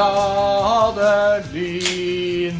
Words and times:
glade 0.00 1.44
lyn, 1.52 2.56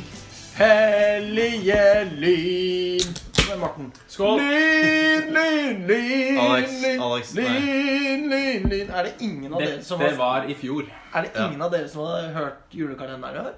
hellige 0.60 1.84
lyn. 2.20 3.14
Morten. 3.60 3.86
Skål! 4.08 4.38
Lyn, 4.40 5.30
lyn, 5.34 5.80
lyn, 5.88 6.38
Alex, 6.40 6.74
lyn, 6.82 7.00
Alex, 7.06 7.32
nei. 7.36 7.46
lyn, 7.48 8.26
lyn, 8.30 8.68
lyn. 8.72 8.92
Er 8.92 9.08
det 9.08 9.14
ingen 9.24 9.52
av 9.56 9.60
Det, 9.62 9.70
dere 9.70 9.84
som 9.88 10.00
det 10.00 10.10
har, 10.12 10.18
var 10.20 10.46
i 10.52 10.54
fjor. 10.56 10.84
er 11.16 11.26
det 11.26 11.32
ingen 11.46 11.64
av 11.64 11.72
dere 11.72 11.88
som 11.88 12.04
har 12.06 12.28
hørt 12.36 12.76
julekalenderen 12.76 13.40
i 13.40 13.42
år? 13.48 13.56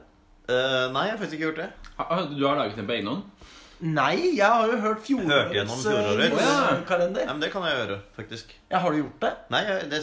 Eh, 0.53 0.87
nei, 0.95 1.05
jeg 1.09 1.15
har 1.17 1.21
faktisk 1.25 1.37
ikke 1.39 1.47
gjort 1.51 1.61
det. 1.65 1.69
Ah, 1.99 2.23
Du 2.31 2.47
har 2.47 2.57
laget 2.63 2.79
den 2.79 2.87
på 2.89 2.97
egen 2.97 3.11
hånd? 3.13 3.51
Nei, 3.83 4.15
jeg 4.39 4.47
har 4.47 4.67
jo 4.71 4.79
hørt 4.87 5.07
Hørte 5.11 5.55
gjennom 5.59 5.79
fjorårets 5.83 5.85
fjorårets. 5.85 6.41
eh, 6.41 6.49
ja. 6.49 6.57
julekalender. 6.71 7.27
Nei, 7.27 7.33
men 7.35 7.43
Det 7.43 7.53
kan 7.53 7.67
jeg 7.69 7.79
gjøre, 7.83 8.01
faktisk. 8.17 8.57
Ja, 8.71 8.79
har 8.79 8.91
du 8.95 9.03
gjort 9.03 9.21
det? 9.27 9.33
Nei, 9.51 9.63
jeg, 9.69 9.91
det, 9.91 10.03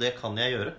det 0.00 0.14
kan 0.20 0.36
jeg 0.40 0.56
gjøre. 0.56 0.72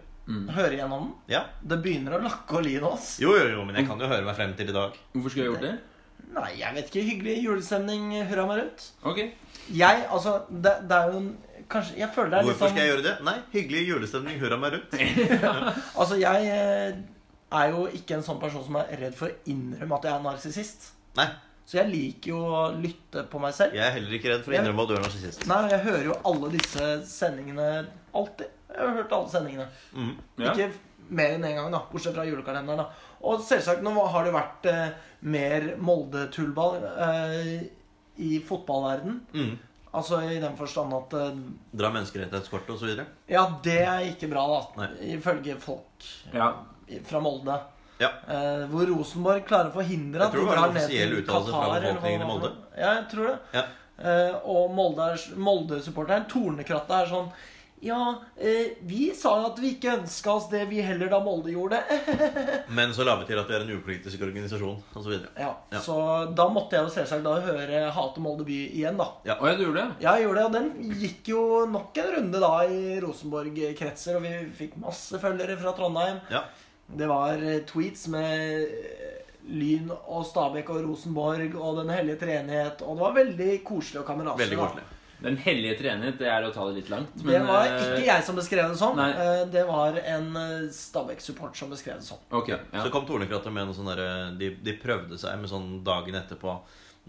Høre 0.53 0.77
gjennom 0.77 1.05
den? 1.07 1.13
Ja. 1.33 1.43
Det 1.61 1.79
begynner 1.83 2.17
å 2.17 2.23
lakke 2.23 2.59
og 2.59 2.65
li 2.65 2.75
oss. 2.79 3.15
Jo, 3.23 3.33
jo, 3.37 3.47
jo, 3.55 3.63
men 3.65 3.79
jeg 3.79 3.89
kan 3.89 4.01
jo 4.01 4.09
høre 4.11 4.25
meg 4.27 4.37
frem 4.37 4.53
til 4.57 4.69
i 4.69 4.75
dag. 4.75 4.97
Hvorfor 5.15 5.33
skulle 5.33 5.47
jeg 5.47 5.53
gjort 5.55 5.65
det? 5.65 5.75
Nei, 6.35 6.49
jeg 6.59 6.75
vet 6.75 6.89
ikke. 6.91 7.05
Hyggelig 7.07 7.35
julestemning. 7.43 8.09
Hurra 8.29 8.45
meg 8.49 8.59
rundt. 8.61 8.87
Ok. 9.09 9.21
Jeg, 9.69 10.03
altså 10.09 10.39
Det, 10.49 10.73
det 10.89 10.97
er 10.97 11.11
jo 11.13 11.21
en 11.21 11.29
Kanskje 11.69 11.99
Jeg 11.99 12.09
føler 12.15 12.31
det 12.31 12.37
er 12.39 12.45
litt 12.47 12.49
Hvorfor 12.49 12.65
sånn 12.65 12.71
skal 12.73 12.81
jeg 12.81 12.89
gjøre 12.89 13.03
det? 13.05 13.11
Nei, 13.27 13.35
hyggelig 13.53 13.81
julestemning. 13.89 14.39
Hurra 14.41 14.57
meg 14.61 14.75
rundt. 14.77 14.95
Altså, 15.99 16.17
jeg 16.17 16.47
eh, 16.53 17.01
er 17.59 17.75
jo 17.75 17.83
ikke 17.99 18.17
en 18.17 18.25
sånn 18.25 18.39
person 18.41 18.65
som 18.65 18.79
er 18.81 18.89
redd 19.03 19.17
for 19.17 19.29
å 19.29 19.51
innrømme 19.51 19.99
at 19.99 20.07
jeg 20.09 20.15
er 20.15 20.25
narsissist. 20.25 20.89
Så 21.69 21.77
jeg 21.77 21.91
liker 21.91 22.31
jo 22.31 22.39
å 22.41 22.61
lytte 22.73 23.21
på 23.29 23.41
meg 23.41 23.53
selv. 23.53 23.75
jeg 23.77 23.85
er 23.85 23.93
heller 23.93 24.15
ikke 24.17 24.31
redd 24.31 24.45
for 24.45 24.53
å 24.53 24.57
innrømme 24.57 24.85
at 24.85 24.89
du 24.89 24.95
er 24.97 25.03
narsissist. 25.05 25.43
Nei, 25.49 25.59
jeg 25.69 25.83
hører 25.85 26.07
jo 26.07 26.15
alle 26.31 26.49
disse 26.55 26.87
sendingene 27.09 27.67
alltid. 28.17 28.55
Jeg 28.69 28.85
har 28.85 28.95
hørt 28.99 29.11
alle 29.17 29.29
sendingene. 29.31 29.67
Mm. 29.93 30.11
Ja. 30.43 30.51
Ikke 30.53 30.69
mer 31.09 31.31
enn 31.35 31.43
én 31.45 31.49
en 31.53 31.55
gang, 31.63 31.71
da. 31.73 31.79
Bortsett 31.91 32.13
fra 32.15 32.25
julekalenderen. 32.27 32.83
da. 32.83 33.15
Og 33.25 33.41
selvsagt, 33.43 33.81
nå 33.83 33.93
har 34.13 34.27
det 34.27 34.33
vært 34.35 34.67
eh, 34.69 34.91
mer 35.25 35.65
Molde-tullball 35.81 36.77
eh, 36.85 37.63
i 38.21 38.37
fotballverden. 38.45 39.17
Mm. 39.33 39.57
Altså 39.97 40.19
i 40.21 40.37
den 40.39 40.53
forstand 40.59 40.93
at 40.93 41.15
eh, 41.17 41.39
Dra 41.81 41.89
menneskerettighetskortet 41.95 42.75
osv. 42.75 43.01
Ja, 43.31 43.47
det 43.65 43.79
er 43.81 44.05
ikke 44.11 44.29
bra, 44.31 44.45
da. 44.53 44.61
Nei. 44.83 44.89
Ifølge 45.17 45.57
folk 45.63 46.05
Ja. 46.35 46.51
fra 47.09 47.19
Molde. 47.25 47.57
Ja. 47.99 48.13
Eh, 48.31 48.67
hvor 48.71 48.85
Rosenborg 48.87 49.43
klarer 49.49 49.73
å 49.73 49.75
forhindre 49.81 50.29
var 50.29 50.37
en 50.39 50.47
drar 50.53 50.71
ned 50.77 50.87
til 50.93 51.17
uttalelse 51.19 51.51
fra 51.51 51.79
befolkningen 51.81 52.21
i. 52.21 52.29
Molde. 52.29 52.53
Ja, 52.77 52.93
jeg 53.01 53.09
tror 53.11 53.31
det. 53.33 53.37
Ja. 53.57 53.65
Eh, 53.99 54.35
og 54.47 54.69
Molde-supporteren 54.77 55.43
Molde-supporteren, 55.49 56.29
Tornekrattet, 56.31 56.93
er 57.01 57.09
sånn 57.11 57.33
Ja, 57.81 58.23
eh, 58.35 58.73
vi 58.83 59.13
sa 59.15 59.31
jo 59.39 59.45
at 59.53 59.59
vi 59.63 59.69
ikke 59.77 59.93
ønska 60.01 60.33
oss 60.33 60.49
det, 60.51 60.65
vi 60.67 60.81
heller, 60.83 61.07
da 61.11 61.21
Molde 61.23 61.53
gjorde 61.53 61.79
det. 61.79 61.99
Men 62.77 62.91
så 62.95 63.05
la 63.07 63.15
vi 63.21 63.27
til 63.29 63.39
at 63.39 63.47
vi 63.47 63.55
er 63.55 63.63
en 63.63 63.71
upolitisk 63.77 64.25
organisasjon 64.27 64.81
osv. 64.99 65.13
ja, 65.39 65.53
Ja. 65.71 65.79
Så 65.85 65.95
da 66.35 66.49
måtte 66.51 66.75
jeg 66.75 66.89
jo 66.89 66.93
selvsagt 66.97 67.23
da 67.23 67.37
høre 67.45 67.85
Hate 67.95 68.23
Molde 68.23 68.43
by 68.47 68.59
igjen, 68.67 68.99
da. 68.99 69.07
Ja, 69.27 69.37
og 69.39 69.47
jeg 69.47 69.61
gjorde 69.63 69.79
det? 69.85 70.03
Ja, 70.03 70.17
jeg 70.17 70.27
gjorde 70.27 70.41
det, 70.41 70.45
og 70.49 70.57
den 70.59 70.99
gikk 71.05 71.31
jo 71.31 71.43
nok 71.71 72.03
en 72.03 72.11
runde 72.17 72.43
da 72.43 72.53
i 72.67 72.99
Rosenborg-kretser, 73.05 74.19
og 74.19 74.27
vi 74.27 74.35
fikk 74.59 74.75
masse 74.83 75.21
følgere 75.23 75.55
fra 75.61 75.75
Trondheim. 75.77 76.19
Ja. 76.33 76.43
Det 76.99 77.07
var 77.07 77.39
eh, 77.39 77.61
tweets 77.69 78.07
med 78.11 78.67
Lyn 79.49 79.87
og 79.95 80.25
Stabæk 80.27 80.67
og 80.75 80.83
Rosenborg 80.83 81.55
og 81.55 81.79
Den 81.79 81.95
hellige 81.95 82.19
treenighet, 82.21 82.83
og 82.83 82.97
det 82.99 83.05
var 83.07 83.19
veldig 83.23 83.51
koselig 83.65 84.03
og 84.03 84.09
kameratlig. 84.11 84.49
Den 85.21 85.35
hellige 85.43 85.75
treenighet, 85.81 86.17
det 86.21 86.27
er 86.31 86.45
å 86.47 86.51
ta 86.55 86.65
det 86.69 86.77
litt 86.79 86.89
langt. 86.93 87.11
Det 87.19 87.39
var 87.43 87.65
eh, 87.67 87.81
ikke 87.97 88.05
jeg 88.07 88.23
som 88.23 88.37
beskrev 88.39 88.69
det 88.71 88.77
sånn. 88.79 88.95
Nei. 88.99 89.09
Eh, 89.11 89.41
Det 89.51 89.63
var 89.67 89.97
en 89.99 90.29
eh, 90.39 90.69
Stabæk-support 90.75 91.57
som 91.59 91.69
beskrev 91.73 91.99
det 91.99 92.07
sånn. 92.07 92.21
Ok, 92.31 92.53
ja. 92.53 92.59
Så 92.83 92.91
kom 92.93 93.07
Tornekrattet 93.09 93.51
med 93.51 93.67
noe 93.67 93.75
sånn 93.75 93.89
derre 93.91 94.09
de, 94.39 94.53
de 94.63 94.75
prøvde 94.79 95.19
seg 95.19 95.39
med 95.41 95.51
sånn 95.51 95.71
dagen 95.83 96.15
etterpå 96.21 96.59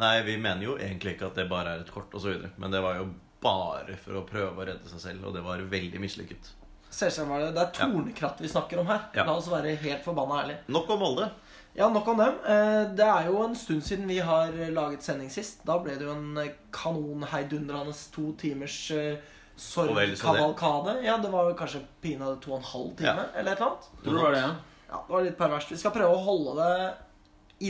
Nei, 0.01 0.23
vi 0.25 0.37
mener 0.41 0.65
jo 0.65 0.75
egentlig 0.81 1.13
ikke 1.17 1.27
at 1.29 1.37
det 1.37 1.45
bare 1.51 1.75
er 1.77 1.83
et 1.83 1.91
kort 1.93 2.15
osv. 2.17 2.47
Men 2.57 2.73
det 2.73 2.81
var 2.81 2.97
jo 3.03 3.11
bare 3.43 3.97
for 4.01 4.17
å 4.21 4.23
prøve 4.25 4.63
å 4.63 4.67
redde 4.69 4.89
seg 4.89 5.01
selv, 5.03 5.27
og 5.29 5.35
det 5.37 5.43
var 5.45 5.61
veldig 5.69 6.01
mislykket. 6.01 6.55
Selvsagt 6.91 7.29
var 7.29 7.43
det 7.45 7.51
Det 7.55 7.63
er 7.67 7.75
Tornekratt 7.77 8.41
vi 8.41 8.49
snakker 8.51 8.81
om 8.81 8.89
her. 8.89 9.03
Ja. 9.15 9.27
La 9.29 9.35
oss 9.37 9.51
være 9.53 9.75
helt 9.83 10.03
forbanna 10.07 10.41
ærlige. 10.43 10.63
Nok 10.73 10.91
om 10.97 11.03
Molde. 11.05 11.29
Ja, 11.75 11.89
nok 11.89 12.09
om 12.09 12.19
dem. 12.19 12.35
Eh, 12.47 12.95
Det 12.97 13.07
er 13.07 13.27
jo 13.31 13.43
en 13.45 13.55
stund 13.57 13.83
siden 13.87 14.09
vi 14.09 14.19
har 14.19 14.51
laget 14.75 15.03
sending 15.07 15.31
sist. 15.31 15.63
Da 15.67 15.79
ble 15.79 15.95
det 15.99 16.07
jo 16.09 16.13
en 16.17 16.37
eh, 16.39 16.51
kanonheidundrende 16.73 17.95
to 18.13 18.33
timers 18.41 18.91
eh, 18.91 19.15
det. 19.15 19.21
sorgkavalkade. 19.57 20.97
Ja, 21.05 21.19
det 21.23 21.31
var 21.33 21.51
jo 21.51 21.57
kanskje 21.57 21.83
pinadø 22.03 22.37
to 22.41 22.53
og 22.53 22.59
en 22.59 22.65
halv 22.73 22.97
time, 22.97 23.07
Ja. 23.07 23.25
eller 23.39 23.53
et 23.53 23.57
eller 23.61 23.67
annet. 23.71 23.89
Tror 24.05 24.13
du 24.13 24.23
var 24.23 24.33
det, 24.33 24.41
ja? 24.41 24.55
Ja, 24.91 25.05
det 25.07 25.15
var 25.15 25.23
litt 25.23 25.39
perverst. 25.39 25.71
Vi 25.71 25.77
skal 25.77 25.91
prøve 25.95 26.15
å 26.17 26.25
holde 26.25 26.55
det 26.61 26.95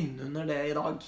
innunder 0.00 0.46
det 0.46 0.60
i 0.70 0.74
dag. 0.74 1.02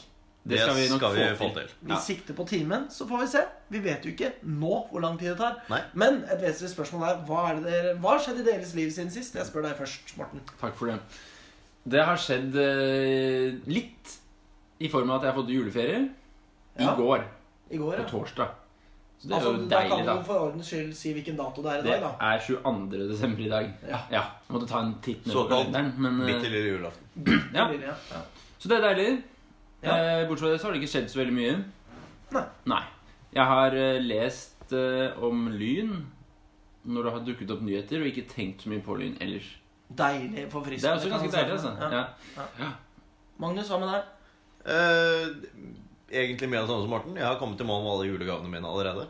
Det 0.44 0.58
skal 0.58 0.74
vi 0.74 0.88
nok 0.90 0.98
skal 0.98 1.12
vi 1.14 1.24
få 1.30 1.36
få 1.38 1.54
til. 1.54 1.66
til. 1.68 1.76
Vi 1.82 1.92
Ja. 1.92 1.98
sikter 2.00 2.34
på 2.34 2.44
timen, 2.48 2.88
så 2.90 3.06
får 3.08 3.20
vi 3.20 3.26
se. 3.26 3.44
Vi 3.70 3.78
vet 3.78 4.02
jo 4.04 4.10
ikke 4.10 4.32
nå 4.44 4.88
hvor 4.90 5.00
lang 5.00 5.16
tid 5.18 5.28
det 5.30 5.38
tar. 5.38 5.62
Nei. 5.70 5.80
Men 5.94 6.24
et 6.24 6.40
vesentlig 6.42 6.74
spørsmål 6.74 7.08
er 7.08 7.24
hva, 7.26 7.50
er 7.50 7.54
det 7.60 7.64
dere, 7.72 7.94
hva 7.96 8.10
har 8.10 8.18
skjedd 8.18 8.40
i 8.40 8.50
deres 8.50 8.74
liv 8.74 8.90
siden 8.90 9.10
sist? 9.10 9.34
Jeg 9.34 9.46
spør 9.46 9.62
deg 9.62 9.76
først, 9.78 10.16
Morten. 10.18 10.40
Takk 10.60 10.74
for 10.74 10.86
det. 10.86 10.98
Det 11.84 12.02
har 12.06 12.16
skjedd 12.20 12.54
eh, 12.62 13.56
litt 13.66 14.12
i 14.82 14.88
form 14.90 15.10
av 15.10 15.18
at 15.20 15.24
jeg 15.26 15.32
har 15.32 15.38
fått 15.40 15.50
juleferie. 15.54 16.02
I 16.78 16.90
går. 16.98 17.24
I 17.72 17.78
går, 17.80 17.96
På 17.96 18.02
ja. 18.02 18.08
torsdag. 18.10 18.58
Så 19.22 19.28
det 19.28 19.34
er 19.34 19.38
Altså, 19.38 19.50
deilig 19.52 19.68
da 19.70 19.80
kan 19.86 19.98
deilig, 20.02 20.14
du 20.18 20.24
for 20.26 20.44
ordens 20.48 20.70
skyld 20.72 20.94
si 20.98 21.12
hvilken 21.14 21.36
dato 21.38 21.62
det 21.62 21.70
er 21.72 21.78
i 21.78 21.82
Det 21.86 21.92
dag, 21.92 22.06
da. 22.18 22.30
er 22.32 22.40
22. 22.42 23.02
desember 23.12 23.42
i 23.44 23.50
dag. 23.52 23.68
Ja. 23.86 24.00
Ja, 24.10 24.22
jeg 24.48 24.54
måtte 24.56 24.68
ta 24.72 24.80
en 24.82 24.94
titt 25.04 25.26
ned 25.26 25.34
på 25.34 25.36
Såkalt 25.36 25.68
kalenderen. 25.68 25.92
Men, 26.02 26.20
eh, 26.20 26.26
Midt 26.32 26.46
i 26.48 26.50
lille 26.50 26.72
julaften. 26.72 27.06
ja. 27.58 27.68
Ja. 27.70 27.94
Ja. 28.10 28.22
Så 28.58 28.68
det 28.72 28.78
er 28.78 28.86
deilig. 28.88 29.10
Ja. 29.82 29.94
Eh, 29.98 30.24
Bortsett 30.28 30.42
fra 30.46 30.50
det 30.54 30.60
så 30.62 30.66
har 30.68 30.74
det 30.74 30.82
ikke 30.82 30.92
skjedd 30.96 31.10
så 31.12 31.20
veldig 31.22 31.36
mye. 31.38 31.54
Nei. 32.66 32.82
Jeg 33.34 33.46
har 33.52 33.74
eh, 33.78 34.00
lest 34.02 34.72
eh, 34.72 35.22
om 35.22 35.46
Lyn 35.54 35.94
når 36.82 37.04
det 37.06 37.12
har 37.14 37.24
dukket 37.26 37.50
opp 37.54 37.62
nyheter, 37.62 38.00
og 38.02 38.06
ikke 38.10 38.26
tenkt 38.30 38.62
så 38.64 38.70
mye 38.72 38.82
på 38.82 38.96
Lyn 38.98 39.14
ellers. 39.22 39.52
Deilig 39.98 40.44
forfriskende. 40.52 40.82
Det 40.82 40.90
er 40.90 40.98
også 40.98 41.10
ganske 41.12 41.32
deilig, 41.36 41.52
altså. 41.52 41.72
Ja. 41.80 42.02
Ja. 42.58 42.70
Magnus, 43.42 43.68
hva 43.72 43.78
med 43.82 43.88
deg? 43.92 44.02
Uh, 44.62 45.26
egentlig 46.12 46.48
mer 46.52 46.62
av 46.62 46.68
det 46.68 46.72
samme 46.74 46.84
som 46.86 46.92
Morten. 46.94 47.16
Jeg 47.18 47.26
har 47.26 47.38
kommet 47.40 47.60
i 47.60 47.66
mål 47.66 47.82
med 47.84 47.92
alle 47.96 48.06
julegavene 48.12 48.52
mine 48.52 48.68
allerede. 48.70 49.06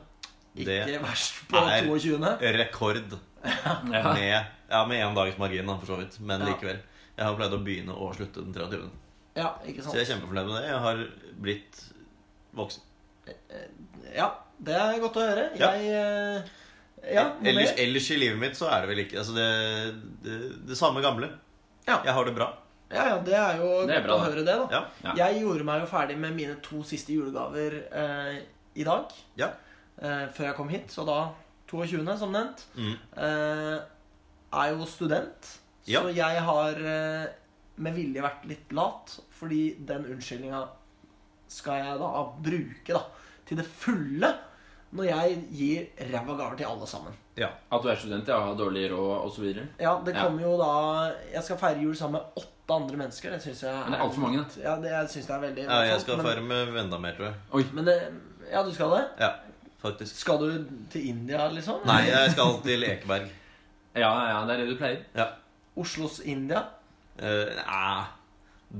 Det 0.56 0.78
Ikke 0.86 1.02
verst 1.04 1.42
på 1.48 1.56
er- 1.64 1.86
22. 1.88 2.32
rekord 2.58 2.96
Ja. 3.42 4.12
med 4.14 4.46
ja, 4.70 4.86
med 4.86 5.00
én 5.02 5.14
dags 5.14 5.38
margin, 5.38 5.66
da, 5.66 5.76
for 5.78 5.86
så 5.86 5.96
vidt. 6.00 6.20
Men 6.20 6.40
Ja. 6.40 6.46
likevel. 6.46 6.78
Jeg 7.16 7.24
har 7.26 7.34
pleid 7.36 7.52
å 7.52 7.62
begynne 7.64 7.92
og 7.96 8.14
slutte 8.16 8.40
den 8.44 8.52
23. 8.54 8.90
Ja, 9.36 9.50
ikke 9.66 9.82
Så 9.82 9.92
jeg 9.94 10.02
er 10.08 10.14
kjempefornøyd 10.14 10.46
med 10.46 10.56
det. 10.62 10.68
Jeg 10.68 10.78
har 10.78 11.06
blitt 11.40 11.82
voksen. 12.56 12.82
Ja, 14.14 14.30
det 14.60 14.74
er 14.76 15.00
godt 15.00 15.16
å 15.16 15.20
høre. 15.28 15.44
Ja. 15.58 15.70
Jeg 15.72 15.92
eh, 15.92 16.42
Ja, 17.10 17.32
ellers, 17.42 17.72
ellers 17.82 18.10
i 18.14 18.16
livet 18.20 18.38
mitt 18.38 18.54
så 18.58 18.68
er 18.70 18.84
det 18.84 18.92
vel 18.92 19.00
ikke 19.02 19.18
Altså 19.18 19.32
det, 19.34 19.46
det, 20.22 20.36
det 20.68 20.76
samme 20.78 21.02
gamle. 21.02 21.32
Ja. 21.88 21.98
Jeg 22.06 22.14
har 22.14 22.28
det 22.28 22.34
bra. 22.36 22.46
Ja, 22.92 23.06
ja, 23.08 23.16
det 23.24 23.34
er 23.34 23.56
jo 23.58 23.68
Det 23.88 23.94
er 23.96 24.02
godt 24.02 24.06
bra, 24.06 24.16
å 24.18 24.24
høre 24.26 24.44
det, 24.44 24.54
da. 24.60 24.66
Ja. 24.70 24.82
Ja. 25.06 25.14
Jeg 25.24 25.42
gjorde 25.42 25.66
meg 25.66 25.82
jo 25.82 25.88
ferdig 25.90 26.18
med 26.20 26.36
mine 26.36 26.58
to 26.64 26.82
siste 26.86 27.14
julegaver 27.16 27.78
eh, 27.88 28.36
i 28.78 28.84
dag. 28.86 29.14
Ja. 29.40 29.48
Eh, 29.96 30.26
før 30.36 30.50
jeg 30.50 30.58
kom 30.58 30.70
hit. 30.72 30.92
Så 30.92 31.06
da 31.08 31.18
22., 31.72 32.04
som 32.20 32.34
nevnt. 32.36 32.66
Mm. 32.76 32.94
Eh, 33.16 33.78
er 34.62 34.74
jo 34.74 34.88
student. 34.88 35.54
Ja. 35.88 36.04
Så 36.04 36.12
jeg 36.14 36.44
har 36.46 36.84
eh, 36.92 37.24
med 37.82 37.96
vilje 37.96 38.24
vært 38.24 38.46
litt 38.50 38.76
lat. 38.76 39.16
Fordi 39.40 39.62
den 39.88 40.06
unnskyldninga 40.12 40.62
skal 41.52 41.82
jeg 41.82 42.00
da 42.00 42.12
bruke 42.44 42.94
da 42.96 43.02
til 43.48 43.58
det 43.58 43.66
fulle 43.66 44.28
når 44.92 45.04
jeg 45.08 45.36
gir 45.50 45.84
ræva 46.12 46.34
gaver 46.36 46.56
til 46.56 46.64
alle 46.68 46.86
sammen. 46.86 47.12
ja. 47.36 47.48
At 47.72 47.82
du 47.82 47.88
er 47.88 47.94
student, 47.96 48.28
ja, 48.28 48.38
har 48.40 48.54
dårlig 48.58 48.90
råd 48.92 49.26
osv. 49.26 49.44
Ja, 49.80 49.94
det 50.04 50.14
Ja. 50.14 50.24
kommer 50.26 50.42
jo 50.42 50.56
da 50.58 51.12
Jeg 51.32 51.42
skal 51.44 51.56
feire 51.58 51.80
jul 51.82 51.94
sammen 51.96 52.20
med 52.20 52.42
åtte 52.44 52.74
andre 52.74 52.96
mennesker. 52.96 53.30
Det 53.30 53.42
syns 53.42 53.62
jeg 53.62 53.72
det 53.88 53.94
er 53.94 54.02
altfor 54.04 54.20
mange, 54.20 54.38
da. 54.38 54.60
Ja, 54.62 54.76
det 54.80 54.90
jeg 54.90 55.08
synes 55.10 55.26
det 55.26 55.34
er 55.34 55.40
veldig 55.40 55.64
ja 55.64 55.78
jeg 55.92 56.00
skal 56.00 56.16
men, 56.16 56.26
feire 56.26 56.42
med 56.42 56.84
enda 56.84 56.98
mer, 56.98 57.12
tror 57.16 57.24
jeg. 57.24 57.34
Oi. 57.52 57.64
men 57.72 57.84
det, 57.86 57.96
Ja, 58.52 58.62
du 58.62 58.72
skal 58.74 58.90
det? 58.90 59.04
Ja, 59.20 59.30
faktisk. 59.82 60.16
Skal 60.16 60.38
du 60.38 60.64
til 60.90 61.08
India, 61.08 61.48
liksom? 61.48 61.80
Nei, 61.86 62.02
jeg 62.10 62.30
skal 62.32 62.60
til 62.62 62.82
Ekeberg. 62.84 63.30
Ja, 63.96 64.12
ja, 64.28 64.46
det 64.46 64.54
er 64.54 64.64
det 64.64 64.68
du 64.74 64.76
pleier. 64.76 64.98
Ja. 65.16 65.26
Oslos 65.76 66.20
India? 66.20 66.62
Uh, 67.22 67.48
nei, 67.56 68.04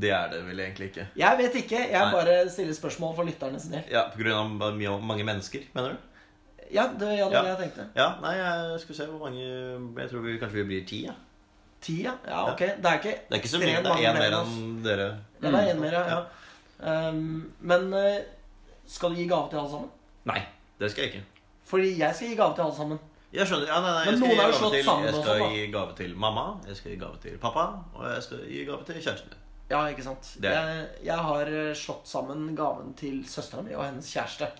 det 0.00 0.10
er 0.10 0.30
det 0.32 0.40
vel 0.46 0.60
egentlig 0.60 0.86
ikke. 0.90 1.06
Jeg 1.16 1.38
vet 1.38 1.54
ikke. 1.54 1.78
Jeg 1.90 2.00
Nei. 2.00 2.12
bare 2.14 2.48
stiller 2.50 2.74
spørsmål 2.74 3.14
for 3.16 3.24
lytterne 3.28 3.60
sin 3.60 3.72
del. 3.72 3.82
Ja, 3.90 4.04
mye- 4.16 5.00
mange 5.02 5.24
mennesker, 5.24 5.60
mener 5.74 5.88
du? 5.92 5.96
Ja, 6.72 6.86
det, 6.98 7.08
ja, 7.18 7.24
det 7.28 7.32
var 7.32 7.32
Ja. 7.32 7.42
det 7.42 7.48
jeg 7.48 7.58
tenkte. 7.58 7.86
Ja, 7.96 8.06
nei, 8.22 8.32
jeg 8.36 8.80
skal 8.80 8.94
se 8.94 9.06
hvor 9.06 9.18
mange 9.28 9.42
Jeg 10.02 10.10
tror 10.10 10.20
vi 10.24 10.38
kanskje 10.38 10.54
vi 10.62 10.64
blir 10.64 10.86
ti, 10.88 11.04
ja. 11.04 11.12
Ti, 11.80 12.02
ja. 12.04 12.12
ja. 12.26 12.52
Ok. 12.52 12.58
Det 12.58 12.84
er 12.86 12.92
ikke 12.98 13.14
Det 13.28 13.32
er 13.36 13.40
ikke 13.42 13.48
så 13.48 13.58
mye. 13.58 13.66
Det 13.66 13.86
er 13.86 14.12
én 14.12 14.18
mer 14.18 14.38
enn 14.38 14.82
dere. 14.84 15.08
Ja, 15.42 15.50
det 15.50 15.60
er 15.68 15.74
en 15.74 15.80
mer, 15.80 15.92
ja. 15.92 16.22
Um, 16.82 17.52
men 17.60 17.92
eh, 17.94 18.22
skal 18.86 19.10
du 19.10 19.14
gi 19.16 19.26
gave 19.28 19.50
til 19.50 19.58
alle 19.58 19.70
sammen? 19.70 19.90
Nei, 20.24 20.40
det 20.80 20.90
skal 20.90 21.04
jeg 21.04 21.12
ikke. 21.14 21.24
Fordi 21.64 21.98
jeg 21.98 22.14
skal 22.14 22.28
gi 22.28 22.34
gave 22.36 22.54
til 22.54 22.62
alle 22.62 22.74
sammen. 22.76 22.98
Jeg 23.32 23.46
skjønner. 23.46 23.66
Ja, 23.68 23.80
nei, 23.80 23.92
nei, 23.92 24.04
jeg 24.08 24.18
skal, 24.18 24.28
gi 24.28 24.36
gave 24.36 24.52
til, 24.72 25.04
jeg 25.04 25.14
skal 25.22 25.44
gi 25.52 25.66
gave 25.72 25.94
til 25.96 26.16
mamma, 26.16 26.46
jeg 26.68 26.76
skal 26.76 26.90
gi 26.92 26.98
gave 26.98 27.16
til 27.22 27.38
pappa, 27.38 27.66
og 27.94 28.08
jeg 28.14 28.22
skal 28.22 28.42
gi 28.48 28.64
gave 28.64 28.84
til 28.84 28.94
kjæresten 28.94 29.28
min. 29.30 29.38
Ja, 29.72 29.80
ikke 29.88 30.04
sant. 30.04 30.34
Jeg, 30.44 30.86
jeg 31.06 31.16
har 31.28 31.48
eh, 31.48 31.72
slått 31.78 32.06
sammen 32.10 32.50
gaven 32.58 32.92
til 32.98 33.22
søstera 33.30 33.62
mi 33.64 33.72
og 33.72 33.86
hennes 33.86 34.10
kjæreste. 34.12 34.50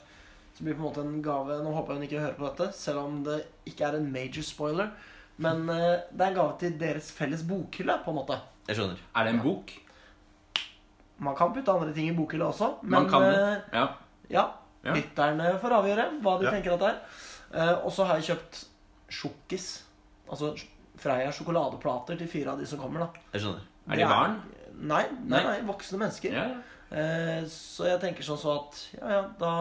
Som 0.56 0.66
blir 0.66 0.76
på 0.78 0.82
en 0.82 0.86
måte 0.88 1.02
en 1.04 1.22
gave 1.24 1.58
Nå 1.64 1.70
håper 1.76 1.92
jeg 1.94 1.98
hun 2.00 2.06
ikke 2.08 2.22
hører 2.22 2.38
på 2.38 2.48
dette, 2.48 2.68
selv 2.76 3.02
om 3.02 3.18
det 3.26 3.38
ikke 3.68 3.86
er 3.90 3.98
en 3.98 4.08
major 4.14 4.44
spoiler. 4.46 4.90
Men 5.42 5.62
uh, 5.68 6.00
det 6.12 6.20
er 6.20 6.30
en 6.30 6.36
gave 6.38 6.56
til 6.60 6.74
deres 6.80 7.10
felles 7.16 7.42
bokhylle, 7.48 7.98
på 8.04 8.12
en 8.12 8.18
måte. 8.22 8.36
Jeg 8.68 8.76
skjønner. 8.78 9.00
Er 9.16 9.24
det 9.28 9.32
en 9.34 9.42
bok? 9.44 9.72
Man 11.22 11.36
kan 11.38 11.52
putte 11.54 11.72
andre 11.72 11.92
ting 11.96 12.08
i 12.10 12.16
bokhylla 12.16 12.48
også, 12.50 12.68
men 12.82 12.90
Man 13.02 13.08
kan 13.10 13.22
det. 13.22 13.38
eh, 13.38 13.78
Ja. 13.78 13.86
ja, 14.30 14.44
Ja. 14.84 14.94
lytterne 14.96 15.52
får 15.62 15.76
avgjøre 15.78 16.06
hva 16.22 16.38
de 16.40 16.44
Ja. 16.46 16.50
tenker 16.50 16.72
at 16.74 16.80
det 16.80 16.88
er. 16.88 17.00
Uh, 17.52 17.84
og 17.86 17.92
så 17.92 18.04
har 18.06 18.16
jeg 18.18 18.24
kjøpt 18.36 18.64
sjokkis. 19.12 19.82
Altså 20.30 20.54
Freia 21.02 21.30
sjokoladeplater 21.32 22.16
til 22.18 22.28
fire 22.28 22.52
av 22.52 22.58
de 22.60 22.66
som 22.66 22.78
kommer, 22.78 23.00
da. 23.00 23.20
Jeg 23.32 23.42
skjønner. 23.42 23.62
Er 23.90 23.96
de 23.96 24.04
barn? 24.06 24.36
Nei, 24.80 25.04
nei, 25.28 25.42
Nei. 25.44 25.60
voksne 25.68 25.98
mennesker. 26.00 26.32
Ja, 26.32 26.44
ja. 26.48 26.60
Eh, 26.92 27.44
så 27.48 27.86
jeg 27.88 28.00
tenker 28.02 28.22
sånn 28.26 28.38
så 28.40 28.52
at 28.58 28.80
Ja, 28.98 29.08
ja, 29.14 29.20
da 29.40 29.52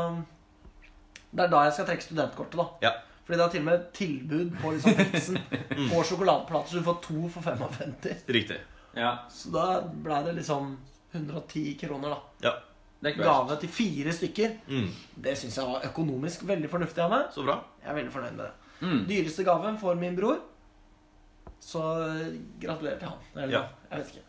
Det 1.31 1.46
er 1.46 1.52
da 1.54 1.62
jeg 1.63 1.74
skal 1.78 1.86
trekke 1.88 2.04
studentkortet, 2.04 2.58
da. 2.60 2.66
Ja. 2.84 2.92
Fordi 3.25 3.38
det 3.38 3.46
er 3.46 3.52
til 3.54 3.62
og 3.62 3.66
med 3.69 3.86
tilbud 3.96 4.56
på 4.60 4.72
liksom 4.75 4.96
Prixen 4.98 5.38
på 5.94 6.02
sjokoladeplater, 6.10 6.68
så 6.74 6.81
du 6.81 6.84
får 6.90 6.98
to 7.06 7.28
for 7.31 7.42
55. 7.46 8.25
Riktig. 8.28 8.58
ja. 8.98 9.13
Så 9.31 9.54
da 9.54 9.68
ble 9.88 10.18
det 10.25 10.34
liksom 10.42 10.74
110 11.13 11.78
kroner, 11.80 12.10
da. 12.18 12.19
Ja. 12.50 12.54
Det 13.02 13.13
er. 13.16 13.24
Gave 13.24 13.56
til 13.62 13.69
fire 13.74 14.12
stykker. 14.13 14.58
Mm. 14.68 14.90
Det 15.25 15.38
syns 15.40 15.56
jeg 15.58 15.66
var 15.66 15.86
økonomisk 15.88 16.44
veldig 16.46 16.69
fornuftig 16.69 17.02
av 17.02 17.10
meg. 17.16 17.31
Så 17.34 17.42
bra. 17.48 17.56
Jeg 17.81 17.90
er 17.90 17.98
veldig 17.98 18.12
fornøyd 18.13 18.36
med 18.38 18.44
det. 18.46 18.52
Mm. 18.81 19.00
Dyreste 19.10 19.46
gave 19.48 19.72
får 19.81 19.96
min 20.02 20.16
bror. 20.19 20.38
Så 21.62 21.81
eh, 22.04 22.36
gratulerer 22.62 23.00
til 23.02 23.10
han. 23.10 23.24
Eller 23.38 23.54
Ja. 23.56 23.63
jeg 23.92 24.00
vet 24.04 24.12
ikke. 24.16 24.28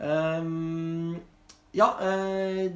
Ehm, 0.00 1.14
ja, 1.74 1.88
eh, 2.00 2.70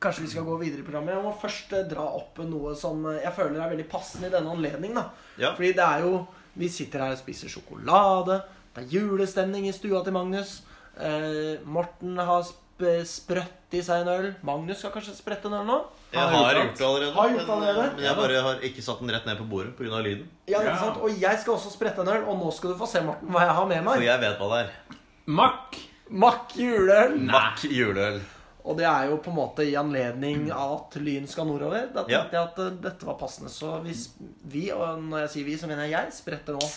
kanskje 0.00 0.22
vi 0.24 0.30
skal 0.32 0.44
gå 0.44 0.56
videre 0.60 0.80
i 0.80 0.86
programmet. 0.86 1.14
Jeg 1.14 1.24
må 1.24 1.32
først 1.40 1.72
eh, 1.76 1.86
dra 1.88 2.04
opp 2.16 2.38
noe 2.44 2.74
som 2.78 3.04
eh, 3.10 3.20
jeg 3.24 3.32
føler 3.36 3.60
er 3.60 3.72
veldig 3.74 3.88
passende 3.90 4.28
i 4.28 4.34
denne 4.34 4.52
anledning. 4.52 4.94
da. 4.96 5.08
Ja. 5.40 5.54
Fordi 5.56 5.72
det 5.76 5.86
er 5.86 6.06
jo 6.06 6.26
Vi 6.58 6.66
sitter 6.68 6.98
her 7.04 7.12
og 7.14 7.18
spiser 7.20 7.48
sjokolade. 7.48 8.40
Det 8.74 8.82
er 8.82 8.88
julestemning 8.90 9.68
i 9.68 9.72
stua 9.72 10.02
til 10.04 10.12
Magnus. 10.12 10.62
Eh, 10.98 11.60
Morten 11.64 12.18
har 12.18 12.42
sp 12.44 12.58
sprøtt 13.04 13.74
i 13.76 13.82
seg 13.84 14.02
en 14.02 14.08
øl. 14.08 14.26
Magnus 14.42 14.78
skal 14.80 14.90
kanskje 14.94 15.12
sprette 15.14 15.46
en 15.46 15.52
øl 15.58 15.66
nå? 15.68 15.76
Jeg 16.14 16.20
Har 16.20 16.30
har 16.32 16.54
gjort 16.56 16.78
det 16.78 16.86
allerede. 16.86 17.12
Har 17.12 17.28
gjort 17.28 17.40
det 17.40 17.46
men, 17.46 17.56
allerede? 17.68 17.94
men 17.94 18.04
jeg 18.04 18.16
bare 18.16 18.40
har 18.46 18.62
ikke 18.66 18.82
satt 18.82 19.02
den 19.04 19.12
rett 19.14 19.26
ned 19.28 19.36
på 19.38 19.44
bordet 19.50 19.76
pga. 19.76 20.00
lyden. 20.00 20.24
Ja, 20.48 20.62
ikke 20.64 20.78
sant? 20.80 20.96
Og 21.04 21.20
jeg 21.20 21.38
skal 21.42 21.52
også 21.54 21.70
sprette 21.70 22.00
en 22.00 22.08
øl, 22.08 22.24
og 22.24 22.38
nå 22.40 22.50
skal 22.56 22.72
du 22.72 22.78
få 22.80 22.88
se, 22.88 23.02
Morten, 23.04 23.28
hva 23.28 23.44
jeg 23.44 23.54
har 23.60 23.66
med 23.68 23.84
meg. 23.84 23.94
For 24.00 24.08
jeg 24.08 24.20
vet 24.24 24.40
hva 24.40 24.48
det 24.54 24.62
er. 24.64 24.98
Mack! 25.26 25.76
Mack 26.10 26.56
juleøl. 26.58 27.18
Mack 27.30 27.62
juleøl. 27.70 28.20
Og 28.64 28.76
det 28.76 28.84
er 28.84 29.06
jo 29.08 29.16
på 29.24 29.30
en 29.30 29.36
måte 29.38 29.64
i 29.64 29.74
anledning 29.78 30.50
av 30.52 30.72
at 30.76 30.96
Lyn 31.00 31.26
skal 31.30 31.46
nordover. 31.48 31.86
Da 31.94 32.04
Ja. 32.08 32.22
tenkte 32.22 32.36
jeg 32.36 32.48
at 32.48 32.58
eh, 32.58 32.70
dette 32.82 33.06
var 33.08 33.14
passende. 33.20 33.48
Så 33.50 33.80
hvis 33.84 34.08
vi, 34.44 34.70
og 34.72 35.00
når 35.02 35.22
jeg 35.24 35.30
sier 35.30 35.44
vi, 35.46 35.56
så 35.56 35.66
mener 35.70 35.86
jeg 35.88 35.92
jeg, 35.96 36.12
spretter 36.12 36.58
nå 36.58 36.70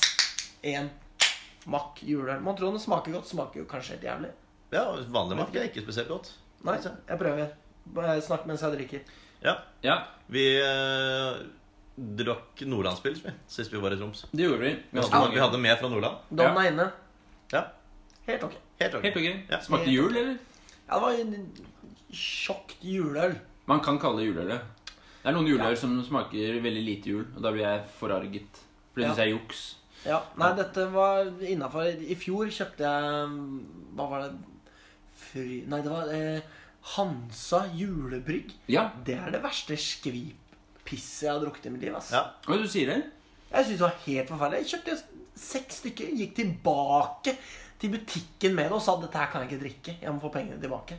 én 0.64 0.90
Mack 1.66 2.00
juleøl. 2.04 2.42
Man 2.44 2.56
tror 2.56 2.72
den 2.72 2.80
smaker 2.80 3.12
godt, 3.18 3.28
smaker 3.28 3.60
jo 3.62 3.66
kanskje 3.66 3.96
helt 3.98 4.04
jævlig. 4.08 4.32
Ja, 4.72 4.86
vanlig 5.12 5.38
Mack 5.38 5.56
er 5.56 5.68
ikke 5.70 5.84
spesielt 5.84 6.08
godt. 6.12 6.32
Nei, 6.64 6.78
jeg 6.84 7.20
prøver. 7.20 7.52
Snakk 8.24 8.46
mens 8.48 8.62
jeg 8.64 8.78
drikker. 8.78 9.02
Ja. 9.44 9.58
Ja, 9.84 9.98
Vi 10.32 10.44
eh, 10.62 11.44
drakk 11.98 12.62
Nordlandspils 12.66 13.20
sist 13.48 13.72
vi 13.74 13.78
var 13.84 13.92
i 13.92 13.98
Troms. 14.00 14.26
det 14.32 14.46
gjorde 14.48 14.60
vi. 14.64 14.72
Vi 14.92 15.00
hadde, 15.04 15.32
vi 15.34 15.40
hadde 15.44 15.60
med 15.60 15.78
fra 15.80 15.90
Nordland. 15.92 16.18
Dommen 16.32 16.56
Ja. 16.56 16.62
er 16.64 16.72
inne. 16.72 16.92
Ja, 17.52 17.64
Helt 18.28 18.44
ok. 18.48 18.54
helt 18.80 18.96
ok. 18.96 19.04
Helt 19.04 19.18
ok. 19.18 19.28
Ja. 19.52 19.60
Smakte 19.62 19.92
jul, 19.92 20.16
eller? 20.16 20.38
Ja, 20.88 20.96
det 20.96 21.02
var 21.02 21.20
en 21.20 21.36
tjokt 22.14 22.78
juleøl. 22.86 23.36
Man 23.68 23.80
kan 23.84 24.00
kalle 24.00 24.22
det 24.22 24.30
juleøl. 24.32 24.50
ja. 24.56 24.60
Det 25.24 25.30
er 25.32 25.36
noen 25.38 25.48
juleøl 25.48 25.78
som 25.80 25.94
smaker 26.04 26.58
veldig 26.64 26.82
lite 26.84 27.10
jul, 27.14 27.24
og 27.36 27.42
da 27.46 27.52
blir 27.56 27.64
jeg 27.64 27.84
forarget. 28.00 28.58
For 28.92 29.00
det 29.00 29.06
Ja. 29.06 29.14
syns 29.14 29.18
jeg 29.24 29.28
er 29.28 29.38
juks. 29.38 29.62
Ja, 30.06 30.18
Nei, 30.38 30.50
dette 30.58 30.84
var 30.92 31.30
innafor. 31.48 31.86
I 31.88 32.16
fjor 32.20 32.50
kjøpte 32.52 32.84
jeg 32.84 33.30
Hva 33.96 34.10
var 34.10 34.20
det? 34.26 34.34
Fry... 35.16 35.64
Nei, 35.66 35.80
det 35.82 35.90
var 35.94 36.10
eh, 36.12 36.42
Hansa 36.98 37.62
julebrygg. 37.74 38.52
Ja, 38.68 38.90
Det 39.06 39.16
er 39.16 39.32
det 39.32 39.42
verste 39.42 39.78
skvippisset 39.80 41.24
jeg 41.24 41.32
har 41.32 41.40
drukket 41.40 41.68
i 41.68 41.70
mitt 41.70 41.82
liv. 41.88 41.96
ass. 41.96 42.12
Ja. 42.12 42.26
det 42.48 42.62
du 42.62 42.68
sier 42.68 42.88
det? 42.92 43.00
Jeg 43.54 43.66
synes 43.66 43.80
det 43.80 43.88
var 43.88 43.96
helt 44.06 44.28
forferdelig. 44.28 44.60
Jeg 44.66 44.72
kjøpte 44.74 45.04
seks 45.40 45.76
stykker, 45.82 46.12
gikk 46.20 46.36
tilbake 46.36 47.38
til 47.80 47.92
butikken 47.92 48.56
med 48.56 48.70
det 48.70 48.78
og 48.78 48.82
sa 48.82 48.96
dette 49.02 49.18
her 49.18 49.28
kan 49.32 49.42
jeg 49.44 49.52
ikke 49.52 49.64
drikke. 49.66 49.96
Jeg 50.02 50.14
må 50.14 50.20
få 50.24 50.30
pengene 50.34 50.60
tilbake. 50.62 50.98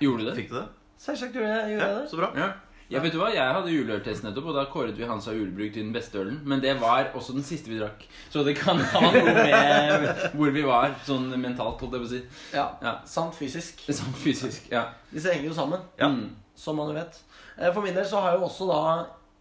Gjorde 0.00 0.24
du 0.24 0.30
det? 0.30 0.36
Fikk 0.40 0.50
du 0.50 0.56
det? 0.60 0.68
Selvsagt 1.04 1.34
gjorde 1.36 1.50
jeg, 1.50 1.74
gjorde 1.74 1.86
jeg 1.88 1.94
Ja, 1.94 2.00
det. 2.00 2.10
så 2.10 2.16
bra. 2.20 2.28
Ja. 2.38 2.48
ja, 2.90 3.00
vet 3.02 3.12
du 3.14 3.18
hva? 3.20 3.28
Jeg 3.34 3.54
hadde 3.56 3.70
juleøltest 3.74 4.24
nettopp, 4.24 4.46
og 4.50 4.54
da 4.58 4.64
kåret 4.72 4.96
vi 4.98 5.06
Hansa 5.08 5.32
Julebruk 5.34 5.72
til 5.74 5.82
den 5.84 5.92
beste 5.94 6.18
ølen. 6.20 6.40
Men 6.44 6.60
det 6.62 6.74
var 6.80 7.10
også 7.14 7.32
den 7.36 7.42
siste 7.46 7.70
vi 7.70 7.78
drakk. 7.80 8.06
Så 8.32 8.42
det 8.46 8.56
kan 8.58 8.78
ha 8.78 9.00
noe 9.04 9.22
med 9.34 10.08
hvor 10.34 10.50
vi 10.54 10.62
var, 10.66 10.94
sånn 11.06 11.28
mentalt, 11.40 11.80
holdt 11.82 11.96
jeg 11.98 12.04
på 12.04 12.08
å 12.08 12.12
si. 12.14 12.22
Ja, 12.56 12.66
Ja. 12.82 12.94
Samt 13.06 13.34
fysisk. 13.38 13.84
Samt 14.00 14.16
fysisk. 14.22 14.70
Ja. 14.72 14.86
Disse 15.12 15.32
henger 15.34 15.50
jo 15.52 15.54
sammen, 15.58 15.80
Ja. 16.00 16.08
Mm. 16.08 16.30
som 16.56 16.76
man 16.76 16.88
jo 16.90 16.94
vet. 16.98 17.20
Eh, 17.58 17.70
For 17.72 17.82
min 17.82 17.94
del 17.94 18.06
så 18.06 18.20
har 18.22 18.32
jeg 18.34 18.40
jo 18.40 18.46
også 18.48 18.66
da, 18.70 18.80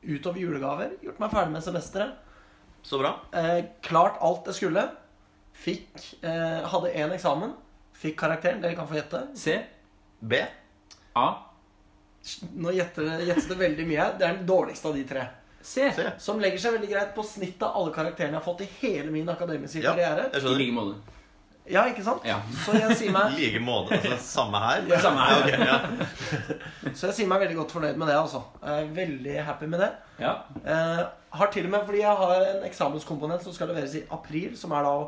utover 0.03 0.39
julegaver, 0.41 0.97
gjort 1.01 1.19
meg 1.23 1.31
ferdig 1.31 1.51
med 1.53 1.63
semesteret. 1.63 2.13
Så 2.83 2.99
bra. 2.99 3.13
Eh, 3.33 3.63
klart 3.81 4.17
alt 4.21 4.45
jeg 4.51 4.55
skulle. 4.57 4.89
Fikk 5.63 6.07
eh, 6.21 6.59
Hadde 6.73 6.91
én 6.99 7.13
eksamen. 7.15 7.53
Fikk 7.95 8.17
karakteren. 8.19 8.61
Dere 8.63 8.75
kan 8.75 8.89
få 8.89 8.97
gjette. 8.99 9.23
C. 9.39 9.57
B. 10.19 10.41
A. 11.19 11.29
Nå 12.55 12.71
gjettes 12.75 13.47
det 13.49 13.57
veldig 13.59 13.87
mye. 13.87 14.09
Det 14.19 14.27
er 14.27 14.37
den 14.37 14.45
dårligste 14.47 14.91
av 14.91 14.97
de 14.99 15.07
tre. 15.07 15.25
C. 15.63 15.87
C. 15.95 16.05
Som 16.19 16.41
legger 16.43 16.59
seg 16.59 16.75
veldig 16.75 16.89
greit 16.91 17.11
på 17.15 17.23
snittet 17.27 17.63
av 17.67 17.77
alle 17.79 17.95
karakterene 17.95 18.35
jeg 18.35 18.41
har 18.41 18.45
fått 18.45 18.63
i 18.65 18.69
hele 18.81 19.11
min 19.11 19.29
akademiske 19.31 19.79
Ja, 19.83 19.93
karriere. 19.93 20.27
I 20.35 20.55
like 20.59 20.75
måte. 20.75 21.19
Ja, 21.71 21.85
ikke 21.87 22.03
sant? 22.03 22.25
Ja. 22.27 22.41
Så 22.65 22.75
jeg 22.75 22.97
sier 22.99 23.09
I 23.13 23.15
meg 23.15 23.35
like 23.39 23.61
måte. 23.63 23.95
Altså, 23.95 24.17
samme 24.27 24.59
her. 24.59 24.83
Ja. 24.91 24.99
Samme 25.05 25.27
her. 25.29 25.43
Okay, 25.43 25.67
ja. 25.69 25.77
Så 26.99 27.07
jeg 27.07 27.15
sier 27.21 27.29
meg 27.31 27.45
veldig 27.45 27.59
godt 27.61 27.75
fornøyd 27.77 27.99
med 27.99 28.11
det, 28.11 28.17
altså. 28.19 28.43
Jeg 28.59 28.83
er 28.83 28.95
veldig 28.97 29.37
happy 29.47 29.69
med 29.71 29.85
det. 29.85 29.91
Ja. 30.19 30.33
Eh, 30.59 31.03
har 31.39 31.53
til 31.55 31.69
og 31.69 31.71
med, 31.77 31.85
fordi 31.87 32.03
jeg 32.03 32.19
har 32.23 32.47
en 32.49 32.67
eksamenskomponent 32.67 33.47
som 33.47 33.55
skal 33.55 33.71
leveres 33.71 33.95
i 33.97 34.03
april, 34.11 34.57
som 34.59 34.75
er 34.75 34.83
da 34.85 34.91
å 34.99 35.07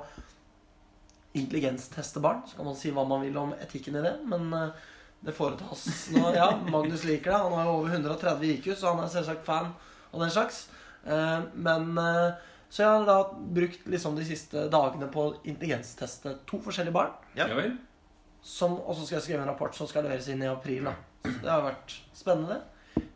intelligensteste 1.37 2.21
barn. 2.23 2.41
Så 2.47 2.57
kan 2.57 2.67
man 2.69 2.77
si 2.79 2.91
hva 2.95 3.05
man 3.07 3.23
vil 3.25 3.37
om 3.41 3.53
etikken 3.61 3.97
i 3.99 4.03
det, 4.05 4.15
men 4.29 4.47
eh, 4.55 4.83
det 5.25 5.33
foretas 5.35 5.85
nå. 6.13 6.29
Ja, 6.37 6.51
Magnus 6.69 7.03
liker 7.07 7.31
det. 7.31 7.37
Han 7.45 7.55
har 7.57 7.69
jo 7.69 7.77
over 7.79 7.95
130 7.95 8.51
IQ, 8.57 8.71
så 8.77 8.91
han 8.93 9.03
er 9.05 9.11
selvsagt 9.13 9.45
fan 9.47 9.71
av 10.11 10.21
den 10.21 10.33
slags. 10.33 10.65
Eh, 11.05 11.39
men 11.55 11.97
eh, 12.01 12.51
Så 12.69 12.81
jeg 12.83 12.91
har 12.91 13.05
da 13.07 13.17
brukt 13.55 13.85
liksom 13.87 14.15
de 14.17 14.25
siste 14.27 14.65
dagene 14.73 15.07
på 15.13 15.21
å 15.27 15.33
intelligensteste 15.47 16.37
to 16.49 16.59
forskjellige 16.65 16.95
barn. 16.95 17.11
Ja. 17.37 17.47
Som, 18.45 18.75
og 18.81 18.93
så 18.97 19.05
skal 19.05 19.19
jeg 19.19 19.25
skrive 19.29 19.43
en 19.45 19.49
rapport 19.49 19.73
som 19.77 19.87
skal 19.89 20.05
leveres 20.05 20.27
inn 20.33 20.43
i 20.43 20.49
april. 20.49 20.85
Da. 20.89 20.95
Så 21.25 21.35
det 21.41 21.51
har 21.51 21.63
vært 21.65 21.95
spennende. 22.13 22.59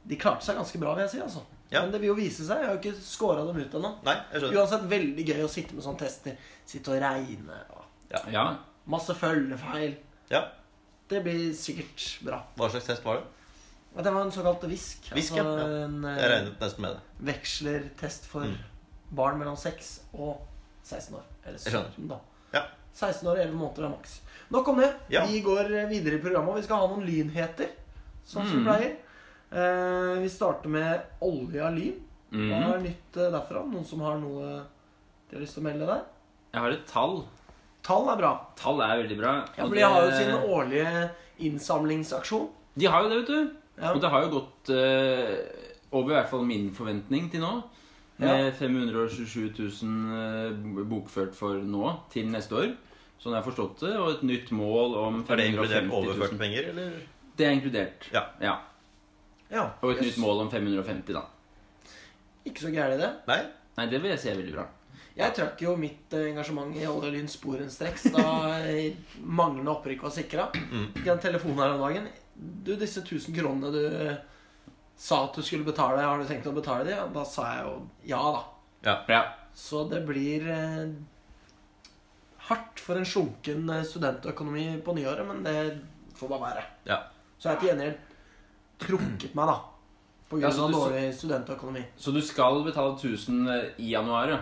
De 0.09 0.17
klarte 0.17 0.45
seg 0.47 0.57
ganske 0.57 0.79
bra, 0.81 0.93
vil 0.97 1.05
jeg 1.05 1.13
si. 1.17 1.21
altså. 1.25 1.43
Ja. 1.69 1.83
Men 1.83 1.91
det 1.93 1.99
vil 2.01 2.09
jo 2.09 2.17
vise 2.17 2.45
seg. 2.47 2.63
Jeg 2.63 2.69
har 2.69 2.77
jo 2.77 2.81
ikke 2.81 3.03
scora 3.05 3.43
dem 3.45 3.59
ut 3.61 3.75
ennå. 3.77 3.91
Uansett 4.57 4.87
veldig 4.89 5.25
gøy 5.27 5.43
å 5.45 5.51
sitte 5.51 5.75
med 5.77 5.85
sånne 5.85 6.01
tester. 6.01 6.39
Sitte 6.65 6.95
og 6.95 7.03
regne. 7.03 7.59
Og 7.75 7.78
Ja. 8.31 8.45
masse 8.89 9.13
følgefeil. 9.13 9.95
Ja. 10.29 10.43
Det 11.09 11.23
blir 11.25 11.53
sikkert 11.57 12.05
bra. 12.25 12.39
Hva 12.57 12.69
slags 12.69 12.85
test 12.89 13.05
var 13.05 13.15
det? 13.19 14.03
Det 14.03 14.11
var 14.13 14.21
en 14.21 14.31
såkalt 14.31 14.63
VISK. 14.69 15.11
Visk, 15.15 15.35
ja. 15.35 15.43
altså 15.43 15.67
Ja. 15.69 15.85
en 15.85 16.03
Jeg 16.03 16.17
eh, 16.23 16.29
regnet 16.29 16.59
nesten 16.61 16.81
med 16.81 16.91
det. 16.95 17.33
vekslertest 17.33 18.25
for 18.29 18.41
Mm. 18.45 18.55
barn 19.15 19.37
mellom 19.39 19.55
6 19.57 20.01
og 20.13 20.41
16 20.83 21.15
år. 21.15 21.23
Eller 21.45 21.57
17, 21.59 22.07
da. 22.07 22.19
Ja. 22.53 22.63
16 22.93 23.27
år 23.27 23.31
og 23.31 23.39
11 23.39 23.55
måneder 23.57 23.85
er 23.85 23.89
maks. 23.89 24.19
Nok 24.51 24.67
om 24.67 24.77
det. 24.77 24.93
Ja. 25.09 25.25
Vi 25.25 25.41
går 25.41 25.69
videre 25.89 26.15
i 26.19 26.21
programmet, 26.21 26.55
vi 26.55 26.61
skal 26.63 26.77
ha 26.77 26.87
noen 26.87 27.05
lynheter. 27.05 27.69
Sånn 28.25 28.45
som 28.45 28.63
vi 28.63 28.63
Mm. 28.63 28.65
pleier. 28.65 28.97
Eh, 29.51 30.21
vi 30.21 30.29
starter 30.29 30.67
med 30.69 31.01
olje 31.21 31.61
av 31.65 31.73
lyn. 31.73 31.99
Hva 32.31 32.37
mm. 32.37 32.73
er 32.73 32.79
nytt 32.79 33.17
eh, 33.17 33.31
derfra? 33.31 33.65
Noen 33.65 33.85
som 33.85 33.99
har 34.01 34.17
noe 34.19 34.65
de 35.29 35.35
har 35.35 35.41
lyst 35.41 35.55
til 35.55 35.63
å 35.63 35.65
melde 35.65 35.85
der? 35.87 36.03
Jeg 36.53 36.61
har 36.61 36.69
et 36.71 36.87
tall. 36.87 37.25
Tall 37.85 38.09
er 38.11 38.19
bra. 38.19 38.31
Tall 38.59 38.81
er 38.85 38.97
veldig 39.03 39.17
bra. 39.19 39.33
Ja, 39.57 39.65
for 39.65 39.75
De 39.75 39.81
har 39.85 40.05
jo 40.05 40.11
sin 40.17 40.33
årlige 40.35 41.09
innsamlingsaksjon. 41.47 42.49
De 42.79 42.85
har 42.91 43.03
jo 43.05 43.09
det, 43.09 43.17
vet 43.23 43.27
du. 43.31 43.55
Ja. 43.79 43.93
Og 43.93 44.01
det 44.03 44.09
har 44.11 44.25
jo 44.25 44.31
gått 44.35 44.69
eh, 44.75 45.35
over 45.95 46.11
i 46.11 46.17
hvert 46.17 46.29
fall 46.31 46.43
min 46.47 46.69
forventning 46.75 47.29
til 47.31 47.43
nå. 47.43 47.53
Med 48.19 48.49
527 48.59 49.53
000 49.55 50.17
eh, 50.19 50.83
bokført 50.91 51.35
for 51.37 51.55
nå 51.63 51.93
til 52.11 52.27
neste 52.33 52.57
år. 52.59 52.73
Sånn 53.19 53.33
jeg 53.35 53.39
har 53.41 53.47
forstått 53.47 53.85
det. 53.85 53.93
Og 53.99 54.11
et 54.17 54.25
nytt 54.27 54.51
mål 54.55 54.97
om 54.99 55.21
Er 55.27 55.39
det 55.39 55.47
inkludert 55.53 55.87
550 55.87 55.95
overførte 56.01 56.39
penger, 56.39 56.69
eller? 56.73 56.97
Det 57.39 57.47
er 57.47 57.55
inkludert. 57.55 58.09
Ja. 58.15 58.25
ja. 58.43 58.57
Ja. 59.49 59.63
Og 59.81 59.93
et 59.95 60.03
Yes. 60.03 60.11
nytt 60.11 60.19
mål 60.25 60.43
om 60.43 60.51
550, 60.51 61.15
da. 61.15 61.23
Ikke 62.45 62.65
så 62.67 62.71
gærent, 62.75 62.99
det. 63.01 63.09
Nei? 63.27 63.39
Nei, 63.79 63.85
det 63.91 64.01
vil 64.03 64.11
jeg 64.11 64.19
si 64.21 64.29
er 64.31 64.37
veldig 64.39 64.55
bra. 64.57 64.67
Jeg 65.19 65.35
trakk 65.35 65.61
jo 65.65 65.75
mitt 65.79 66.13
eh, 66.15 66.29
engasjement 66.31 66.71
i 66.79 66.85
Olje 66.87 67.09
og 67.09 67.15
Lyn 67.15 67.27
sporenstreks 67.27 68.05
da 68.13 68.23
manglende 69.19 69.73
opprykk 69.73 70.05
var 70.07 70.13
sikra. 70.15 70.47
Mm. 70.55 70.85
Fikk 70.95 71.09
en 71.11 71.23
telefon 71.25 71.59
her 71.59 71.75
om 71.75 71.83
dagen. 71.83 72.07
Du, 72.39 72.71
disse 72.79 73.03
1000 73.03 73.35
kronene 73.35 73.71
du 73.73 73.81
eh, 73.83 74.15
sa 74.99 75.25
at 75.25 75.35
du 75.35 75.43
skulle 75.43 75.67
betale, 75.67 76.03
har 76.03 76.19
du 76.19 76.27
tenkt 76.27 76.47
å 76.47 76.55
betale 76.55 76.87
de? 76.87 76.95
Da 77.15 77.25
sa 77.27 77.49
jeg 77.53 77.65
jo 77.67 77.73
ja, 78.13 78.21
da. 78.37 78.43
Ja. 78.87 78.95
Ja. 79.11 79.21
Så 79.59 79.83
det 79.91 80.05
blir 80.07 80.45
eh, 80.47 80.93
hardt 82.49 82.79
for 82.79 82.99
en 82.99 83.07
slunken 83.07 83.67
eh, 83.75 83.83
studentøkonomi 83.87 84.69
på 84.85 84.95
nyåret, 84.95 85.27
men 85.27 85.43
det 85.43 85.57
får 86.19 86.31
bare 86.31 86.45
være. 86.45 86.63
Ja. 86.87 87.01
Så 87.39 87.49
jeg 87.49 87.55
har 87.55 87.59
til 87.59 87.71
gjengjeld 87.73 88.07
trukket 88.79 89.35
meg, 89.35 89.51
da. 89.51 89.57
På 90.29 90.37
grunn 90.37 90.45
Ja, 90.45 90.63
av 90.63 90.73
dårlig 90.75 91.03
studentøkonomi. 91.17 91.83
Så 91.97 92.13
du 92.15 92.21
skal 92.23 92.61
betale 92.63 92.95
1000 92.95 93.51
i 93.81 93.91
januar, 93.91 94.31
ja? 94.31 94.39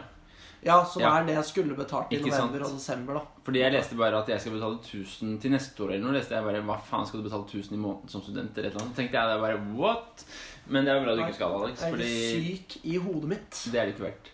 Ja, 0.65 0.83
som 0.85 1.01
Ja. 1.01 1.11
er 1.19 1.25
det 1.25 1.35
jeg 1.35 1.45
skulle 1.45 1.75
betalt 1.77 2.11
i 2.11 2.15
Ikke 2.17 2.31
november 2.31 2.59
sant. 2.63 2.71
og 2.73 2.77
desember, 2.79 3.13
da. 3.13 3.21
Fordi 3.45 3.59
jeg 3.59 3.71
leste 3.73 3.95
bare 3.95 4.17
at 4.17 4.27
jeg 4.27 4.39
skal 4.41 4.51
betale 4.57 4.79
1000 4.81 5.39
til 5.41 5.51
neste 5.51 5.79
år. 5.83 5.91
eller 5.93 6.05
noe. 6.07 6.13
leste 6.17 6.31
jeg 6.35 6.43
bare, 6.43 6.61
Hva 6.65 6.79
faen 6.81 7.05
skal 7.07 7.21
du 7.21 7.29
betale 7.29 7.45
1000 7.45 7.73
i 7.73 7.77
måneden 7.77 8.09
som 8.09 8.21
student? 8.21 8.57
eller 8.57 8.69
et 8.69 8.73
eller 8.75 8.81
annet? 8.85 8.95
tenkte 8.95 9.13
jeg 9.13 9.39
bare, 9.41 9.59
what? 9.77 10.25
Men 10.67 10.83
det 10.85 10.91
er 10.95 11.03
bra 11.05 11.15
du 11.15 11.21
ikke 11.21 11.35
skal, 11.35 11.53
Alex. 11.63 11.79
Jeg 11.81 11.87
er 11.87 11.95
Fordi 11.95 12.57
syk 12.57 12.85
i 12.85 12.97
hodet 12.97 13.29
mitt. 13.29 13.51
det 13.71 13.75
er 13.79 13.85
det 13.85 13.95
ikke 13.95 14.07
verdt. 14.09 14.27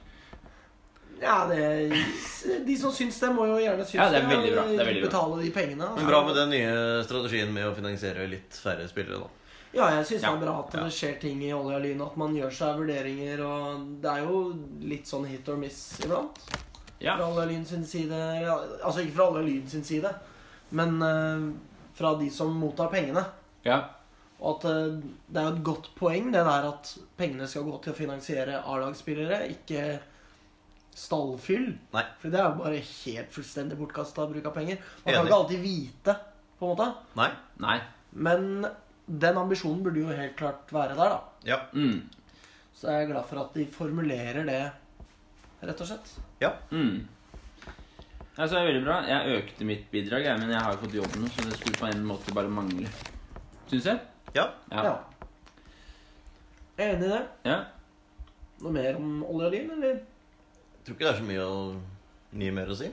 Ja, 1.21 1.47
det 1.47 2.65
De 2.65 2.75
som 2.77 2.91
syns 2.91 3.19
det, 3.19 3.29
må 3.35 3.45
jo 3.45 3.57
gjerne 3.61 3.85
synes 3.85 3.93
Ja, 3.93 4.09
det 4.09 4.23
er 4.23 4.27
veldig 4.27 4.53
bra. 4.55 4.63
Det 4.67 4.79
er 4.79 4.85
veldig 4.89 5.03
bra. 5.03 5.09
Betale 5.11 5.43
de 5.43 5.51
pengene. 5.51 5.83
altså. 5.87 5.95
Men 6.01 6.07
bra 6.07 6.25
med 6.25 6.35
den 6.35 6.49
nye 6.49 7.03
strategien 7.05 7.53
med 7.53 7.65
å 7.69 7.75
finansiere 7.75 8.27
litt 8.29 8.49
færre 8.51 8.87
spillere, 8.89 9.19
da. 9.21 9.27
Ja, 9.73 9.87
jeg 9.95 10.05
syns 10.05 10.21
det 10.21 10.29
er 10.29 10.41
bra 10.43 10.53
at 10.61 10.75
det 10.75 10.83
skjer 10.93 11.15
ting 11.21 11.39
i 11.41 11.49
Olje 11.55 11.79
og 11.79 11.81
Lyn. 11.85 12.01
At 12.05 12.17
man 12.21 12.35
gjør 12.37 12.53
seg 12.53 12.77
vurderinger. 12.77 13.41
Og 13.41 13.87
det 14.03 14.11
er 14.11 14.27
jo 14.27 14.43
litt 14.85 15.09
sånn 15.09 15.25
hit 15.25 15.49
or 15.49 15.57
miss 15.61 15.79
iblant. 16.03 16.43
Ja. 17.01 17.15
Fra 17.17 17.25
Olje 17.31 17.47
og 17.47 17.49
Lyn 17.49 17.65
sin 17.67 17.87
side. 17.89 18.19
Altså 18.83 19.01
ikke 19.01 19.17
fra 19.17 19.27
Olje 19.31 19.41
og 19.41 19.49
Lyn 19.49 19.65
sin 19.71 19.83
side, 19.87 20.11
men 20.77 20.95
uh, 21.01 21.49
fra 21.97 22.13
de 22.21 22.29
som 22.33 22.53
mottar 22.57 22.93
pengene. 22.93 23.25
ja. 23.67 23.81
Og 24.43 24.57
at 24.57 24.65
uh, 24.67 24.97
det 25.31 25.39
er 25.39 25.45
jo 25.47 25.51
et 25.53 25.63
godt 25.63 25.85
poeng 25.95 26.25
det 26.33 26.41
der 26.43 26.65
at 26.67 26.89
pengene 27.15 27.45
skal 27.47 27.63
gå 27.63 27.77
til 27.83 27.93
å 27.93 27.95
finansiere 27.95 28.57
A-lagsspillere, 28.67 29.37
ikke 29.53 29.83
stallfyll. 30.99 31.69
Nei. 31.93 32.03
For 32.19 32.33
det 32.33 32.41
er 32.41 32.49
jo 32.49 32.59
bare 32.59 32.81
helt 32.83 33.31
fullstendig 33.31 33.77
bortkasta 33.79 34.25
bruk 34.27 34.49
av 34.49 34.55
penger. 34.57 34.81
Man 35.05 35.07
kan 35.07 35.19
Enig. 35.21 35.29
ikke 35.29 35.37
alltid 35.37 35.63
vite, 35.63 36.15
på 36.59 36.67
en 36.67 36.73
måte. 36.73 36.89
Nei? 37.21 37.29
Nei. 37.63 37.77
Men 38.27 38.67
den 39.05 39.37
ambisjonen 39.37 39.83
burde 39.83 40.03
jo 40.03 40.13
helt 40.15 40.35
klart 40.39 40.71
være 40.73 40.95
der, 40.95 41.15
da. 41.15 41.47
Ja. 41.47 41.57
Mm. 41.73 42.09
Så 42.73 42.91
jeg 42.91 43.03
er 43.03 43.11
glad 43.11 43.27
for 43.29 43.41
at 43.43 43.57
de 43.57 43.65
formulerer 43.71 44.47
det, 44.47 44.61
rett 45.63 45.83
og 45.83 45.89
slett. 45.89 46.15
Mm. 46.71 47.03
Altså, 48.33 48.55
det 48.55 48.61
er 48.61 48.69
veldig 48.71 48.85
bra. 48.85 48.95
Jeg 49.07 49.37
økte 49.37 49.67
mitt 49.67 49.85
bidrag, 49.91 50.25
jeg, 50.25 50.39
men 50.41 50.51
jeg 50.51 50.59
har 50.59 50.73
jo 50.73 50.81
fått 50.81 50.97
jobben, 50.97 51.27
så 51.29 51.45
det 51.45 51.59
skulle 51.59 51.79
på 51.79 51.89
en 51.91 52.05
måte 52.07 52.33
bare 52.35 52.49
mangle. 52.51 52.89
Syns 53.69 53.91
jeg. 53.91 53.99
Ja. 54.35 54.47
Ja. 54.71 54.83
Ja. 54.87 54.95
Jeg 56.77 56.87
er 56.87 56.95
enig 56.95 57.07
i 57.07 57.13
det. 57.13 57.23
ja. 57.45 57.61
Noe 58.63 58.71
mer 58.73 58.95
om 58.95 59.23
olje 59.27 59.47
og 59.49 59.53
lin, 59.53 59.71
eller? 59.75 59.97
Jeg 59.99 60.85
tror 60.85 60.95
ikke 60.95 61.05
det 61.05 61.11
er 61.11 61.19
så 61.19 61.27
mye, 61.27 61.43
å, 61.43 62.37
mye 62.39 62.55
mer 62.55 62.71
å 62.71 62.77
si. 62.79 62.87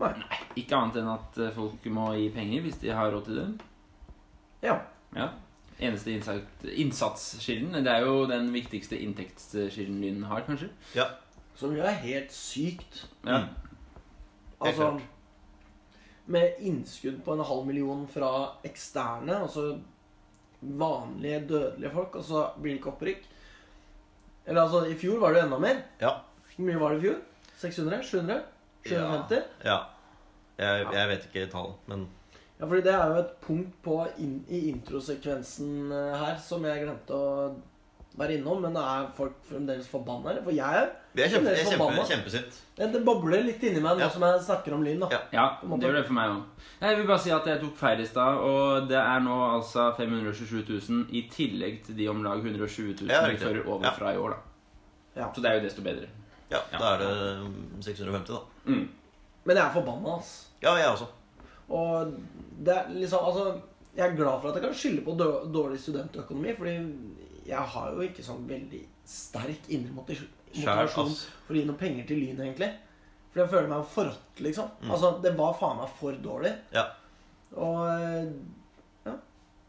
Nei. 0.00 0.38
Ikke 0.56 0.78
annet 0.78 1.00
enn 1.02 1.10
at 1.12 1.38
eh, 1.42 1.52
folk 1.56 1.84
må 1.92 2.06
gi 2.16 2.30
penger 2.32 2.64
hvis 2.64 2.78
de 2.80 2.92
har 2.94 3.10
råd 3.12 3.26
til 3.26 3.40
det. 3.40 3.46
Ja. 4.64 4.78
Ja. 5.16 5.28
Eneste 5.80 6.12
innsats, 6.12 6.64
innsatskilden. 6.64 7.84
Det 7.84 7.92
er 7.92 8.04
jo 8.04 8.26
den 8.28 8.50
viktigste 8.52 8.98
inntektskilden 9.00 10.00
din 10.02 10.22
har, 10.28 10.44
kanskje. 10.46 10.68
Ja. 10.94 11.06
Som 11.56 11.72
jo 11.76 11.82
er 11.84 11.96
helt 12.02 12.32
sykt. 12.32 13.06
Ja. 13.24 13.38
Helt 13.38 13.56
Altså 14.60 14.90
klart. 14.90 15.02
Med 16.30 16.60
innskudd 16.60 17.22
på 17.24 17.32
en 17.34 17.44
halv 17.44 17.66
million 17.66 18.04
fra 18.08 18.30
eksterne, 18.64 19.40
altså 19.40 19.78
vanlige, 20.60 21.40
dødelige 21.48 21.90
folk, 21.90 22.14
og 22.20 22.24
så 22.24 22.44
blir 22.60 22.74
det 22.74 22.78
ikke 22.78 22.92
opprykk. 22.92 23.24
Eller 24.46 24.62
altså, 24.62 24.84
i 24.86 24.94
fjor 24.94 25.18
var 25.20 25.32
det 25.32 25.40
jo 25.40 25.46
enda 25.48 25.58
mer. 25.58 25.80
Ja. 26.00 26.12
Hvor 26.54 26.66
mye 26.66 26.80
var 26.80 26.92
det 26.92 27.00
i 27.00 27.06
fjor? 27.08 27.16
600? 27.56 28.02
700? 28.04 28.42
750? 28.86 29.42
ja. 29.64 29.78
Jeg, 30.60 30.86
jeg 30.92 31.08
vet 31.08 31.22
ikke 31.24 31.46
tall, 31.52 31.70
men 31.88 32.02
Ja, 32.60 32.66
fordi 32.68 32.82
det 32.84 32.92
er 32.92 33.06
jo 33.08 33.20
et 33.22 33.34
punkt 33.40 33.76
på 33.82 33.94
inn, 34.20 34.44
i 34.52 34.66
introsekvensen 34.70 35.90
eh, 35.92 36.16
her 36.20 36.36
som 36.44 36.64
jeg 36.68 36.82
glemte 36.84 37.16
å 37.16 37.54
være 38.20 38.34
innom, 38.36 38.60
men 38.60 38.74
er 38.76 39.06
folk 39.16 39.36
fremdeles 39.48 39.86
forbanna? 39.88 40.30
eller? 40.32 40.42
For 40.44 40.52
jeg 40.52 40.80
er 40.82 40.90
Vi 41.14 41.22
er 41.22 41.28
kjempe, 41.32 41.54
jeg 41.54 41.64
er 41.64 41.70
kjempe, 41.70 42.04
kjempesint. 42.10 42.58
det, 42.76 42.88
det 42.92 43.00
bobler 43.06 43.44
litt 43.46 43.62
inni 43.64 43.80
meg 43.80 43.96
nå 43.96 44.00
Ja. 44.04 44.08
som 44.10 44.22
jeg 44.26 44.42
snakker 44.44 44.74
om 44.76 44.82
Lyn, 44.84 45.00
da. 45.00 45.08
Ja. 45.14 45.20
Ja, 45.32 45.44
det 45.62 45.86
gjør 45.88 45.96
det 46.00 46.04
for 46.06 46.12
meg 46.18 46.30
òg. 46.34 46.42
Jeg 46.82 46.96
vil 46.98 47.06
bare 47.06 47.18
si 47.24 47.30
at 47.30 47.46
jeg 47.46 47.60
tok 47.62 47.76
feil 47.80 48.00
i 48.02 48.06
stad, 48.10 48.42
og 48.50 48.88
det 48.90 48.98
er 48.98 49.20
nå 49.24 49.36
altså 49.56 49.86
527 49.96 50.64
000 50.90 51.06
i 51.16 51.22
tillegg 51.32 51.82
til 51.86 51.96
de 51.96 52.08
om 52.12 52.22
lag 52.26 52.38
120 52.44 52.96
000 53.00 53.08
Ja, 53.14 53.22
vi 53.30 53.36
fører 53.40 53.62
over 53.66 53.84
Ja. 53.86 53.90
fra 53.96 54.12
i 54.12 54.16
år, 54.18 54.30
da. 54.36 54.36
Ja. 55.22 55.30
Så 55.34 55.40
det 55.40 55.50
er 55.50 55.54
jo 55.60 55.64
desto 55.68 55.82
bedre. 55.82 56.08
Ja, 56.50 56.58
Ja. 56.72 56.78
da 56.78 56.94
er 56.94 56.98
det 56.98 57.84
650, 57.84 58.34
da. 58.34 58.40
Mm. 58.66 58.88
Men 59.44 59.56
jeg 59.56 59.64
er 59.66 59.72
forbanna, 59.72 60.16
altså. 60.18 60.46
Ja, 60.62 60.74
jeg 60.74 60.86
også. 60.92 61.06
Og 61.70 62.14
det 62.60 62.74
er 62.76 62.92
liksom 62.92 63.24
Altså, 63.24 63.44
jeg 63.96 64.04
er 64.06 64.16
glad 64.16 64.40
for 64.40 64.50
at 64.50 64.58
jeg 64.58 64.64
kan 64.64 64.76
skylde 64.76 65.04
på 65.06 65.16
dårlig 65.54 65.80
studentøkonomi, 65.82 66.54
fordi 66.58 66.76
jeg 67.50 67.72
har 67.74 67.90
jo 67.94 68.04
ikke 68.06 68.22
sånn 68.24 68.44
veldig 68.46 68.84
sterk 69.10 69.66
indre 69.74 69.96
motivasjon 69.96 71.10
for 71.16 71.54
å 71.54 71.58
gi 71.58 71.64
noen 71.66 71.80
penger 71.80 72.06
til 72.06 72.22
Lyn, 72.22 72.38
egentlig. 72.44 72.70
For 73.32 73.42
jeg 73.42 73.50
føler 73.50 73.68
meg 73.70 73.90
forrådt, 73.90 74.40
liksom. 74.42 74.70
Mm. 74.82 74.92
Altså, 74.94 75.10
det 75.22 75.34
var 75.38 75.58
faen 75.58 75.80
meg 75.80 75.92
for 75.98 76.22
dårlig. 76.22 76.52
Ja. 76.74 76.86
Og 77.58 77.82
eh, 77.90 78.30
ja. 79.06 79.16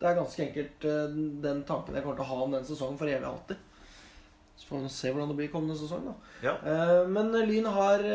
Det 0.01 0.09
er 0.09 0.17
ganske 0.17 0.45
enkelt 0.45 0.87
eh, 0.89 1.19
den 1.45 1.61
tanken 1.69 1.97
jeg 1.97 2.05
kommer 2.05 2.17
til 2.17 2.25
å 2.25 2.31
ha 2.31 2.39
om 2.45 2.55
den 2.55 2.65
sesongen 2.65 2.97
for 3.01 3.09
evig 3.09 3.25
og 3.25 3.35
alltid. 3.35 3.67
Så 4.61 4.69
får 4.69 4.83
vi 4.85 4.93
se 4.93 5.11
hvordan 5.13 5.33
det 5.33 5.37
blir 5.41 5.53
kommende 5.53 5.77
sesong, 5.77 6.09
da. 6.09 6.15
Ja. 6.45 6.55
Eh, 6.61 6.97
Men 7.09 7.33
Lyn 7.49 7.69
har 7.73 8.05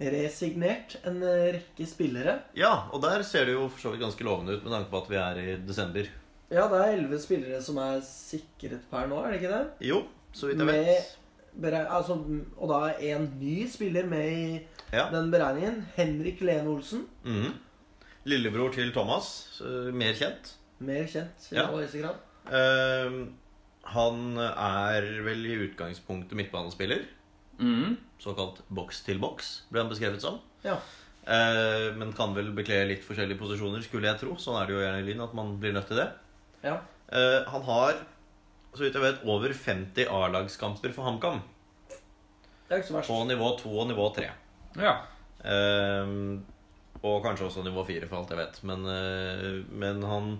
resignert 0.00 0.96
en 1.08 1.22
eh, 1.26 1.52
rekke 1.58 1.86
spillere. 1.90 2.38
ja, 2.56 2.88
og 2.92 3.02
der 3.02 3.22
ser 3.26 3.44
det 3.48 3.54
jo 3.56 3.68
for 3.68 3.80
så 3.82 3.90
vidt 3.92 4.02
ganske 4.04 4.24
lovende 4.24 4.54
ut 4.56 4.62
med 4.64 4.72
tanke 4.72 4.90
på 4.92 5.00
at 5.02 5.10
vi 5.10 5.16
er 5.16 5.40
i 5.42 5.56
desember. 5.66 6.06
Ja, 6.50 6.68
det 6.70 6.78
er 6.80 6.92
elleve 6.96 7.18
spillere 7.20 7.60
som 7.62 7.76
er 7.82 7.98
sikret 8.06 8.84
per 8.90 9.06
nå, 9.10 9.18
er 9.24 9.32
det 9.34 9.40
ikke 9.42 9.54
det? 9.56 9.88
Jo, 9.88 10.04
så 10.32 10.46
vidt 10.48 10.58
jeg 10.62 10.66
Med 10.66 10.84
vet. 11.60 11.74
altså, 11.90 12.14
og 12.56 12.68
da 12.70 12.78
er 12.94 13.16
en 13.16 13.26
ny 13.40 13.66
spiller 13.68 14.06
med 14.06 14.30
i 14.32 14.60
Ja. 14.92 15.08
den 15.12 15.30
beregningen. 15.30 15.82
Henrik 15.96 16.40
Lene 16.40 16.68
Olsen. 16.70 17.06
Mhm. 17.24 17.52
Lillebror 18.24 18.72
til 18.72 18.92
Thomas, 18.92 19.60
eh, 19.64 19.92
mer 19.92 20.12
kjent. 20.14 20.54
Mer 20.80 21.04
kjent 21.06 21.50
i 21.52 21.54
Ja. 21.56 21.66
aller 21.66 21.82
høyeste 21.82 22.00
grad. 22.02 22.16
Eh, 22.52 23.26
han 23.84 24.38
er 24.38 25.22
vel 25.24 25.46
i 25.46 25.56
utgangspunktet 25.68 26.32
midtbanespiller. 26.36 27.04
Mm. 27.58 27.96
Såkalt 28.18 28.62
boks 28.74 29.04
til 29.06 29.20
boks, 29.22 29.50
ble 29.70 29.84
han 29.84 29.90
beskrevet 29.90 30.22
som. 30.24 30.40
Ja. 30.64 30.76
Eh, 31.28 31.88
men 31.98 32.12
kan 32.16 32.32
vel 32.34 32.50
bekle 32.56 32.80
litt 32.88 33.04
forskjellige 33.06 33.38
posisjoner, 33.38 33.82
skulle 33.84 34.08
jeg 34.10 34.20
tro. 34.22 34.36
Sånn 34.40 34.56
er 34.58 34.66
det 34.66 34.74
jo 34.74 34.80
gjerne 34.82 35.02
i 35.02 35.06
Lyn, 35.06 35.22
at 35.26 35.36
man 35.38 35.54
blir 35.62 35.76
nødt 35.76 35.90
til 35.90 36.00
det. 36.02 36.08
ja. 36.66 36.78
Eh, 37.08 37.40
han 37.48 37.62
har, 37.64 38.02
så 38.74 38.82
vidt 38.84 38.96
jeg 38.98 39.00
vet, 39.00 39.22
over 39.24 39.52
50 39.56 40.10
A-lagskamper 40.12 40.92
for 40.92 41.06
HamKam. 41.08 41.38
Det 41.88 42.74
er 42.74 42.82
ikke 42.82 42.90
så 42.90 42.96
verst. 42.98 43.08
På 43.08 43.22
nivå 43.24 43.48
2 43.62 43.70
og 43.80 43.88
nivå 43.88 44.10
3. 44.12 44.26
Ja. 44.76 44.92
Eh, 45.40 46.10
og 46.98 47.22
kanskje 47.24 47.46
også 47.46 47.64
nivå 47.64 47.86
4, 47.86 48.08
for 48.10 48.18
alt 48.20 48.34
jeg 48.34 48.40
vet. 48.42 48.60
Men, 48.68 48.84
eh, 48.92 49.62
men 49.70 50.02
han 50.04 50.30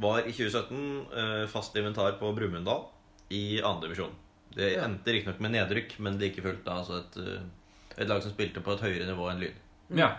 var 0.00 0.22
i 0.24 0.32
2017 0.32 1.06
eh, 1.12 1.46
fast 1.52 1.76
inventar 1.76 2.16
på 2.20 2.32
Brumunddal 2.36 2.86
i 3.28 3.60
2. 3.60 3.74
divisjon. 3.84 4.14
Det 4.54 4.72
endte 4.82 5.12
riktignok 5.14 5.40
med 5.40 5.52
nedrykk, 5.54 5.98
men 6.02 6.18
like 6.18 6.42
fullt 6.42 6.64
da, 6.66 6.80
altså 6.82 6.98
et, 7.04 7.16
eh, 7.22 8.00
et 8.02 8.08
lag 8.10 8.22
som 8.24 8.32
spilte 8.32 8.60
på 8.64 8.72
et 8.74 8.80
høyere 8.86 9.06
nivå 9.06 9.28
enn 9.30 9.40
Lyn. 9.44 9.60
ja. 9.96 10.10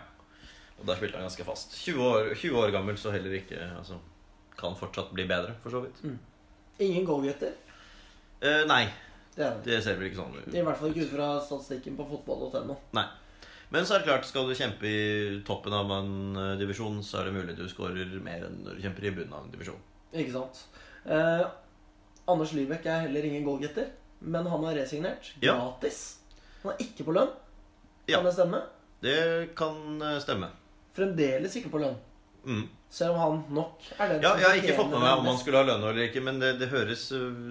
Og 0.82 0.88
der 0.88 0.96
spilte 0.98 1.14
han 1.20 1.28
ganske 1.28 1.44
fast. 1.46 1.76
20 1.78 2.02
år, 2.02 2.28
20 2.34 2.56
år 2.58 2.72
gammel, 2.74 2.96
så 2.98 3.12
heller 3.14 3.36
ikke 3.38 3.60
altså, 3.78 4.00
Kan 4.58 4.74
fortsatt 4.76 5.12
bli 5.14 5.28
bedre, 5.30 5.54
for 5.62 5.70
så 5.70 5.82
vidt. 5.84 6.00
Ingen 6.82 7.06
goalgetter. 7.06 7.52
Eh, 8.42 8.64
nei, 8.66 8.88
Det 9.36 9.46
er 9.46 9.52
det. 9.60 9.64
det 9.68 9.84
ser 9.84 9.96
vel 10.00 10.08
ikke 10.10 10.18
sånn 10.24 10.34
ut. 10.40 10.48
I 10.58 10.62
hvert 10.66 10.78
fall 10.80 10.90
ikke 10.90 11.06
ut 11.06 11.12
fra 11.14 11.28
statistikken 11.46 11.96
på 12.00 12.08
fotball.no. 12.10 12.76
Nei. 12.98 13.06
Men 13.70 13.86
så 13.86 13.94
er 13.96 14.00
det 14.02 14.08
klart, 14.10 14.26
skal 14.26 14.50
du 14.50 14.56
kjempe 14.58 14.90
i 14.90 15.42
toppen 15.48 15.72
av 15.78 15.92
en 16.00 16.36
eh, 16.36 16.58
divisjon, 16.60 16.98
så 17.06 17.22
er 17.22 17.30
det 17.30 17.36
mulig 17.38 17.56
du 17.60 17.68
skårer 17.70 18.18
mer 18.26 18.48
enn 18.50 18.58
når 18.66 18.76
du 18.76 18.82
kjemper 18.88 19.06
i 19.06 19.12
bunnen 19.20 19.34
av 19.38 19.46
en 19.46 19.54
divisjon. 19.54 19.78
Ikke 20.18 20.34
sant. 20.34 20.64
Eh, 21.06 21.46
Anders 22.28 22.52
Lybekk 22.58 22.86
er 22.90 23.06
heller 23.06 23.24
ingen 23.30 23.46
goalgetter, 23.46 23.88
men 24.22 24.48
han 24.48 24.64
har 24.68 24.76
resignert. 24.78 25.34
Ja. 25.42 25.56
Gratis. 25.58 26.02
Han 26.64 26.74
er 26.76 26.84
ikke 26.86 27.06
på 27.08 27.16
lønn. 27.18 27.32
Ja. 28.08 28.18
Kan 28.20 28.28
det 28.30 28.34
stemme? 28.38 28.62
Det 29.02 29.18
kan 29.58 30.02
eh, 30.06 30.20
stemme. 30.22 30.50
Fremdeles 30.98 31.56
ikke 31.58 31.72
på 31.74 31.82
lønn. 31.82 31.98
Mm. 32.46 32.64
Selv 32.92 33.14
om 33.16 33.20
han 33.22 33.36
nok 33.56 33.84
er 33.98 34.10
den 34.16 34.24
Ja, 34.26 34.32
som 34.34 34.42
jeg 34.42 34.50
har 34.50 34.58
ikke 34.60 34.76
fått 34.82 34.90
med 34.92 35.00
meg 35.04 35.20
om 35.22 35.28
han 35.30 35.38
skulle 35.40 35.60
ha 35.62 35.68
lønn 35.68 35.84
eller 35.86 36.08
ikke, 36.10 36.24
men 36.26 36.40
det, 36.42 36.56
det, 36.60 36.68
høres, 36.74 37.06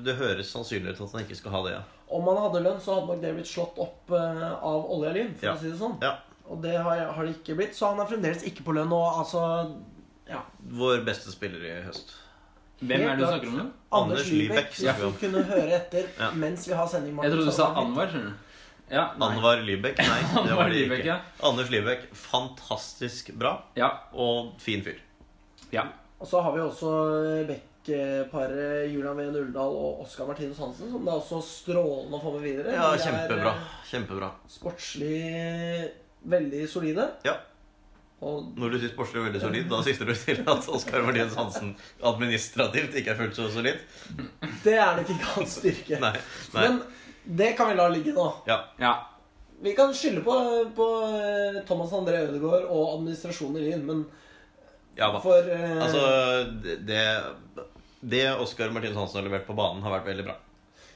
det 0.04 0.14
høres 0.18 0.50
sannsynlig 0.52 0.92
ut 0.96 1.04
at 1.06 1.14
han 1.14 1.22
ikke 1.24 1.38
skal 1.38 1.54
ha 1.54 1.60
det. 1.66 1.74
Ja. 1.78 1.82
Om 2.18 2.26
han 2.28 2.40
hadde 2.42 2.62
lønn, 2.66 2.80
så 2.82 2.96
hadde 2.98 3.08
nok 3.12 3.22
det 3.22 3.30
blitt 3.38 3.48
slått 3.50 3.78
opp 3.80 4.10
eh, 4.18 4.42
av 4.50 4.90
olje 4.90 5.12
og 5.12 5.16
lyn, 5.16 5.30
for 5.38 5.48
Ja. 5.48 5.54
å 5.54 5.62
si 5.62 5.70
det 5.70 5.78
sånn. 5.80 5.96
Ja. 6.04 6.16
Og 6.50 6.58
det 6.64 6.74
har, 6.82 7.04
har 7.14 7.24
det 7.28 7.36
ikke 7.38 7.54
blitt, 7.60 7.76
så 7.78 7.92
han 7.92 8.02
er 8.02 8.10
fremdeles 8.10 8.42
ikke 8.50 8.66
på 8.66 8.74
lønn. 8.74 8.90
Og 8.92 9.20
altså 9.22 9.44
ja. 10.28 10.42
Vår 10.82 11.04
beste 11.06 11.30
spiller 11.32 11.62
i 11.66 11.76
høst. 11.86 12.12
Hvem 12.80 13.02
er 13.04 13.16
det 13.16 13.18
du 13.18 13.26
snakker 13.26 13.48
om 13.48 13.56
nå? 13.58 13.64
Anders 13.92 14.20
Anders 14.20 14.30
Lybekk, 14.32 14.70
hvis 14.76 15.00
du 15.00 15.10
kunne 15.20 15.42
høre 15.44 15.72
etter 15.76 16.06
Ja. 16.18 16.30
mens 16.32 16.66
vi 16.68 16.72
har 16.74 16.86
sending. 16.88 17.16
Jeg 17.22 17.32
trodde 17.32 17.46
du 17.50 17.52
sa 17.52 17.66
Anwar, 17.80 18.06
skjønner 18.08 18.30
du. 18.30 18.46
Ja. 18.90 19.04
Anwar 19.20 19.60
Lybekk? 19.62 19.98
Nei, 19.98 20.20
det 20.48 20.56
var 20.56 20.68
det 20.72 20.84
ikke. 20.86 21.04
ja. 21.06 21.18
Anders 21.42 21.70
Lybekk, 21.70 22.08
fantastisk 22.14 23.32
bra 23.38 23.56
Ja. 23.76 23.90
og 24.14 24.54
fin 24.58 24.82
fyr. 24.82 24.98
ja. 25.72 25.84
Og 26.20 26.26
så 26.28 26.40
har 26.44 26.52
vi 26.52 26.60
også 26.60 26.90
Beck-paret 27.48 28.90
Julian 28.92 29.16
V. 29.16 29.22
Nuldal 29.32 29.72
og 29.76 30.02
Oskar 30.04 30.26
Martinus 30.28 30.58
Hansen, 30.60 30.90
som 30.92 31.04
det 31.04 31.08
er 31.14 31.20
også 31.20 31.38
strålende 31.44 32.18
å 32.18 32.20
få 32.22 32.34
med 32.34 32.42
videre. 32.44 32.74
Ja, 32.76 32.90
kjempebra. 33.00 33.54
eh, 33.54 33.86
Kjempebra. 33.90 34.28
Sportslig 34.46 35.90
veldig 36.28 36.66
solide. 36.68 37.06
Ja. 37.24 37.38
Og 38.20 38.56
Når 38.60 38.74
du 38.74 38.78
sier 38.80 38.90
sportslig 38.92 39.22
veldig 39.24 39.40
solid, 39.40 39.68
da 39.70 39.78
sikter 39.84 40.10
du 40.10 40.14
til 40.18 40.42
at 40.44 40.66
Oskar 40.68 41.04
Martinus 41.06 41.36
Hansen 41.38 41.70
administrativt 42.04 42.96
ikke 43.00 43.14
er 43.14 43.20
fullt 43.22 43.38
så 43.38 43.46
solid? 43.54 43.80
det 44.64 44.74
er 44.76 44.98
nok 44.98 45.12
ikke 45.14 45.30
hans 45.38 45.54
styrke. 45.62 46.00
Nei. 46.02 46.12
nei. 46.52 46.66
Men 46.66 46.82
det 47.40 47.54
kan 47.56 47.70
vi 47.70 47.78
la 47.78 47.86
ligge 47.92 48.12
nå. 48.16 48.26
Ja. 48.48 48.58
ja. 48.80 48.92
Vi 49.64 49.72
kan 49.76 49.94
skylde 49.96 50.20
på, 50.24 50.34
på 50.76 50.88
eh, 51.16 51.62
Thomas 51.68 51.92
André 51.96 52.20
Ødegaard 52.26 52.68
og 52.68 52.98
administrasjonen 52.98 53.60
i 53.60 53.70
Lyn, 53.70 53.86
men 53.88 54.04
ja 54.98 55.08
for 55.22 55.46
eh, 55.48 55.76
Altså, 55.80 56.00
det 56.84 57.04
Det 58.00 58.24
Oskar 58.40 58.72
Martinus 58.74 58.96
Hansen 58.96 59.20
har 59.20 59.28
levert 59.28 59.46
på 59.46 59.56
banen, 59.56 59.82
har 59.84 59.92
vært 59.98 60.08
veldig 60.08 60.26
bra. 60.28 60.36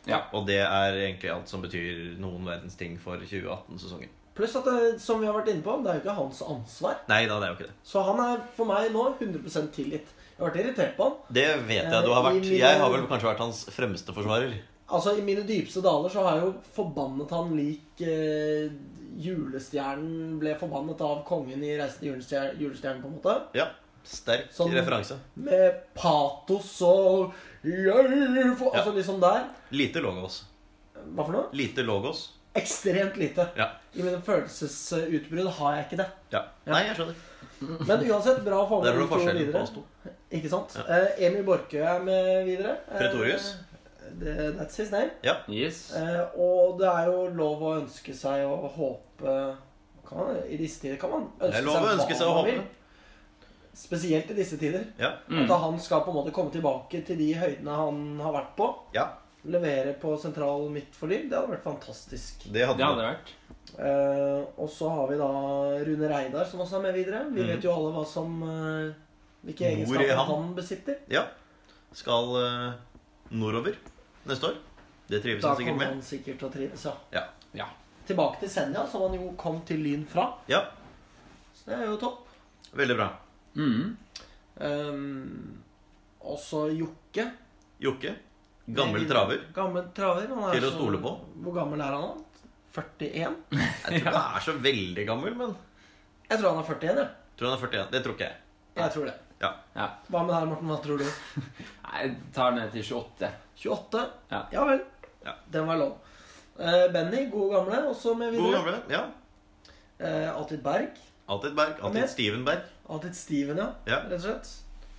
Ja. 0.09 0.21
Og 0.37 0.45
det 0.49 0.61
er 0.61 0.97
egentlig 1.07 1.33
alt 1.33 1.49
som 1.49 1.65
betyr 1.65 2.19
noen 2.21 2.45
verdens 2.49 2.77
ting 2.81 2.97
for 3.01 3.21
2018-sesongen. 3.21 4.13
Pluss 4.35 4.57
at 4.57 4.65
det, 4.67 5.01
som 5.01 5.21
vi 5.21 5.27
har 5.27 5.35
vært 5.37 5.49
inne 5.53 5.63
på, 5.63 5.77
det 5.85 5.91
er 5.93 5.95
jo 6.01 6.03
ikke 6.09 6.17
hans 6.17 6.43
ansvar. 6.43 6.97
Nei 7.09 7.21
da, 7.31 7.39
det 7.39 7.47
er 7.47 7.53
jo 7.53 7.59
ikke 7.61 7.69
det. 7.71 7.77
Så 7.87 8.03
han 8.05 8.19
er 8.25 8.41
for 8.57 8.67
meg 8.67 8.91
nå 8.93 9.05
100% 9.21 9.69
tilgitt. 9.77 10.09
Jeg 10.35 10.41
har 10.43 10.49
vært 10.51 10.61
irritert 10.65 10.97
på 10.97 11.05
han. 11.05 11.13
Det 11.31 11.47
vet 11.69 11.85
jeg 11.85 12.03
du 12.05 12.11
har 12.13 12.25
Eh, 12.25 12.31
vært. 12.33 12.41
mine- 12.43 12.59
Jeg 12.59 12.79
har 12.81 12.91
vel 12.91 13.07
kanskje 13.07 13.29
vært 13.31 13.39
hans 13.45 13.65
fremste 13.71 14.13
forsvarer. 14.13 14.57
Altså, 14.91 15.17
I 15.17 15.23
mine 15.23 15.47
dypeste 15.47 15.81
daler 15.83 16.09
så 16.11 16.25
har 16.27 16.37
jeg 16.41 16.45
jo 16.45 16.55
forbannet 16.75 17.31
han 17.31 17.55
lik 17.57 18.01
eh, 18.03 18.69
julestjernen 19.17 20.39
ble 20.41 20.55
forbannet 20.59 21.01
av 21.01 21.25
kongen 21.29 21.63
i 21.63 21.77
'Reisen 21.79 22.01
til 22.01 22.11
julestjer- 22.13 22.59
julestjernen', 22.59 23.03
på 23.03 23.07
en 23.07 23.19
måte. 23.21 23.43
Ja. 23.55 23.69
Sterk 24.05 24.51
Sånn- 24.53 24.73
referanse. 24.75 25.17
Med 25.37 25.81
patos 25.95 26.83
og 26.83 27.33
for, 28.59 28.75
Altså 28.75 28.93
liksom 28.95 29.21
der. 29.21 29.47
Lite 29.71 30.03
logos. 30.03 30.43
Hva 31.15 31.25
for 31.25 31.33
noe? 31.33 31.47
Lite 31.53 31.83
logos. 31.87 32.33
Ekstremt 32.55 33.17
lite. 33.19 33.49
Ja. 33.59 33.69
I 33.95 34.03
mine 34.03 34.21
følelsesutbrudd 34.23 35.49
har 35.59 35.75
jeg 35.77 35.87
ikke 35.89 35.97
det. 36.03 36.07
ja. 36.33 36.43
Nei, 36.67 36.83
jeg 36.89 36.97
skjønner. 36.97 37.23
Men 37.89 38.03
uansett, 38.11 38.41
bra 38.45 38.61
å 38.63 38.69
få 38.69 38.81
med 38.83 38.95
to 39.09 39.19
videre. 39.39 39.63
oss 39.63 39.71
to. 39.75 39.83
Ikke 40.35 40.51
sant? 40.53 40.75
Eh, 40.89 41.25
Emil 41.27 41.45
Borchø 41.47 41.81
er 41.83 42.03
med 42.05 42.45
videre. 42.47 42.77
Eh, 42.91 42.99
Pretorius. 42.99 43.55
det, 44.21 44.35
that's 44.59 44.77
his 44.77 44.91
name. 44.93 45.11
Yes. 45.49 45.93
Eh, 45.97 46.23
og 46.39 46.79
det 46.81 46.89
er 46.91 47.11
jo 47.11 47.27
lov 47.35 47.63
å 47.63 47.75
ønske 47.81 48.15
seg 48.15 48.45
og 48.47 48.69
håpe 48.77 49.37
kan 50.05 50.19
man, 50.21 50.37
I 50.51 50.57
disse 50.61 50.83
tider 50.83 50.99
kan 51.01 51.11
man 51.15 51.23
ønske 51.41 51.57
Det 51.57 51.65
lov 51.65 51.77
å 51.81 51.93
ønske 51.95 52.15
seg 52.19 52.27
man 52.29 52.37
håpe. 52.37 52.51
vil. 52.53 52.63
Spesielt 53.75 54.31
i 54.31 54.35
disse 54.39 54.59
tider. 54.61 54.85
Ja. 55.01 55.15
Mm. 55.29 55.47
At 55.51 55.61
han 55.65 55.79
skal 55.83 56.05
på 56.05 56.13
en 56.13 56.19
måte 56.21 56.31
komme 56.35 56.53
tilbake 56.55 57.01
til 57.07 57.19
de 57.19 57.33
høydene 57.35 57.79
han 57.81 58.03
har 58.23 58.33
vært 58.37 58.57
på. 58.59 58.71
ja. 58.95 59.09
Levere 59.45 59.93
på 60.01 60.15
sentral 60.21 60.69
midt 60.73 60.95
for 60.97 61.11
Liv. 61.13 61.27
Det 61.29 61.37
hadde 61.37 61.53
vært 61.53 61.67
fantastisk. 61.67 62.47
Det 62.49 62.65
hadde 62.65 62.81
Det 62.81 62.87
hadde 62.89 63.09
vært. 63.11 63.33
Uh, 63.75 64.45
og 64.63 64.69
så 64.71 64.89
har 64.93 65.09
vi 65.11 65.17
da 65.19 65.31
Rune 65.85 66.09
Reidar, 66.09 66.47
som 66.49 66.63
også 66.63 66.79
er 66.79 66.85
med 66.87 66.95
videre. 66.97 67.25
Vi 67.33 67.43
mm. 67.43 67.49
vet 67.51 67.67
jo 67.67 67.73
alle 67.75 67.91
hva 67.97 68.05
som 68.09 68.37
uh, 68.47 68.93
hvilke 69.45 69.67
egenskaper 69.69 70.15
han. 70.15 70.31
han 70.31 70.53
besitter. 70.57 71.01
Ja. 71.13 71.27
Skal 71.95 72.31
uh, 72.39 72.77
nordover 73.35 73.77
neste 74.31 74.53
år. 74.53 74.61
Det 75.11 75.21
trives 75.25 75.43
Da 75.43 75.53
han 75.53 75.59
sikkert 75.59 75.73
kommer 75.75 75.85
med. 75.85 75.93
han 75.93 76.07
sikkert 76.07 76.39
til 76.41 76.49
å 76.49 76.53
trives, 76.55 76.87
ja. 76.89 76.95
Ja. 77.13 77.25
Ja. 77.55 77.69
Tilbake 78.09 78.41
til 78.41 78.53
Senja, 78.53 78.87
som 78.91 79.05
han 79.07 79.19
jo 79.19 79.33
kom 79.41 79.61
til 79.69 79.85
Lyn 79.85 80.07
fra. 80.09 80.31
ja. 80.49 80.65
Så 81.55 81.71
det 81.71 81.77
er 81.79 81.87
jo 81.89 81.99
topp. 82.01 82.29
Veldig 82.75 82.97
bra. 82.99 83.07
Mm. 83.55 83.97
Um, 84.59 85.61
også 86.21 86.67
Jokke. 86.75 87.29
Jokke. 87.81 88.15
Gammel 88.67 89.05
traver. 89.09 89.41
Gammel 89.55 89.89
traver. 89.97 90.29
Han 90.31 90.45
er 90.49 90.55
Til 90.59 90.69
å 90.69 90.73
stole 90.73 91.01
på. 91.03 91.11
Hvor 91.45 91.55
gammel 91.59 91.83
er 91.85 91.93
han 91.93 92.07
nå? 92.07 92.25
41? 92.75 93.35
Jeg 93.55 93.85
tror 93.85 93.99
ikke 93.99 94.15
han 94.15 94.39
er 94.39 94.45
så 94.47 94.55
veldig 94.65 95.05
gammel, 95.07 95.35
men 95.39 95.53
Jeg 96.31 96.39
tror 96.41 96.49
han 96.55 96.63
er 96.63 96.71
41, 96.73 96.97
ja. 97.03 97.05
tror 97.39 97.51
han 97.51 97.59
er 97.59 97.67
41. 97.69 97.93
Det 97.93 98.01
tror 98.07 98.17
ikke 98.17 98.31
jeg. 98.31 98.39
Jeg 98.81 98.95
tror 98.97 99.05
det. 99.11 99.15
Ja. 99.45 99.51
Ja. 99.77 99.87
Hva 100.09 100.23
med 100.25 100.33
deg, 100.35 100.49
Morten? 100.51 100.71
Hva 100.73 100.79
tror 100.83 100.99
du? 101.03 101.05
Nei, 101.85 102.01
Jeg 102.07 102.17
tar 102.35 102.57
ned 102.57 102.73
til 102.75 102.87
28. 102.89 103.31
28? 103.67 104.05
Ja. 104.33 104.65
vel. 104.71 104.81
Ja. 105.29 105.37
Den 105.55 105.69
var 105.69 105.79
lov. 105.83 105.93
Eh, 106.59 106.87
Benny, 106.95 107.27
gode 107.31 107.53
gamle, 107.59 107.83
også 107.93 108.15
med 108.19 108.33
God 108.35 108.41
videre. 108.49 108.63
gamle. 108.65 108.81
Ja. 108.97 109.05
Eh, 109.99 110.29
Alltid 110.35 110.65
Berg. 110.65 110.99
Alltid 111.29 111.55
Berg. 111.57 111.77
Altid 111.79 111.85
Alltid 112.01 112.11
Steven 112.17 112.45
Berg. 112.49 112.65
Alltid 112.89 113.15
Steven, 113.17 113.61
ja. 113.63 113.69
Ja. 113.93 114.01
Rett 114.09 114.19
og 114.19 114.25
slett. 114.27 114.53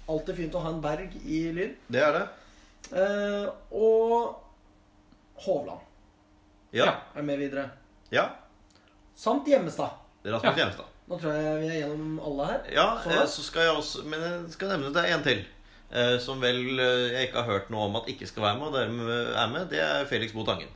Alltid 0.09 0.39
fint 0.39 0.55
å 0.55 0.63
ha 0.63 0.71
en 0.71 0.81
Berg 0.85 1.15
i 1.25 1.41
lyd. 1.53 1.75
Det 1.91 2.01
er 2.05 2.15
det. 2.19 2.25
Eh, 2.93 3.47
og 3.71 4.41
Hovland 5.45 5.79
Ja. 6.73 6.93
er 7.15 7.21
med 7.21 7.37
videre. 7.39 7.69
ja. 8.11 8.29
Samt 9.15 9.47
Gjemmestad. 9.47 9.89
Rasmus 10.25 10.43
Ja. 10.57 10.65
Hjemstad. 10.65 10.85
Nå 11.07 11.17
tror 11.21 11.31
jeg 11.33 11.59
vi 11.61 11.67
er 11.67 11.87
gjennom 11.87 12.19
alle 12.19 12.45
her. 12.49 12.61
Ja, 12.73 12.97
Så 13.03 13.09
eh, 13.11 13.25
så 13.27 13.43
skal 13.43 13.61
jeg 13.61 13.75
også 13.77 14.03
Men 14.05 14.19
jeg 14.21 14.51
skal 14.51 14.67
nevne 14.73 14.93
det 14.93 15.03
en 15.13 15.23
til. 15.23 15.45
eh, 15.91 16.17
Som 16.19 16.41
vel 16.41 16.79
eh, 16.79 17.11
jeg 17.13 17.27
ikke 17.29 17.43
har 17.43 17.51
hørt 17.51 17.69
noe 17.69 17.85
om 17.85 17.95
at 17.95 18.07
ikke 18.07 18.27
skal 18.27 18.43
være 18.43 18.57
med, 18.59 18.67
og 18.67 18.73
dermed 18.73 19.35
er 19.35 19.47
med. 19.53 19.69
Det 19.69 19.79
er 19.79 20.05
Felix 20.05 20.33
Botangen. 20.33 20.67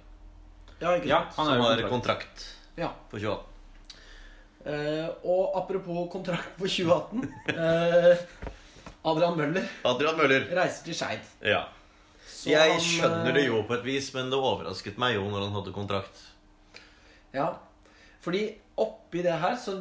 Ja, 0.82 0.94
ikke 0.96 1.08
Ja, 1.08 1.18
han 1.24 1.34
Som 1.36 1.48
har 1.48 1.76
kontrakt. 1.76 1.90
kontrakt 1.90 2.46
Ja. 2.78 2.90
for 3.10 3.18
2018. 3.20 3.46
Eh, 4.66 5.10
og 5.24 5.58
apropos 5.58 6.10
kontrakt 6.12 6.48
for 6.58 6.68
2018 6.68 7.34
eh, 7.50 8.18
Adrian 9.06 9.38
Møller 9.38 9.68
Adrian 9.86 10.18
Møller. 10.18 10.46
reiser 10.56 10.84
til 10.86 10.94
Skeid. 10.96 11.20
Ja. 11.44 11.64
Jeg 12.48 12.74
han, 12.76 12.84
skjønner 12.84 13.34
det 13.36 13.44
eh, 13.44 13.50
jo 13.50 13.64
på 13.68 13.76
et 13.76 13.86
vis, 13.86 14.10
men 14.16 14.32
det 14.32 14.40
overrasket 14.40 15.00
meg 15.02 15.18
jo 15.18 15.26
når 15.28 15.48
han 15.48 15.56
hadde 15.58 15.76
kontrakt. 15.76 16.22
Ja, 17.36 17.52
fordi 18.24 18.46
oppi 18.80 19.24
det 19.26 19.36
her 19.42 19.58
så 19.60 19.80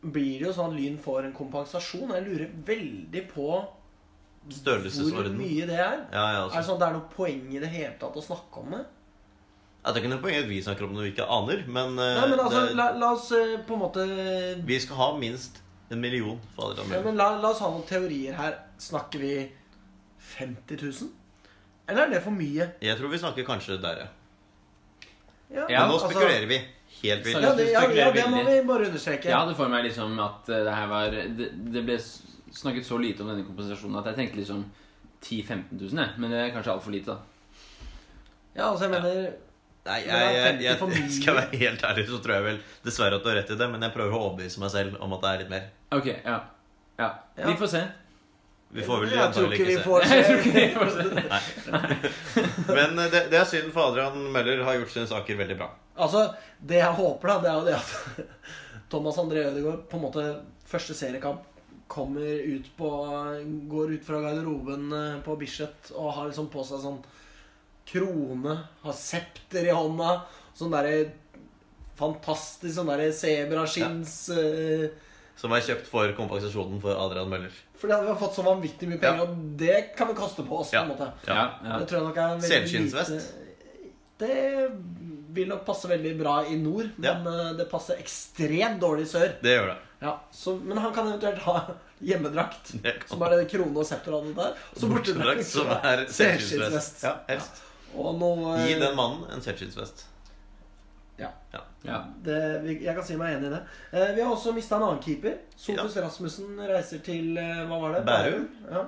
blir 0.00 0.40
det 0.40 0.48
jo 0.48 0.54
sånn 0.56 0.72
at 0.72 0.78
Lyn 0.78 0.98
får 1.02 1.28
en 1.28 1.34
kompensasjon. 1.36 2.12
Jeg 2.14 2.26
lurer 2.26 2.52
veldig 2.66 3.22
på 3.30 3.48
hvor 4.46 5.28
mye 5.34 5.66
det 5.66 5.78
er. 5.78 6.04
Ja, 6.12 6.22
ja, 6.22 6.26
Er 6.28 6.36
det 6.36 6.42
altså. 6.44 6.62
sånn 6.68 6.76
at 6.76 6.82
det 6.82 6.88
er 6.88 6.96
noe 6.98 7.08
poeng 7.10 7.48
i 7.50 7.62
det 7.62 7.70
hele 7.72 7.96
tatt 7.98 8.18
å 8.18 8.22
snakke 8.22 8.62
om 8.62 8.76
det? 8.76 8.84
Ja, 9.82 9.92
Det 9.92 9.98
er 9.98 10.02
ikke 10.04 10.12
noe 10.14 10.22
poeng 10.22 10.38
at 10.38 10.48
vi 10.50 10.62
snakker 10.62 10.86
om 10.86 10.94
det 10.94 11.06
vi 11.06 11.12
ikke 11.14 11.26
aner, 11.30 11.62
men, 11.66 11.98
eh, 11.98 12.16
Nei, 12.20 12.28
men 12.30 12.42
altså, 12.42 12.64
det, 12.66 12.76
la, 12.78 12.86
la 12.98 13.12
oss 13.14 13.30
eh, 13.34 13.56
på 13.66 13.74
en 13.74 13.82
måte 13.82 14.06
vi 14.66 14.78
skal 14.82 14.98
ha 14.98 15.08
minst 15.18 15.62
en 15.90 16.00
million 16.02 16.40
ja, 16.58 16.98
men 17.04 17.14
la, 17.14 17.28
la 17.38 17.52
oss 17.52 17.60
ha 17.62 17.68
noen 17.70 17.86
teorier 17.86 18.34
her. 18.34 18.56
Snakker 18.82 19.22
vi 19.22 19.34
50 20.34 20.82
000? 20.82 21.10
Eller 21.88 22.06
er 22.06 22.10
det 22.16 22.22
for 22.24 22.34
mye? 22.34 22.70
Jeg 22.82 22.96
tror 22.98 23.08
vi 23.12 23.18
snakker 23.22 23.44
kanskje 23.46 23.76
der, 23.82 24.00
ja. 24.04 24.06
Ja, 25.50 25.66
Men 25.68 25.88
nå 25.92 25.94
altså- 25.94 26.08
spekulerer 26.10 26.46
vi 26.50 26.56
helt 27.02 27.24
vilt. 27.24 27.42
Ja, 27.42 27.52
det, 27.54 27.66
ja, 27.70 27.82
ja, 27.94 28.10
det 28.12 28.24
må 28.30 28.40
vi 28.44 28.56
bare 28.66 28.86
understreke. 28.88 29.28
Jeg 29.30 29.36
hadde 29.36 29.54
for 29.54 29.68
meg 29.70 29.84
liksom 29.86 30.18
at 30.18 30.48
eh, 30.50 30.64
det 30.66 30.74
her 30.74 30.86
var 30.90 31.10
Det, 31.10 31.50
det 31.72 31.84
ble 31.86 31.94
s- 31.94 32.22
snakket 32.52 32.84
så 32.88 32.98
lite 32.98 33.22
om 33.22 33.28
denne 33.30 33.44
kompensasjonen 33.46 33.98
at 34.00 34.06
jeg 34.10 34.16
tenkte 34.16 34.36
liksom 34.40 34.64
10 35.20 35.42
000-15 35.42 35.80
000, 35.80 35.98
jeg. 36.02 36.10
Men 36.18 36.30
det 36.30 36.38
er 36.42 36.50
kanskje 36.56 36.72
altfor 36.74 36.90
lite, 36.90 37.06
da. 37.06 37.18
Ja, 38.56 38.70
altså, 38.72 38.84
jeg 38.88 38.90
mener 38.96 39.32
Nei, 39.86 40.00
Det 40.02 40.08
jeg, 40.08 40.16
er 40.18 40.32
jeg, 40.34 40.78
50 40.80 40.96
jeg, 40.96 41.04
mye. 41.06 41.10
skal 41.22 41.34
være 41.36 41.58
helt 41.60 41.82
ærlig, 41.86 42.04
så 42.08 42.18
tror 42.22 42.34
jeg 42.34 42.42
vel 42.42 42.56
dessverre 42.82 43.14
at 43.14 43.22
du 43.22 43.28
har 43.30 43.36
rett 43.38 43.50
i 43.54 43.56
det, 43.60 43.68
men 43.70 43.82
jeg 43.86 43.92
prøver 43.94 44.16
å 44.16 44.22
overbevise 44.24 44.58
meg 44.58 44.70
selv 44.72 44.96
om 45.00 45.12
at 45.14 45.20
det 45.22 45.28
er 45.30 45.38
litt 45.44 45.50
mer. 45.52 45.68
Ok, 45.94 46.06
ja. 46.10 46.40
ja. 46.98 47.10
Ja. 47.38 47.46
Vi 47.46 47.54
får 47.60 47.70
se. 47.70 47.82
Vi 48.76 48.84
får 48.86 49.02
vel 49.02 49.10
får 49.10 49.16
Jeg 49.22 49.32
tror 49.36 49.48
se. 49.48 49.56
ikke 49.56 49.68
vi 49.70 50.68
får 50.76 50.90
se. 50.94 51.04
Men 52.78 52.98
eh, 52.98 53.10
det, 53.12 53.22
det 53.32 53.40
er 53.40 53.48
synd, 53.48 53.72
for 53.74 53.90
Adrian 53.90 54.18
Møller 54.34 54.62
har 54.66 54.78
gjort 54.80 54.92
sine 54.94 55.08
saker 55.10 55.40
veldig 55.40 55.58
bra. 55.58 55.70
Altså, 55.96 56.26
det 56.60 56.80
jeg 56.82 56.98
håper, 57.00 57.32
da, 57.32 57.36
det 57.42 57.50
er 57.50 57.56
jo 57.56 57.66
det 57.66 57.76
at 57.80 57.90
Thomas 58.92 59.20
André 59.22 59.46
Ødegaard 59.48 59.86
på 59.90 59.98
en 59.98 60.06
måte 60.06 60.26
første 60.68 60.96
seriekamp 60.98 61.44
kommer 61.90 62.26
ut 62.26 62.66
på 62.76 62.88
Går 63.70 63.92
ut 63.94 64.06
fra 64.06 64.18
garderoben 64.24 64.88
eh, 64.92 65.20
på 65.24 65.36
Bislett 65.40 65.92
og 65.94 66.12
har 66.16 66.30
liksom 66.30 66.50
på 66.52 66.64
seg 66.66 66.82
sånn 66.82 66.98
krone, 67.86 68.56
har 68.82 68.96
septer 68.98 69.68
i 69.68 69.74
hånda, 69.74 70.16
sånn 70.58 70.72
derre 70.74 71.04
fantastisk 71.96 72.74
sånn 72.76 72.90
derre 72.90 73.12
sebraskinns 73.14 74.16
eh, 74.34 74.88
Som 75.36 75.52
er 75.52 75.60
kjøpt 75.60 75.86
for 75.90 76.12
kompensasjonen 76.16 76.78
for 76.80 76.96
Adrian 76.96 77.28
Møller. 77.28 77.52
Fordi 77.76 77.92
vi 78.02 78.08
har 78.08 78.16
fått 78.16 78.34
så 78.38 78.42
vanvittig 78.46 78.88
mye 78.88 78.98
penger, 79.02 79.18
Ja. 79.18 79.22
og 79.26 79.56
det 79.60 79.80
kan 79.96 80.08
vi 80.08 80.14
kaste 80.16 80.42
på 80.48 80.60
oss. 80.62 80.70
på 80.70 80.80
en 80.80 80.88
måte 80.88 81.10
Ja, 81.28 81.42
ja. 81.62 81.78
Det 81.78 81.88
tror 81.90 81.98
jeg 82.00 82.06
nok 82.08 82.16
er 82.16 82.36
veldig 82.36 82.48
Selskinnsvest? 82.48 83.10
lite- 83.10 83.42
Det 84.18 84.70
vil 85.36 85.48
nok 85.48 85.66
passe 85.66 85.84
veldig 85.90 86.14
bra 86.18 86.38
i 86.48 86.56
nord, 86.56 86.86
men 86.96 87.26
eh, 87.26 87.52
det 87.58 87.66
passer 87.70 87.98
ekstremt 88.00 88.80
dårlig 88.80 89.02
i 89.02 89.10
sør. 89.10 89.34
Det 89.42 89.52
gjør 89.58 89.66
det. 89.74 89.76
Ja, 90.00 90.14
så, 90.32 90.54
Men 90.62 90.78
han 90.78 90.94
kan 90.94 91.06
eventuelt 91.08 91.38
ha 91.44 91.66
hjemmedrakt, 92.00 92.72
som 93.08 93.22
er 93.22 93.36
det 93.36 93.50
krone 93.50 93.76
og 93.76 93.84
septer 93.86 94.12
og 94.16 94.24
alt 94.24 94.32
det 94.32 94.36
der. 94.42 94.54
Og 94.72 94.80
så 94.80 94.88
bortedrakt, 94.88 95.44
som 95.44 95.66
er 95.68 96.06
selskinnsvest. 96.18 97.02
Ja, 97.04 97.14
helst. 97.28 97.62
Og 97.96 98.14
noe 98.18 98.56
Gi 98.66 98.78
den 98.80 98.96
mannen 98.96 99.28
en 99.32 99.40
selskinnsvest. 99.44 100.06
Ja. 101.18 101.98
det, 102.26 102.36
Jeg 102.82 102.94
kan 102.96 103.04
si 103.06 103.16
meg 103.16 103.36
enig 103.36 103.48
i 103.48 103.54
det. 103.54 103.60
Eh, 103.92 104.10
vi 104.16 104.22
har 104.24 104.30
også 104.34 104.52
mista 104.56 104.76
en 104.76 104.86
annen 104.88 105.02
keeper. 105.04 105.38
Sofus 105.56 105.96
Rasmussen 106.02 106.56
reiser 106.68 107.00
til 107.06 107.36
eh, 107.40 107.64
hva 107.70 107.78
var 107.80 107.94
det? 107.96 108.04
Bærum. 108.08 108.46
Ja. 108.70 108.82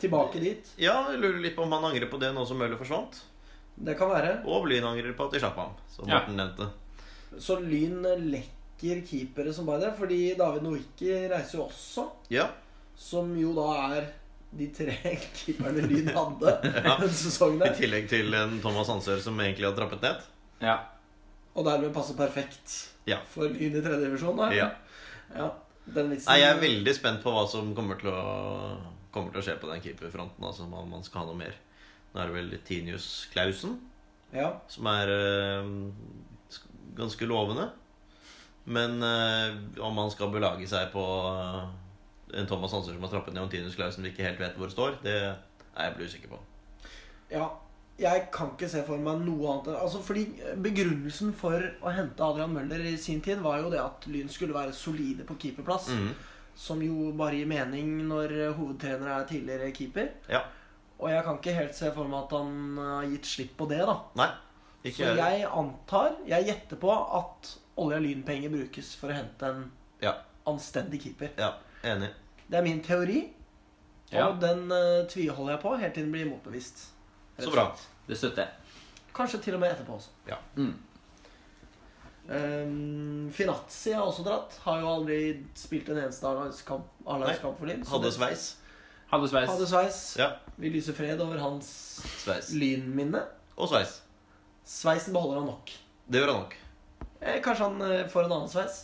Tilbake 0.00 0.40
dit. 0.42 0.70
Ja, 0.80 0.98
jeg 1.12 1.20
lurer 1.22 1.40
litt 1.42 1.56
på 1.56 1.64
om 1.66 1.72
han 1.76 1.84
angrer 1.90 2.08
på 2.12 2.20
det 2.20 2.32
nå 2.36 2.44
som 2.48 2.58
Møller 2.60 2.78
forsvant. 2.80 3.18
Det 3.76 3.96
kan 3.98 4.08
være. 4.12 4.38
Og 4.48 4.66
Lyn 4.70 4.84
angrer 4.88 5.12
på 5.16 5.26
at 5.28 5.34
de 5.36 5.40
slapp 5.42 5.56
ham, 5.60 5.72
som 5.92 6.08
Ja. 6.08 6.20
Morten 6.20 6.36
nevnte. 6.40 6.68
Så 7.40 7.58
Lyn 7.60 8.04
lekker 8.32 9.02
keepere 9.08 9.52
som 9.52 9.66
bare 9.68 9.82
det. 9.86 9.94
Fordi 9.98 10.20
David 10.38 10.64
Nowicki 10.64 11.10
reiser 11.32 11.58
jo 11.58 11.66
også. 11.68 12.06
Ja. 12.32 12.48
Som 12.96 13.34
jo 13.36 13.52
da 13.56 13.68
er 13.98 14.06
de 14.56 14.68
tre 14.72 14.94
keeperne 15.36 15.84
Lyn 15.90 16.08
hadde 16.16 16.52
denne 16.64 17.08
sesongen. 17.12 17.64
I 17.68 17.76
tillegg 17.76 18.08
til 18.08 18.32
en 18.38 18.56
Thomas 18.64 18.88
Hansør 18.92 19.20
som 19.20 19.36
egentlig 19.44 19.68
har 19.68 19.76
trappet 19.76 20.04
ned. 20.08 20.28
ja. 20.64 20.78
Og 21.56 21.64
dermed 21.64 21.92
passer 21.94 22.16
perfekt 22.18 22.74
Ja. 23.08 23.20
for 23.32 23.48
Lyn 23.48 23.76
i 23.78 23.82
tredje 23.82 24.04
divisjon. 24.04 24.36
da. 24.36 24.50
Ja. 24.52 24.70
Ja, 25.34 25.46
den 25.86 26.10
vitsen 26.12 26.28
Nei, 26.30 26.40
jeg 26.42 26.50
er 26.56 26.60
veldig 26.60 26.92
spent 26.94 27.22
på 27.24 27.32
hva 27.32 27.46
som 27.48 27.72
kommer 27.74 27.96
til 28.00 28.10
å, 28.12 28.76
kommer 29.14 29.32
til 29.32 29.40
å 29.40 29.44
skje 29.46 29.56
på 29.62 29.70
den 29.72 29.80
keeperfronten. 29.82 30.44
Altså 30.44 30.66
om 30.68 30.90
man 30.90 31.02
skal 31.06 31.22
ha 31.24 31.26
noe 31.30 31.38
mer. 31.40 31.54
Nå 32.14 32.20
er 32.22 32.26
det 32.30 32.34
vel 32.36 32.58
Tinius 32.66 33.26
Clausen 33.32 33.78
Ja. 34.34 34.52
som 34.68 34.86
er 34.90 35.08
øh, 35.08 35.72
ganske 36.96 37.26
lovende. 37.26 37.70
Men 38.66 39.02
øh, 39.02 39.56
om 39.80 39.94
man 39.94 40.10
skal 40.10 40.30
belage 40.34 40.66
seg 40.68 40.90
på 40.92 41.02
øh, 41.02 41.66
en 42.34 42.46
Thomas 42.50 42.72
Hansen 42.74 42.94
som 42.96 43.02
har 43.06 43.12
trappet 43.12 43.34
ned, 43.34 43.44
og 43.46 43.50
Tinius 43.50 43.74
Clausen 43.78 44.02
vi 44.04 44.10
ikke 44.10 44.26
helt 44.26 44.40
vet 44.42 44.56
hvor 44.58 44.68
står, 44.72 44.96
det 45.04 45.14
er 45.22 45.36
jeg 45.92 46.06
usikker 46.08 46.28
på. 46.28 46.38
ja. 47.30 47.48
Jeg 47.98 48.26
kan 48.32 48.50
ikke 48.52 48.68
se 48.68 48.82
for 48.84 49.00
meg 49.00 49.22
noe 49.24 49.46
annet 49.54 49.70
Altså 49.80 50.02
fordi 50.04 50.26
Begrunnelsen 50.60 51.30
for 51.32 51.62
å 51.80 51.92
hente 51.96 52.20
Adrian 52.26 52.52
Møller 52.52 52.82
i 52.90 52.96
sin 53.00 53.22
tid 53.24 53.40
var 53.40 53.62
jo 53.62 53.70
det 53.72 53.80
at 53.80 54.04
Lyn 54.12 54.28
skulle 54.28 54.52
være 54.56 54.74
solide 54.76 55.24
på 55.24 55.36
keeperplass. 55.40 55.88
Mm. 55.96 56.10
Som 56.56 56.82
jo 56.84 57.12
bare 57.16 57.38
gir 57.38 57.48
mening 57.48 57.94
når 58.08 58.34
hovedtrener 58.58 59.08
er 59.14 59.24
tidligere 59.28 59.70
keeper. 59.76 60.10
Ja. 60.28 60.42
Og 61.00 61.08
jeg 61.12 61.24
kan 61.24 61.38
ikke 61.40 61.54
helt 61.56 61.74
se 61.76 61.90
for 61.92 62.08
meg 62.08 62.22
at 62.26 62.34
han 62.36 62.76
har 62.80 63.08
gitt 63.14 63.26
slipp 63.28 63.56
på 63.60 63.68
det. 63.68 63.80
da 63.88 63.96
Nei. 64.16 64.28
Ikke 64.86 64.96
Så 65.02 65.14
jeg 65.18 65.46
antar, 65.50 66.12
jeg 66.28 66.46
gjetter 66.46 66.76
på 66.80 66.92
at 66.92 67.50
olje- 67.76 67.96
og 67.98 68.02
lynpenger 68.04 68.52
brukes 68.52 68.94
for 68.96 69.08
å 69.10 69.16
hente 69.16 69.42
en 69.48 69.70
Ja. 70.02 70.12
anstendig 70.46 71.00
keeper. 71.02 71.30
Ja, 71.38 71.54
enig. 71.82 72.10
Det 72.48 72.58
er 72.58 72.62
min 72.62 72.80
teori, 72.82 73.32
Ja. 74.12 74.28
og 74.28 74.40
den 74.40 74.70
uh, 74.70 75.04
tviholder 75.08 75.52
jeg 75.56 75.60
på 75.62 75.76
helt 75.80 75.94
til 75.94 76.04
den 76.04 76.12
blir 76.12 76.30
motbevist. 76.30 76.92
Så 77.38 77.50
bra. 77.52 77.66
Det 78.08 78.16
støtter 78.16 78.42
jeg. 78.42 78.50
Kanskje 79.16 79.40
til 79.44 79.54
og 79.56 79.60
med 79.60 79.72
etterpå 79.74 79.96
også. 79.96 80.12
Ja. 80.28 80.36
Mm. 80.56 80.74
Um, 82.28 83.30
Finazzi 83.32 83.92
har 83.94 84.02
også 84.02 84.24
dratt. 84.26 84.56
Har 84.64 84.80
jo 84.82 84.88
aldri 84.96 85.18
spilt 85.58 85.88
en 85.92 86.00
eneste 86.02 86.26
A-lagskamp 86.26 86.88
for 87.06 87.66
Lyn. 87.68 87.84
Hadde 87.86 88.10
sveis. 88.12 88.46
Hadde 89.12 89.28
sveis. 89.30 89.50
Hadde 89.52 89.68
sveis. 89.70 90.00
Ja. 90.18 90.30
Vi 90.58 90.72
lyser 90.74 90.96
fred 90.96 91.20
over 91.22 91.38
hans 91.38 91.68
Sveis. 92.24 92.50
lynminne. 92.58 93.22
Og 93.56 93.70
sveis. 93.70 94.00
Sveisen 94.66 95.14
beholder 95.14 95.38
han 95.40 95.46
nok. 95.52 95.70
Det 96.10 96.20
gjør 96.20 96.32
han 96.32 96.40
nok. 96.42 96.56
Eh, 97.20 97.38
kanskje 97.44 97.68
han 97.68 97.84
eh, 97.86 98.08
får 98.10 98.26
en 98.26 98.34
annen 98.40 98.50
sveis. 98.50 98.82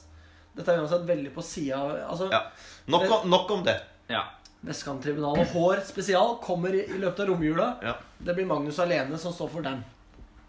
Dette 0.55 0.71
er 0.71 0.83
uansett 0.85 1.05
veldig 1.09 1.33
på 1.35 1.43
sida 1.43 1.81
Altså, 2.07 2.29
Ja. 2.31 2.45
Nok 2.93 3.25
nok 3.27 3.51
om 3.51 3.65
det. 3.67 3.79
Ja. 4.11 4.23
Vestkanttribunalet 4.62 5.51
Hår 5.53 5.81
spesial 5.87 6.37
kommer 6.42 6.75
i, 6.75 6.85
løpet 7.03 7.20
av 7.25 7.33
romjula. 7.33 7.68
Ja. 7.83 7.96
Det 8.22 8.35
blir 8.37 8.46
Magnus 8.46 8.79
alene 8.83 9.18
som 9.18 9.33
står 9.35 9.48
for 9.51 9.64
den. 9.66 9.81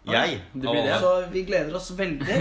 Jeg. 0.06 0.36
Det 0.52 0.68
blir 0.68 0.82
det. 0.84 0.98
Så 1.00 1.10
vi 1.32 1.42
gleder 1.48 1.74
oss 1.78 1.90
veldig 1.96 2.36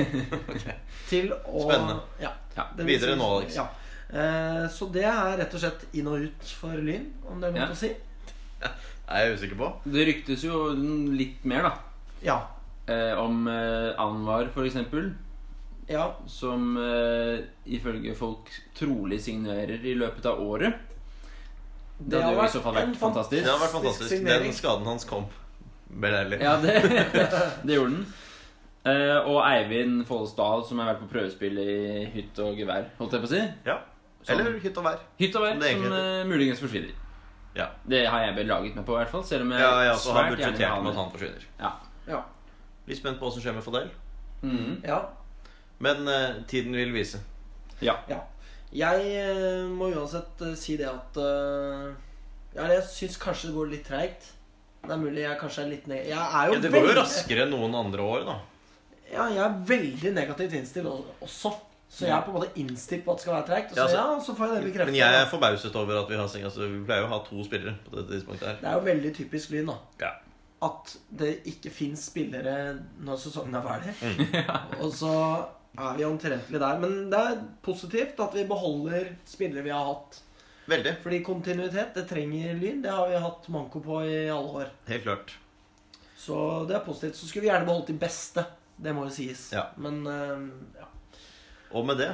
til 1.09 1.31
å 1.33 1.63
Spennende. 1.67 1.99
Ja, 2.21 2.33
Ja. 2.53 2.67
Videre 2.77 3.15
nå, 3.17 3.29
Alex. 3.39 3.55
Ja. 3.57 3.65
Eh, 4.13 4.67
så 4.69 4.85
det 4.93 5.07
er 5.09 5.37
rett 5.39 5.53
og 5.57 5.63
slett 5.63 5.87
inn 5.97 6.05
og 6.11 6.21
ut 6.27 6.51
for 6.59 6.77
Lyn, 6.77 7.07
om 7.25 7.39
det 7.41 7.49
er 7.49 7.55
noe 7.55 7.63
Ja. 7.65 7.71
å 7.73 7.79
si. 7.79 7.89
Er 9.13 9.25
jeg 9.25 9.39
usikker 9.39 9.57
på. 9.59 9.67
Det 9.89 10.05
ryktes 10.07 10.43
jo 10.45 10.59
litt 11.17 11.41
mer, 11.49 11.65
da. 11.65 11.73
Ja. 12.23 12.37
Eh, 12.87 13.17
om 13.19 13.47
eh, 13.51 13.89
Anwar, 13.99 14.47
for 14.53 14.63
eksempel. 14.69 15.09
ja. 15.89 16.05
Som 16.29 16.77
eh, 16.77 17.41
ifølge 17.65 18.13
folk 18.15 18.47
trolig 18.77 19.19
signerer 19.25 19.81
i 19.83 19.95
løpet 19.99 20.25
av 20.31 20.39
året. 20.45 20.77
Det 22.09 22.19
hadde 22.19 22.35
jo 22.35 22.43
i 22.43 22.51
så 22.51 22.61
fall 22.63 22.75
vært 22.75 22.97
fantastisk. 22.99 23.43
Det 23.43 23.51
hadde 23.51 23.63
vært 23.63 23.75
fantastisk. 23.77 24.09
signering. 24.11 24.49
Den 24.51 24.57
skaden 24.57 24.89
hans 24.89 25.05
kom. 25.07 25.25
Beleilig. 26.03 26.39
Ja, 26.41 26.57
det, 26.61 26.73
det 27.67 27.77
gjorde 27.77 27.95
den. 27.99 28.05
Uh, 28.83 29.29
og 29.31 29.37
Eivind 29.47 30.01
Follesdal, 30.09 30.65
som 30.67 30.81
har 30.81 30.89
vært 30.91 31.03
på 31.05 31.07
prøvespill 31.13 31.59
i 31.63 31.75
hytt 32.11 32.39
og 32.43 32.57
gevær, 32.59 32.89
holdt 32.97 33.15
jeg 33.15 33.23
på 33.23 33.29
å 33.29 33.31
si. 33.31 33.43
Ja. 33.69 33.77
Eller 34.33 34.57
hytt 34.63 34.77
og 34.79 34.85
vær. 34.87 34.99
Hytt 35.19 35.37
og 35.39 35.45
vær, 35.45 35.53
Som 35.55 35.63
det 35.63 35.71
som, 35.71 35.93
eh, 35.93 36.25
muligens 36.27 36.59
forsvinner. 36.63 36.91
Ja. 37.55 37.67
Det 37.87 38.05
har 38.07 38.25
jeg 38.25 38.35
belaget 38.35 38.75
meg 38.75 38.85
på, 38.87 38.95
i 38.95 39.01
hvert 39.03 39.11
fall. 39.11 39.23
Selv 39.27 39.45
om 39.45 39.51
jeg 39.51 39.61
Ja, 39.61 39.71
ja, 39.83 39.95
så 39.95 40.11
har 40.11 40.23
svært 40.23 40.31
vil 40.31 40.37
budsjettert 40.37 40.83
med 40.83 40.91
at 40.91 40.99
han 40.99 41.11
forsvinner. 41.11 41.47
Ja. 41.59 41.71
Ja. 42.07 42.21
Litt 42.87 42.97
spent 42.99 43.19
på 43.19 43.27
hva 43.27 43.33
som 43.35 43.43
skjer 43.43 43.55
med 43.55 43.63
Fadel. 43.63 43.89
Mhm. 44.41 44.81
ja. 44.83 44.99
Men 45.79 46.07
uh, 46.07 46.43
tiden 46.47 46.75
vil 46.75 46.93
vise. 46.93 47.19
ja. 47.81 47.95
Ja. 48.09 48.19
Jeg 48.73 49.09
eh, 49.21 49.65
må 49.69 49.91
uansett 49.93 50.41
eh, 50.41 50.55
si 50.57 50.77
det 50.79 50.87
at 50.89 51.19
eh, 51.21 51.91
Ja, 52.55 52.69
jeg 52.71 52.85
syns 52.89 53.19
kanskje 53.21 53.51
det 53.51 53.57
går 53.57 53.69
litt 53.73 53.85
treigt. 53.87 54.31
Det 54.83 54.91
er 54.91 54.99
mulig 54.99 55.21
jeg 55.23 55.37
kanskje 55.39 55.61
er 55.63 55.69
litt 55.71 55.85
neg... 55.87 56.07
Jeg 56.09 56.17
er 56.19 56.49
jo 56.49 56.55
Ja, 56.57 56.63
det 56.63 56.71
går 56.73 56.81
jo 56.81 56.87
veldig- 56.89 56.97
raskere 57.01 57.45
enn 57.45 57.53
noen 57.53 57.77
andre 57.79 58.01
år, 58.03 58.25
da. 58.27 58.39
Ja, 59.13 59.27
jeg 59.29 59.43
er 59.45 59.61
veldig 59.69 60.11
negativt 60.17 60.57
innstilt 60.57 60.89
også. 60.89 61.53
Så 61.93 62.07
jeg 62.07 62.15
er 62.15 62.23
på 62.25 62.31
en 62.33 62.39
måte 62.39 62.57
innstilt 62.57 63.03
på 63.05 63.13
at 63.13 63.19
det 63.21 63.23
skal 63.27 63.35
være 63.35 63.47
treigt. 63.51 63.71
Og 63.71 63.77
så, 63.77 63.79
Ja, 63.79 63.85
altså- 63.85 64.03
ja, 64.17 64.19
så 64.25 64.35
får 64.35 64.47
jeg 64.47 64.55
det 64.55 64.65
bekreftet. 64.71 64.91
Men 64.91 64.99
jeg 64.99 65.21
er 65.21 65.29
forbauset 65.29 65.75
over 65.77 66.01
at 66.01 66.09
vi 66.09 66.15
har 66.17 66.23
altså, 66.23 66.67
Vi 66.67 66.83
pleier 66.85 67.01
jo 67.05 67.07
å 67.07 67.13
ha 67.13 67.19
to 67.29 67.43
spillere 67.45 67.75
på 67.85 67.95
dette 67.99 68.11
tidspunktet 68.15 68.47
her. 68.47 68.55
Det 68.61 68.69
er 68.71 68.73
jo 68.73 68.85
veldig 68.89 69.15
typisk 69.15 69.49
Lyn, 69.53 69.69
da. 69.69 69.77
Ja. 70.01 70.11
At 70.63 70.95
det 71.19 71.31
ikke 71.45 71.69
fins 71.69 72.05
spillere 72.09 72.55
når 73.05 73.17
sesongen 73.21 73.55
er 73.55 73.61
ferdig. 73.61 73.93
Mm. 74.01 74.81
Og 74.83 74.91
så 74.91 75.13
er 75.77 75.97
vi 75.97 76.05
omtrentlig 76.05 76.59
der. 76.61 76.79
Men 76.79 77.09
det 77.11 77.19
er 77.19 77.41
positivt 77.65 78.19
at 78.21 78.35
vi 78.37 78.45
beholder 78.49 79.13
spillere 79.25 79.65
vi 79.65 79.73
har 79.73 79.87
hatt. 79.89 80.19
Veldig. 80.69 80.95
Fordi 81.03 81.21
kontinuitet, 81.25 81.95
det 81.95 82.05
trenger 82.07 82.53
Lyn. 82.55 82.81
Det 82.83 82.91
har 82.91 83.09
vi 83.09 83.19
hatt 83.19 83.47
manko 83.51 83.81
på 83.83 84.03
i 84.07 84.19
alle 84.31 84.59
år. 84.63 84.69
Helt 84.87 85.03
klart. 85.03 85.37
Så 86.17 86.35
det 86.69 86.77
er 86.77 86.85
positivt. 86.85 87.17
Så 87.19 87.27
skulle 87.27 87.47
vi 87.47 87.51
gjerne 87.51 87.67
beholdt 87.67 87.89
de 87.91 87.97
beste. 87.99 88.45
Det 88.75 88.93
må 88.95 89.07
jo 89.07 89.15
sies. 89.15 89.49
Ja. 89.53 89.67
Men 89.81 90.05
uh, 90.07 90.45
ja. 90.79 90.87
Og 91.73 91.85
med 91.85 91.97
det 91.97 92.11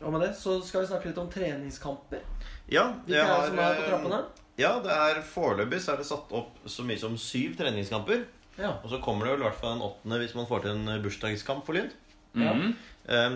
Og 0.00 0.12
med 0.12 0.22
det 0.24 0.34
så 0.36 0.58
skal 0.64 0.84
vi 0.84 0.90
snakke 0.90 1.10
litt 1.10 1.18
om 1.20 1.28
treningskamper. 1.32 2.22
Ja, 2.70 2.86
Hvilke 3.06 3.24
er 3.24 3.32
det 3.32 3.48
som 3.50 3.58
er 3.60 3.74
på 3.74 3.82
eh, 3.82 3.88
trappene? 3.90 4.20
Ja, 4.60 4.70
det 4.84 4.92
er 4.92 5.18
foreløpig 5.24 5.80
så 5.82 5.94
er 5.94 6.00
det 6.00 6.06
satt 6.08 6.30
opp 6.36 6.60
så 6.68 6.84
mye 6.86 7.00
som 7.00 7.16
syv 7.20 7.56
treningskamper. 7.58 8.22
Ja. 8.60 8.76
Og 8.84 8.92
så 8.92 9.00
kommer 9.02 9.26
det 9.26 9.34
vel 9.34 9.42
i 9.42 9.48
hvert 9.48 9.58
fall 9.60 9.74
en 9.76 9.84
åttende 9.84 10.20
hvis 10.22 10.36
man 10.36 10.48
får 10.48 10.64
til 10.64 10.78
en 10.78 11.02
bursdagskamp 11.04 11.66
for 11.66 11.76
Lyn. 11.76 11.90
Ja. 12.34 12.52
Mhm. 12.54 12.76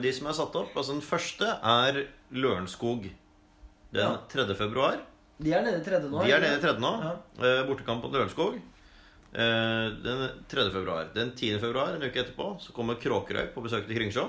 De 0.02 0.10
som 0.14 0.26
er 0.30 0.36
satt 0.36 0.54
opp, 0.54 0.74
altså 0.76 0.92
Den 0.92 1.00
første 1.02 1.48
er 1.50 1.96
Lørenskog 2.32 3.08
den 3.94 4.02
Ja. 4.02 4.18
3. 4.30 4.54
februar. 4.54 5.00
De 5.40 5.50
er 5.52 5.62
nede 5.62 5.80
i 5.80 5.84
tredje 5.84 6.08
nå. 6.10 6.20
De 6.22 6.30
er 6.30 6.40
nede 6.40 6.58
i 6.58 6.62
tredje 6.62 6.80
nå. 6.82 6.92
Ja. 7.02 7.14
Eh, 7.42 7.62
Bortekamp 7.66 8.02
mot 8.04 8.12
Lørenskog. 8.14 8.60
Eh, 9.34 9.88
Den 10.04 10.28
3. 10.48 10.70
februar. 10.70 11.08
Den 11.14 11.32
10. 11.34 11.58
februar, 11.58 11.94
en 11.96 12.02
uke 12.02 12.20
etterpå, 12.22 12.52
så 12.62 12.72
kommer 12.72 12.94
Kråkerøy 13.02 13.48
på 13.54 13.62
besøk 13.64 13.86
til 13.88 13.96
Kringsjå. 13.98 14.28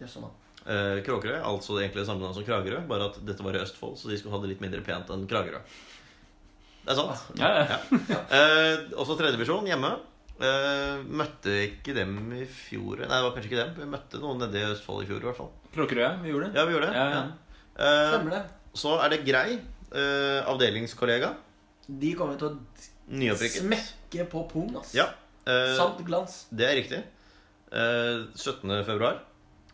Jøss, 0.00 0.14
sånn, 0.16 0.24
da. 0.24 0.72
Eh, 0.72 1.02
Kråkerøy, 1.04 1.42
altså 1.42 1.76
det 1.76 1.90
egentlig 1.90 2.06
samme 2.06 2.22
navn 2.24 2.34
som 2.34 2.44
Kragerø, 2.46 2.86
bare 2.88 3.10
at 3.10 3.18
dette 3.26 3.42
var 3.44 3.52
i 3.56 3.60
Østfold, 3.60 3.98
så 3.98 4.08
de 4.08 4.16
skulle 4.16 4.32
ha 4.32 4.40
det 4.40 4.48
litt 4.54 4.60
mindre 4.64 4.80
pent 4.86 5.10
enn 5.10 5.26
Kragerø. 5.28 5.60
Det 6.84 6.90
er 6.90 6.94
sant. 6.96 7.20
Ja, 7.36 7.50
ja. 7.66 7.78
Eh, 8.38 8.88
også 8.96 9.18
tredjevisjon 9.18 9.66
hjemme. 9.68 9.98
Eh, 10.42 11.02
møtte 11.06 11.52
ikke 11.68 11.94
dem 11.94 12.16
i 12.34 12.42
fjor 12.50 13.04
Nei, 13.04 13.06
det 13.12 13.20
var 13.22 13.34
kanskje 13.36 13.50
ikke 13.50 13.60
dem. 13.60 13.74
Vi 13.78 13.88
møtte 13.92 14.20
noen 14.22 14.42
nede 14.42 14.58
i 14.58 14.66
Østfold 14.72 15.04
i 15.04 15.08
fjor, 15.10 15.22
i 15.22 15.28
hvert 15.28 15.38
fall. 15.38 15.52
Kråkerøya. 15.76 16.12
Vi 16.24 16.32
gjorde 16.32 16.48
det. 16.50 16.58
Ja, 16.58 16.66
vi 16.66 16.74
gjorde 16.76 16.90
det. 16.90 16.98
Ja, 16.98 17.06
ja. 17.12 17.22
ja. 17.78 17.94
Stemmer 18.10 18.36
det. 18.36 18.42
så 18.82 18.96
er 19.04 19.14
det 19.14 19.20
Grei, 19.28 19.58
uh, 19.94 20.40
avdelingskollega. 20.50 21.32
De 21.86 22.14
kommer 22.18 22.40
til 22.40 22.50
å 22.50 22.54
Nyopprykket. 23.12 23.64
smekke 23.64 24.26
på 24.32 24.44
pung, 24.50 24.74
ass. 24.80 24.94
Ja. 24.96 25.08
Sant 25.76 25.98
glans. 26.06 26.44
det 26.54 26.68
er 26.68 26.76
riktig. 26.78 27.00
Eh, 27.72 28.26
17. 28.36 28.68
februar 28.84 29.22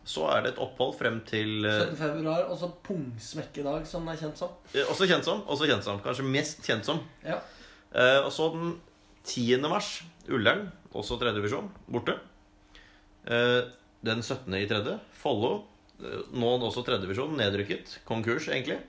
så 0.09 0.23
er 0.31 0.41
det 0.45 0.53
et 0.53 0.59
opphold 0.63 0.95
frem 0.97 1.19
til 1.27 1.65
eh, 1.67 1.81
17. 1.83 1.97
februar, 1.99 2.45
og 2.49 2.57
så 2.57 2.69
Pungsmekkedag, 2.87 3.83
som 3.85 4.07
det 4.07 4.15
er 4.15 4.21
kjent 4.23 4.39
som. 4.39 4.53
Også 4.89 5.07
kjent 5.09 5.27
som. 5.27 5.43
Også 5.45 5.67
kjent 5.69 5.85
som. 5.85 5.99
Kanskje 6.01 6.25
mest 6.25 6.63
kjent 6.65 6.87
som. 6.87 7.01
Ja. 7.25 7.37
Eh, 7.93 8.17
og 8.23 8.31
så 8.33 8.47
den 8.55 8.71
10. 9.27 9.59
mars, 9.69 9.99
Ullern, 10.33 10.67
også 10.95 11.17
tredje 11.19 11.39
divisjon, 11.39 11.69
borte. 11.91 12.15
Eh, 13.29 13.61
den 14.05 14.23
17. 14.23 14.53
i 14.57 14.67
tredje, 14.69 14.95
Follo. 15.19 15.65
Eh, 15.99 16.23
nå 16.33 16.55
også 16.57 16.83
tredje 16.87 17.03
divisjon, 17.05 17.35
nedrykket. 17.37 17.99
Konkurs, 18.07 18.47
egentlig. 18.49 18.79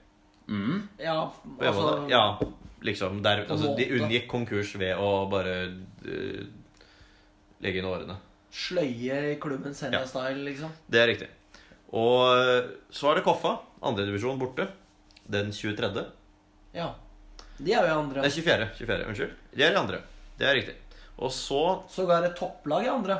Mm. 0.50 0.88
Ja, 0.98 1.31
altså 1.61 2.07
ja, 2.11 2.22
liksom. 2.83 3.20
Der, 3.22 3.44
altså, 3.46 3.74
de 3.79 3.87
unngikk 3.98 4.26
konkurs 4.31 4.72
ved 4.81 4.98
å 4.98 5.29
bare 5.31 5.53
uh, 6.03 6.40
legge 7.62 7.79
inn 7.79 7.87
årene. 7.87 8.16
Sløye 8.50 9.20
i 9.29 9.37
klubben 9.38 9.76
Senja-style, 9.79 10.42
liksom. 10.48 10.72
Det 10.90 11.03
er 11.03 11.07
riktig. 11.12 11.29
Og 11.94 12.72
så 12.94 13.12
er 13.12 13.20
det 13.20 13.26
Koffa, 13.26 13.61
andredivisjon 13.87 14.40
borte. 14.42 14.66
Den 15.31 15.53
23. 15.55 16.03
Ja. 16.74 16.90
De 17.61 17.74
er 17.74 17.85
jo 17.85 17.92
i 17.92 17.94
andre. 17.94 18.24
Nei, 18.24 18.31
24. 18.33 18.70
24. 18.81 19.09
Unnskyld. 19.12 19.35
De 19.55 19.66
er 19.66 19.74
i 19.74 19.79
andre. 19.79 20.00
Det 20.40 20.48
er 20.48 20.57
riktig. 20.57 20.76
Og 21.20 21.33
så 21.35 21.61
Sågar 21.92 22.24
et 22.24 22.37
topplag 22.38 22.87
i 22.87 22.92
andre. 22.92 23.18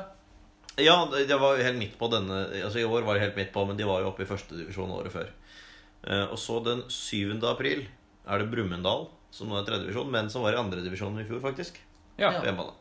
Ja, 0.81 0.97
det 1.13 1.37
var 1.37 1.61
helt 1.61 1.77
midt 1.77 1.97
på 2.01 2.09
denne 2.09 2.47
Altså 2.63 2.81
I 2.81 2.87
år 2.89 3.05
var 3.05 3.17
det 3.17 3.27
helt 3.27 3.37
midt 3.37 3.53
på, 3.53 3.65
men 3.69 3.77
de 3.77 3.85
var 3.89 4.01
jo 4.01 4.11
oppe 4.13 4.25
i 4.25 4.29
førstedivisjon 4.29 4.93
året 4.97 5.13
før. 5.13 5.31
Eh, 6.09 6.27
og 6.31 6.39
så 6.41 6.61
den 6.65 6.85
7. 6.89 7.37
april 7.51 7.85
er 8.31 8.41
det 8.41 8.51
Brumunddal, 8.53 9.09
som 9.35 9.51
nå 9.51 9.59
er 9.59 9.67
tredjedivisjon, 9.67 10.11
men 10.13 10.31
som 10.33 10.45
var 10.47 10.57
i 10.57 10.61
andredivisjon 10.61 11.19
i 11.21 11.27
fjor, 11.29 11.43
faktisk. 11.45 11.81
Ja. 12.17 12.31
Ja. 12.31 12.39
På 12.39 12.49
hjemmebane. 12.49 12.77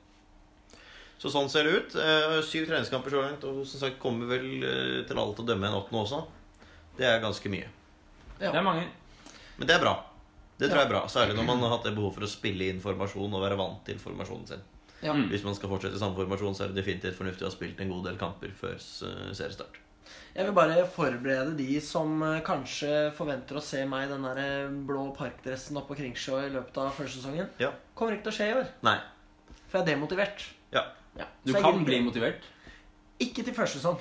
Så 1.19 1.31
sånn 1.33 1.49
ser 1.51 1.67
det 1.67 1.75
ut. 1.75 1.95
Eh, 1.99 2.37
syv 2.47 2.69
treningskamper 2.69 3.11
så 3.11 3.23
langt, 3.25 3.43
og 3.43 3.65
som 3.67 3.81
sagt 3.81 3.99
kommer 3.99 4.29
vel 4.29 4.63
eh, 4.63 4.99
til 5.09 5.19
alt 5.19 5.41
å 5.41 5.47
dømme 5.47 5.67
en 5.67 5.81
åttende 5.81 6.05
også. 6.05 6.21
Det 6.95 7.07
er 7.07 7.19
ganske 7.23 7.51
mye. 7.51 7.67
Det 8.39 8.47
er 8.53 8.63
mange. 8.63 8.85
Men 9.57 9.67
det 9.67 9.75
er 9.75 9.83
bra. 9.83 9.97
Det 10.59 10.67
tror 10.67 10.81
jeg 10.81 10.87
er 10.87 10.93
bra. 10.93 11.01
Særlig 11.11 11.35
når 11.35 11.47
man 11.47 11.63
har 11.63 11.73
hatt 11.75 11.87
det 11.87 11.95
behov 11.95 12.13
for 12.15 12.23
å 12.23 12.31
spille 12.31 12.67
inn 12.71 12.79
formasjon 12.83 13.35
og 13.35 13.43
være 13.43 13.59
vant 13.59 13.83
til 13.87 13.99
formasjonen 13.99 14.47
sin. 14.47 14.63
Ja. 15.01 15.13
Mm. 15.15 15.29
Hvis 15.31 15.43
man 15.45 15.55
skal 15.55 15.69
fortsette 15.71 15.95
i 15.95 16.01
samme 16.01 16.17
formasjon, 16.17 16.55
så 16.57 16.65
er 16.65 16.73
det 16.73 16.81
definitivt 16.81 17.15
fornuftig 17.19 17.45
å 17.45 17.49
ha 17.49 17.53
spilt 17.55 17.79
en 17.79 17.91
god 17.93 18.09
del 18.09 18.17
kamper 18.19 18.51
før 18.57 18.75
eh, 18.75 19.29
seriestart. 19.37 19.77
Jeg 20.35 20.45
vil 20.47 20.55
bare 20.57 20.83
forberede 20.89 21.53
de 21.57 21.79
som 21.83 22.21
eh, 22.25 22.39
kanskje 22.45 23.09
forventer 23.17 23.59
å 23.59 23.63
se 23.63 23.83
meg 23.89 24.07
i 24.07 24.11
den 24.11 24.25
der 24.27 24.41
eh, 24.43 24.71
blå 24.89 25.07
parkdressen 25.17 25.77
oppe 25.79 25.93
på 25.93 25.99
Kringsjå 26.01 26.39
i 26.47 26.51
løpet 26.53 26.77
av 26.81 26.91
første 26.97 27.19
sesongen. 27.21 27.47
Ja. 27.61 27.71
Kommer 27.97 28.17
ikke 28.17 28.27
til 28.29 28.33
å 28.33 28.37
skje 28.39 28.47
i 28.51 28.55
år. 28.59 28.71
Nei. 28.89 28.97
For 29.69 29.79
jeg 29.79 29.85
er 29.85 29.91
demotivert. 29.93 30.47
Ja. 30.73 30.83
Ja. 31.19 31.27
Du 31.45 31.53
kan 31.55 31.83
bli 31.85 32.01
motivert. 32.05 32.43
Ikke 33.21 33.43
til 33.45 33.55
første 33.55 33.79
sesong. 33.79 33.99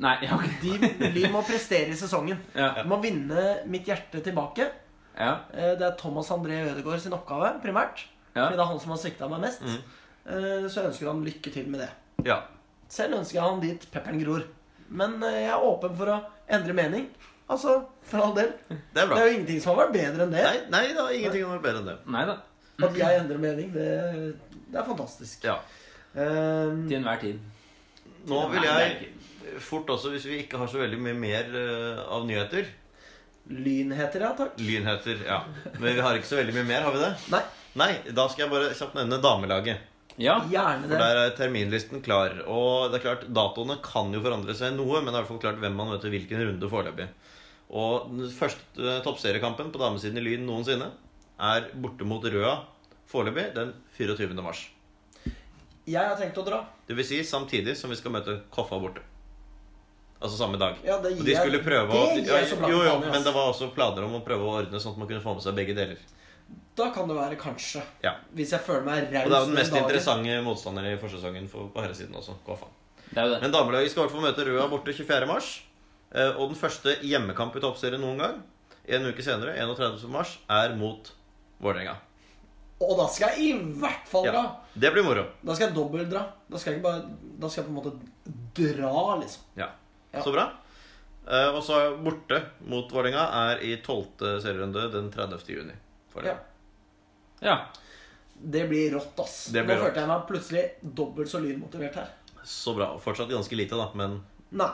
Nei, 0.00 0.14
ja. 0.24 0.38
De, 0.62 0.76
de 1.12 1.26
må 1.32 1.42
prestere 1.44 1.92
i 1.92 1.98
sesongen. 1.98 2.38
Ja. 2.56 2.70
De 2.80 2.86
må 2.88 2.96
vinne 3.02 3.58
mitt 3.68 3.88
hjerte 3.90 4.22
tilbake. 4.24 4.70
Ja. 5.18 5.34
Eh, 5.52 5.74
Det 5.76 5.84
er 5.90 5.96
Thomas 6.00 6.30
André 6.32 6.62
Ødegaard 6.70 7.02
sin 7.04 7.12
oppgave, 7.16 7.52
primært. 7.64 8.06
Ja. 8.32 8.46
Fordi 8.46 8.56
det 8.56 8.62
er 8.64 8.70
han 8.70 8.80
som 8.80 8.94
har 8.94 9.00
svikta 9.02 9.28
meg 9.28 9.42
mest. 9.48 9.66
Mhm. 9.66 9.96
Eh, 10.26 10.66
Så 10.68 10.80
jeg 10.80 10.90
ønsker 10.92 11.08
han 11.10 11.24
lykke 11.24 11.52
til 11.54 11.68
med 11.72 11.80
det. 11.84 11.90
Ja. 12.26 12.40
Selv 12.90 13.18
ønsker 13.20 13.38
jeg 13.40 13.46
han 13.46 13.60
dit 13.62 13.86
pepperen 13.92 14.20
gror. 14.22 14.44
Men 14.90 15.22
eh, 15.22 15.42
jeg 15.46 15.52
er 15.54 15.66
åpen 15.70 15.96
for 15.96 16.12
å 16.12 16.20
endre 16.50 16.74
mening. 16.76 17.08
Altså, 17.50 17.80
for 18.06 18.22
all 18.22 18.34
del. 18.36 18.52
Det 18.68 19.02
er 19.02 19.08
Det 19.10 19.18
er 19.18 19.26
jo 19.26 19.34
ingenting 19.38 19.60
som 19.62 19.74
har 19.74 19.86
vært 19.86 19.96
bedre 19.96 20.26
enn 20.26 20.34
det. 20.34 20.42
Nei, 20.44 20.58
nei 20.70 20.92
da, 20.94 21.06
ingenting 21.10 21.46
har 21.46 21.56
vært 21.56 21.66
bedre 21.66 21.80
enn 21.82 21.88
det. 21.90 21.96
Nei 22.14 22.24
da. 22.28 22.36
At 22.80 22.96
jeg 22.96 23.20
endrer 23.20 23.40
mening, 23.42 23.72
det, 23.74 23.88
det 24.70 24.78
er 24.80 24.86
fantastisk. 24.86 25.42
Ja. 25.44 25.56
Um, 26.14 26.86
Til 26.88 26.96
enhver 27.00 27.18
tid. 27.20 27.40
Nå 28.30 28.38
vil 28.54 28.64
jeg 28.64 29.10
fort 29.64 29.90
også, 29.90 30.12
hvis 30.14 30.24
vi 30.30 30.38
ikke 30.44 30.60
har 30.60 30.70
så 30.70 30.78
veldig 30.80 30.98
mye 31.00 31.16
mer 31.16 31.50
av 32.06 32.24
nyheter 32.28 32.68
Lynheter, 33.50 34.20
ja 34.22 34.30
takk. 34.38 34.58
Lynheter, 34.62 35.22
ja. 35.26 35.40
Men 35.78 35.94
vi 35.96 36.02
har 36.04 36.14
ikke 36.18 36.28
så 36.28 36.38
veldig 36.38 36.54
mye 36.54 36.66
mer, 36.68 36.84
har 36.86 36.94
vi 36.94 37.00
det? 37.02 37.10
Nei, 37.32 37.40
Nei, 37.80 37.90
da 38.14 38.26
skal 38.30 38.44
jeg 38.44 38.52
bare 38.52 38.68
kjapt 38.76 38.94
nevne 38.98 39.18
damelaget. 39.22 39.86
Ja. 40.18 40.40
gjerne 40.50 40.88
For 40.88 40.98
der 40.98 41.16
er 41.26 41.30
terminlisten 41.36 42.02
klar. 42.02 42.34
Og 42.46 42.90
det 42.92 43.00
er 43.00 43.04
klart, 43.06 43.28
datoene 43.32 43.76
kan 43.82 44.12
jo 44.12 44.20
forandre 44.20 44.54
seg 44.54 44.74
noe, 44.76 45.00
men 45.00 45.12
det 45.12 45.14
er 45.14 45.18
i 45.18 45.22
hvert 45.22 45.28
fall 45.32 45.42
klart 45.44 45.60
hvem 45.62 45.76
man 45.76 45.88
møter 45.92 46.10
hvilken 46.12 46.42
runde 46.48 46.70
foreløpig. 46.72 47.08
Og 47.70 48.08
den 48.10 48.30
første 48.34 48.82
eh, 48.82 49.00
toppseriekampen 49.04 49.70
på 49.72 49.78
damesiden 49.78 50.18
i 50.18 50.24
Lyn 50.26 50.46
noensinne 50.48 50.90
er 51.40 51.70
borte 51.74 52.04
mot 52.04 52.24
Røa 52.24 52.56
foreløpig 53.10 53.54
den 53.54 53.72
24. 53.96 54.34
mars. 54.42 54.66
Jeg 55.90 56.02
har 56.06 56.16
tenkt 56.18 56.36
å 56.38 56.44
dra. 56.46 56.64
Det 56.86 56.94
vil 56.98 57.06
si 57.06 57.22
samtidig 57.24 57.76
som 57.78 57.90
vi 57.90 57.96
skal 57.98 58.12
møte 58.14 58.40
Koffa 58.52 58.78
borte. 58.82 59.00
Altså 60.20 60.36
samme 60.36 60.58
dag. 60.60 60.76
Ja, 60.84 60.98
det 61.00 61.14
Og 61.14 61.18
gir 61.22 61.24
de 61.24 61.32
jeg- 61.32 61.40
skulle 61.40 61.62
prøve 61.64 61.88
å 61.96 62.14
det 62.14 62.24
gir 62.26 62.34
jeg 62.34 62.48
så 62.50 62.56
blankt 62.60 62.70
Jo, 62.74 62.82
jo, 62.84 62.90
faen 62.90 63.02
i, 63.02 63.06
ass. 63.06 63.12
men 63.14 63.22
det 63.24 63.32
var 63.34 63.46
også 63.54 63.70
planer 63.74 64.04
om 64.04 64.12
å 64.20 64.24
prøve 64.26 64.44
å 64.44 64.52
ordne 64.60 64.76
sånn 64.82 64.92
at 64.92 64.98
man 64.98 65.08
kunne 65.08 65.22
få 65.24 65.32
med 65.34 65.42
seg 65.42 65.54
begge 65.56 65.74
deler. 65.74 65.96
Da 66.76 66.90
kan 66.94 67.08
det 67.10 67.16
være 67.16 67.36
kanskje. 67.36 67.82
Ja. 68.02 68.14
Hvis 68.32 68.52
jeg 68.54 68.60
føler 68.64 68.84
meg 68.86 69.02
Og 69.04 69.10
det 69.10 69.18
er 69.20 69.26
jo 69.28 69.46
den 69.46 69.54
mest 69.58 69.72
dagen. 69.72 69.84
interessante 69.84 70.36
motstanderen 70.46 70.92
i 70.94 71.00
forsesongen 71.00 71.48
for, 71.50 71.68
på 71.74 71.82
herresiden 71.82 72.14
også. 72.16 72.36
Koffa. 72.46 72.66
Det 73.10 73.18
er 73.18 73.28
det. 73.34 73.40
Men 73.42 73.52
damelaget 73.52 73.90
skal 73.90 74.02
i 74.02 74.06
hvert 74.06 74.14
fall 74.14 74.24
møte 74.28 74.46
Røa 74.46 74.68
borte 74.70 74.92
24. 74.94 75.26
mars. 75.26 75.50
Eh, 76.14 76.30
Og 76.38 76.48
den 76.52 76.56
første 76.56 76.94
hjemmekamp 77.02 77.56
i 77.56 77.60
toppserien 77.60 78.00
noen 78.00 78.18
gang, 78.18 78.38
en 78.88 79.06
uke 79.10 79.22
senere, 79.22 79.56
31. 79.60 80.08
mars, 80.10 80.38
er 80.48 80.74
mot 80.78 81.10
Vålerenga. 81.60 81.96
Og 82.80 82.96
da 82.96 83.06
skal 83.12 83.34
jeg 83.36 83.50
i 83.50 83.58
hvert 83.82 84.06
fall 84.08 84.24
dra. 84.24 84.40
Ja. 84.40 84.80
Det 84.86 84.92
blir 84.94 85.04
moro. 85.04 85.26
Da 85.44 85.54
skal 85.54 85.66
jeg 85.68 85.76
dobbeltdra. 85.76 86.22
Da 86.48 86.56
skal 86.56 86.72
jeg 86.72 86.80
ikke 86.80 86.86
bare 86.88 87.02
Da 87.42 87.48
skal 87.48 87.62
jeg 87.64 87.68
på 87.68 87.74
en 87.74 87.82
måte 87.82 87.92
dra, 88.56 89.18
liksom. 89.20 89.42
Ja. 89.58 89.68
Ja. 90.14 90.22
Så 90.24 90.32
bra. 90.32 90.46
Eh, 91.28 91.50
Og 91.54 91.62
så 91.62 91.76
borte 92.02 92.40
mot 92.64 92.88
Vålerenga 92.90 93.26
er 93.50 93.60
i 93.62 93.76
12. 93.84 94.40
serierunde 94.40 94.88
den 94.92 95.10
30. 95.12 95.44
juni. 95.58 95.76
For 96.12 96.24
Ja. 96.26 96.36
Ja. 97.40 97.56
Det 98.42 98.68
blir 98.68 98.92
rått, 98.94 99.18
ass. 99.20 99.46
Det 99.52 99.62
blir 99.64 99.76
Nå 99.76 99.80
rått. 99.80 99.86
følte 99.90 100.00
jeg 100.00 100.08
meg 100.08 100.26
plutselig 100.28 100.62
dobbelt 100.82 101.28
så 101.28 101.40
lynmotivert 101.44 101.94
her. 102.00 102.08
Så 102.44 102.74
bra. 102.76 102.92
Fortsatt 102.98 103.28
ganske 103.28 103.56
lite, 103.56 103.76
da, 103.76 103.90
men 103.94 104.20
Nei. 104.50 104.70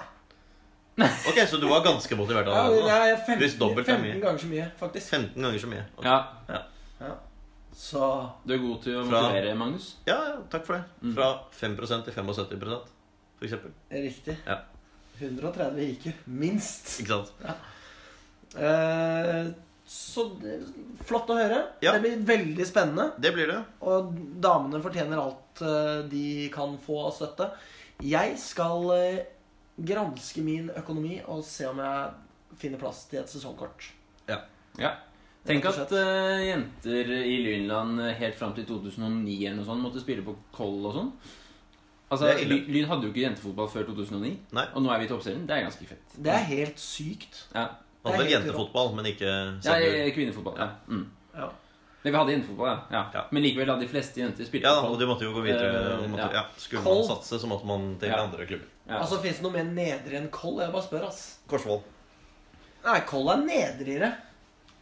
Ok, 1.28 1.38
så 1.50 1.58
du 1.60 1.66
var 1.68 1.82
ganske 1.84 2.16
motivert 2.16 2.46
Ja, 2.48 2.52
allerede? 2.62 2.88
Ja, 2.88 3.00
er 3.12 3.16
15, 3.26 3.38
Hvis 3.42 3.56
dobbelt 3.60 3.88
er 3.88 3.98
mye. 4.00 4.12
15 4.14 4.22
ganger 4.22 4.38
så 4.44 4.46
mye, 4.52 4.68
faktisk. 4.80 5.08
15 5.10 5.42
ganger 5.42 5.58
så 5.64 5.66
mye. 5.72 5.84
Okay. 5.98 6.10
ja. 6.48 6.62
Ja. 7.00 7.10
Så 7.76 8.06
Du 8.46 8.54
er 8.54 8.62
god 8.62 8.78
til 8.86 8.94
å 8.96 9.02
Fra- 9.04 9.20
motivere, 9.26 9.54
Magnus. 9.60 9.90
Ja, 10.08 10.14
ja, 10.30 10.36
takk 10.50 10.64
for 10.64 10.78
det. 10.78 10.84
Mm. 11.02 11.14
Fra 11.18 11.26
5 11.52 11.76
til 11.76 12.12
75% 12.14 12.86
for 13.36 13.44
eksempel. 13.44 13.74
riktig. 13.92 14.36
Ja. 14.46 14.56
130 15.20 15.82
IQ. 15.90 16.06
Minst. 16.26 17.00
Ikke 17.02 17.08
sant? 17.18 17.32
Eh, 18.56 18.60
så 19.86 20.26
det, 20.42 20.58
flott 21.06 21.30
å 21.30 21.38
høre. 21.38 21.60
Ja. 21.84 21.94
Det 21.94 22.02
blir 22.02 22.24
veldig 22.26 22.66
spennende. 22.66 23.12
Det 23.22 23.32
blir 23.36 23.50
det. 23.52 23.60
Og 23.86 24.10
damene 24.42 24.82
fortjener 24.82 25.22
alt 25.22 25.62
eh, 25.62 26.00
de 26.10 26.26
kan 26.54 26.74
få 26.82 27.04
av 27.06 27.14
støtte. 27.14 27.50
Jeg 28.02 28.34
skal 28.42 28.90
eh, 28.96 29.24
granske 29.76 30.42
min 30.44 30.72
økonomi 30.74 31.20
og 31.30 31.44
se 31.46 31.68
om 31.70 31.80
jeg 31.84 32.58
finner 32.58 32.82
plass 32.82 33.04
til 33.10 33.22
et 33.22 33.30
sesongkort. 33.30 33.92
Ja. 34.76 34.90
Tenk 35.46 35.64
at 35.70 35.92
uh, 35.94 36.42
jenter 36.42 37.10
i 37.16 37.36
Lynland 37.44 38.00
helt 38.18 38.34
fram 38.36 38.50
til 38.56 38.66
2009 38.66 39.36
eller 39.46 39.60
noe 39.60 39.68
sånt 39.68 39.84
måtte 39.84 40.02
spille 40.02 40.24
på 40.26 40.34
Koll 40.52 40.80
og 40.82 40.96
sånn. 40.96 41.12
Altså, 42.12 42.30
Lyn 42.46 42.86
hadde 42.86 43.08
jo 43.08 43.10
ikke 43.10 43.24
jentefotball 43.24 43.70
før 43.70 43.88
2009, 43.88 44.28
Nei. 44.54 44.64
og 44.78 44.82
nå 44.82 44.92
er 44.94 45.00
vi 45.02 45.08
i 45.08 45.10
toppserien. 45.10 45.46
Det 45.46 45.56
er 45.56 45.64
ganske 45.64 45.88
fett. 45.88 46.12
Det 46.22 46.30
er 46.30 46.44
helt 46.52 46.78
sykt. 46.78 47.40
Ja, 47.54 47.64
hadde 48.06 48.22
vel 48.24 48.32
jentefotball, 48.32 48.90
men 48.96 49.08
ikke 49.12 49.26
ja 49.28 49.44
senior. 49.62 50.10
kvinnefotball. 50.16 50.58
Ja. 50.58 50.68
Mm. 50.88 51.06
Ja. 51.36 51.48
Men 52.02 52.12
vi 52.12 52.18
hadde 52.18 52.32
jentefotball, 52.36 52.68
ja. 52.70 52.78
ja. 52.92 53.02
Ja. 53.14 53.22
Men 53.34 53.42
likevel 53.42 53.70
hadde 53.72 53.82
de 53.82 53.88
fleste 53.90 54.20
jenter 54.22 54.46
spilt 54.46 54.62
Ja, 54.68 54.76
på 54.80 54.92
og 54.94 55.00
de 55.00 55.06
måtte 55.10 55.26
jo 55.26 55.32
gå 55.34 55.42
videre. 55.42 55.72
Eh, 55.96 56.06
måtte, 56.12 56.28
ja. 56.30 56.42
ja. 56.44 56.44
Skulle 56.62 56.84
man 56.86 57.02
satse, 57.08 57.40
så 57.42 57.50
måtte 57.50 57.66
man 57.66 57.88
til 57.98 58.12
Ja. 58.12 58.20
andre 58.22 58.46
klubber. 58.46 58.68
Ja. 58.86 59.00
Altså, 59.00 59.18
Fins 59.24 59.40
det 59.40 59.42
noe 59.48 59.56
mer 59.56 59.66
nedre 59.66 60.20
enn 60.20 60.28
Koll? 60.30 60.60
Jeg 60.62 60.70
bare 60.72 60.86
spør, 60.86 61.08
ass. 61.08 61.24
Korsvoll. 61.50 61.82
Nei, 62.86 63.00
Koll 63.10 63.32
er 63.34 63.42
nedrigere. 63.42 64.12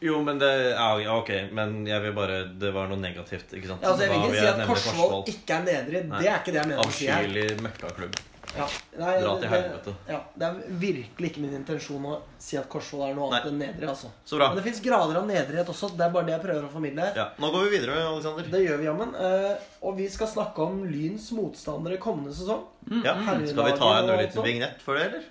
Jo, 0.04 0.18
men 0.26 0.36
det 0.42 0.50
ja, 0.74 0.90
ja, 1.00 1.14
ok. 1.16 1.30
Men 1.56 1.86
jeg 1.88 2.02
vil 2.04 2.12
bare 2.12 2.42
Det 2.60 2.74
var 2.74 2.90
noe 2.90 3.00
negativt, 3.00 3.54
ikke 3.56 3.70
sant? 3.70 3.80
Ja, 3.86 3.94
altså, 3.94 4.04
jeg 4.04 4.12
vil 4.12 4.28
ikke 4.28 4.42
si 4.42 4.46
at 4.50 4.66
Korsvoll 4.68 5.24
ikke 5.32 5.56
er 5.56 5.64
nedrig. 5.70 6.02
Det 6.12 6.28
er 6.28 6.38
ikke 6.42 6.52
det 6.52 6.60
jeg 6.60 6.70
mener. 6.74 6.84
Avskyelig 6.84 7.46
møkkaklubb. 7.64 8.20
Ja. 8.56 8.66
Nei, 8.98 9.20
Dra 9.20 9.32
til 9.40 9.50
det- 9.50 9.94
Ja, 10.08 10.20
det 10.38 10.46
er 10.46 10.54
virkelig 10.78 11.30
ikke 11.32 11.40
min 11.42 11.54
intensjon 11.58 12.04
å 12.06 12.20
si 12.38 12.56
at 12.56 12.68
Korsvoll 12.68 13.10
er 13.10 13.14
noe 13.14 13.30
annet 13.32 13.48
enn 13.50 13.58
nedrig. 13.58 13.88
altså. 13.88 14.10
Så 14.24 14.36
bra. 14.38 14.48
Men 14.54 14.56
det 14.62 14.64
fins 14.68 14.80
grader 14.80 15.16
av 15.18 15.26
nedrighet 15.26 15.66
også. 15.66 15.90
Det 15.96 16.00
er 16.06 16.10
bare 16.10 16.26
det 16.26 16.32
jeg 16.36 16.42
prøver 16.46 16.68
å 16.68 16.70
formidle 16.70 17.00
her. 17.00 17.14
Ja, 17.16 17.28
Nå 17.38 17.50
går 17.50 17.64
vi 17.70 17.78
videre, 17.78 17.98
Alexander. 18.06 18.44
Det 18.44 18.60
gjør 18.68 18.78
vi 18.78 18.84
jammen. 18.84 19.14
Eh, 19.16 19.56
og 19.82 19.96
vi 19.96 20.08
skal 20.08 20.26
snakke 20.28 20.58
om 20.58 20.84
Lyns 20.84 21.32
motstandere 21.32 21.98
kommende 21.98 22.32
sesong. 22.32 22.62
Ja. 23.02 23.14
Skal 23.46 23.64
vi 23.64 23.78
ta 23.78 23.98
en 23.98 24.08
ørliten 24.14 24.44
vignett 24.44 24.80
for 24.80 24.94
det, 24.94 25.06
eller? 25.08 25.22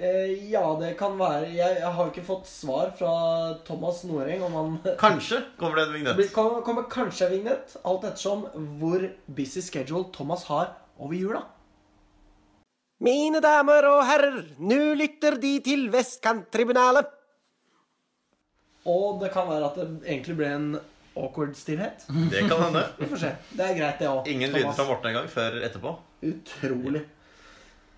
Eh, 0.00 0.48
ja, 0.50 0.62
det 0.78 0.96
kan 0.96 1.18
være 1.18 1.48
Jeg, 1.52 1.78
jeg 1.80 1.92
har 1.92 2.10
ikke 2.10 2.22
fått 2.24 2.46
svar 2.46 2.92
fra 2.96 3.58
Thomas 3.66 4.04
Noreng 4.04 4.42
om 4.46 4.52
han 4.52 4.96
Kanskje 4.96 5.42
kommer 5.58 5.74
det 5.74 5.88
en 5.88 5.92
vignett. 5.94 6.32
kommer, 6.32 6.62
kommer 6.62 6.82
kanskje 6.84 7.26
en 7.26 7.32
vignett, 7.32 7.76
alt 7.84 8.04
ettersom 8.04 8.46
hvor 8.78 9.10
busy 9.26 9.60
schedule 9.60 10.04
Thomas 10.12 10.44
har 10.44 10.68
over 11.00 11.14
jula. 11.14 11.42
Mine 13.04 13.38
damer 13.40 13.86
og 13.92 14.00
herrer, 14.08 14.40
nå 14.58 14.78
lytter 14.98 15.36
de 15.38 15.52
til 15.62 15.84
Vestkanttribunalet. 15.92 17.06
Og 18.88 19.20
det 19.20 19.28
kan 19.34 19.46
være 19.50 19.68
at 19.68 19.76
det 19.78 19.86
egentlig 20.08 20.34
ble 20.38 20.48
en 20.56 20.68
awkward 21.18 21.54
stillhet. 21.58 22.06
Det 22.32 22.42
kan 22.48 22.62
hende. 22.64 22.82
Vi 22.98 23.06
får 23.10 23.20
se. 23.22 23.30
Det 23.52 23.66
er 23.68 23.76
greit, 23.78 24.00
det 24.00 24.08
òg. 24.10 24.26
Ingen 24.32 24.54
lyder 24.54 24.74
fra 24.74 24.86
Morten 24.88 25.10
engang 25.12 25.28
før 25.30 25.60
etterpå. 25.66 25.92
Utrolig. 26.26 27.04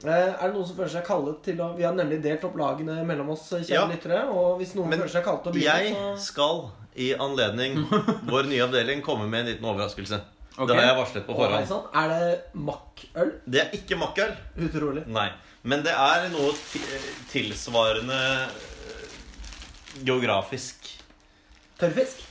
Eh, 0.01 0.11
er 0.11 0.41
det 0.49 0.53
noen 0.55 0.65
som 0.67 0.77
føler 0.79 0.93
seg 0.95 1.05
kallet 1.05 1.41
til 1.45 1.59
å 1.61 1.75
Vi 1.77 1.85
har 1.85 1.93
nemlig 1.97 2.23
delt 2.25 2.45
opp 2.49 2.55
lagene 2.57 3.03
mellom 3.05 3.33
oss, 3.35 3.51
kjære 3.53 3.75
Ja. 3.77 3.87
lyttere. 3.89 4.21
Og 4.33 4.59
hvis 4.61 4.75
noen 4.75 4.89
Men 4.89 4.99
føler 5.03 5.13
seg 5.13 5.25
kallet 5.25 5.43
til 5.45 5.53
å 5.53 5.55
begynne, 5.55 5.79
Jeg 5.85 5.95
så 5.95 6.25
skal 6.25 6.71
i 6.97 7.11
anledning 7.15 7.77
vår 8.33 8.49
nye 8.49 8.65
avdeling 8.65 9.03
komme 9.05 9.29
med 9.29 9.41
en 9.47 9.51
liten 9.55 9.65
overraskelse. 9.69 10.21
Ok. 10.61 10.69
Det 10.69 10.77
har 10.77 10.91
jeg 10.91 10.97
varslet 10.99 11.25
på 11.27 11.37
forhånd. 11.39 11.69
Sånn. 11.71 11.87
Er 11.97 12.11
det 12.13 12.33
makkøl? 12.69 13.31
Det 13.49 13.63
er 13.63 13.77
ikke 13.79 13.97
makkøl. 14.01 14.35
Utrolig. 14.69 15.07
Nei. 15.09 15.31
Men 15.63 15.85
det 15.85 15.93
er 15.93 16.27
noe 16.33 16.53
tilsvarende 17.33 18.19
eh, 18.45 19.15
geografisk. 20.05 20.91
Tørrfisk? 21.81 22.27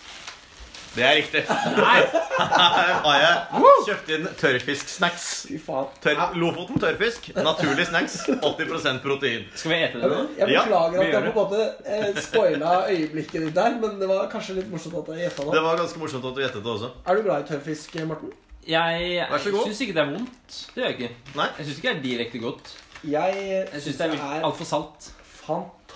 Det 0.96 1.04
er 1.06 1.16
riktig. 1.20 1.42
Nei! 1.78 2.00
Her 2.40 2.94
har 3.04 3.18
jeg 3.22 3.64
kjøpt 3.88 4.10
inn 4.16 4.28
tørrfisksnacks. 4.40 5.26
Ja. 5.54 6.26
Lofoten 6.40 6.82
tørrfisk. 6.82 7.30
Naturlig 7.38 7.86
snacks. 7.92 8.16
80% 8.30 9.02
protein. 9.04 9.46
Skal 9.54 9.74
vi 9.74 9.80
ete 9.86 10.02
det 10.02 10.10
nå? 10.10 10.20
Jeg 10.40 10.50
beklager 10.50 10.98
ja, 10.98 11.06
at 11.06 11.14
jeg 11.14 11.24
på 11.24 11.30
en 11.30 11.38
måte 11.38 11.62
eh, 11.86 12.22
spoila 12.26 12.74
øyeblikket 12.90 13.46
ditt 13.48 13.56
der, 13.60 13.78
men 13.82 14.00
det 14.02 14.10
var 14.10 14.28
kanskje 14.34 14.58
litt 14.60 14.70
morsomt 14.74 14.98
at 15.04 15.14
jeg 15.14 15.28
gjetta 15.28 15.46
Det 15.50 15.58
det. 15.60 15.64
var 15.68 15.80
ganske 15.84 16.02
morsomt 16.04 16.26
at 16.32 16.38
du 16.40 16.44
gjettet 16.44 16.66
det 16.66 16.74
også. 16.76 16.92
Er 17.06 17.20
du 17.20 17.26
glad 17.30 17.46
i 17.46 17.50
tørrfisk, 17.54 18.00
Morten? 18.10 18.34
Jeg 18.70 19.26
syns 19.46 19.82
ikke 19.86 19.96
det 19.98 20.04
er 20.04 20.12
vondt. 20.14 20.58
Det 20.76 20.82
gjør 20.84 20.90
jeg 20.92 20.98
ikke. 21.00 21.12
Nei. 21.40 21.50
Jeg 21.58 21.66
syns 21.70 21.78
ikke 21.80 21.90
det 21.90 21.98
er 21.98 22.04
direkte 22.10 22.42
godt. 22.44 22.74
Jeg, 23.08 23.68
syns 23.80 24.02
det 24.02 24.10
er 24.18 24.44
altfor 24.50 24.68
salt. 24.68 25.12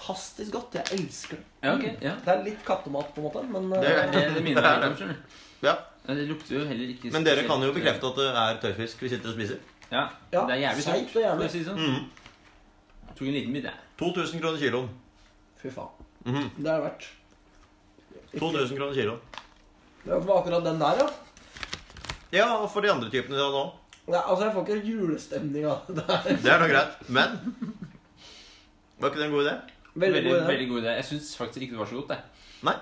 Fantastisk 0.04 0.52
godt. 0.52 0.74
Jeg 0.76 0.84
elsker 1.00 1.38
det. 1.38 1.46
Ja, 1.64 1.74
okay, 1.76 1.96
Ja. 2.02 2.14
Det 2.26 2.28
er 2.34 2.44
litt 2.44 2.64
kattemat, 2.66 3.14
på 3.16 3.22
en 3.22 3.28
måte, 3.28 3.44
men 3.52 3.70
Det 3.70 3.88
eh, 3.88 4.12
Det, 4.12 4.24
det 4.36 4.44
minner 4.44 4.62
er 4.64 4.80
meg 4.80 4.84
litt 4.84 4.84
om, 4.84 4.92
det. 4.92 4.98
skjønner 4.98 5.14
du. 5.14 5.68
Ja. 5.68 5.76
Ja, 6.08 6.14
Det 6.18 6.26
lukter 6.28 6.56
jo 6.58 6.66
heller 6.68 6.90
ikke 6.92 7.12
Men 7.14 7.24
dere 7.24 7.44
kan 7.48 7.62
jo 7.64 7.72
bekrefte 7.74 8.08
at 8.10 8.16
det 8.20 8.26
er 8.36 8.58
tørrfisk 8.66 9.02
vi 9.06 9.10
sitter 9.14 9.30
og 9.32 9.36
spiser. 9.38 9.60
Ja, 9.92 10.10
Ja, 10.34 10.46
det 10.48 10.56
er 10.58 10.62
jævlig 10.66 10.84
seigt 10.84 11.16
og 11.16 11.22
jævlig. 11.24 11.50
si 11.52 11.60
det 11.60 11.68
sånn. 11.68 11.80
Mhm. 11.80 12.10
Tok 13.14 13.28
en 13.28 13.34
liten 13.38 13.54
bit, 13.54 13.64
jeg. 13.64 13.74
2000 14.00 14.42
kroner 14.42 14.60
kiloen. 14.60 14.90
Fy 15.62 15.70
faen. 15.70 15.88
Mhm. 16.26 16.50
Det 16.58 16.68
er 16.68 16.82
det 16.82 16.84
verdt. 16.84 17.08
2000 18.40 18.78
kroner 18.78 18.94
kiloen. 18.94 19.20
Det 20.04 20.20
var 20.28 20.40
akkurat 20.42 20.64
den 20.66 20.80
der, 20.80 20.98
ja. 21.00 21.10
Ja, 22.34 22.48
og 22.58 22.70
for 22.74 22.82
de 22.82 22.90
andre 22.92 23.10
typene 23.14 23.38
da 23.38 23.46
òg. 23.54 23.72
Nei, 24.08 24.20
altså, 24.20 24.44
jeg 24.50 24.54
får 24.54 24.66
ikke 24.68 24.88
julestemning 24.90 25.66
av 25.70 25.86
det 25.88 26.04
der. 26.08 26.24
Det 26.44 26.52
er 26.52 26.60
nå 26.60 26.68
greit. 26.68 26.98
Men 27.08 27.38
Var 29.00 29.10
ikke 29.10 29.20
det 29.22 29.26
en 29.30 29.32
god 29.32 29.46
idé? 29.48 29.54
Veldig 29.96 30.14
Veldig, 30.16 30.32
god 30.32 30.40
idé. 30.42 30.48
veldig 30.48 30.68
god 30.70 30.82
idé. 30.84 30.96
Jeg 30.98 31.06
syns 31.06 31.36
faktisk 31.38 31.62
ikke 31.68 31.76
det 31.78 31.80
var 31.84 31.86
så 31.92 31.96
godt, 32.02 32.10
det. 32.10 32.18
Nei. 32.64 32.76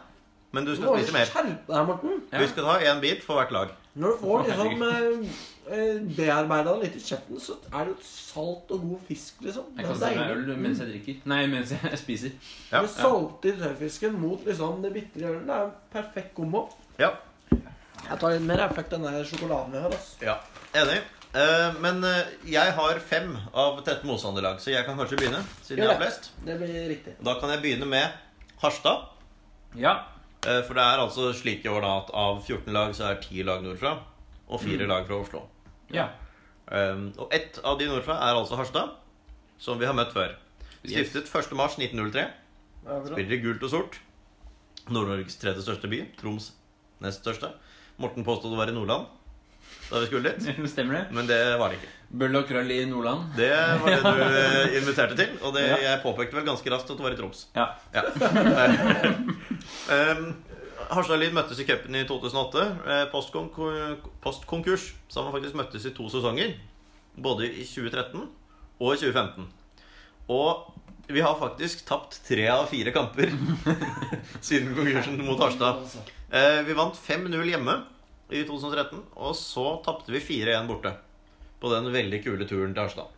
Men 0.51 0.65
du 0.67 0.73
skal 0.75 0.85
jo 0.89 0.95
spise 0.99 1.13
mer. 1.15 1.25
skjerpe 1.31 1.73
deg, 1.73 1.85
Morten. 1.87 2.21
Ja. 2.31 2.39
Du 2.41 2.47
skal 2.51 2.63
ta 2.67 2.73
én 2.91 2.99
bit 3.03 3.21
for 3.23 3.39
hvert 3.39 3.51
lag. 3.55 3.69
Når 3.95 4.07
du 4.11 4.17
får 4.21 4.41
liksom 4.47 4.81
eh, 4.87 5.37
eh, 5.75 6.01
bearbeida 6.17 6.73
det 6.75 6.83
litt 6.85 6.95
i 6.99 7.03
kjeften, 7.05 7.39
så 7.39 7.55
er 7.71 7.85
det 7.87 7.93
jo 7.93 7.97
salt 8.07 8.71
og 8.75 8.83
god 8.87 9.05
fisk, 9.07 9.39
liksom. 9.43 9.69
Jeg 9.77 9.85
Det 9.85 9.87
kan 9.87 9.99
ta 9.99 10.09
meg 10.19 10.33
øl 10.35 10.57
mens 10.57 10.79
jeg 10.83 10.87
drikker. 10.91 11.21
Nei, 11.31 11.41
mens 11.51 11.71
jeg 11.75 11.99
spiser. 12.03 12.35
Ja, 12.71 12.81
Det 12.81 12.91
salte 12.97 13.47
i 13.51 13.55
tørrfisken 13.61 14.19
mot 14.19 14.43
liksom 14.47 14.81
det 14.83 14.93
bitre 14.95 15.23
i 15.23 15.29
ølen. 15.31 15.47
Det 15.47 15.55
er 15.55 15.63
en 15.69 15.73
perfekt 15.95 16.35
kombo. 16.35 16.65
Ja. 16.99 17.11
Jeg 17.51 18.19
tar 18.19 18.31
litt 18.35 18.47
mer 18.47 18.63
effekt 18.67 18.91
den 18.91 19.07
sjokoladen 19.27 19.71
vi 19.75 19.83
har. 19.83 19.91
Altså. 19.91 20.19
ja. 20.25 20.37
Enig. 20.83 20.99
Eh, 21.31 21.75
men 21.79 22.03
uh, 22.03 22.27
jeg 22.43 22.73
har 22.75 22.97
fem 23.07 23.29
av 23.55 23.77
13 23.85 24.03
motstanderlag, 24.07 24.57
så 24.59 24.73
jeg 24.73 24.83
kan 24.83 24.97
kanskje 24.99 25.19
begynne. 25.21 25.39
Siden 25.63 25.85
jeg 25.85 25.91
har 25.93 26.01
flest. 26.01 26.31
Det 26.43 26.57
blir 26.59 26.89
riktig. 26.91 27.13
Da 27.23 27.37
kan 27.39 27.53
jeg 27.53 27.61
begynne 27.63 27.87
med 27.87 28.17
Harstad. 28.59 29.05
Ja. 29.79 29.95
Uh, 30.43 30.59
For 30.67 30.75
det 30.75 30.83
er 30.83 31.03
altså 31.05 31.29
slik 31.37 31.63
i 31.63 31.71
år 31.71 31.85
da 31.85 31.93
at 32.01 32.11
av 32.23 32.41
14 32.43 32.75
lag 32.75 32.91
så 32.97 33.07
er 33.13 33.21
10 33.21 33.47
lag 33.47 33.63
nordfra. 33.63 33.93
Og 34.51 34.59
4 34.59 34.89
lag 34.89 35.07
fra 35.07 35.21
Oslo. 35.21 35.45
Ja. 35.95 36.09
Og 36.71 37.31
ett 37.35 37.57
av 37.67 37.77
de 37.79 37.87
nordfra 37.87 38.17
er 38.23 38.35
altså 38.35 38.57
Harstad, 38.59 38.91
som 39.59 39.79
vi 39.79 39.87
har 39.87 39.95
møtt 39.95 40.11
før. 40.15 40.33
Stiftet 40.83 41.31
1.3.1903. 41.31 42.25
Akkurat. 42.81 43.07
Spiller 43.13 43.37
i 43.37 43.39
gult 43.43 43.63
og 43.63 43.71
sort. 43.71 43.97
Nord-Norges 44.91 45.39
tredje 45.39 45.63
største 45.63 45.87
by. 45.91 46.01
Troms 46.19 46.51
nest 47.03 47.23
største. 47.23 47.53
Morten 48.01 48.27
påstod 48.27 48.51
å 48.51 48.59
være 48.59 48.75
i 48.75 48.79
Nordland 48.79 49.07
da 49.91 49.99
vi 49.99 50.07
skulle 50.09 50.31
dit, 50.31 50.69
Stemmer 50.73 50.93
det? 50.97 51.03
men 51.11 51.27
det 51.29 51.39
var 51.59 51.69
det 51.73 51.77
ikke. 51.81 51.89
Bøll 52.21 52.35
og 52.35 52.47
krøll 52.49 52.71
i 52.75 52.79
Nordland. 52.89 53.29
Det 53.37 53.49
var 53.81 53.93
det 53.93 54.01
du 54.03 54.23
eh, 54.41 54.77
inviterte 54.81 55.15
til, 55.19 55.35
og 55.43 55.53
det, 55.55 55.63
Ja. 55.69 55.77
jeg 55.85 56.01
påpekte 56.03 56.35
vel 56.39 56.47
ganske 56.49 56.71
raskt 56.73 56.91
at 56.91 56.97
det 56.99 57.05
var 57.05 57.15
i 57.15 57.19
Troms. 57.19 57.45
Ja. 57.55 57.67
Ja. 57.95 58.03
um, 59.95 60.33
Harstad 60.91 61.21
Lid 61.21 61.31
møttes 61.35 61.59
i 61.61 61.65
cupen 61.69 61.95
i 61.95 62.03
2008. 62.09 62.65
Eh, 62.87 63.05
postkon- 63.13 63.51
Postkonkurs. 64.23 64.89
Så 65.07 65.21
har 65.21 65.29
man 65.29 65.37
faktisk 65.37 65.55
møttes 65.59 65.85
i 65.87 65.93
to 65.95 66.09
sesonger. 66.11 66.55
Både 67.15 67.47
i 67.47 67.63
2013 67.67 68.25
og 68.81 68.93
i 68.95 68.97
2015. 68.99 69.47
Og 70.31 70.71
vi 71.11 71.23
har 71.23 71.35
faktisk 71.39 71.85
tapt 71.87 72.19
tre 72.27 72.45
av 72.51 72.67
fire 72.71 72.91
kamper 72.95 73.31
siden 74.43 74.73
konkursen 74.77 75.17
mot 75.27 75.39
Harstad. 75.43 75.81
Eh, 76.31 76.61
vi 76.67 76.75
vant 76.77 76.95
5-0 77.07 77.49
hjemme 77.51 77.77
i 78.31 78.43
2013, 78.47 79.01
og 79.19 79.35
så 79.35 79.65
tapte 79.85 80.13
vi 80.13 80.21
4-1 80.23 80.69
borte. 80.69 80.93
På 81.61 81.69
den 81.69 81.91
veldig 81.93 82.23
kule 82.23 82.47
turen 82.49 82.73
til 82.73 82.81
Harstad. 82.81 83.17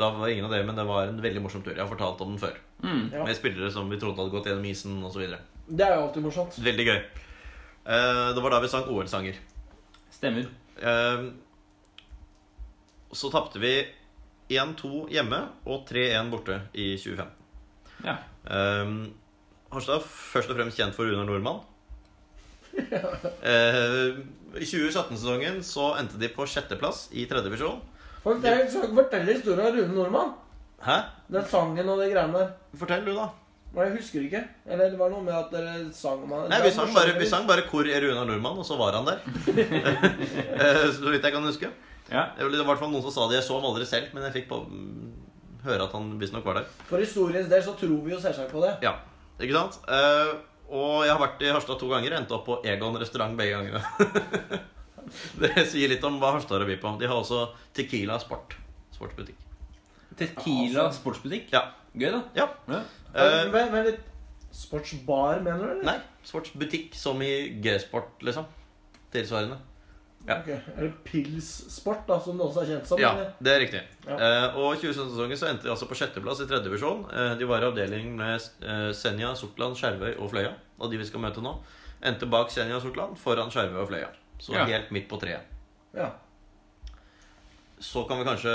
Da 0.00 0.08
var 0.16 0.28
ingen 0.32 0.46
av 0.48 0.54
det, 0.54 0.62
men 0.66 0.78
det 0.78 0.86
var 0.88 1.06
en 1.06 1.20
veldig 1.22 1.42
morsom 1.44 1.62
tur. 1.62 1.74
Jeg 1.74 1.82
har 1.82 1.90
fortalt 1.90 2.22
om 2.24 2.32
den 2.32 2.40
før. 2.40 2.56
Mm. 2.82 3.10
Ja. 3.12 3.24
Med 3.26 3.36
spillere 3.36 3.70
som 3.70 3.90
vi 3.90 3.98
trodde 4.00 4.18
hadde 4.22 4.32
gått 4.32 4.48
gjennom 4.48 4.66
isen 4.70 4.96
osv. 5.04 5.26
Det 5.68 5.84
er 5.86 5.94
jo 5.94 6.06
alltid 6.06 6.24
morsomt. 6.24 6.56
Veldig 6.64 6.86
gøy. 6.88 6.98
Eh, 7.84 8.26
det 8.34 8.42
var 8.42 8.54
da 8.54 8.60
vi 8.64 8.72
sang 8.72 8.88
OL-sanger. 8.90 9.38
Stemmer. 10.14 10.48
Eh, 10.80 11.24
så 13.12 13.30
tapte 13.30 13.62
vi 13.62 13.74
1-2 14.50 15.06
hjemme 15.12 15.44
og 15.68 15.84
3-1 15.88 16.32
borte 16.32 16.62
i 16.72 16.94
2015. 16.96 17.36
Ja. 18.08 18.16
Eh, 18.48 18.94
Harstad 19.70 20.02
først 20.02 20.50
og 20.50 20.58
fremst 20.58 20.80
kjent 20.80 20.96
for 20.96 21.06
Runar 21.06 21.28
Nordmann. 21.28 21.60
Eh, 23.40 24.18
I 24.60 24.66
2017-sesongen 24.66 25.60
så 25.66 25.92
endte 26.00 26.18
de 26.20 26.28
på 26.32 26.46
sjetteplass 26.48 27.08
i 27.12 27.26
tredje 27.30 27.48
divisjon. 27.48 27.80
Fortelle 28.24 29.32
historien 29.34 29.66
om 29.66 29.76
Rune 29.76 29.94
Nordmann. 29.94 30.32
Hæ? 30.84 30.96
Den 31.32 31.46
sangen 31.48 31.88
og 31.88 32.00
de 32.00 32.08
greiene 32.12 32.40
der. 32.40 32.50
Fortell 32.80 33.04
du, 33.06 33.12
da. 33.16 33.28
Men 33.70 33.86
jeg 33.86 34.00
husker 34.00 34.24
ikke. 34.26 34.40
Eller 34.66 34.90
det 34.90 34.98
var 34.98 35.12
noe 35.12 35.22
med 35.22 35.36
at 35.36 35.52
dere 35.54 35.74
sang 35.94 36.24
om 36.24 36.32
han. 36.34 36.48
Nei, 36.50 36.58
Vi 36.64 36.72
sang 36.74 36.90
bare, 36.94 37.14
vi 37.18 37.28
sang 37.30 37.46
bare 37.46 37.62
'Hvor 37.68 37.86
er 37.86 38.02
Runar 38.02 38.26
Nordmann', 38.26 38.58
og 38.58 38.66
så 38.66 38.76
var 38.78 38.92
han 38.98 39.06
der. 39.06 39.20
Eh, 40.60 40.86
så 40.92 41.10
vidt 41.10 41.22
jeg 41.24 41.32
kan 41.32 41.44
huske. 41.46 41.70
Ja. 42.10 42.24
Det 42.36 42.44
var 42.44 42.50
i 42.50 42.64
hvert 42.66 42.78
fall 42.78 42.90
noen 42.90 43.02
som 43.02 43.12
sa 43.14 43.28
det. 43.28 43.38
Jeg 43.38 43.44
så 43.46 43.60
ham 43.60 43.68
aldri 43.70 43.86
selv, 43.86 44.10
men 44.14 44.24
jeg 44.24 44.32
fikk 44.32 44.48
på, 44.50 44.58
høre 45.64 45.82
at 45.86 45.92
han 45.92 46.18
visstnok 46.18 46.44
var 46.44 46.54
der. 46.58 46.66
For 46.88 46.98
historiens 46.98 47.48
del 47.48 47.62
så 47.62 47.76
tror 47.78 48.00
vi 48.04 48.10
jo 48.12 48.20
selvsagt 48.20 48.50
på 48.50 48.60
det. 48.64 48.74
Ja, 48.82 48.96
ikke 49.40 49.54
sant? 49.54 49.78
Eh, 49.88 50.34
og 50.70 51.04
jeg 51.06 51.12
har 51.12 51.20
vært 51.20 51.42
i 51.42 51.50
Harstad 51.50 51.78
to 51.80 51.88
ganger. 51.90 52.14
og 52.14 52.20
Endte 52.22 52.36
opp 52.36 52.46
på 52.46 52.58
Egon 52.70 52.98
restaurant 53.00 53.36
begge 53.38 53.58
gangene. 53.58 54.60
det 55.42 55.66
sier 55.70 55.90
litt 55.90 56.04
om 56.06 56.18
hva 56.22 56.34
Harstad 56.36 56.58
har 56.58 56.66
å 56.66 56.70
by 56.70 56.76
på. 56.82 56.92
De 57.00 57.08
har 57.10 57.18
også 57.18 57.44
Tequila 57.76 58.18
Sport. 58.22 58.56
Sportsbutikk. 58.94 59.38
Tequila 60.20 60.90
sportsbutikk. 60.92 61.50
Ja. 61.54 61.64
Gøy, 61.94 62.10
da. 62.12 62.20
ja. 62.36 62.46
Ja. 62.70 62.80
Uh, 63.10 63.50
Men, 63.50 63.72
men 63.72 63.86
litt 63.88 64.06
Sportsbar, 64.54 65.40
mener 65.46 65.62
du? 65.62 65.70
eller? 65.76 65.84
nei, 65.86 65.96
sportsbutikk 66.26 66.94
som 66.98 67.20
i 67.22 67.32
G-sport, 67.62 68.16
liksom. 68.26 68.48
Tilsvarende. 69.14 69.58
Ja. 70.26 70.36
Okay. 70.40 70.58
Eller 70.76 70.92
Pils-sport, 71.04 72.02
da, 72.06 72.18
som 72.20 72.36
det 72.38 72.44
også 72.44 72.60
er 72.62 72.66
kjent 72.74 72.86
som. 72.90 73.00
Ja, 73.00 73.10
eller? 73.16 73.30
det 73.40 73.52
er 73.54 73.60
riktig. 73.64 73.80
Ja. 74.06 74.16
Eh, 74.16 74.56
og 74.60 74.74
i 74.76 74.80
2017-sesongen 74.82 75.40
så 75.40 75.48
endte 75.50 75.66
de 75.66 75.72
altså 75.72 75.88
på 75.90 75.96
sjetteplass 75.98 76.42
i 76.44 76.46
tredje 76.50 76.66
divisjon. 76.68 77.04
Eh, 77.10 77.32
de 77.40 77.48
var 77.48 77.64
i 77.64 77.68
avdeling 77.70 78.12
med 78.18 78.36
eh, 78.62 78.90
Senja, 78.94 79.32
Sortland, 79.40 79.78
Skjervøy 79.80 80.12
og 80.18 80.30
Fløya. 80.34 80.52
Og 80.78 80.92
de 80.92 81.00
vi 81.00 81.08
skal 81.08 81.24
møte 81.24 81.42
nå, 81.44 81.54
endte 82.06 82.28
bak 82.30 82.52
Senja 82.52 82.76
og 82.78 82.84
Sortland, 82.84 83.16
foran 83.20 83.50
Skjervøy 83.52 83.80
og 83.82 83.88
Fløya. 83.90 84.12
Så 84.40 84.54
Ja. 84.56 84.64
helt 84.68 84.92
midt 84.94 85.08
på 85.08 85.18
treet. 85.20 85.48
Ja. 85.96 86.10
Så 87.80 88.04
kan 88.08 88.18
vi 88.20 88.24
kanskje 88.28 88.52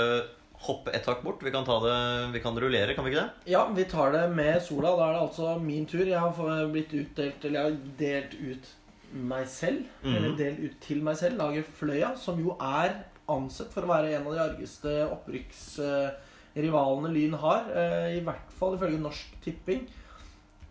hoppe 0.66 0.90
ett 0.96 1.06
hakk 1.06 1.22
bort. 1.22 1.42
Vi 1.42 1.50
kan, 1.52 1.64
ta 1.66 1.76
det, 1.82 2.32
vi 2.32 2.40
kan 2.40 2.56
rullere, 2.58 2.94
kan 2.94 3.04
vi 3.04 3.10
ikke 3.12 3.22
det? 3.26 3.50
ja, 3.52 3.66
vi 3.74 3.84
tar 3.84 4.12
det 4.14 4.24
med 4.34 4.62
sola. 4.62 4.94
Da 4.96 5.08
er 5.10 5.12
det 5.18 5.22
altså 5.26 5.58
min 5.60 5.86
tur. 5.86 6.06
Jeg 6.06 6.18
har 6.18 6.66
blitt 6.72 6.94
utdelt 6.94 7.44
Eller 7.44 7.60
jeg 7.60 7.70
har 7.70 7.78
delt 7.98 8.34
ut 8.40 8.74
meg 9.12 9.48
selv. 9.48 9.84
Mhm. 10.02 10.14
Eller 10.14 10.36
delt 10.36 10.58
ut 10.64 10.80
til 10.80 11.02
meg 11.02 11.16
selv. 11.16 11.38
Laget 11.38 11.66
Fløya, 11.78 12.16
som 12.16 12.38
jo 12.40 12.56
er 12.60 13.04
ansett 13.28 13.72
for 13.74 13.82
å 13.82 13.88
være 13.90 14.14
en 14.14 14.26
av 14.26 14.32
de 14.34 14.40
argeste 14.44 15.10
opprykksrivalene 15.10 17.12
Lyn 17.12 17.34
har. 17.34 17.64
eh, 17.74 18.16
I 18.18 18.24
hvert 18.24 18.52
fall 18.52 18.76
ifølge 18.76 18.98
Norsk 19.00 19.40
Tipping. 19.42 19.88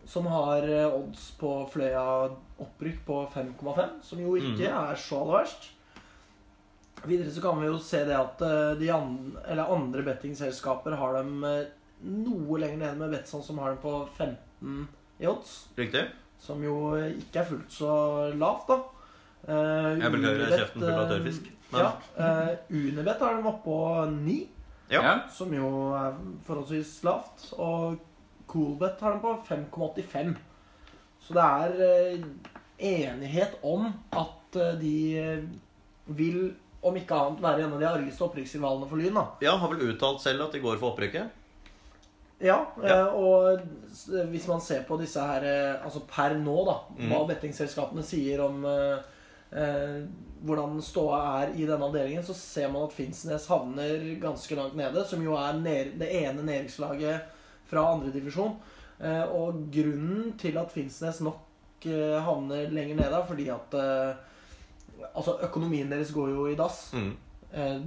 Som 0.06 0.26
har 0.28 0.64
eh, 0.64 0.94
odds 0.94 1.32
på 1.40 1.70
Fløya 1.72 2.30
opprykk 2.60 3.06
på 3.06 3.28
5,5. 3.34 4.02
Som 4.02 4.20
jo 4.20 4.36
ikke 4.36 4.70
mm. 4.70 4.90
er 4.90 4.96
så 4.96 5.22
aller 5.22 5.38
verst. 5.40 5.72
Videre 7.06 7.32
så 7.32 7.42
kan 7.42 7.62
vi 7.62 7.68
jo 7.68 7.78
se 7.78 8.06
det 8.06 8.16
at 8.18 8.42
eh, 8.42 8.78
de 8.80 8.90
an 8.94 9.38
eller 9.48 9.64
andre 9.74 10.02
bettingselskaper 10.04 10.92
har 10.98 11.14
dem 11.20 11.44
eh, 11.44 11.66
noe 12.06 12.60
lenger 12.60 12.78
nede 12.78 12.96
med 13.00 13.12
Betson, 13.12 13.44
som 13.44 13.58
har 13.62 13.70
dem 13.74 13.82
på 13.82 14.08
15 14.18 14.88
i 15.20 15.28
odds. 15.28 15.68
Riktig. 15.78 16.04
Som 16.46 16.64
jo 16.64 16.78
eh, 16.98 17.16
ikke 17.20 17.41
er 17.41 17.48
fullt 17.50 17.74
så 17.74 17.91
lavt, 18.38 18.70
da. 18.70 18.80
Uh, 19.46 19.93
Jeg 20.02 20.12
beklager 20.14 20.56
kjeften 20.56 20.82
full 20.82 20.89
av 20.91 21.04
eh, 21.04 21.12
tørrfisk. 21.14 21.52
Ja, 21.76 21.91
uh, 22.18 22.52
Unibet 22.72 23.24
har 23.26 23.38
dem 23.38 23.48
oppå 23.50 23.78
9, 24.14 24.36
Ja. 24.93 25.16
Som 25.34 25.54
jo 25.54 25.70
er 25.98 26.20
forholdsvis 26.46 27.00
lavt. 27.06 27.48
Og 27.58 27.98
Coolbet 28.48 29.02
har 29.02 29.18
dem 29.18 29.24
på 29.24 29.34
5,85. 29.50 30.36
Så 31.26 31.34
det 31.34 31.46
er 31.46 32.20
uh, 32.22 32.54
enighet 32.80 33.58
om 33.64 33.88
at 34.12 34.60
eh, 34.60 34.76
de 34.80 34.98
eh, 35.20 35.43
vil, 36.06 36.54
om 36.86 36.98
ikke 37.00 37.16
annet, 37.18 37.41
være 37.43 37.66
en 37.66 37.74
av 37.76 37.82
de 37.82 37.88
argeste 37.89 38.26
opprykksrivalene 38.26 38.89
for 38.89 39.00
Lyn. 39.00 39.16
da. 39.16 39.26
ja, 39.41 39.56
har 39.58 39.72
vel 39.72 39.88
uttalt 39.89 40.22
selv 40.22 40.46
at 40.48 40.56
de 40.56 40.62
går 40.64 40.78
for 40.82 40.93
opprykket. 40.93 41.32
Ja, 42.40 42.66
Ja. 42.84 43.08
eh, 43.08 43.14
og 43.16 43.60
hvis 44.30 44.48
man 44.48 44.60
ser 44.62 44.84
på 44.84 44.98
disse 45.00 45.22
her 45.24 45.44
eh, 45.48 45.86
Altså 45.86 46.02
per 46.08 46.36
nå, 46.36 46.56
da, 46.68 46.74
hva 47.00 47.20
hva 47.22 47.28
bettingselskapene 47.30 48.04
sier 48.04 48.42
om 48.44 48.66
eh, 48.66 49.00
eh, 49.56 50.02
hvordan 50.46 50.82
ståa 50.84 51.22
er 51.44 51.54
i 51.56 51.66
denne 51.66 51.88
avdelingen, 51.88 52.24
så 52.28 52.34
ser 52.36 52.68
man 52.70 52.84
at 52.86 52.94
Finnsnes 52.94 53.48
havner 53.48 54.20
ganske 54.22 54.56
langt 54.56 54.76
nede, 54.76 55.06
som 55.08 55.24
jo 55.24 55.34
er 55.40 55.54
det 55.98 56.10
ene 56.12 56.44
nedrykkslaget 56.44 57.22
fra 57.66 57.86
andredivisjon. 57.96 58.58
Eh, 59.00 59.24
og 59.32 59.64
grunnen 59.74 60.34
til 60.38 60.58
at 60.58 60.72
Finnsnes 60.76 61.22
nok 61.26 61.86
eh, 61.88 62.20
havner 62.22 62.68
lenger 62.70 62.96
nede, 63.00 63.16
er 63.16 63.26
fordi 63.26 63.50
at 63.50 63.74
eh, 63.74 64.16
Altså, 65.16 65.34
økonomien 65.44 65.90
deres 65.92 66.12
går 66.16 66.30
jo 66.30 66.46
i 66.48 66.56
dass 66.56 66.94
Mm. 66.94 67.16
eh, 67.54 67.80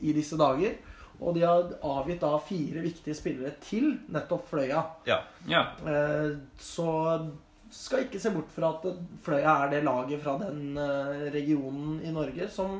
i 0.00 0.12
disse 0.12 0.36
dager. 0.36 0.72
Og 1.20 1.34
de 1.36 1.44
har 1.46 1.70
avgitt 1.86 2.20
da 2.20 2.34
fire 2.44 2.82
viktige 2.84 3.16
spillere 3.16 3.54
til 3.64 3.94
nettopp 4.12 4.50
Fløya. 4.50 4.82
Ja. 5.08 5.22
ja. 5.48 5.62
Eh, 5.88 6.36
så 6.60 6.90
skal 7.72 8.04
ikke 8.04 8.20
se 8.20 8.32
bort 8.34 8.52
fra 8.52 8.74
at 8.76 8.86
Fløya 9.24 9.54
er 9.64 9.72
det 9.72 9.84
laget 9.86 10.22
fra 10.22 10.36
den 10.44 10.76
eh, 10.78 11.26
regionen 11.34 11.98
i 12.04 12.12
Norge 12.14 12.50
som 12.52 12.76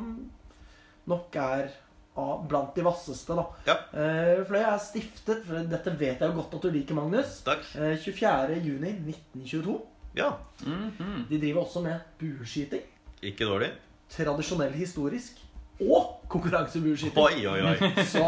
nok 1.06 1.36
er 1.40 1.72
blant 2.16 2.72
de 2.76 2.84
vasseste, 2.84 3.34
da. 3.36 3.44
Ja. 3.68 3.76
Eh, 3.92 4.44
Fløya 4.48 4.72
er 4.74 4.80
stiftet, 4.80 5.42
for 5.44 5.66
dette 5.68 5.92
vet 6.00 6.22
jeg 6.22 6.30
jo 6.30 6.36
godt 6.38 6.54
at 6.56 6.64
du 6.64 6.70
liker, 6.72 6.96
Magnus. 6.96 7.40
Takk. 7.44 7.64
Eh, 7.76 7.96
24.6.1922. 8.00 9.76
Ja. 10.16 10.30
Mhm. 10.64 11.26
De 11.28 11.40
driver 11.40 11.66
også 11.66 11.82
med 11.84 12.00
bueskyting. 12.20 12.84
Ikke 13.22 13.44
dårlig. 13.48 13.72
Tradisjonell 14.12 14.72
historisk. 14.72 15.42
Og 15.80 16.22
konkurransebueskyting. 16.32 17.18
Oi, 17.20 17.46
oi, 17.46 17.60
oi. 17.62 18.04
Så 18.08 18.22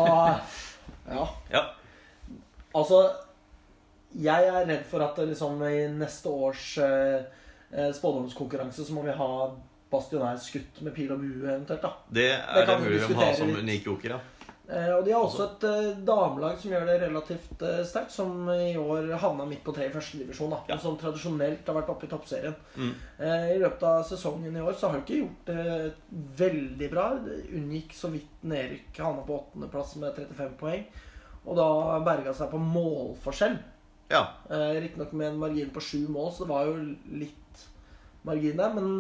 ja. 1.09 1.25
Ja. 1.53 1.63
Altså 2.77 3.01
Jeg 4.19 4.49
er 4.49 4.67
redd 4.69 4.85
for 4.89 5.05
at 5.05 5.19
liksom 5.29 5.63
i 5.69 5.87
neste 5.93 6.29
års 6.29 6.79
eh, 6.79 7.23
eh, 7.73 7.91
spådomskonkurranse 7.97 8.85
så 8.85 8.93
må 8.97 9.03
vi 9.07 9.17
ha 9.17 9.31
Bastionær 9.89 10.37
skutt 10.37 10.83
med 10.85 10.93
pil 10.93 11.13
og 11.15 11.23
bue 11.23 11.49
eventuelt. 11.49 11.81
da 11.81 11.91
Det 12.13 12.27
er 12.37 12.59
det 12.59 12.67
det 12.69 12.81
mulig 12.83 13.05
å 13.07 13.21
ha 13.23 13.29
som 13.37 13.55
unik 13.57 13.87
joker, 13.89 14.17
ja. 14.19 14.19
Eh, 14.69 14.91
og 14.93 15.05
de 15.07 15.15
har 15.15 15.23
også 15.25 15.45
et 15.47 15.63
eh, 15.65 16.01
damelag 16.05 16.59
som 16.61 16.73
gjør 16.75 16.83
det 16.91 16.97
relativt 17.01 17.63
eh, 17.65 17.79
sterkt, 17.89 18.13
som 18.13 18.51
i 18.53 18.75
år 18.77 19.15
havna 19.23 19.47
midt 19.49 19.63
på 19.65 19.73
tre 19.73 19.87
i 19.89 19.95
førstedivisjon. 19.95 20.53
Ja. 20.69 20.77
Som 20.83 20.99
tradisjonelt 21.01 21.65
har 21.65 21.79
vært 21.79 21.93
oppe 21.95 22.05
i 22.05 22.11
toppserien. 22.11 22.57
Mm. 22.77 22.93
I 23.55 23.57
løpet 23.63 23.87
av 23.89 24.03
sesongen 24.11 24.57
i 24.57 24.65
år 24.65 24.77
så 24.77 24.91
har 24.91 24.99
de 24.99 25.07
ikke 25.07 25.23
gjort 25.23 25.49
det 25.49 26.21
veldig 26.43 26.91
bra. 26.93 27.07
De 27.25 27.39
unngikk 27.57 27.97
så 27.97 28.13
vidt 28.13 28.45
nedrykk. 28.45 28.93
Havna 29.01 29.25
på 29.25 29.39
åttendeplass 29.41 29.97
med 30.03 30.21
35 30.21 30.55
poeng. 30.61 30.85
Og 31.49 31.57
da 31.57 31.69
berga 32.05 32.37
seg 32.37 32.53
på 32.53 32.61
målforskjell. 32.61 33.57
Ja. 34.13 34.27
Riktignok 34.53 35.15
med 35.17 35.33
en 35.33 35.41
margin 35.41 35.73
på 35.73 35.81
sju 35.85 36.03
mål, 36.13 36.31
så 36.35 36.45
det 36.45 36.53
var 36.53 36.69
jo 36.69 36.77
litt 37.23 37.65
margin 38.29 38.61
der. 38.61 38.77
Men 38.77 38.93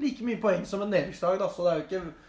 like 0.00 0.24
mye 0.24 0.40
poeng 0.40 0.64
som 0.68 0.82
en 0.84 0.92
nedrykkslag, 0.94 1.36
da. 1.42 1.52
Så 1.52 1.66
det 1.66 1.74
er 1.74 1.82
jo 1.82 1.88
ikke 1.90 2.23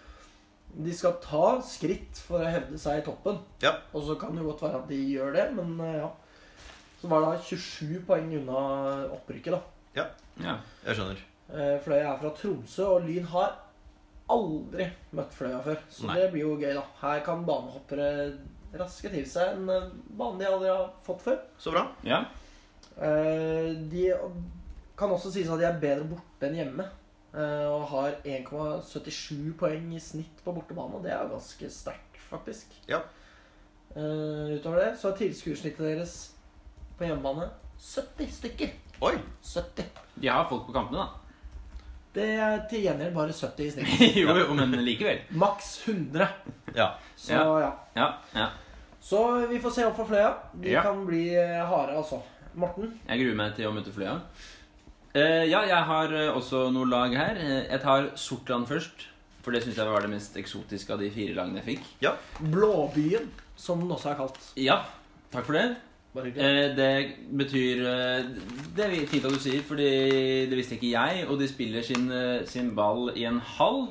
De 0.75 0.93
skal 0.93 1.13
ta 1.23 1.61
skritt 1.63 2.19
for 2.27 2.43
å 2.43 2.49
hevde 2.51 2.77
seg 2.81 2.99
i 2.99 3.05
toppen. 3.05 3.37
Ja. 3.63 3.71
Og 3.95 4.03
så 4.07 4.15
kan 4.19 4.35
det 4.35 4.43
godt 4.43 4.61
være 4.65 4.81
at 4.81 4.89
de 4.91 4.97
gjør 5.13 5.31
det, 5.37 5.45
men 5.55 5.75
eh, 5.85 5.99
ja. 6.01 6.09
Så 7.01 7.07
var 7.11 7.21
det 7.27 7.43
27 7.45 8.01
poeng 8.07 8.31
unna 8.39 8.61
opprykket, 9.13 9.53
da. 9.55 9.61
ja. 9.99 10.07
Jeg 10.85 10.97
skjønner. 10.97 11.19
Eh, 11.53 11.75
Fløya 11.85 12.09
er 12.15 12.19
fra 12.23 12.31
Tromsø, 12.35 12.87
og 12.95 13.05
Lyn 13.05 13.27
har 13.31 13.53
aldri 14.33 14.87
møtt 15.15 15.35
Fløya 15.37 15.59
før. 15.63 15.79
Så 15.93 16.07
Nei. 16.09 16.15
det 16.19 16.31
blir 16.33 16.47
jo 16.47 16.55
gøy, 16.57 16.71
da. 16.75 16.83
Her 17.03 17.21
kan 17.27 17.45
banehoppere 17.47 18.09
raske 18.75 19.11
til 19.13 19.27
seg 19.29 19.53
en 19.59 19.69
eh, 19.71 19.85
bane 20.17 20.41
de 20.41 20.49
aldri 20.49 20.71
har 20.73 20.89
fått 21.05 21.21
før. 21.27 21.37
Så 21.61 21.71
bra. 21.75 21.85
ja. 22.07 22.23
Eh, 22.97 23.71
De 23.91 24.07
kan 24.97 25.11
også 25.11 25.31
sies 25.35 25.49
at 25.51 25.59
de 25.59 25.67
er 25.67 25.79
bedre 25.81 26.07
borte 26.09 26.47
enn 26.49 26.55
hjemme. 26.59 26.85
Eh, 27.35 27.65
Og 27.71 27.83
har 27.91 28.15
1,77 28.23 29.53
poeng 29.59 29.91
i 29.95 29.99
snitt 29.99 30.41
på 30.45 30.53
bortebane. 30.55 31.01
Det 31.03 31.11
er 31.13 31.29
ganske 31.31 31.69
sterkt, 31.69 32.17
faktisk. 32.29 32.73
Ja. 32.89 33.01
Uh, 33.95 34.55
Utover 34.57 34.81
det 34.81 34.87
så 34.99 35.11
er 35.13 35.19
tilskuersnittet 35.21 35.79
deres 35.85 36.15
på 36.99 37.05
hjemmebane 37.07 37.45
70 37.79 38.33
stykker. 38.41 38.73
Oi. 39.07 39.13
70. 39.43 39.85
De 40.19 40.27
har 40.31 40.49
folk 40.49 40.65
på 40.67 40.75
kampene, 40.75 41.05
da. 41.05 41.21
Det 42.15 42.25
er 42.39 42.61
til 42.71 42.83
gjengjeld 42.85 43.15
bare 43.15 43.33
70 43.35 43.63
i 43.65 43.71
snitt. 43.71 44.03
jo, 44.21 44.35
jo, 44.39 44.53
men 44.55 44.75
likevel. 44.83 45.23
Maks 45.35 45.73
100. 45.87 46.27
Ja. 46.75 46.89
Så 47.15 47.33
Ja. 47.35 47.43
ja. 47.61 47.71
Ja, 47.95 48.09
ja. 48.35 48.49
Så 49.05 49.19
vi 49.51 49.59
får 49.61 49.71
se 49.75 49.85
opp 49.85 49.95
for 49.99 50.07
Fløya. 50.09 50.31
De 50.59 50.71
Ja. 50.71 50.81
kan 50.81 51.05
bli 51.05 51.29
harde, 51.35 51.95
altså. 51.95 52.21
Morten? 52.55 52.93
Jeg 53.07 53.19
gruer 53.19 53.35
meg 53.35 53.55
til 53.55 53.67
å 53.67 53.73
møte 53.75 53.91
Fløya. 53.93 54.15
Eh, 55.15 55.45
ja, 55.47 55.61
jeg 55.63 55.83
har 55.87 56.11
eh, 56.11 56.31
også 56.35 56.65
noe 56.75 56.87
lag 56.91 57.13
her. 57.15 57.37
Eh, 57.39 57.61
Jeg 57.71 57.81
tar 57.83 58.09
Sortland 58.19 58.67
først. 58.67 59.05
For 59.45 59.53
det 59.53 59.61
syns 59.63 59.77
jeg 59.77 59.85
var 59.87 60.01
det 60.01 60.09
mest 60.09 60.35
eksotiske 60.41 60.89
av 60.95 60.99
de 61.03 61.07
fire 61.13 61.35
lagene 61.37 61.61
jeg 61.61 61.67
fikk. 61.75 61.89
Blåbyen, 62.51 63.27
som 63.55 63.79
den 63.83 63.91
også 63.93 64.09
er 64.11 64.17
kalt. 64.17 64.39
Ja, 64.57 64.79
takk 65.31 65.45
for 65.45 65.53
det. 65.53 65.67
Eh, 66.15 66.71
det 66.73 66.89
betyr 67.37 67.83
Det 68.75 68.85
er 68.87 68.95
fint 69.11 69.27
at 69.27 69.35
du 69.35 69.39
sier, 69.43 69.61
fordi 69.67 69.89
det 70.49 70.57
visste 70.57 70.75
ikke 70.79 70.89
jeg. 70.95 71.27
Og 71.29 71.37
de 71.39 71.47
spiller 71.51 71.85
sin, 71.85 72.09
sin 72.49 72.73
ball 72.75 73.11
i 73.15 73.27
en 73.29 73.37
hall, 73.55 73.85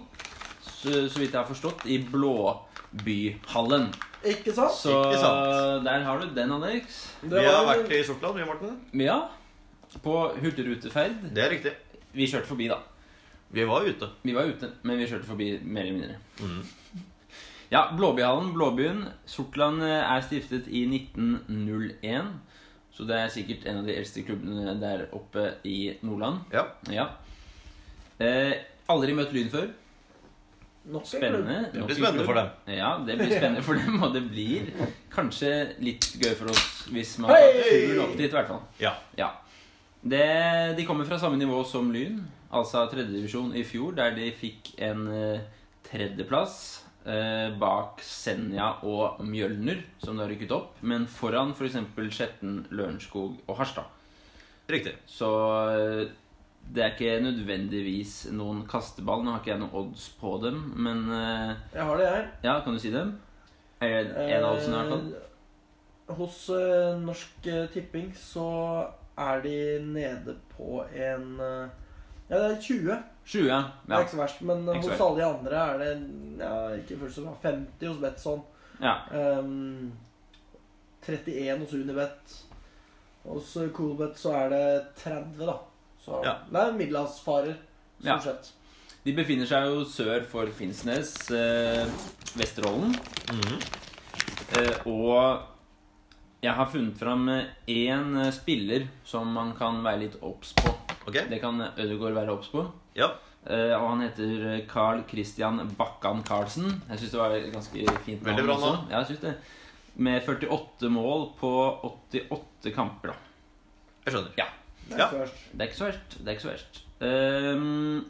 så, 0.65 1.07
så 1.09 1.23
vidt 1.23 1.31
jeg 1.33 1.39
har 1.41 1.47
forstått, 1.49 1.87
i 1.87 2.01
Blåbyhallen. 2.03 3.89
Ikke 4.25 4.53
sant? 4.57 4.73
Så 4.75 4.91
Ikke 5.05 5.21
sant. 5.23 5.85
der 5.87 6.03
har 6.05 6.21
du 6.21 6.29
den, 6.35 6.53
Alex. 6.59 7.01
Vi 7.23 7.45
har 7.45 7.65
vært 7.69 7.93
i 7.95 8.03
Sortland, 8.09 8.41
vi, 8.41 8.45
Morten. 8.49 8.77
Ja. 9.01 9.21
På 10.03 10.33
hurtigruteferd. 10.41 11.31
Det 11.35 11.45
er 11.45 11.51
riktig. 11.51 11.73
Vi 12.15 12.27
kjørte 12.31 12.51
forbi, 12.51 12.69
da. 12.71 12.81
Vi 13.55 13.65
var 13.69 13.87
ute. 13.87 14.09
Vi 14.23 14.35
var 14.35 14.49
ute, 14.51 14.71
men 14.83 14.99
vi 14.99 15.07
kjørte 15.07 15.29
forbi 15.29 15.51
mer 15.63 15.87
eller 15.87 15.99
mindre. 15.99 16.17
Mm. 16.41 17.05
Ja, 17.71 17.85
Blåbyhallen, 17.97 18.53
Blåbyen. 18.55 19.05
Sortland 19.27 19.83
eh, 19.83 20.01
er 20.03 20.25
stiftet 20.27 20.67
i 20.69 20.85
1901. 20.87 22.35
Så 22.95 23.07
det 23.09 23.17
er 23.19 23.33
sikkert 23.35 23.65
en 23.67 23.81
av 23.81 23.89
de 23.89 23.97
eldste 23.99 24.23
klubbene 24.27 24.75
der 24.79 25.09
oppe 25.15 25.49
i 25.67 25.95
Nordland. 26.07 26.45
Ja. 26.55 26.69
Ja. 26.95 27.09
Eh, 28.23 28.53
aldri 28.91 29.17
møtt 29.17 29.35
Lyn 29.35 29.51
før. 29.51 29.73
Spennende. 31.09 31.71
Det 31.73 31.81
blir 31.81 31.95
en 31.95 31.97
spennende 31.97 32.19
klubb. 32.19 32.27
for 32.27 32.39
dem. 32.39 32.77
Ja, 32.77 32.91
det 33.07 33.17
blir 33.19 33.31
spennende 33.33 33.63
for 33.65 33.81
dem, 33.81 34.03
og 34.03 34.13
det 34.15 34.23
blir 34.29 34.69
kanskje 35.15 35.51
litt 35.81 36.11
gøy 36.21 36.35
for 36.37 36.53
oss 36.53 36.85
hvis 36.93 37.17
man 37.23 37.33
hey! 37.33 37.63
turen 37.65 38.03
opp 38.05 38.19
dit, 38.19 38.29
i 38.29 38.35
hvert 38.37 38.51
fall. 38.53 38.61
Ja. 38.83 38.93
Ja. 39.17 39.31
Det, 40.05 40.77
de 40.77 40.85
kommer 40.85 41.07
fra 41.09 41.17
samme 41.19 41.39
nivå 41.41 41.63
som 41.65 41.89
Lyn, 41.95 42.19
altså 42.53 42.83
tredjedivisjon 42.93 43.55
i 43.57 43.63
fjor, 43.65 43.95
der 43.97 44.13
de 44.17 44.27
fikk 44.37 44.75
en 44.85 45.07
eh, 45.09 45.45
tredjeplass 45.87 46.57
eh, 47.09 47.55
bak 47.61 48.03
Senja 48.05 48.67
og 48.85 49.23
Mjølner, 49.25 49.81
som 50.03 50.19
de 50.19 50.27
har 50.27 50.33
rykket 50.35 50.53
opp, 50.53 50.75
men 50.85 51.07
foran 51.09 51.55
f.eks. 51.57 51.79
Skjetten, 52.13 52.59
Lørenskog 52.77 53.39
og 53.49 53.57
Harstad. 53.63 53.89
Riktig. 54.69 54.93
Så 55.09 55.31
eh, 55.73 56.03
det 56.75 56.85
er 56.85 56.93
ikke 56.95 57.17
nødvendigvis 57.25 58.13
noen 58.33 58.63
kasteball. 58.69 59.25
Nå 59.25 59.35
har 59.35 59.41
ikke 59.43 59.55
jeg 59.55 59.63
noen 59.63 59.79
odds 59.83 60.05
på 60.21 60.35
dem, 60.45 60.59
men 60.85 61.03
eh, 61.13 61.55
Jeg 61.79 61.89
har 61.89 62.01
det, 62.01 62.11
jeg. 62.11 62.27
ja, 62.45 62.59
kan 62.65 62.77
du 62.77 62.81
si 62.85 62.93
dem? 62.93 63.15
Er 63.85 64.05
det 64.09 64.29
en 64.37 64.45
av 64.45 64.59
oddsene 64.59 64.77
i 64.77 64.83
hvert 64.83 64.93
fall? 64.93 65.09
Hos 66.21 66.39
eh, 66.53 66.93
Norsk 67.01 67.49
Tipping 67.73 68.13
så 68.21 68.47
er 69.19 69.41
de 69.45 69.57
nede 69.85 70.37
på 70.57 70.85
en 70.95 71.41
eh, 71.41 71.69
Ja, 72.31 72.39
det 72.39 72.57
er 72.57 72.61
20. 72.61 72.97
20, 73.27 73.47
ja. 73.49 73.63
Det 73.87 73.93
er 73.95 74.01
ikke 74.01 74.11
så 74.11 74.17
verst. 74.23 74.41
Men 74.43 74.69
eh, 74.69 74.77
hos 74.81 75.01
alle 75.01 75.21
de 75.21 75.25
andre 75.27 75.61
er 75.75 75.79
det 75.79 75.91
ja, 76.41 76.55
ikke 76.79 76.99
fullt 76.99 77.15
så 77.15 77.23
bra. 77.27 77.35
50 77.43 77.87
hos 77.89 77.99
Betson. 78.01 78.43
ja. 78.81 78.95
Um, 79.39 79.93
31 81.07 81.59
hos 81.61 81.73
Unibet. 81.77 82.35
Hos 83.25 83.57
Coolbet 83.77 84.19
så 84.19 84.33
er 84.37 84.49
det 84.49 84.83
30, 85.05 85.47
da. 85.47 85.59
Så 86.05 86.21
Ja. 86.25 86.35
det 86.51 86.61
er 86.61 86.73
middelhavsfarer, 86.73 87.55
Ja. 88.05 88.19
stort 88.19 88.23
sett. 88.23 88.53
De 89.05 89.13
befinner 89.13 89.47
seg 89.47 89.67
jo 89.69 89.85
sør 89.85 90.25
for 90.25 90.47
Finnsnes, 90.47 91.31
eh, 91.31 91.87
Vesterålen. 92.37 92.95
Mhm. 93.33 93.61
Eh, 94.59 94.87
og 94.87 95.43
jeg 96.45 96.53
har 96.59 96.69
funnet 96.69 96.99
fram 97.01 97.29
én 97.67 98.17
spiller 98.37 98.89
som 99.09 99.31
man 99.33 99.55
kan 99.57 99.81
være 99.85 100.03
litt 100.05 100.19
obs 100.25 100.53
på. 100.59 100.73
Okay. 101.07 101.25
Det 101.31 101.41
kan 101.41 101.61
Ødegaard 101.73 102.19
være 102.19 102.35
obs 102.35 102.51
på. 102.53 102.65
Ja. 102.97 103.15
Uh, 103.45 103.75
og 103.77 103.91
han 103.91 104.07
heter 104.07 104.63
Carl 104.69 105.03
Christian 105.09 105.61
Bakkan 105.77 106.23
Carlsen. 106.25 106.71
Jeg 106.89 107.03
syns 107.03 107.13
det 107.13 107.21
var 107.21 107.37
et 107.37 107.51
ganske 107.53 107.85
fint 108.07 108.23
navn. 108.23 108.31
Veldig 108.31 108.47
bra 108.49 108.57
navn. 108.61 108.87
Ja, 108.89 109.03
jeg 109.03 109.13
synes 109.13 109.25
det. 109.25 109.35
Med 109.95 110.29
48 110.29 110.91
mål 110.91 111.29
på 111.39 111.53
88 112.13 112.73
kamper, 112.75 113.13
da. 113.13 113.19
Jeg 114.07 114.17
skjønner. 114.17 114.33
Ja. 114.41 114.49
Det 114.89 115.01
er 115.01 115.05
ikke 115.05 115.11
så 115.11 115.21
verst. 115.21 115.45
Det 115.51 115.61
er 115.61 115.69
ikke 115.69 115.79
så 115.79 115.87
verst. 115.89 116.17
Det 116.19 116.27
er 116.27 116.37
ikke 116.37 116.45
så 116.45 116.53
verst. 116.53 116.81
Ehm, 117.05 118.05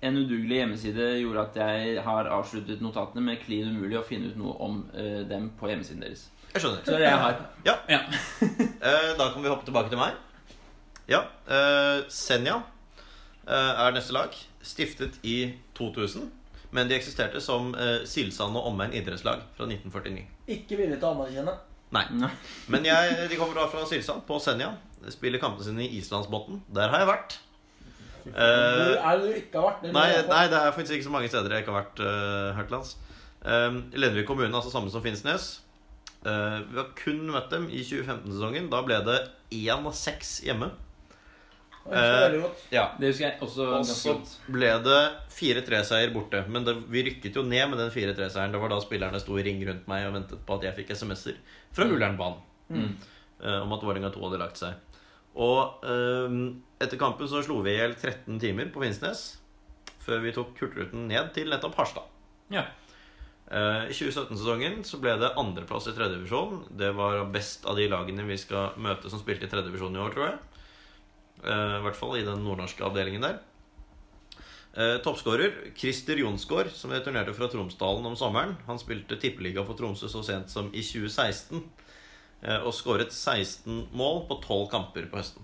en 0.00 0.16
udugelig 0.16 0.56
hjemmeside 0.62 1.06
gjorde 1.20 1.42
at 1.44 1.56
jeg 1.60 2.02
har 2.04 2.28
avsluttet 2.32 2.80
notatene 2.80 3.24
med 3.24 3.40
klin 3.44 3.68
umulig 3.74 3.98
å 4.00 4.04
finne 4.06 4.30
ut 4.30 4.38
noe 4.40 4.54
om 4.64 4.82
eh, 4.96 5.20
dem 5.28 5.50
på 5.60 5.68
hjemmesiden 5.68 6.04
deres. 6.06 6.28
Jeg 6.54 6.64
skjønner. 6.64 6.82
Så 6.82 6.90
det 6.90 6.96
er 6.96 7.04
det 7.04 7.10
jeg 7.10 7.22
har. 7.24 7.40
Ja. 7.68 7.76
Ja. 7.90 8.02
Eh, 8.80 9.10
da 9.18 9.26
kan 9.28 9.42
vi 9.44 9.50
hoppe 9.52 9.66
tilbake 9.66 9.92
til 9.92 10.00
meg. 10.00 10.14
Ja. 11.10 11.26
Eh, 11.44 12.06
Senja 12.08 12.62
eh, 13.44 13.82
er 13.84 13.92
neste 13.92 14.14
lag. 14.16 14.36
Stiftet 14.64 15.18
i 15.22 15.52
2000. 15.76 16.30
Men 16.72 16.88
de 16.88 16.96
eksisterte 16.96 17.42
som 17.44 17.74
eh, 17.74 18.06
Silsand 18.08 18.56
og 18.56 18.70
omegn 18.70 18.96
idrettslag 18.96 19.42
fra 19.56 19.68
1949. 19.68 20.24
Ikke 20.56 20.78
villig 20.80 20.96
til 20.96 21.10
å 21.10 21.12
anerkjenne. 21.18 21.58
Nei. 21.92 22.06
Nei. 22.22 22.32
Men 22.72 22.88
jeg, 22.88 23.28
de 23.28 23.36
kommer 23.36 23.60
da 23.60 23.68
fra 23.68 23.84
Silsand, 23.90 24.24
på 24.24 24.40
Senja. 24.40 24.72
Spiller 25.12 25.42
kampene 25.42 25.66
sine 25.68 25.84
i 25.84 26.00
Islandsbotn. 26.00 26.62
Der 26.72 26.92
har 26.92 27.04
jeg 27.04 27.10
vært. 27.10 27.38
Eh, 28.26 28.92
er 28.98 29.20
det 29.20 29.24
du 29.24 29.38
ikke 29.40 29.60
har 29.60 29.66
vært? 29.70 29.88
Nei, 29.94 30.08
nei, 30.28 30.44
det 30.52 30.60
er 30.60 30.76
faktisk 30.76 30.98
ikke 30.98 31.08
så 31.08 31.14
mange 31.14 31.30
steder 31.32 31.54
jeg 31.56 31.64
ikke 31.64 31.74
har 31.74 31.86
vært 31.86 32.04
uh, 32.04 32.58
her. 32.58 32.92
Um, 33.40 33.80
Lenvik 33.96 34.28
kommune, 34.28 34.52
altså 34.52 34.72
samme 34.72 34.92
som 34.92 35.02
Finnsnes. 35.04 35.48
Uh, 36.20 36.60
vi 36.68 36.76
har 36.76 36.90
kun 36.98 37.22
møtt 37.32 37.48
dem 37.52 37.66
i 37.72 37.80
2015-sesongen. 37.86 38.68
Da 38.72 38.82
ble 38.84 39.00
det 39.06 39.18
1-6 39.56 40.34
hjemme. 40.48 40.70
Godt. 41.90 42.66
Ja. 42.70 42.90
Det 43.00 43.08
husker 43.08 43.24
jeg 43.24 43.38
også 43.40 43.64
Og 43.78 43.86
så 43.88 44.12
ble 44.52 44.68
det 44.84 44.98
4-3-seier 45.32 46.12
borte. 46.14 46.44
Men 46.52 46.66
det, 46.66 46.76
vi 46.92 47.06
rykket 47.08 47.38
jo 47.40 47.46
ned 47.46 47.72
med 47.72 47.80
den 47.80 47.90
4-3-seieren. 47.94 48.52
Det 48.52 48.60
var 48.60 48.70
da 48.74 48.82
spillerne 48.84 49.22
sto 49.22 49.38
i 49.40 49.46
ring 49.46 49.62
rundt 49.66 49.88
meg 49.90 50.04
og 50.10 50.14
ventet 50.18 50.44
på 50.46 50.58
at 50.58 50.68
jeg 50.68 50.76
fikk 50.82 50.92
SMS-er 50.98 51.40
fra 51.72 51.88
Ullernbanen 51.88 52.46
Mm. 52.70 52.92
uh, 53.42 53.62
om 53.64 53.72
at 53.74 53.82
Vålerenga 53.82 54.12
2 54.14 54.20
hadde 54.28 54.38
lagt 54.38 54.60
seg. 54.60 54.76
Og 55.38 55.84
eh, 55.86 56.38
etter 56.82 56.98
kampen 57.00 57.28
så 57.30 57.42
slo 57.46 57.60
vi 57.62 57.74
i 57.74 57.78
hjel 57.78 57.94
13 57.94 58.40
timer 58.42 58.72
på 58.74 58.82
Finnsnes 58.82 59.26
før 60.00 60.22
vi 60.24 60.32
tok 60.34 60.56
Hurtigruten 60.58 61.06
ned 61.10 61.34
til 61.36 61.50
nettopp 61.52 61.76
Harstad. 61.78 62.06
Ja. 62.50 62.64
Eh, 63.50 63.90
I 63.90 63.94
2017-sesongen 63.94 64.80
så 64.86 65.00
ble 65.02 65.16
det 65.20 65.34
andreplass 65.38 65.88
i 65.90 65.94
tredjedivisjon. 65.96 66.64
Det 66.78 66.92
var 66.96 67.24
best 67.34 67.66
av 67.68 67.78
de 67.78 67.88
lagene 67.90 68.26
vi 68.28 68.38
skal 68.40 68.78
møte 68.80 69.10
som 69.12 69.22
spilte 69.22 69.46
i 69.46 69.52
tredjedivisjon 69.52 69.96
i 69.98 70.02
år, 70.02 70.14
tror 70.14 70.26
jeg. 70.28 70.40
Eh, 71.44 71.76
I 71.78 71.84
hvert 71.86 71.98
fall 71.98 72.18
i 72.18 72.26
den 72.26 72.44
nordnorske 72.46 72.84
avdelingen 72.86 73.26
der. 73.26 73.40
Eh, 74.70 74.96
Toppskårer 75.02 75.72
Christer 75.74 76.20
Jonsgaard, 76.22 76.70
som 76.78 76.94
returnerte 76.94 77.34
fra 77.34 77.48
Tromsdalen 77.50 78.06
om 78.06 78.16
sommeren. 78.18 78.54
Han 78.68 78.78
spilte 78.78 79.18
tippeliga 79.18 79.64
for 79.66 79.78
Tromsø 79.78 80.10
så 80.10 80.22
sent 80.26 80.52
som 80.52 80.70
i 80.70 80.84
2016. 80.86 81.64
eh, 82.42 82.60
Og 82.66 82.72
skåret 82.74 83.12
16 83.12 83.88
mål 83.92 84.24
på 84.28 84.40
12 84.46 84.68
kamper 84.72 85.08
på 85.12 85.18
høsten. 85.20 85.42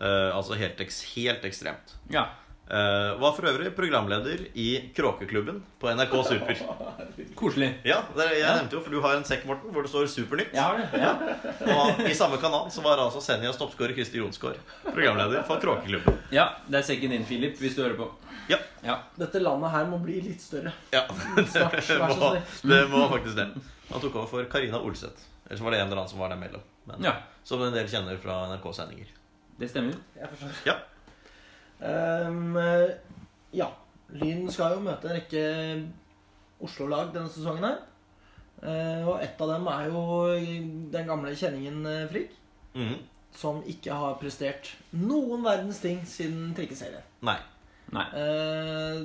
Eh, 0.00 0.30
altså 0.36 0.54
helt, 0.58 0.78
helt 1.16 1.44
ekstremt. 1.48 1.96
ja. 2.10 2.28
Eh, 2.70 3.14
var 3.16 3.32
for 3.32 3.46
øvrig 3.48 3.70
programleder 3.72 4.42
i 4.54 4.90
Kråkeklubben 4.92 5.62
på 5.80 5.88
NRK 5.88 6.12
Super. 6.28 6.58
Koselig. 7.40 7.70
Ja, 7.82 8.02
det, 8.14 8.26
jeg 8.34 8.42
Ja. 8.42 8.50
nevnte 8.58 8.76
jo, 8.76 8.82
for 8.84 8.90
du 8.92 9.00
har 9.00 9.14
en 9.16 9.24
sekk, 9.24 9.46
Morten, 9.48 9.72
hvor 9.72 9.80
det 9.86 9.88
står 9.88 10.04
Supernytt. 10.12 10.52
Jeg 10.52 10.60
har 10.60 10.76
det. 10.76 11.00
Ja. 11.00 11.14
Og 11.78 12.02
i 12.04 12.12
samme 12.12 12.36
kanal 12.36 12.68
så 12.70 12.82
var 12.84 13.00
altså 13.00 13.22
Senjas 13.24 13.56
toppskårer 13.56 13.94
Christer 13.96 14.20
Jonsgaard 14.20 14.60
programleder 14.84 15.46
for 15.48 15.56
Kråkeklubben. 15.64 16.18
ja, 16.30 16.44
det 16.68 16.82
er 16.82 16.84
sekken 16.90 17.16
din, 17.16 17.24
Philip, 17.24 17.56
hvis 17.56 17.72
du 17.74 17.80
hører 17.86 17.96
på. 17.96 18.10
Ja. 18.52 18.58
Ja. 18.84 18.98
Dette 19.16 19.40
landet 19.40 19.72
her 19.72 19.88
må 19.88 20.02
bli 20.04 20.20
litt 20.28 20.44
større. 20.44 20.74
Ja, 20.92 21.06
Snart, 21.48 21.80
det 21.88 21.98
må, 22.04 22.34
det 22.68 22.82
må 22.92 23.06
faktisk 23.14 23.36
det. 23.40 23.48
Han 23.94 24.00
tok 24.04 24.14
over 24.20 24.28
for 24.28 24.44
Karina 24.52 24.76
Olseth. 24.84 25.24
Ellers 25.48 25.64
var 25.64 25.72
det 25.74 25.80
en 25.80 25.86
eller 25.86 26.02
annen 26.02 26.12
som 26.12 26.20
var 26.20 26.32
der 26.32 26.40
mellom. 26.40 26.64
Men, 26.88 27.04
ja. 27.04 27.14
Som 27.44 27.62
en 27.64 27.74
del 27.74 27.88
kjenner 27.88 28.18
fra 28.20 28.42
NRK-sendinger. 28.50 29.12
Det 29.58 29.68
stemmer. 29.70 29.96
Jeg 30.16 30.30
forstår. 30.32 30.58
Ja. 30.68 30.76
Um, 32.28 32.56
ja. 33.54 33.68
Lyn 34.08 34.48
skal 34.52 34.76
jo 34.76 34.84
møte 34.84 35.08
en 35.08 35.18
rekke 35.18 35.42
Oslo-lag 36.64 37.12
denne 37.14 37.32
sesongen 37.32 37.66
her. 37.66 37.80
Uh, 38.58 39.08
og 39.08 39.22
ett 39.22 39.40
av 39.40 39.52
dem 39.54 39.68
er 39.70 39.88
jo 39.88 40.02
den 40.92 41.08
gamle 41.08 41.34
kjenningen 41.38 41.84
eh, 41.86 42.08
Frigg. 42.10 42.34
Mhm. 42.74 42.98
Som 43.38 43.60
ikke 43.68 43.94
har 43.94 44.16
prestert 44.18 44.72
noen 44.96 45.44
verdens 45.44 45.78
ting 45.82 46.00
siden 46.08 46.54
trikkeserien. 46.56 47.04
Nei. 47.24 47.36
Nei. 47.94 48.06
Uh, 48.16 49.04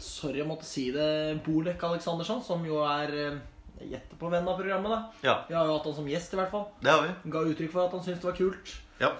sorry 0.00 0.40
å 0.42 0.48
måtte 0.48 0.66
si 0.68 0.88
det, 0.94 1.40
Bolek 1.44 1.82
Aleksandersson, 1.84 2.40
som 2.46 2.64
jo 2.66 2.80
er 2.86 3.14
eh, 3.18 3.40
Jeg 3.80 3.90
gjetter 3.94 4.18
på 4.20 4.28
venn 4.30 4.48
av 4.48 4.58
programmet, 4.60 4.90
da. 4.92 5.00
Ja, 5.24 5.34
Vi 5.48 5.54
har 5.56 5.66
jo 5.66 5.76
hatt 5.78 5.86
han 5.88 5.94
som 5.96 6.08
gjest, 6.10 6.34
i 6.34 6.36
hvert 6.40 6.50
fall. 6.52 6.66
det 6.84 6.90
har 6.92 7.02
vi. 7.06 7.30
Ga 7.32 7.44
uttrykk 7.48 7.72
for 7.72 7.86
at 7.86 7.92
han 7.96 8.02
syntes 8.04 8.20
det 8.20 8.28
var 8.30 8.36
kult. 8.36 8.74
Ja. 9.00 9.12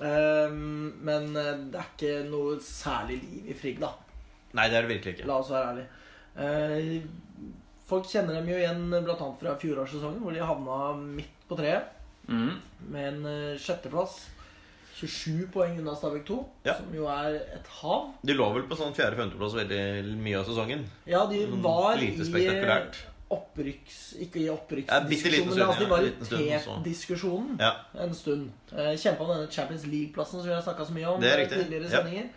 Um, 0.00 0.92
men 1.06 1.30
eh, 1.38 1.52
det 1.72 1.78
er 1.80 1.90
ikke 1.94 2.14
noe 2.28 2.56
særlig 2.64 3.20
liv 3.22 3.50
i 3.52 3.56
Frigg, 3.56 3.78
da. 3.80 3.92
Nei, 4.54 4.68
det 4.70 4.76
er 4.78 4.86
det 4.86 4.90
virkelig 4.96 5.14
ikke. 5.16 5.28
La 5.30 5.38
oss 5.40 5.50
være 5.54 5.70
ærlige. 5.72 5.88
Uh, 6.34 7.48
folk 7.88 8.06
kjenner 8.10 8.34
dem 8.40 8.48
jo 8.50 8.58
igjen 8.58 8.84
bl.a. 8.90 9.16
fra 9.40 9.56
fjorårssesongen, 9.62 10.20
hvor 10.24 10.34
de 10.34 10.42
havna 10.44 10.78
midt 11.00 11.48
på 11.48 11.56
treet 11.58 11.90
mm. 12.28 12.54
med 12.90 13.08
en 13.12 13.26
eh, 13.30 13.58
sjetteplass. 13.60 14.22
27 14.94 15.48
poeng 15.50 15.74
unna 15.80 15.92
Stabæk 15.98 16.22
2, 16.28 16.36
Ja. 16.68 16.76
som 16.78 16.92
jo 16.94 17.08
er 17.10 17.34
et 17.56 17.66
hav. 17.80 18.12
De 18.22 18.36
lå 18.36 18.46
vel 18.54 18.62
på 18.70 18.76
sånn 18.78 18.94
fjerde-femteplass 18.94 19.56
veldig 19.58 19.80
mye 20.22 20.38
av 20.38 20.46
sesongen. 20.46 20.84
Ja, 21.10 21.24
de 21.26 21.40
Mm, 21.50 21.56
var 21.64 21.96
lite 21.98 22.22
i 22.22 22.28
spektakulært. 22.28 23.00
Opprykks... 23.34 23.98
Ikke 24.24 24.40
i 24.40 24.46
Ja, 24.46 24.54
opprykksdiskusjonen, 24.54 25.58
ja, 25.58 25.66
men 25.80 25.90
ja. 25.90 25.98
Liten 26.06 26.26
stund 26.28 26.40
i 26.44 26.54
også. 26.56 26.76
tet-diskusjonen 26.78 27.60
Ja. 27.60 27.72
en 28.06 28.14
stund. 28.14 28.50
Eh, 28.72 28.94
Kjempa 28.96 29.24
om 29.26 29.30
denne 29.34 29.50
Champions 29.52 29.84
League-plassen 29.90 30.40
som 30.40 30.48
vi 30.48 30.54
har 30.54 30.62
snakka 30.66 30.86
så 30.88 30.96
mye 30.96 31.06
om 31.14 31.20
Det 31.20 31.30
er 31.32 31.40
riktig, 31.42 31.60
tidligere 31.64 31.90
ja. 31.90 32.00
sendinger. 32.00 32.28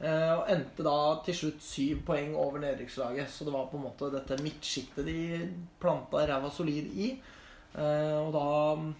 Eh, 0.00 0.32
Og 0.38 0.48
endte 0.54 0.82
da 0.86 0.96
til 1.26 1.34
slutt 1.36 1.62
syv 1.62 2.02
poeng 2.06 2.34
over 2.36 2.58
nedrykkslaget. 2.62 3.28
Så 3.30 3.44
det 3.44 3.52
var 3.52 3.66
på 3.72 3.76
en 3.80 3.84
måte 3.84 4.10
dette 4.14 4.38
midtsjiktet 4.42 5.04
de 5.06 5.18
planta 5.80 6.26
ræva 6.26 6.50
solid 6.50 6.90
i. 6.96 7.10
Eh, 7.76 8.18
Og 8.20 8.32
da 8.32 8.46
mm, 8.80 8.94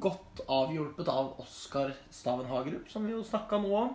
godt 0.00 0.40
avhjulpet 0.48 1.08
av 1.12 1.34
Oskar 1.42 1.92
Staven 2.10 2.46
Hagerup, 2.48 2.88
som 2.88 3.04
vi 3.06 3.12
jo 3.12 3.22
snakka 3.26 3.58
noe 3.60 3.82
om. 3.86 3.94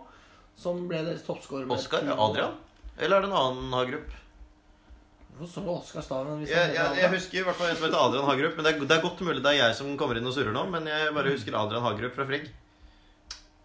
Som 0.58 0.88
ble 0.90 1.00
deres 1.06 1.22
toppskårer. 1.26 1.68
Oskar? 1.70 2.02
Ja. 2.04 2.14
Adrian? 2.18 2.54
Eller 2.98 3.16
er 3.16 3.20
det 3.22 3.28
en 3.30 3.36
annen 3.38 3.72
Hagerup? 3.72 4.10
Hvorfor 5.38 5.52
så 5.54 5.64
du 5.64 5.70
Oskar 5.70 6.02
Staven? 6.02 6.38
Hvis 6.42 6.50
Jeg, 6.50 6.74
jeg, 6.74 6.96
jeg 7.02 7.10
husker 7.14 7.38
i 7.38 7.42
hvert 7.46 7.56
fall 7.56 7.70
en 7.70 7.76
som 7.76 7.84
heter 7.88 8.00
Adrian 8.06 8.24
Hagerup. 8.30 8.56
Men 8.56 8.64
det 8.66 8.74
er, 8.74 8.80
det 8.86 8.96
er 8.98 9.02
godt 9.04 9.20
mulig 9.20 9.42
det 9.44 9.52
er 9.54 9.60
jeg 9.68 9.74
som 9.78 9.92
kommer 10.00 10.18
inn 10.18 10.26
og 10.26 10.34
surrer 10.34 10.52
nå. 10.56 10.64
Men 10.72 10.86
jeg 10.90 11.12
bare 11.14 11.34
husker 11.36 11.54
Adrian 11.60 11.82
Hagerup 11.86 12.16
fra 12.18 12.26
Frigg. 12.26 12.48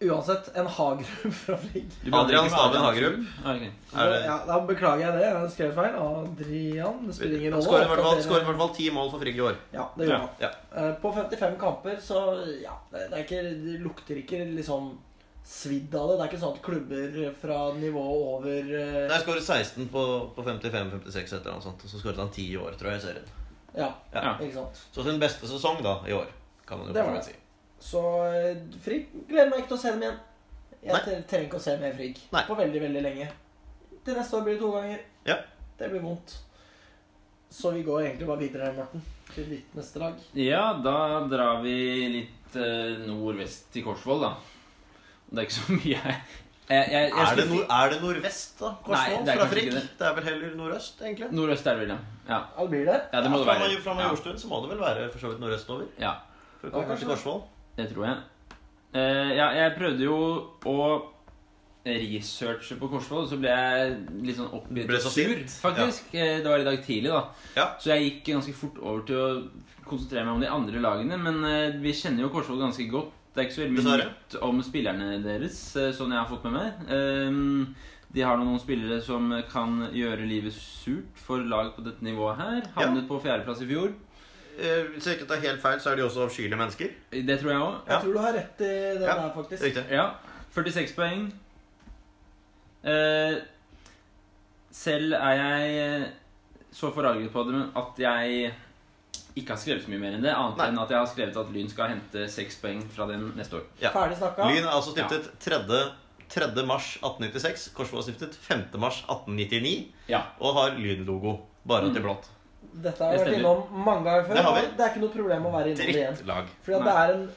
Uansett, 0.04 0.48
en 0.58 0.66
Hagerup 0.66 1.32
fra 1.38 1.56
Frigg. 1.56 1.92
Adrian 2.12 2.48
Staven 2.50 2.82
Hagerup. 2.82 3.16
Det- 3.44 3.70
Ja, 3.94 4.36
da 4.46 4.58
beklager 4.66 5.00
jeg 5.06 5.12
det. 5.18 5.24
Jeg 5.30 5.50
skrev 5.54 5.74
feil. 5.78 5.94
Adrian. 6.02 6.98
Det 7.06 7.14
spiller 7.16 7.38
ingen 7.38 7.54
rolle. 7.54 7.64
skårer 7.64 7.84
i 7.86 7.88
hvert 7.94 8.04
fall- 8.08 8.22
skårer 8.26 8.42
i 8.42 8.48
hvert 8.50 8.58
fall 8.62 8.74
ti 8.76 8.90
mål 8.90 9.10
for 9.10 9.18
Frigg 9.22 9.36
i 9.36 9.40
år. 9.40 9.56
Ja, 9.72 9.86
det 9.96 10.08
gjør 10.08 10.18
han. 10.18 10.28
ja. 10.40 10.50
Eh, 10.76 10.92
På 11.02 11.12
55 11.14 11.56
kamper, 11.60 11.96
så 12.02 12.22
ja, 12.62 12.74
det, 12.92 13.08
det, 13.10 13.18
er 13.18 13.24
ikke, 13.24 13.42
det 13.64 13.80
lukter 13.80 14.16
ikke 14.20 14.44
liksom 14.58 14.98
svidd 15.44 15.94
av 15.94 16.08
det. 16.08 16.16
Det 16.18 16.24
er 16.24 16.30
ikke 16.32 16.40
sånn 16.42 16.54
at 16.56 16.62
klubber 16.64 17.16
fra 17.40 17.58
nivået 17.76 18.26
over 18.34 18.70
uh... 18.72 19.00
Nei, 19.10 19.18
skåret 19.22 19.44
16 19.44 19.88
på, 19.92 20.04
på 20.36 20.44
55-56 20.46 21.36
etter 21.38 21.50
noe 21.52 21.64
sånt. 21.64 21.84
Og 21.84 21.90
så 21.92 22.00
skåret 22.00 22.20
han 22.22 22.30
10 22.32 22.46
i 22.48 22.56
år, 22.60 22.76
tror 22.80 22.94
jeg, 22.94 23.02
i 23.02 23.06
serien. 23.08 23.32
Ja, 23.74 23.90
Ja. 24.14 24.36
ikke 24.38 24.54
sant. 24.60 24.84
Så 24.94 25.04
sin 25.04 25.20
beste 25.22 25.48
sesong 25.50 25.82
da, 25.84 25.98
i 26.08 26.14
år, 26.16 26.30
kan 26.66 26.78
man 26.80 26.88
jo 26.88 26.94
Det 26.96 27.04
vidt 27.12 27.28
si. 27.28 27.36
Så 27.84 28.00
eh, 28.30 28.62
Frigg 28.80 29.10
gleder 29.28 29.50
meg 29.50 29.60
ikke 29.64 29.74
til 29.74 29.78
å 29.78 29.82
se 29.82 29.92
dem 29.92 30.06
igjen. 30.06 30.20
Jeg 30.84 30.92
Nei. 30.94 31.18
trenger 31.28 31.46
ikke 31.48 31.58
å 31.60 31.64
se 31.64 31.74
mer 31.80 31.94
Frigg 31.98 32.20
på 32.32 32.56
veldig, 32.60 32.80
veldig 32.86 33.02
lenge. 33.04 33.28
Til 34.04 34.16
neste 34.18 34.36
år 34.38 34.46
blir 34.46 34.56
det 34.56 34.62
to 34.64 34.70
ganger. 34.76 35.04
Ja. 35.28 35.36
Det 35.80 35.90
blir 35.92 36.02
vondt. 36.04 36.38
Så 37.54 37.70
vi 37.74 37.84
går 37.86 38.02
egentlig 38.06 38.26
bare 38.28 38.40
videre, 38.40 38.72
Morten, 38.76 39.02
til 39.34 39.46
ditt 39.52 39.76
neste 39.78 40.00
lag. 40.02 40.16
Ja, 40.38 40.64
da 40.84 40.96
drar 41.30 41.60
vi 41.62 41.76
litt 42.16 42.56
eh, 42.58 43.04
nordvest 43.06 43.68
til 43.74 43.84
Korsvoll, 43.86 44.24
da. 44.24 44.32
Det 45.34 45.42
er 45.42 45.48
ikke 45.48 45.56
så 45.58 45.72
mye 45.74 45.92
jeg, 45.94 46.16
jeg, 46.70 46.84
jeg, 46.94 47.08
jeg 47.10 47.24
Er 47.24 47.36
det, 47.36 47.46
nord, 47.50 47.64
er 47.76 47.90
det 47.92 47.96
nordvest, 48.02 48.52
da? 48.60 48.70
Nei, 48.88 49.06
det 49.26 49.32
er 49.34 49.40
fra 49.40 49.58
ikke 49.60 49.74
det. 49.76 49.82
Det 49.98 50.06
er 50.08 50.14
vel 50.16 50.24
heller 50.30 50.54
nordøst, 50.60 51.02
egentlig? 51.04 51.28
Nordøst 51.36 51.66
er 51.66 51.76
det 51.76 51.82
vel, 51.84 51.92
ja. 51.94 51.98
Ja, 52.28 52.38
Ja, 52.56 52.62
det 52.62 52.70
blir 52.72 52.84
det. 52.88 53.00
ja 53.12 53.20
det 53.24 53.30
må 53.32 53.40
det 53.42 53.48
fra, 53.48 53.56
være. 53.60 53.80
Fra 53.84 53.90
Ja, 53.96 53.96
Majorstuen 54.02 54.38
så 54.40 54.48
må 54.48 54.60
det 54.64 54.70
vel 54.72 54.80
være 54.80 55.08
for 55.12 55.18
så 55.24 55.32
vidt 55.34 55.42
nordøstover? 55.44 55.90
ja, 56.00 56.14
For 56.60 56.70
å 56.70 56.84
komme 56.86 56.96
til 57.02 57.10
Korsvoll? 57.12 57.42
det 57.76 57.88
tror 57.92 58.06
jeg. 58.08 58.22
Uh, 58.94 59.30
ja, 59.34 59.48
jeg 59.58 59.74
prøvde 59.76 60.06
jo 60.06 60.16
å 60.70 60.78
researche 61.84 62.78
på 62.80 62.88
Korsvoll, 62.88 63.26
så 63.28 63.36
ble 63.42 63.50
jeg 63.52 63.96
litt 64.24 64.38
sånn 64.38 64.52
oppgitt 64.56 64.86
Ble 64.88 64.96
og 64.96 65.04
så 65.04 65.10
sur, 65.12 65.34
faktisk. 65.66 66.14
Ja. 66.16 66.38
Det 66.40 66.48
var 66.48 66.62
i 66.62 66.66
dag 66.68 66.78
tidlig, 66.86 67.10
da. 67.12 67.24
Ja. 67.58 67.66
Så 67.82 67.90
jeg 67.92 68.06
gikk 68.06 68.30
ganske 68.32 68.54
fort 68.56 68.78
over 68.80 69.02
til 69.08 69.20
å 69.20 69.26
konsentrere 69.84 70.24
meg 70.24 70.38
om 70.38 70.44
de 70.46 70.48
andre 70.48 70.80
lagene. 70.80 71.18
Men 71.20 71.42
eh, 71.44 71.76
vi 71.82 71.92
kjenner 71.92 72.24
jo 72.24 72.30
Korsvoll 72.32 72.62
ganske 72.64 72.86
godt. 72.88 73.12
Det 73.34 73.40
er 73.42 73.46
ikke 73.48 73.54
så 73.56 73.62
veldig 73.64 73.82
mye 73.82 73.96
nytt 74.04 74.34
om 74.46 74.60
spillerne 74.62 75.06
deres, 75.24 75.56
eh, 75.76 75.90
sånn 75.96 76.12
jeg 76.14 76.20
har 76.22 76.28
fått 76.30 76.44
med 76.46 76.52
meg. 76.54 76.84
Ehm, 76.94 77.74
De 78.14 78.22
har 78.22 78.36
noen 78.38 78.60
spillere 78.62 79.00
som 79.02 79.26
kan 79.50 79.88
gjøre 79.90 80.22
livet 80.28 80.52
surt 80.54 81.16
for 81.18 81.38
lag 81.42 81.72
på 81.74 81.82
dette 81.82 82.04
nivået 82.06 82.36
her. 82.38 82.60
Havnet 82.76 83.08
på 83.08 83.18
fjerdeplass 83.20 83.62
i 83.62 83.66
fjor. 83.66 83.88
Eh, 84.56 84.84
Hvis 84.94 85.04
jeg 85.08 85.18
ikke 85.18 85.26
tar 85.32 85.40
helt 85.42 85.60
feil, 85.60 85.80
så 85.80 85.90
er 85.90 85.96
de 85.96 86.04
også 86.04 86.22
avskyelige 86.28 86.56
mennesker. 86.60 86.92
Det 87.10 87.40
tror 87.40 87.50
jeg 87.50 87.58
òg. 87.60 87.74
Ja. 87.88 87.92
Jeg 87.96 88.02
tror 88.04 88.12
du 88.12 88.18
har 88.22 88.32
rett 88.36 88.60
i 88.60 88.70
det 89.00 89.00
Ja, 89.02 89.16
der, 89.18 89.32
faktisk. 89.34 89.62
Riktig. 89.64 89.84
Ja. 89.90 90.06
46 90.54 90.94
poeng. 90.94 91.32
Eh, 92.84 93.34
selv 94.70 95.12
er 95.18 95.34
jeg 95.40 96.12
så 96.70 96.92
forarget 96.94 97.32
på 97.32 97.42
det 97.50 97.64
at 97.76 97.98
jeg 97.98 98.52
ikke 99.36 99.50
har 99.54 99.58
skrevet 99.58 99.82
så 99.84 99.90
mye 99.90 99.98
mer 99.98 100.14
enn 100.14 100.22
det. 100.22 100.30
Annet 100.34 100.56
Nei. 100.60 100.66
enn 100.70 100.78
at 100.78 100.90
jeg 100.94 100.98
har 100.98 101.06
skrevet 101.10 101.36
at 101.42 101.48
Lyn 101.54 101.68
skal 101.72 101.88
hente 101.90 102.28
seks 102.30 102.56
poeng 102.62 102.82
fra 102.94 103.06
den 103.10 103.32
neste 103.36 103.58
år. 103.58 103.64
Ja. 103.82 103.90
Ferdig 103.90 104.16
snakka. 104.20 104.46
Lyn 104.50 104.64
er 104.64 104.70
altså 104.70 104.94
stiftet 104.94 105.30
3. 105.42 105.58
3. 106.34 106.64
mars 106.66 106.94
1896. 107.02 107.68
Korsvoll 107.76 108.00
er 108.00 108.06
stiftet 108.08 108.34
5. 108.40 108.62
mars 108.80 109.02
1899 109.08 109.92
Ja. 110.08 110.22
og 110.40 110.54
har 110.54 110.70
Lyn-logo. 110.78 111.38
Bare 111.66 111.88
Mm. 111.88 111.94
til 111.94 112.02
blått. 112.02 112.26
Dette 112.74 112.98
har 113.04 113.12
jeg 113.14 113.20
vært 113.26 113.38
innom 113.38 113.62
mange 113.84 114.04
ganger 114.04 114.24
før. 114.26 114.34
Det 114.34 114.44
har 114.44 114.54
vi. 114.54 114.66
Det 114.76 114.80
er 114.80 114.90
ikke 114.94 115.00
noe 115.00 115.14
problem 115.14 115.46
å 115.46 115.52
være 115.52 115.68
innom 115.72 115.86
det 115.86 115.94
igjen. 115.94 116.16
Fordi 116.64 116.74
at 116.74 116.84
Nei. 116.84 116.84
det 116.84 116.94
er 116.94 117.14
en, 117.14 117.28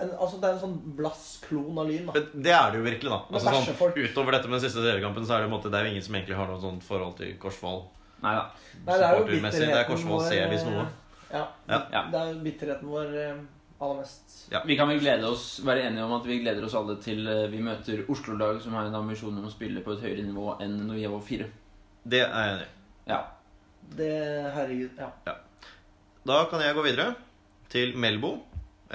en, 0.00 0.10
altså 0.18 0.40
det 0.40 0.48
er 0.48 0.52
en 0.54 0.60
sånn 0.64 0.96
blass 0.96 1.40
klon 1.48 1.78
av 1.78 1.86
Lyn. 1.88 2.06
da. 2.06 2.12
Det 2.34 2.52
er 2.52 2.70
det 2.72 2.78
jo 2.80 2.84
virkelig, 2.84 3.10
da. 3.10 3.20
Altså, 3.30 3.74
sånn, 3.74 3.92
utover 4.04 4.32
dette 4.32 4.48
med 4.48 4.60
den 4.60 4.64
siste 4.70 4.82
seriekampen, 4.82 5.26
så 5.26 5.34
er 5.36 5.38
det, 5.44 5.50
en 5.50 5.54
måte, 5.54 5.70
det 5.70 5.74
er 5.80 5.84
jo 5.84 5.90
ingen 5.94 6.02
som 6.02 6.14
egentlig 6.14 6.36
har 6.36 6.46
noe 6.46 6.60
sånt 6.60 6.82
forhold 6.82 7.16
til 7.18 7.34
Korsvoll. 7.38 7.84
Nei 8.22 8.34
da. 8.34 8.44
Det 8.86 8.94
er 8.94 9.18
jo 9.18 9.24
det 9.26 9.74
er 9.74 9.84
Korsvoll 9.84 10.20
vår, 10.24 10.48
hvis 10.48 10.62
eh, 10.64 10.70
noe. 10.70 10.86
Ja. 11.34 11.44
Ja. 11.68 11.80
Ja. 11.92 12.02
Det 12.12 12.20
er 12.22 12.40
bitterheten 12.44 12.88
vår 12.88 13.10
eh, 13.18 13.42
aller 13.82 14.00
mest. 14.00 14.34
Ja. 14.52 14.60
Vi 14.64 14.76
kan 14.78 14.88
vel 14.88 15.00
glede 15.02 15.26
oss, 15.28 15.58
være 15.66 15.82
enige 15.88 16.04
om 16.06 16.12
at 16.16 16.26
vi 16.30 16.38
gleder 16.44 16.64
oss 16.64 16.76
alle 16.78 16.94
til 17.02 17.26
eh, 17.26 17.48
vi 17.52 17.58
møter 17.66 18.04
Oslo-lag 18.08 18.60
som 18.62 18.76
har 18.78 18.86
en 18.88 18.94
ambisjon 19.02 19.36
om 19.40 19.48
å 19.48 19.52
spille 19.52 19.82
på 19.84 19.96
et 19.96 20.04
høyere 20.06 20.22
nivå 20.28 20.54
enn 20.62 20.76
når 20.86 20.94
vi 21.00 21.06
var 21.10 21.24
fire. 21.26 21.48
Det 22.04 22.20
er 22.22 22.30
jeg 22.30 22.54
enig 22.54 22.66
i. 22.68 22.72
Ja. 23.10 23.20
Det 23.98 24.10
Herregud. 24.54 25.00
Ja. 25.26 25.34
Da 26.24 26.38
kan 26.48 26.62
jeg 26.64 26.74
gå 26.78 26.82
videre 26.86 27.14
til 27.72 27.96
Melbo. 28.00 28.36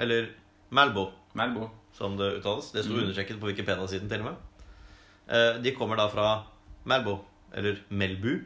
Eller 0.00 0.30
Melbo, 0.70 1.10
Melbo. 1.34 1.68
som 1.92 2.16
det 2.16 2.38
uttales. 2.38 2.70
Det 2.72 2.84
sto 2.86 2.94
Mm. 2.94 3.00
understreket 3.02 3.40
på 3.40 3.46
Wikipedia-siden 3.50 4.08
til 4.08 4.20
og 4.22 4.24
med. 4.24 4.36
Eh, 5.28 5.58
De 5.62 5.72
kommer 5.76 5.96
da 5.96 6.06
fra 6.08 6.42
Melbo, 6.86 7.18
eller 7.52 7.76
Melbu, 7.90 8.40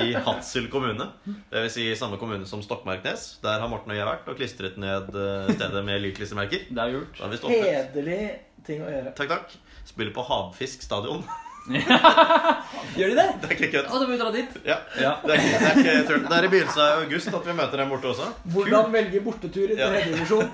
i 0.00 0.10
Hadsel 0.26 0.68
kommune. 0.72 1.06
Det 1.24 1.64
vil 1.66 1.72
si 1.72 1.86
samme 1.98 2.18
kommune 2.20 2.46
som 2.48 2.62
Stokmarknes. 2.64 3.26
Der 3.44 3.62
har 3.62 3.70
Morten 3.70 3.94
og 3.94 3.98
jeg 3.98 4.08
vært 4.08 4.28
og 4.30 4.38
klistret 4.38 4.80
ned 4.80 5.14
eh, 5.14 5.52
stedet 5.54 5.84
med 5.86 6.02
lydklistremerker. 6.04 6.66
Det 6.70 6.84
er 6.84 6.96
gjort. 6.96 7.24
Hederlig 7.52 8.20
ting 8.66 8.84
å 8.84 8.90
gjøre. 8.90 9.14
Takk, 9.18 9.34
takk. 9.36 9.56
Spiller 9.84 10.14
på 10.16 10.24
Havfisk 10.26 10.84
stadion. 10.86 11.24
Gjør 12.94 13.10
de 13.10 13.14
det? 13.16 13.24
Det 13.40 13.48
er 13.48 13.52
ikke 13.56 13.68
kødd. 13.72 13.86
Å, 13.88 13.98
da 13.98 14.06
må 14.06 14.10
vi 14.12 14.18
dra 14.20 14.30
dit. 14.34 14.56
Ja, 14.68 14.76
Ja. 15.00 15.12
det 15.24 15.32
er, 15.34 15.40
ikke, 15.40 15.60
det, 15.60 15.68
er 15.70 15.78
ikke 15.80 16.08
tull. 16.10 16.24
det 16.28 16.36
er 16.38 16.46
i 16.46 16.50
begynnelsen 16.52 16.82
av 16.84 17.02
august 17.04 17.30
at 17.38 17.46
vi 17.48 17.54
møter 17.60 17.80
dem 17.80 17.88
borte 17.94 18.10
også. 18.10 18.26
Hvordan 18.54 18.90
velge 18.94 19.22
bortetur 19.24 19.72
i 19.72 19.78
Ja. 19.78 19.88
tredje 19.88 20.12
divisjon? 20.12 20.50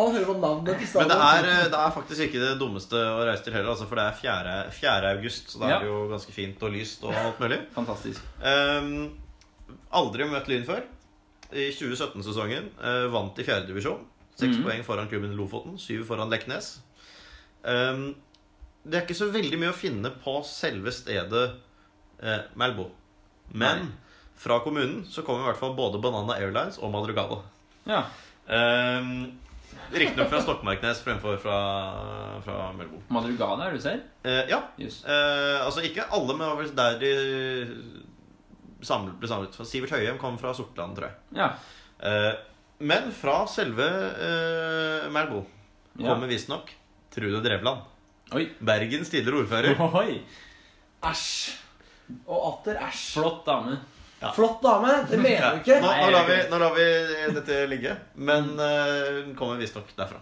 Man 0.00 0.14
hører 0.16 0.26
på 0.30 0.36
navnet 0.40 0.80
til 0.80 1.00
Men 1.02 1.12
det 1.12 1.18
er, 1.28 1.50
det 1.74 1.80
er 1.82 1.94
faktisk 1.98 2.24
ikke 2.26 2.40
det 2.42 2.54
dummeste 2.62 2.96
å 2.96 3.20
reise 3.28 3.44
til 3.46 3.52
heller, 3.58 3.70
altså, 3.74 3.86
for 3.90 4.00
det 4.00 4.06
er 4.08 4.18
4. 4.22 4.56
4. 4.80 5.12
august, 5.18 5.52
så 5.52 5.60
da 5.60 5.68
Ja. 5.68 5.76
er 5.76 5.84
det 5.84 5.92
jo 5.92 6.00
ganske 6.14 6.32
fint 6.32 6.62
og 6.66 6.72
lyst 6.72 7.04
og 7.04 7.14
alt 7.14 7.40
mulig. 7.44 7.60
Fantastisk. 7.76 8.20
Um, 8.42 9.12
aldri 9.92 10.24
møtt 10.32 10.48
Lyn 10.48 10.64
før. 10.66 10.82
I 11.52 11.68
2017-sesongen 11.70 12.72
uh, 12.82 13.06
vant 13.12 13.38
i 13.38 13.44
4. 13.46 13.66
divisjon. 13.68 14.00
Seks 14.36 14.56
Mhm. 14.58 14.64
poeng 14.66 14.82
foran 14.84 15.08
klubben 15.08 15.36
Lofoten, 15.36 15.78
syv 15.78 16.02
foran 16.08 16.28
Leknes. 16.28 16.78
Ehm, 17.66 18.14
det 18.86 18.98
er 18.98 19.06
ikke 19.06 19.18
så 19.18 19.30
veldig 19.34 19.58
mye 19.60 19.72
å 19.72 19.76
finne 19.76 20.12
på 20.22 20.38
selve 20.46 20.92
stedet 20.94 21.46
eh, 22.22 22.44
Melbo. 22.58 22.88
Men 23.50 23.82
Nei. 23.86 24.20
fra 24.38 24.60
kommunen 24.62 25.02
så 25.10 25.24
kommer 25.26 25.44
i 25.44 25.48
hvert 25.50 25.60
fall 25.60 25.74
både 25.78 26.00
Banana 26.02 26.38
Airlines 26.38 26.78
og 26.78 26.92
Madrugada. 26.94 27.40
Ja. 27.88 28.04
Eh, 28.46 29.10
Riktignok 29.90 30.30
fra 30.30 30.40
Stokmarknes 30.42 31.02
fremfor 31.04 31.38
fra, 31.42 31.58
fra 32.46 32.70
Melbo. 32.78 33.02
Madrugada 33.12 33.66
er 33.66 33.74
du 33.74 33.82
ser? 33.82 34.02
Eh, 34.26 34.44
ja. 34.50 34.62
Eh, 34.78 35.58
altså 35.62 35.82
ikke 35.86 36.06
alle, 36.10 36.34
men 36.34 36.44
det 36.44 36.52
var 36.52 36.60
vel 36.62 36.76
der 36.78 37.00
de 37.02 37.12
samlet, 38.86 39.18
ble 39.18 39.30
samlet. 39.30 39.58
Sivert 39.66 39.94
Høyem 39.96 40.18
kom 40.22 40.38
fra 40.40 40.54
Sortland, 40.56 40.94
tror 40.98 41.10
jeg. 41.10 41.42
Ja. 41.42 41.50
Eh, 42.06 42.32
men 42.86 43.10
fra 43.16 43.40
selve 43.48 43.86
eh, 44.20 45.06
Melbo 45.10 45.42
ja. 45.96 46.10
kommer 46.10 46.28
visstnok 46.30 46.70
Trude 47.14 47.42
Drevland. 47.44 47.86
Oi. 48.34 48.48
Bergens 48.58 49.10
tidligere 49.12 49.44
ordfører. 49.44 49.76
Oi. 50.02 50.16
Æsj. 51.06 51.52
Og 52.26 52.40
atter 52.50 52.80
æsj. 52.88 53.04
Flott 53.20 53.44
dame. 53.46 53.76
Ja. 54.22 54.32
Flott 54.34 54.62
dame. 54.64 54.94
Det 55.10 55.18
mener 55.20 55.42
Ja. 55.44 55.50
du 55.54 55.60
ikke. 55.62 55.80
Nå, 55.80 55.92
nå, 56.00 56.10
lar 56.10 56.26
vi, 56.26 56.38
nå 56.50 56.58
lar 56.58 56.74
vi 56.74 56.86
dette 57.36 57.58
ligge. 57.70 57.96
Men 58.14 58.48
den 58.58 59.30
uh, 59.30 59.36
kommer 59.38 59.60
visstnok 59.60 59.92
derfra. 59.98 60.18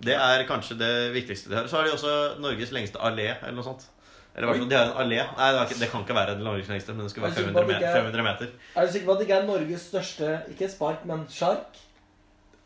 Det 0.00 0.14
er 0.16 0.46
kanskje 0.48 0.78
det 0.80 0.92
viktigste 1.12 1.50
de 1.50 1.58
har. 1.58 1.66
Så 1.68 1.76
har 1.76 1.84
de 1.84 1.92
også 1.92 2.12
Norges 2.40 2.70
lengste 2.72 3.00
allé, 3.04 3.34
eller 3.42 3.58
noe 3.58 3.66
sånt. 3.66 3.84
Eller 4.30 4.46
hva 4.46 4.54
de 4.70 4.76
har 4.78 4.86
en 4.92 4.96
allé. 5.02 5.18
Nei, 5.36 5.50
det, 5.52 5.64
ikke, 5.66 5.80
det 5.82 5.90
kan 5.92 6.04
ikke 6.06 6.16
være 6.16 6.36
den 6.38 6.46
Norges 6.46 6.68
lengste, 6.70 6.94
men 6.94 7.04
det 7.04 7.10
skal 7.12 7.26
være 7.26 7.34
Jeg 7.34 7.42
er 7.42 7.44
sikker 7.44 7.52
på 7.52 7.66
500 7.66 7.74
meter. 7.74 7.96
500 7.98 8.26
meter. 8.30 8.52
Er 8.78 8.86
du 8.86 8.92
sikker 8.94 9.06
på 9.10 9.12
at 9.12 9.18
det 9.20 9.26
ikke 9.28 9.38
er 9.42 9.46
Norges 9.50 9.86
største 9.90 10.28
Ikke 10.54 10.68
spark, 10.72 11.04
men 11.10 11.26
sjark? 11.28 11.80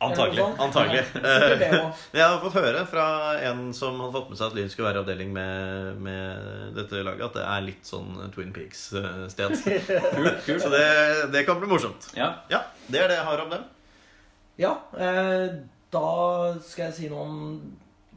Antagelig. 0.04 0.44
Antagelig. 0.62 1.02
Jeg 2.18 2.24
har 2.24 2.40
fått 2.42 2.56
høre 2.58 2.84
fra 2.90 3.06
en 3.50 3.66
som 3.76 3.98
hadde 4.02 4.14
fått 4.16 4.32
med 4.32 4.40
seg 4.40 4.46
at 4.48 4.58
Lyn 4.58 4.72
skulle 4.72 4.88
være 4.90 5.00
i 5.00 5.04
avdeling 5.04 5.34
med, 5.34 6.00
med 6.04 6.74
dette 6.78 7.04
laget, 7.06 7.26
at 7.28 7.38
det 7.38 7.44
er 7.46 7.68
litt 7.68 7.88
sånn 7.88 8.18
Twin 8.34 8.52
Peaks-sted. 8.54 9.56
Så 10.64 10.72
det, 10.72 10.88
det 11.34 11.46
kan 11.48 11.60
bli 11.62 11.70
morsomt. 11.70 12.10
Ja. 12.18 12.32
Ja, 12.52 12.64
det 12.88 13.04
er 13.04 13.12
det 13.12 13.20
jeg 13.20 13.28
har 13.30 13.44
om 13.46 13.54
dem. 13.54 13.64
Ja, 14.60 14.76
eh, 14.98 15.48
da 15.94 16.10
skal 16.62 16.88
jeg 16.88 16.96
si 16.98 17.08
noe 17.10 17.24
om 17.26 17.40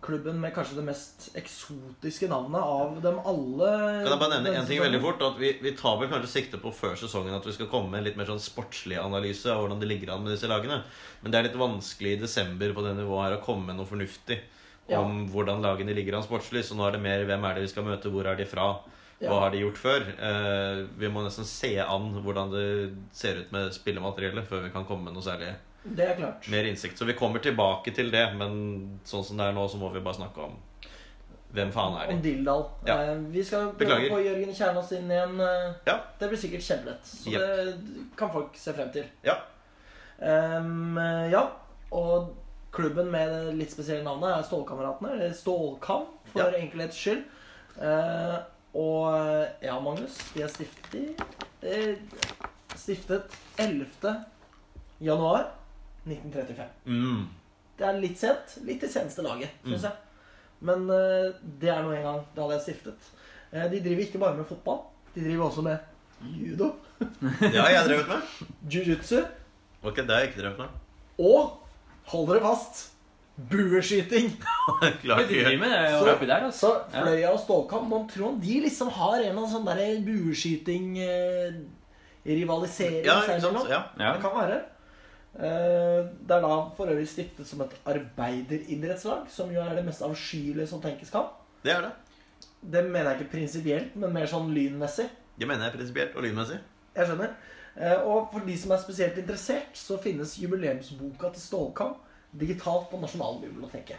klubben 0.02 0.40
med 0.40 0.54
kanskje 0.56 0.76
det 0.78 0.84
mest 0.88 1.30
eksotiske 1.40 2.28
navnet 2.30 2.62
av 2.62 2.98
dem 3.02 3.18
alle. 3.26 3.70
Kan 4.04 4.12
jeg 4.14 4.20
bare 4.22 4.36
nevne 4.42 4.54
en 4.62 4.68
ting 4.70 4.82
veldig 4.84 5.00
fort? 5.04 5.22
At 5.26 5.40
vi, 5.42 5.54
vi 5.64 5.72
tar 5.80 5.98
vel 6.02 6.10
kanskje 6.12 6.30
sikte 6.32 6.60
på 6.62 6.72
før 6.76 6.96
sesongen 7.00 7.36
at 7.38 7.46
vi 7.48 7.56
skal 7.56 7.70
komme 7.72 7.90
med 7.92 8.00
en 8.02 8.08
litt 8.10 8.20
mer 8.20 8.30
sånn 8.30 8.42
sportslig 8.44 9.00
analyse 9.02 9.50
av 9.52 9.64
hvordan 9.64 9.82
det 9.82 9.90
ligger 9.90 10.14
an 10.14 10.24
med 10.26 10.36
disse 10.36 10.50
lagene. 10.52 10.82
Men 11.24 11.34
det 11.34 11.40
er 11.40 11.48
litt 11.50 11.60
vanskelig 11.60 12.14
i 12.16 12.22
desember 12.22 12.76
på 12.78 12.86
det 12.86 12.94
nivået 13.00 13.26
her 13.26 13.38
å 13.40 13.44
komme 13.46 13.72
med 13.72 13.80
noe 13.82 13.90
fornuftig 13.90 14.40
Ja. 14.88 15.02
om 15.04 15.26
hvordan 15.34 15.60
lagene 15.66 15.92
ligger 15.98 16.16
an 16.16 16.24
sportslig. 16.24 16.64
Så 16.64 16.76
nå 16.78 16.86
er 16.88 16.94
det 16.96 17.02
mer 17.04 17.26
hvem 17.28 17.44
er 17.50 17.56
det 17.58 17.66
vi 17.66 17.74
skal 17.74 17.84
møte, 17.84 18.08
hvor 18.14 18.26
er 18.32 18.38
de 18.40 18.46
fra, 18.48 18.70
hva 19.20 19.28
Ja. 19.34 19.40
har 19.42 19.52
de 19.52 19.60
gjort 19.66 19.78
før? 19.82 20.02
Eh, 20.16 20.86
vi 20.96 21.10
må 21.10 21.24
nesten 21.26 21.44
se 21.44 21.74
an 21.84 22.14
hvordan 22.24 22.52
det 22.54 22.94
ser 23.12 23.42
ut 23.42 23.52
med 23.52 23.74
spillemateriellet 23.74 24.48
før 24.48 24.64
vi 24.64 24.70
kan 24.72 24.86
komme 24.86 25.04
med 25.10 25.14
noe 25.18 25.26
særlig 25.26 25.56
Det 25.96 26.06
er 26.10 26.16
klart. 26.18 26.48
mer 26.50 26.64
innsikt. 26.66 26.98
Så 27.00 27.06
vi 27.06 27.14
kommer 27.14 27.40
tilbake 27.40 27.94
til 27.96 28.12
det, 28.12 28.26
men 28.36 29.00
sånn 29.06 29.24
som 29.24 29.38
det 29.38 29.46
er 29.48 29.54
nå, 29.54 29.68
så 29.70 29.78
må 29.78 29.90
vi 29.94 30.00
bare 30.04 30.16
snakke 30.20 30.38
om 30.50 30.56
hvem 31.54 31.72
faen 31.72 31.94
er 32.02 32.10
Om. 32.12 32.22
Dildal. 32.22 32.66
Ja. 32.86 32.96
Eh, 33.04 33.18
vi 33.32 33.44
skal 33.44 33.70
prøve 33.72 33.78
Beklager. 33.80 34.10
å 34.12 34.16
få 34.18 34.24
Jørgen 34.26 34.54
Kjernås 34.54 34.92
inn 34.98 35.12
igjen. 35.12 35.40
eh, 35.40 35.74
Ja. 35.88 36.00
Det 36.20 36.28
blir 36.30 36.38
sikkert 36.38 36.66
kjempelett. 36.66 37.06
Så 37.06 37.32
yep. 37.32 37.40
det 37.42 38.18
kan 38.18 38.30
folk 38.34 38.58
se 38.60 38.74
frem 38.74 38.92
til. 38.92 39.06
Ja. 39.24 39.38
Um, 40.20 40.98
ja. 41.32 41.46
Og 41.92 42.34
klubben 42.72 43.10
med 43.12 43.30
det 43.32 43.56
litt 43.56 43.72
spesielle 43.72 44.04
navnet 44.04 44.36
er 44.38 44.44
Stålkameratene. 44.44 45.14
Eller 45.14 45.34
Stålkam, 45.34 46.06
for 46.34 46.40
Ja. 46.52 46.58
enkelhets 46.60 46.98
skyld. 47.00 47.24
Uh, 47.80 48.40
og 48.76 49.48
ja, 49.64 49.80
Magnus, 49.80 50.18
de 50.36 50.42
er 50.44 50.48
stiftet 50.48 51.16
Stiftet 52.76 53.32
11. 53.58 54.26
januar 55.02 55.48
1935. 56.08 56.68
Mm. 56.86 57.28
Det 57.78 57.86
er 57.88 58.00
litt 58.02 58.18
sent. 58.20 58.58
Litt 58.66 58.82
det 58.82 58.90
seneste 58.94 59.22
laget, 59.26 59.50
syns 59.64 59.84
Mm. 59.84 59.90
jeg. 59.90 59.94
Men 60.68 60.88
uh, 60.90 61.34
det 61.62 61.70
er 61.70 61.84
nå 61.86 61.92
en 61.94 62.02
gang 62.08 62.22
Det 62.34 62.42
hadde 62.42 62.56
jeg 62.58 62.64
stiftet. 62.66 63.10
Uh, 63.54 63.68
de 63.70 63.80
driver 63.86 64.02
ikke 64.08 64.20
bare 64.24 64.36
med 64.40 64.48
fotball. 64.50 64.80
De 65.14 65.22
driver 65.22 65.46
også 65.52 65.62
med 65.62 65.78
judo, 66.34 66.72
Det 67.42 67.54
har 67.62 67.70
jeg 67.70 67.86
drevet 67.92 68.08
med. 68.10 68.22
jiu-jitsu 68.74 69.20
Ok, 69.84 69.96
det 70.02 70.10
har 70.10 70.20
jeg 70.24 70.30
ikke 70.32 70.42
drevet 70.42 70.58
med. 70.64 70.68
og, 71.22 71.60
hold 72.10 72.28
dere 72.32 72.42
fast, 72.42 72.80
bueskyting. 73.52 74.32
Klarer 75.04 75.28
Vi 75.30 75.38
driver 75.44 75.60
med 75.62 75.70
det 75.76 76.00
Så- 76.00 76.14
oppi 76.16 76.26
der, 76.26 76.46
altså. 76.48 76.72
Så 76.74 77.04
Fløya 77.04 77.30
og 77.36 77.40
Stålkamp, 77.40 77.90
man 77.90 78.08
tror 78.10 78.40
de 78.42 78.60
liksom 78.66 78.90
har 78.98 79.22
en 79.28 79.38
sånn 79.52 79.66
derre 79.70 79.92
bueskyting 80.06 80.98
eh, 81.06 81.60
Rivalisering 82.26 83.06
Ja, 83.06 83.20
ikke 83.22 83.40
sant? 83.46 83.70
Ja. 83.70 83.84
Ja. 84.00 84.14
Det 84.18 84.22
kan 84.26 84.34
være. 84.42 84.58
Eh, 85.38 86.06
Det 86.28 86.34
er 86.36 86.42
da 86.42 86.54
for 86.78 86.90
øvrig 86.90 87.08
stiftet 87.08 87.46
som 87.48 87.62
et 87.62 87.76
arbeideridrettslag, 87.86 89.28
som 89.30 89.52
jo 89.54 89.62
er 89.62 89.76
det 89.76 89.86
mest 89.86 90.02
avskyelige 90.02 90.68
som 90.68 90.82
tenkes 90.82 91.10
kan. 91.14 91.28
Det 91.64 91.72
er 91.76 91.82
det. 91.82 91.92
Det 92.62 92.84
mener 92.86 93.12
jeg 93.12 93.22
ikke 93.22 93.32
prinsipielt, 93.36 93.96
men 93.96 94.14
mer 94.14 94.26
sånn 94.26 94.50
lynmessig. 94.54 95.06
Det 95.38 95.48
mener 95.48 95.68
jeg 95.70 95.78
prinsipielt 95.78 96.16
og 96.18 96.24
lynmessig. 96.26 96.58
Jeg 96.96 97.06
skjønner. 97.08 97.36
Eh, 97.78 98.02
Og 98.08 98.30
for 98.34 98.40
de 98.40 98.58
som 98.58 98.72
er 98.72 98.78
spesielt 98.82 99.18
interessert, 99.18 99.74
så 99.78 100.00
finnes 100.02 100.38
jubileumsboka 100.42 101.30
til 101.34 101.42
Stålkamp 101.42 101.98
digitalt 102.34 102.90
på 102.90 102.98
Nasjonalbiblioteket. 103.00 103.98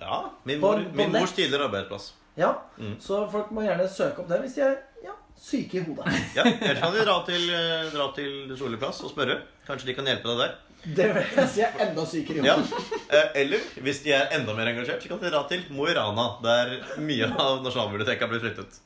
Ja, 0.00 0.28
Min, 0.44 0.60
mor, 0.60 0.74
på 0.76 0.96
min 0.96 1.12
mors 1.12 1.32
tidligere 1.32 1.64
arbeidsplass. 1.70 2.12
Ja, 2.36 2.54
Mm. 2.76 2.98
Så 3.00 3.22
folk 3.32 3.48
må 3.56 3.62
gjerne 3.64 3.86
søke 3.88 4.20
opp 4.20 4.28
det 4.28 4.36
hvis 4.42 4.54
de 4.58 4.60
er 4.66 4.74
ja, 5.04 5.14
syke 5.40 5.78
i 5.78 5.84
hodet. 5.86 6.10
Ja, 6.36 6.42
Ellers 6.44 6.80
kan 6.82 6.92
de 6.92 7.04
dra 7.06 7.14
til, 7.24 7.46
eh, 7.48 7.86
dra 7.94 8.10
til 8.12 8.52
Solli 8.58 8.76
plass 8.76 9.00
og 9.00 9.14
spørre. 9.14 9.38
Kanskje 9.66 9.88
de 9.88 9.94
kan 9.96 10.04
hjelpe 10.10 10.28
deg 10.28 10.42
der. 10.42 10.54
Det 10.98 11.06
vil 11.16 11.30
jeg 11.38 11.48
si 11.54 11.62
er 11.64 11.80
enda 11.86 12.04
sykere 12.06 12.42
i 12.42 12.44
hodet. 12.44 12.82
Ja. 13.08 13.22
Eller 13.40 13.64
hvis 13.82 14.02
de 14.04 14.12
er 14.12 14.28
enda 14.36 14.52
mer 14.54 14.68
engasjert, 14.74 15.00
så 15.02 15.08
kan 15.08 15.22
de 15.24 15.32
dra 15.32 15.40
til 15.48 15.64
Mo 15.72 15.88
i 15.88 15.94
Rana, 15.96 16.26
der 16.44 16.76
mye 17.00 17.30
av 17.32 17.64
Nasjonalbiblioteket 17.64 18.22
har 18.26 18.30
blitt 18.34 18.44
flyttet. 18.44 18.76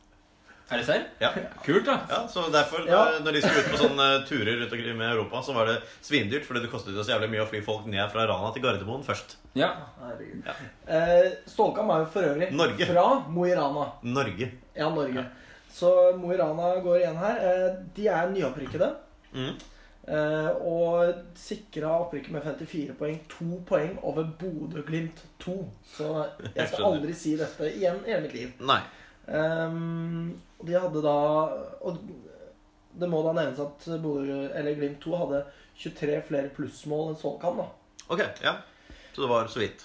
Er 0.71 0.79
det 0.79 0.85
serr? 0.87 1.05
Ja. 1.21 1.31
Kult, 1.67 1.85
da. 1.89 1.97
Ja, 2.09 2.21
så 2.31 2.45
derfor, 2.55 2.85
Ja. 2.87 3.01
eh, 3.17 3.21
når 3.25 3.33
de 3.37 3.41
skulle 3.43 3.65
ut 3.65 3.71
på 3.73 3.81
sånne 3.81 4.07
turer 4.29 4.61
rundt 4.61 4.73
omkring 4.77 5.01
i 5.03 5.09
Europa, 5.11 5.43
så 5.43 5.55
var 5.57 5.67
det 5.67 5.79
svindyrt, 6.07 6.45
fordi 6.47 6.63
det 6.63 6.71
kostet 6.71 6.95
jo 6.95 7.03
så 7.03 7.15
jævlig 7.17 7.31
mye 7.33 7.43
å 7.45 7.49
fly 7.51 7.61
folk 7.67 7.89
ned 7.91 8.07
fra 8.13 8.27
Rana 8.31 8.53
til 8.55 8.63
Gardermoen 8.63 9.03
først. 9.07 9.35
Ja. 9.59 9.73
Herregud. 10.05 10.47
Ja. 10.47 10.55
Eh, 10.87 11.33
Stålkam 11.51 11.91
er 11.91 12.05
jo 12.05 12.11
for 12.15 12.23
øvrig 12.31 12.53
Norge. 12.55 12.87
fra 12.87 13.07
Mo 13.29 13.45
i 13.51 13.55
Rana. 13.59 13.89
Norge. 14.07 14.51
Ja, 14.79 14.89
Norge. 14.95 15.27
Så 15.75 15.91
Mo 16.19 16.31
i 16.35 16.39
Rana 16.39 16.77
går 16.85 17.01
igjen 17.03 17.19
her. 17.19 17.43
Eh, 17.51 17.67
de 17.99 18.07
er 18.11 18.31
nyopprykkede. 18.37 18.93
Mm. 19.35 19.53
Eh, 20.11 20.49
og 20.67 21.15
sikra 21.39 21.91
opprykket 22.07 22.33
med 22.35 22.43
54 22.47 22.95
poeng. 22.99 23.19
To 23.35 23.59
poeng 23.69 23.99
over 24.03 24.25
Bodø-Glimt 24.41 25.21
2. 25.45 25.59
Så 25.97 26.09
jeg 26.55 26.67
skal 26.73 26.87
aldri 26.89 27.15
si 27.15 27.37
dette 27.39 27.69
igjen 27.75 28.01
i 28.07 28.11
hele 28.15 28.25
mitt 28.25 28.35
liv. 28.39 28.55
Nei. 28.67 28.81
Ehm, 29.31 30.41
de 30.67 30.75
hadde 30.75 31.03
da 31.05 31.17
Og 31.87 32.01
det 33.01 33.09
må 33.09 33.21
da 33.23 33.33
nevnes 33.37 33.61
at 33.63 33.87
Bodø, 34.03 34.49
eller 34.51 34.75
Glimt 34.75 34.99
2 35.05 35.15
hadde 35.21 35.45
23 35.79 36.17
flere 36.27 36.51
plussmål 36.55 37.13
enn 37.13 37.21
Solkan. 37.21 37.61
da. 37.63 37.69
Ok, 38.11 38.25
ja. 38.43 38.57
Så 39.15 39.23
det 39.23 39.29
var 39.31 39.47
så 39.47 39.63
vidt. 39.63 39.85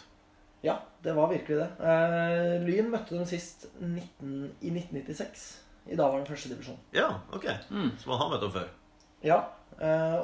Ja, 0.66 0.80
det 1.04 1.14
var 1.14 1.30
virkelig 1.30 1.60
det. 1.60 1.68
Uh, 1.78 2.66
Lyn 2.66 2.90
møtte 2.90 3.14
dem 3.14 3.28
sist 3.30 3.68
19, 3.80 4.56
i 4.66 4.74
1996. 4.74 5.46
I 5.86 6.00
daværende 6.00 6.32
førstedivisjon. 6.34 6.80
Ja, 6.98 7.12
ok. 7.32 7.46
Mm. 7.70 7.92
Så 8.02 8.10
man 8.10 8.18
har 8.24 8.32
møtt 8.34 8.42
dem 8.42 8.56
før. 8.56 8.72
Ja, 9.24 9.38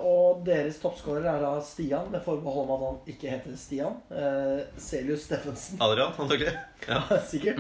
og 0.08 0.46
deres 0.48 0.78
toppskårer 0.80 1.26
er 1.28 1.42
da 1.44 1.50
Stian, 1.66 2.08
med 2.14 2.24
forbehold 2.24 2.70
om 2.70 2.72
at 2.76 2.84
han 2.86 3.00
ikke 3.14 3.34
heter 3.34 3.58
Stian. 3.60 3.98
Eh, 4.12 4.62
Celius 4.80 5.26
Steffensen, 5.28 5.82
Adrian, 5.84 6.14
antakelig. 6.16 6.54
Ja. 6.88 7.02
sikkert. 7.32 7.60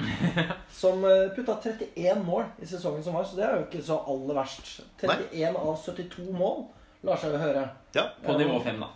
Som 0.72 1.04
eh, 1.06 1.28
putta 1.36 1.58
31 1.64 2.24
mål 2.24 2.46
i 2.64 2.70
sesongen 2.70 3.04
som 3.04 3.18
var, 3.18 3.28
så 3.28 3.36
det 3.36 3.44
er 3.48 3.58
jo 3.58 3.66
ikke 3.68 3.84
så 3.90 4.00
aller 4.08 4.40
verst. 4.40 4.72
31 5.02 5.60
av 5.60 5.76
72 5.84 6.30
mål 6.32 6.64
lar 7.04 7.20
seg 7.20 7.36
jo 7.36 7.44
høre. 7.44 7.68
ja. 7.98 8.08
På 8.24 8.38
nivå 8.40 8.62
5, 8.64 8.80
da. 8.86 8.92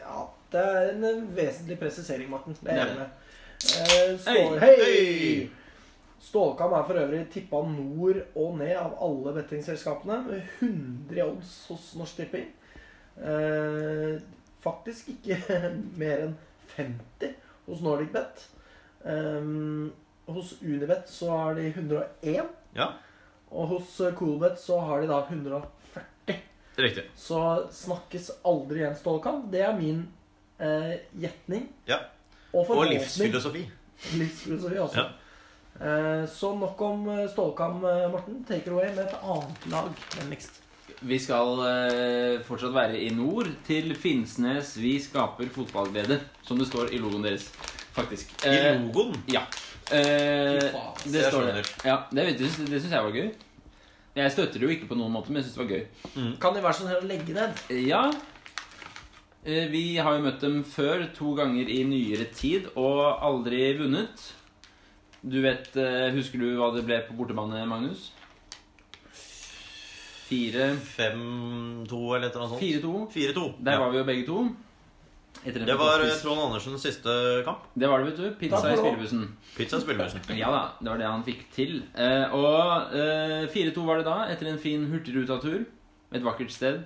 Ja, 0.00 0.26
det 0.50 0.66
er 0.66 0.92
en 0.96 1.04
eh, 1.06 1.22
vesentlig 1.36 1.78
presisering, 1.78 2.30
Morten. 2.32 2.58
Det 2.58 2.74
er 2.74 2.82
jeg 2.82 2.90
enig 2.90 3.00
med. 3.04 3.10
Eh, 3.70 4.60
Hei! 4.64 5.59
Stålkam 6.20 6.74
er 6.76 6.84
for 6.84 7.00
øvrig 7.00 7.22
tippa 7.32 7.62
nord 7.64 8.18
og 8.36 8.58
ned 8.58 8.74
av 8.76 8.96
alle 9.02 9.32
bettingselskapene. 9.38 10.18
Med 10.26 10.42
100 10.60 11.16
i 11.16 11.22
odds 11.24 11.52
hos 11.70 11.94
Norsk 11.96 12.16
Tipping. 12.20 12.50
Eh, 13.16 14.20
faktisk 14.60 15.08
ikke 15.14 15.38
mer 16.00 16.26
enn 16.26 16.34
50 16.76 17.34
hos 17.66 17.80
Nordic 17.84 18.12
Bet. 18.12 18.44
Eh, 19.04 19.48
hos 20.30 20.52
Unibet 20.62 21.08
så 21.10 21.30
har 21.32 21.56
de 21.58 21.70
101. 21.72 22.50
ja. 22.76 22.90
Og 23.50 23.66
hos 23.66 23.96
Coolbet 24.14 24.60
så 24.62 24.76
har 24.86 25.00
de 25.02 25.08
da 25.10 25.16
140. 25.26 26.36
Riktig. 26.78 27.02
Så 27.18 27.40
snakkes 27.74 28.28
aldri 28.46 28.84
igjen 28.84 28.94
Stålkam. 28.94 29.40
Det 29.50 29.64
er 29.66 29.72
min 29.74 30.04
eh, 30.62 31.00
gjetning. 31.18 31.64
Ja. 31.88 31.98
Og 32.52 32.70
Og 32.70 32.86
livsfilosofi. 32.92 33.64
Livsfilosofi 34.20 34.78
også. 34.78 35.02
Ja. 35.02 35.08
Eh, 35.80 36.26
så 36.28 36.50
nok 36.58 36.80
om 36.84 37.06
eh, 37.08 37.26
Stålkam, 37.32 37.84
eh, 37.84 38.08
Morten. 38.12 38.44
Take 38.48 38.66
it 38.66 38.68
away 38.72 38.90
med 38.94 39.06
et 39.06 39.14
annet 39.22 39.66
lag. 39.72 39.88
Vennligst. 40.18 40.58
Vi 41.00 41.16
skal 41.18 41.56
fortsatt 42.44 42.74
være 42.74 42.98
i 43.00 43.06
nord, 43.16 43.48
til 43.64 43.94
Finnsnes. 43.96 44.74
Vi 44.76 44.98
skaper 45.00 45.48
fotballglede, 45.54 46.18
som 46.44 46.58
det 46.60 46.66
står 46.68 46.90
i 46.92 46.98
logoen 47.00 47.24
deres. 47.24 47.46
Faktisk. 47.96 48.34
I 48.44 48.74
logoen. 48.82 49.14
ja. 49.32 49.46
Eh, 49.90 50.60
det 51.10 51.22
står 51.30 51.46
det. 51.48 51.62
Ja, 51.88 52.02
det, 52.12 52.26
det 52.38 52.50
syns 52.52 52.90
jeg 52.92 53.06
var 53.06 53.16
gøy. 53.16 53.30
Jeg 54.20 54.34
støtter 54.34 54.58
det 54.60 54.66
jo 54.66 54.74
ikke 54.74 54.90
på 54.90 54.98
noen 54.98 55.14
måte, 55.14 55.30
men 55.32 55.40
jeg 55.40 55.48
syns 55.48 55.56
det 55.56 55.62
var 55.64 55.72
gøy. 55.72 56.36
Kan 56.42 56.54
de 56.58 56.62
være 56.66 56.76
sånn 56.82 56.90
her 56.92 57.00
å 57.00 57.08
legge 57.08 57.34
ned? 57.38 57.64
Ja. 57.86 58.02
Eh, 59.46 59.70
Vi 59.72 59.84
har 59.96 60.18
jo 60.18 60.26
møtt 60.26 60.44
dem 60.44 60.60
før, 60.68 61.06
to 61.16 61.32
ganger 61.38 61.70
i 61.72 61.80
nyere 61.88 62.28
tid, 62.36 62.68
og 62.76 63.00
aldri 63.24 63.70
vunnet. 63.80 64.26
Du 65.22 65.40
vet, 65.44 65.68
eh, 65.76 66.08
Husker 66.14 66.38
du 66.40 66.56
hva 66.56 66.70
det 66.74 66.84
ble 66.88 67.00
på 67.08 67.16
bortebane, 67.18 67.66
Magnus? 67.68 68.10
Fire 70.30 70.70
5-2 70.78 72.16
eller 72.16 72.28
et 72.28 72.36
eller 72.36 72.44
annet 72.46 72.52
sånt. 72.54 72.62
4-2. 72.62 72.92
4-2. 73.12 73.46
Der 73.64 73.72
Ja. 73.72 73.78
var 73.78 73.90
vi 73.90 73.98
jo 73.98 74.04
begge 74.04 74.26
to. 74.26 74.48
Etter 75.44 75.64
Det 75.64 75.76
var 75.78 76.00
eh, 76.04 76.10
Trond 76.22 76.40
Andersens 76.40 76.82
siste 76.82 77.42
kamp. 77.44 77.58
Det 77.74 77.88
var 77.88 77.98
det, 77.98 78.06
vet 78.12 78.16
du. 78.16 78.30
Pizza 78.38 78.72
i 78.72 78.76
spillebussen. 78.76 79.36
Pizza 79.56 79.76
i 79.76 79.80
spillebussen. 79.80 80.20
Ja 80.38 80.50
da, 80.50 80.62
det 80.80 80.90
var 80.90 80.98
det 80.98 81.06
han 81.06 81.24
fikk 81.24 81.44
til. 81.54 81.82
Eh, 81.96 82.34
og 82.34 82.94
eh, 82.94 83.46
4-2 83.48 83.84
var 83.86 83.96
det 83.98 84.04
da, 84.06 84.16
etter 84.30 84.46
en 84.50 84.58
fin 84.58 84.86
hurtigrutetur. 84.86 85.64
Et 86.12 86.22
vakkert 86.22 86.50
sted. 86.52 86.82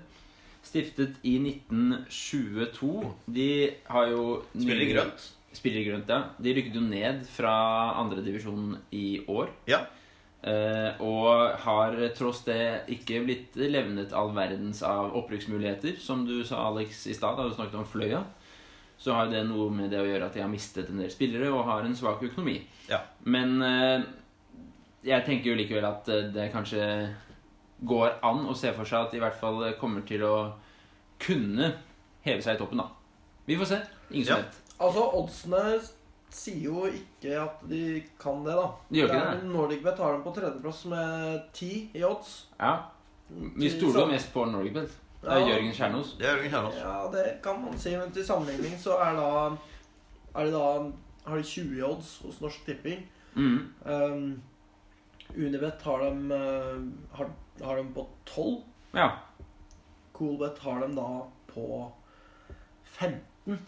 Stiftet 0.64 1.16
i 1.24 1.36
1922. 1.68 3.14
De 3.28 3.48
har 3.90 4.06
jo 4.08 4.42
Spiller 4.54 4.80
i 4.86 4.92
grønt. 4.92 5.26
Spiller 5.54 5.80
i 5.80 5.88
grønt, 5.88 6.08
ja. 6.10 6.22
De 6.42 6.54
rykket 6.56 6.74
jo 6.74 6.82
ned 6.82 7.20
fra 7.30 7.52
andredivisjon 8.00 8.72
i 8.92 9.20
år. 9.30 9.52
Ja. 9.70 9.84
Eh, 10.44 10.98
og 11.00 11.54
har 11.64 11.94
tross 12.18 12.42
det 12.44 12.84
ikke 12.92 13.22
blitt 13.24 13.54
levnet 13.56 14.12
all 14.12 14.32
verdens 14.36 14.82
av 14.84 15.14
opprykksmuligheter. 15.16 15.94
Som 16.02 16.26
du 16.28 16.42
sa, 16.44 16.66
Alex, 16.68 17.06
i 17.06 17.14
stad, 17.16 17.38
da 17.38 17.46
du 17.48 17.54
snakket 17.54 17.78
om 17.80 17.86
Fløya. 17.88 18.24
Så 18.98 19.14
har 19.16 19.30
det 19.30 19.44
noe 19.48 19.70
med 19.74 19.90
det 19.90 19.98
å 20.02 20.06
gjøre 20.06 20.26
at 20.28 20.34
de 20.36 20.42
har 20.44 20.50
mistet 20.52 20.90
en 20.90 21.00
del 21.02 21.10
spillere 21.10 21.48
og 21.52 21.64
har 21.70 21.86
en 21.86 21.96
svak 21.98 22.22
økonomi. 22.26 22.58
Ja. 22.90 23.00
Men 23.24 23.56
eh, 23.62 24.04
jeg 25.04 25.24
tenker 25.26 25.50
jo 25.52 25.56
likevel 25.58 25.86
at 25.88 26.08
eh, 26.12 26.28
det 26.34 26.50
kanskje 26.54 26.84
går 27.84 28.18
an 28.24 28.44
å 28.48 28.54
se 28.56 28.70
for 28.76 28.86
seg 28.88 29.06
at 29.06 29.10
de 29.14 29.18
i 29.18 29.24
hvert 29.24 29.38
fall 29.40 29.64
kommer 29.80 30.04
til 30.08 30.22
å 30.24 30.34
kunne 31.20 31.72
heve 32.24 32.40
seg 32.44 32.56
i 32.56 32.60
toppen, 32.60 32.80
da. 32.80 32.86
Vi 33.48 33.56
får 33.60 33.68
se. 33.74 33.80
Ingen 34.10 34.26
som 34.28 34.36
Ja. 34.38 34.42
vet. 34.44 34.60
Altså, 34.80 35.04
oddsene 35.20 35.80
sier 36.34 36.64
jo 36.66 36.86
ikke 36.90 37.36
at 37.38 37.60
de 37.70 38.02
kan 38.20 38.42
det, 38.44 38.56
da. 38.58 38.66
De 38.90 38.98
gjør 38.98 39.12
ikke 39.12 39.20
Det 39.20 39.40
det. 39.42 39.50
Nordicbet 39.52 39.98
har 40.02 40.12
dem 40.16 40.24
på 40.24 40.32
tredjeplass 40.34 40.84
med 40.90 41.44
ti 41.54 41.70
i 41.94 42.02
odds. 42.04 42.32
Ja. 42.58 42.72
Vi 43.30 43.70
stoler 43.70 44.00
jo 44.00 44.06
mest 44.10 44.32
på 44.34 44.44
Norgebet. 44.50 44.90
Det 45.22 45.30
er 45.32 45.38
Ja. 45.40 45.46
Jørgen 45.54 45.72
Kjernås. 45.72 46.16
Det 46.18 46.26
er 46.26 46.36
Jørgen 46.36 46.50
Kjernås. 46.50 46.74
Ja, 46.82 46.96
det 47.12 47.42
kan 47.42 47.62
man 47.62 47.78
si. 47.78 47.94
Men 47.96 48.10
til 48.12 48.26
sammenligning 48.26 48.74
så 48.78 48.98
er 49.00 49.14
da 49.16 49.56
Er 50.34 50.44
de 50.44 50.50
da 50.52 50.90
Har 51.26 51.36
de 51.36 51.42
20 51.42 51.78
i 51.78 51.82
odds 51.82 52.18
hos 52.18 52.40
Norsk 52.40 52.66
Tipping. 52.66 53.06
Mm. 53.34 53.72
Um, 53.86 54.42
Unibet 55.36 55.82
har 55.82 55.98
dem, 56.02 56.30
eh, 56.32 57.16
har, 57.16 57.30
har 57.64 57.76
dem 57.76 57.94
på 57.94 58.06
12. 58.26 58.62
Ja. 58.94 59.08
Coolbet 60.12 60.58
har 60.58 60.80
dem 60.80 60.94
da 60.94 61.22
på 61.48 61.92
15. 62.84 63.20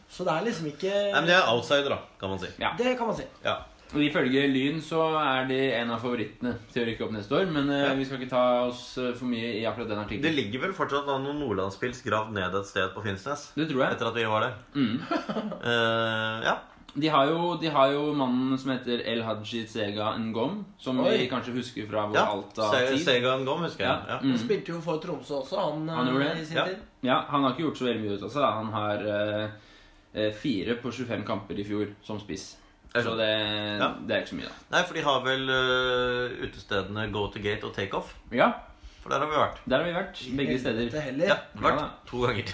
Så 0.09 0.25
det 0.25 0.33
er 0.33 0.45
liksom 0.47 0.69
ikke 0.71 0.91
Nei, 0.91 1.17
men 1.21 1.27
det 1.29 1.35
er 1.37 1.49
outsider, 1.53 1.93
da, 1.93 1.99
kan 2.21 2.33
man 2.33 2.41
si. 2.41 2.53
Ja. 2.63 2.71
Det 2.79 2.95
kan 2.99 3.11
man 3.11 3.17
si. 3.19 3.27
Ja. 3.45 3.59
Og 3.95 4.03
Ifølge 4.03 4.47
Lyn 4.51 4.81
så 4.83 4.99
er 5.21 5.45
de 5.47 5.59
en 5.77 5.93
av 5.95 6.01
favorittene 6.03 6.57
til 6.73 6.83
å 6.83 6.87
rykke 6.89 7.05
opp 7.07 7.13
neste 7.15 7.37
år. 7.39 7.51
Men 7.55 7.69
eh, 7.71 7.85
Ja. 7.85 7.93
vi 7.95 8.07
skal 8.09 8.19
ikke 8.19 8.33
ta 8.33 8.45
oss 8.67 8.99
eh, 8.99 9.13
for 9.15 9.31
mye 9.31 9.53
i 9.61 9.65
akkurat 9.69 9.93
den 9.93 10.23
Det 10.23 10.33
ligger 10.35 10.65
vel 10.67 10.75
fortsatt 10.75 11.07
noen 11.07 11.39
nordlandspils 11.39 12.03
gravd 12.03 12.35
ned 12.35 12.55
et 12.59 12.67
sted 12.67 12.91
på 12.95 13.05
Finnsnes. 13.05 13.53
Det 13.55 13.69
tror 13.71 13.85
jeg. 13.85 13.93
Etter 13.95 14.11
at 14.11 14.19
vi 14.19 14.25
var 14.27 14.49
der. 14.49 14.57
Mm. 14.75 14.97
uh, 15.63 16.43
ja. 16.49 16.57
De 16.99 17.09
har, 17.13 17.27
jo, 17.29 17.57
de 17.61 17.69
har 17.69 17.91
jo 17.93 18.15
mannen 18.17 18.57
som 18.59 18.71
heter 18.73 19.03
El 19.05 19.21
Haji 19.23 19.67
Sega 19.69 20.15
Ngom, 20.19 20.65
som 20.81 20.99
Oi. 21.05 21.11
vi 21.19 21.29
kanskje 21.29 21.53
husker 21.53 21.87
fra 21.91 22.07
vår 22.09 22.17
ja. 22.17 22.25
Alta-tid. 22.33 23.03
Sega 23.05 23.35
Ngom, 23.43 23.63
husker 23.67 23.85
jeg. 23.85 23.93
Ja. 23.93 24.15
Ja. 24.15 24.19
Han 24.23 24.31
Mm. 24.33 24.39
spilte 24.39 24.73
jo 24.73 24.81
for 24.81 24.99
Tromsø 24.99 25.35
også, 25.43 25.57
han, 25.61 25.89
Han 25.89 26.07
gjorde 26.09 26.25
eh, 26.31 26.35
det. 26.37 26.43
i 26.43 26.45
sin 26.47 26.57
Ja. 26.57 26.65
tid. 26.65 26.77
Ja, 27.03 27.21
Han 27.29 27.43
har 27.43 27.51
ikke 27.53 27.63
gjort 27.69 27.77
så 27.79 27.85
veldig 27.85 28.01
mye 28.07 28.17
ut 28.17 28.23
av 28.23 28.31
seg. 28.31 28.43
Han 28.43 28.73
har 28.73 28.97
eh, 29.07 29.49
eh, 30.15 30.33
fire 30.33 30.75
på 30.81 30.91
25 30.93 31.25
kamper 31.27 31.59
i 31.61 31.65
fjor 31.65 31.87
som 32.03 32.19
spiss. 32.21 32.57
Så 32.97 33.13
det, 33.17 33.29
Ja. 33.79 33.93
det 34.07 34.15
er 34.17 34.21
ikke 34.23 34.31
så 34.33 34.37
mye, 34.41 34.49
da. 34.49 34.55
Nei, 34.73 34.83
for 34.85 34.95
de 34.95 35.03
har 35.03 35.21
vel 35.21 35.51
uh, 35.51 36.47
utestedene 36.47 37.13
Go 37.13 37.27
to 37.29 37.39
Gate 37.45 37.63
og 37.65 37.75
Takeoff. 37.75 38.15
Ja, 38.33 38.53
For 39.07 39.15
der 39.15 39.23
har 39.23 39.29
vi 39.31 39.39
vært. 39.39 39.59
der 39.71 39.79
har 39.79 39.85
vi 39.87 39.91
vært. 39.95 40.21
Begge 40.35 40.55
steder. 40.59 40.95
Heller. 40.99 41.29
Ja, 41.31 41.35
vært 41.63 41.77
ja, 41.79 41.83
to 42.09 42.23
ganger. 42.25 42.49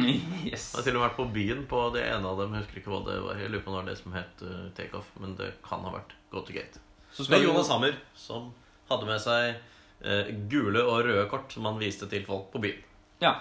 yes. 0.48 0.70
Jeg 0.72 0.78
har 0.78 0.86
til 0.86 0.94
og 0.94 1.02
med 1.02 1.04
vært 1.04 1.18
på 1.18 1.26
byen 1.34 1.60
på 1.68 1.82
det 1.92 2.04
ene 2.08 2.30
av 2.30 2.40
dem. 2.40 2.54
Jeg 2.56 2.64
husker 2.64 2.80
ikke 2.80 2.92
hva 2.94 3.00
det 3.04 3.16
var. 3.26 3.42
Jeg 3.42 3.52
lurer 3.52 3.64
på 3.66 3.68
om 3.68 3.76
det 3.76 3.82
var 3.82 3.90
det 3.90 3.96
som 3.98 4.16
het 4.16 4.40
uh, 4.40 4.54
Takeoff, 4.78 5.10
men 5.20 5.34
det 5.36 5.50
kan 5.66 5.84
ha 5.84 5.92
vært 5.92 6.14
Go 6.32 6.40
to 6.40 6.56
Gate. 6.56 6.80
Så 7.12 7.26
Det 7.26 7.28
skal 7.28 7.44
Jonas 7.44 7.68
Hammer 7.74 8.00
som 8.16 8.48
hadde 8.88 9.10
med 9.10 9.20
seg 9.26 9.60
uh, 9.60 10.32
gule 10.48 10.86
og 10.88 11.04
røde 11.10 11.28
kort 11.28 11.52
som 11.52 11.68
han 11.68 11.76
viste 11.84 12.08
til 12.08 12.24
folk 12.24 12.48
på 12.56 12.64
byen. 12.64 12.80
Ja. 13.20 13.36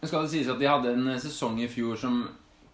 Det 0.00 0.08
skal 0.08 0.24
det 0.24 0.32
sies 0.32 0.48
at 0.48 0.60
de 0.60 0.72
hadde 0.72 0.96
en 0.96 1.12
eh, 1.12 1.20
sesong 1.20 1.60
i 1.60 1.68
fjor 1.68 2.00
som 2.00 2.18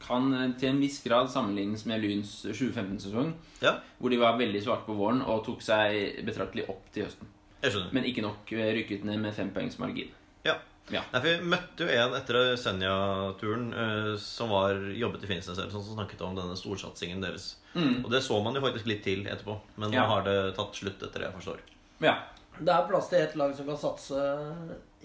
kan 0.03 0.31
eh, 0.39 0.49
til 0.59 0.71
en 0.71 0.81
viss 0.87 1.03
grad 1.03 1.31
sammenlignes 1.35 1.83
med 1.91 2.07
Lyns 2.07 2.45
2015-sesong. 2.47 3.35
Ja, 3.63 3.81
Hvor 3.99 4.15
de 4.15 4.23
var 4.23 4.39
veldig 4.39 4.63
svake 4.63 4.87
på 4.87 4.97
våren 4.99 5.23
og 5.27 5.43
tok 5.47 5.63
seg 5.67 6.23
betraktelig 6.27 6.71
opp 6.71 6.87
til 6.95 7.11
høsten. 7.11 7.31
Jeg 7.63 7.73
skjønner. 7.75 7.95
Men 7.97 8.05
ikke 8.11 8.25
nok 8.25 8.53
rykket 8.53 9.07
ned 9.09 9.23
med 9.23 9.35
fem 9.37 9.51
poengs 9.55 9.79
margin. 9.81 10.11
Ja. 10.47 10.59
Ja. 10.91 11.05
Nei, 11.13 11.21
for 11.21 11.29
Vi 11.29 11.51
møtte 11.53 11.87
jo 11.87 11.95
en 11.95 12.17
etter 12.19 12.57
Senja-turen 12.59 13.69
eh, 13.73 14.09
som 14.21 14.51
var 14.51 14.75
jobbet 14.99 15.23
i 15.25 15.31
Finnsnes, 15.31 15.57
eller 15.59 15.71
sånn, 15.71 15.85
som 15.87 15.97
snakket 15.97 16.25
om 16.27 16.35
denne 16.37 16.59
storsatsingen 16.59 17.23
deres. 17.23 17.53
Mm. 17.75 18.03
Og 18.03 18.11
det 18.13 18.21
så 18.27 18.41
man 18.43 18.59
jo 18.59 18.65
faktisk 18.65 18.91
litt 18.91 19.05
til 19.07 19.23
etterpå, 19.25 19.57
men 19.79 19.95
nå 19.95 20.07
har 20.11 20.27
det 20.27 20.37
tatt 20.59 20.77
slutt, 20.77 20.99
etter 20.99 21.23
det 21.23 21.31
jeg 21.31 21.39
forstår. 21.39 21.63
Ja. 22.03 22.19
Det 22.59 22.69
er 22.75 22.85
plass 22.91 23.09
til 23.09 23.23
ett 23.23 23.39
lag 23.41 23.55
som 23.57 23.71
kan 23.71 23.79
satse 23.81 24.19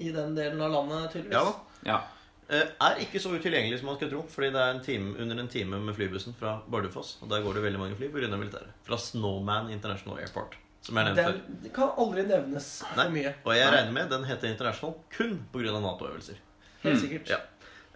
i 0.03 0.09
den 0.11 0.33
delen 0.35 0.59
av 0.65 0.73
landet, 0.73 1.13
tydeligvis. 1.13 1.37
Ja 1.37 1.67
ja. 1.87 2.01
Eh, 2.49 2.63
Er 2.79 3.01
ikke 3.03 3.19
så 3.19 3.33
utilgjengelig 3.35 3.79
som 3.79 3.89
man 3.91 3.97
skulle 3.97 4.13
tro, 4.13 4.21
fordi 4.31 4.51
det 4.55 4.61
er 4.61 4.75
en 4.75 4.83
time, 4.83 5.15
under 5.19 5.39
en 5.41 5.49
time 5.51 5.79
med 5.83 5.95
flybussen 5.95 6.35
fra 6.37 6.57
Bardufoss. 6.71 7.17
Og 7.21 7.29
der 7.31 7.43
går 7.43 7.57
det 7.57 7.63
veldig 7.65 7.79
mange 7.81 7.97
fly 7.99 8.09
pga. 8.13 8.29
militæret. 8.37 8.71
Fra 8.87 8.97
Snowman 8.97 9.71
International 9.71 10.19
Airport, 10.19 10.55
som 10.88 10.97
jeg 10.99 11.05
nevnte 11.09 11.23
før. 11.27 11.39
Den 11.63 11.73
kan 11.75 11.89
aldri 12.03 12.23
nevnes 12.29 12.67
for 12.88 12.99
Nei, 13.01 13.07
mye. 13.17 13.33
Og 13.43 13.53
jeg 13.57 13.65
Nei. 13.67 13.73
regner 13.77 13.95
med 13.97 14.09
den 14.15 14.23
heter 14.29 14.47
International 14.53 14.95
kun 15.17 15.33
pga. 15.53 15.73
Nato-øvelser. 15.83 16.39
Helt 16.85 17.01
sikkert. 17.01 17.29
Ja. 17.35 17.41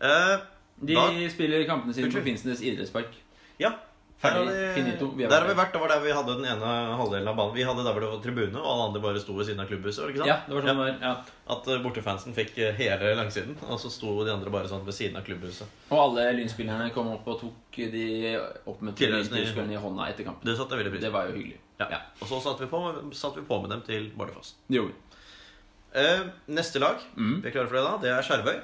Eh, 0.02 0.42
De 0.82 0.96
Da- 0.98 1.30
spiller 1.30 1.64
kampene 1.70 1.94
sine 1.94 2.10
på. 2.12 2.24
Finnsnes 2.26 2.62
idrettspark. 2.62 3.14
ja. 3.60 3.72
Ferdig. 4.22 4.74
Finito. 4.76 5.08
Vi 5.18 5.26
der 5.26 5.42
har 5.42 5.48
vi 5.50 5.54
vært. 5.58 5.72
Det 5.74 5.80
var 5.82 5.88
der 5.90 6.02
vi 6.04 6.12
hadde 6.14 6.36
den 6.38 6.46
ene 6.46 6.72
halvdelen 7.00 7.28
av 7.32 7.36
banen. 7.40 7.56
Vi 7.56 7.64
hadde 7.66 7.84
der 7.84 7.96
hvor 7.96 8.04
det 8.06 8.10
var 8.12 8.20
tribune, 8.22 8.56
og 8.62 8.68
alle 8.70 8.84
andre 8.90 9.02
bare 9.02 9.20
sto 9.24 9.34
ved 9.34 9.48
siden 9.48 9.60
av 9.64 9.68
klubbhuset. 9.72 10.10
ikke 10.12 10.22
sant? 10.22 10.30
Ja, 10.30 10.36
det 10.48 10.54
var 10.54 10.62
sånn 10.62 10.78
ja. 10.78 10.86
Der, 10.92 11.00
Ja. 11.02 11.14
At 11.56 11.68
eh, 11.68 11.80
bortefansen 11.82 12.36
fikk 12.38 12.58
eh, 12.62 12.72
hele 12.78 13.16
langsiden, 13.18 13.58
og 13.68 13.80
så 13.82 13.90
sto 13.92 14.14
de 14.24 14.32
andre 14.32 14.54
bare 14.54 14.70
sånn 14.70 14.86
ved 14.86 14.94
siden 14.94 15.18
av 15.18 15.26
klubbhuset. 15.26 15.66
Og 15.90 15.98
alle 16.04 16.28
Lynspillerne 16.38 16.92
kom 16.94 17.10
opp 17.16 17.28
og 17.34 17.40
tok 17.42 17.80
de 17.92 18.38
oppmøtte 18.70 19.10
lynspillerne 19.10 19.72
i- 19.74 19.80
i 19.80 19.82
hånda 19.82 20.08
etter 20.10 20.24
kampen. 20.30 20.46
Det 20.46 20.56
satte 20.58 20.78
jeg 20.78 20.84
veldig 20.86 20.92
pris 20.94 21.02
Det 21.02 21.12
var 21.12 21.26
jo 21.28 21.34
hyggelig. 21.40 21.58
Ja. 21.80 21.88
Ja, 21.90 22.02
Og 22.22 22.28
så 22.28 22.42
satte 22.42 22.60
vi, 22.62 22.68
på, 22.68 23.14
satte 23.14 23.40
vi 23.42 23.46
på 23.50 23.60
med 23.62 23.72
dem 23.72 23.82
til 23.82 24.12
Bardufoss. 24.16 24.54
det 24.70 24.78
gjorde 24.78 24.94
vi. 24.94 25.00
Eh, 25.94 26.20
neste 26.48 26.80
lag, 26.80 26.96
Mm. 27.18 27.42
vi 27.42 27.48
er 27.50 27.52
klare 27.52 27.68
for 27.68 27.76
det 27.76 27.84
da, 27.84 27.98
det 27.98 28.12
er 28.12 28.22
Skjervøy. 28.22 28.62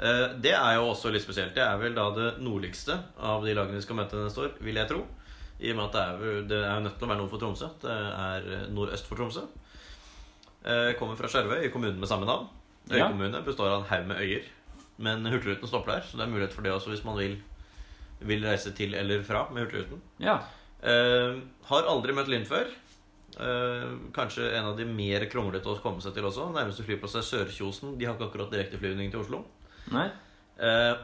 Eh, 0.00 0.26
det 0.40 0.52
er 0.56 0.76
jo 0.78 0.90
også 0.90 1.12
litt 1.12 1.24
spesielt. 1.24 1.52
Det 1.56 1.64
er 1.64 1.80
vel 1.80 1.96
da 1.96 2.06
det 2.16 2.28
nordligste 2.40 2.96
av 3.20 3.44
de 3.44 3.56
lagene 3.56 3.80
vi 3.80 3.84
skal 3.84 3.98
møte 3.98 4.20
neste 4.20 4.46
år, 4.46 4.54
vil 4.64 4.80
jeg 4.80 4.88
tro. 4.88 5.02
I 5.60 5.74
og 5.74 5.76
med 5.76 5.90
at 5.90 5.96
det 5.96 6.04
er, 6.04 6.46
det 6.48 6.60
er 6.64 6.84
nødt 6.86 6.96
til 6.96 7.04
å 7.04 7.10
være 7.10 7.20
nord 7.20 7.32
for 7.32 7.42
Tromsø. 7.42 7.68
Det 7.82 7.96
er 7.96 8.48
eh, 8.48 8.70
nordøst 8.72 9.10
for 9.10 9.20
Tromsø. 9.20 9.44
Eh, 10.64 10.94
kommer 10.96 11.20
fra 11.20 11.28
Skjervøy, 11.28 11.66
i 11.66 11.72
kommunen 11.74 12.00
med 12.00 12.08
samme 12.08 12.28
navn. 12.28 12.48
Øykommune 12.90 13.44
består 13.44 13.68
av 13.68 13.82
en 13.82 13.90
haug 13.90 14.08
med 14.08 14.22
øyer. 14.24 14.48
Men 15.00 15.24
Hurtigruten 15.28 15.68
stopper 15.68 15.98
der, 15.98 16.06
så 16.08 16.16
det 16.16 16.24
er 16.26 16.32
mulighet 16.32 16.56
for 16.56 16.64
det 16.64 16.72
også 16.72 16.92
hvis 16.92 17.04
man 17.04 17.16
vil, 17.16 17.36
vil 18.28 18.44
reise 18.44 18.72
til 18.76 18.96
eller 18.96 19.22
fra 19.24 19.46
med 19.52 19.64
Hurtigruten. 19.64 20.00
Ja. 20.20 20.40
Uh, 20.80 21.40
har 21.68 21.88
aldri 21.88 22.16
møtt 22.16 22.28
Linn 22.32 22.44
før. 22.48 22.68
Uh, 23.36 24.10
kanskje 24.16 24.48
en 24.58 24.72
av 24.72 24.76
de 24.76 24.84
mer 24.88 25.24
kronglete 25.32 25.72
å 25.72 25.78
komme 25.80 26.04
seg 26.04 26.16
til 26.16 26.28
også. 26.28 26.50
Nærmeste 26.52 26.84
flyplass 26.84 27.16
er 27.20 27.24
Sørkjosen. 27.24 27.96
De 28.00 28.08
har 28.08 28.16
ikke 28.16 28.28
akkurat 28.28 28.52
direkteflyvning 28.52 29.12
til 29.12 29.22
Oslo. 29.22 29.44
Nei? 29.94 30.08
Eh, 30.60 30.96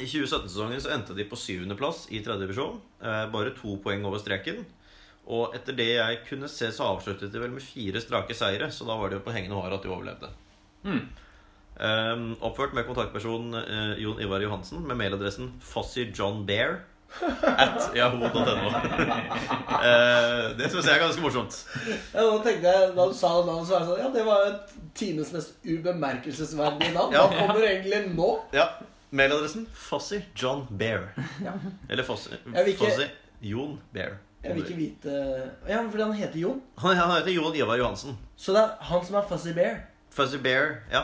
I 0.00 0.06
2017-sesongen 0.06 0.82
så 0.82 0.92
endte 0.94 1.16
de 1.16 1.26
på 1.28 1.38
syvendeplass 1.38 2.06
i 2.10 2.22
tredje 2.24 2.46
divisjon. 2.46 2.80
Eh, 3.02 3.26
bare 3.34 3.54
to 3.56 3.76
poeng 3.84 4.06
over 4.08 4.22
streken. 4.22 4.64
Og 5.24 5.54
etter 5.56 5.76
det 5.76 5.90
jeg 5.94 6.22
kunne 6.28 6.50
se, 6.52 6.68
så 6.74 6.90
avsluttet 6.92 7.32
de 7.32 7.40
vel 7.40 7.54
med 7.54 7.64
fire 7.64 8.02
strake 8.02 8.36
seire, 8.36 8.68
så 8.74 8.84
da 8.88 8.96
var 9.00 9.10
det 9.10 9.20
jo 9.20 9.26
på 9.26 9.32
hengende 9.36 9.56
hår 9.56 9.78
at 9.78 9.84
de 9.84 9.92
overlevde. 9.92 10.32
Mm. 10.84 11.04
Eh, 11.74 12.24
oppført 12.44 12.74
med 12.76 12.86
kontaktperson 12.86 13.54
eh, 13.58 13.94
Jon 14.02 14.20
Ivar 14.22 14.44
Johansen 14.44 14.84
med 14.86 14.98
mailadressen 15.00 15.54
fossyjohnbear 15.64 16.82
at 17.46 17.90
yahoo.no. 17.96 18.70
eh, 19.88 20.56
det 20.58 20.70
syns 20.72 20.86
jeg 20.88 20.94
er 20.96 21.02
ganske 21.04 21.22
morsomt. 21.22 21.56
Ja, 22.14 22.24
da 22.24 22.38
tenkte 22.44 22.72
jeg, 22.72 22.90
Da 22.96 23.06
du 23.10 23.14
sa 23.16 23.30
navnet, 23.44 23.68
så 23.68 23.74
var 23.76 23.80
jeg 23.84 23.88
sånn 23.90 24.02
Ja, 24.02 24.10
det 24.16 24.24
var 24.26 24.42
jo 24.44 24.50
et 24.52 24.74
times 24.98 25.32
mest 25.34 25.54
ubemerkelsesverdige 25.64 26.92
navn. 26.96 27.14
Ja. 27.16 27.24
Hva 27.30 27.46
kommer 27.46 27.66
egentlig 27.68 28.02
nå? 28.14 28.28
Ja, 28.54 28.68
Mailadressen 29.14 29.66
Fossi 29.78 30.20
John 30.34 30.66
Bear. 30.70 31.10
Ja. 31.44 31.52
Eller 31.88 32.02
Fossi, 32.06 32.30
ikke- 32.34 32.78
Fossi 32.80 33.06
Jon 33.44 33.76
Bear. 33.94 34.16
Jeg 34.44 34.54
vil 34.54 34.64
ikke 34.64 34.76
vite 34.76 35.12
Ja, 35.68 35.78
fordi 35.88 36.02
han 36.02 36.12
heter 36.12 36.38
Jon. 36.38 36.58
Han, 36.82 36.96
han 36.96 37.10
heter 37.16 37.32
Jon 37.32 37.54
Ivar 37.56 37.78
Johansen. 37.80 38.18
Så 38.36 38.52
det 38.52 38.60
er 38.60 38.74
han 38.90 39.04
som 39.06 39.16
er 39.16 39.22
Fuzzy 39.28 39.52
Bear. 39.56 39.78
Fuzzy 40.12 40.36
Bear, 40.36 40.74
ja. 40.92 41.00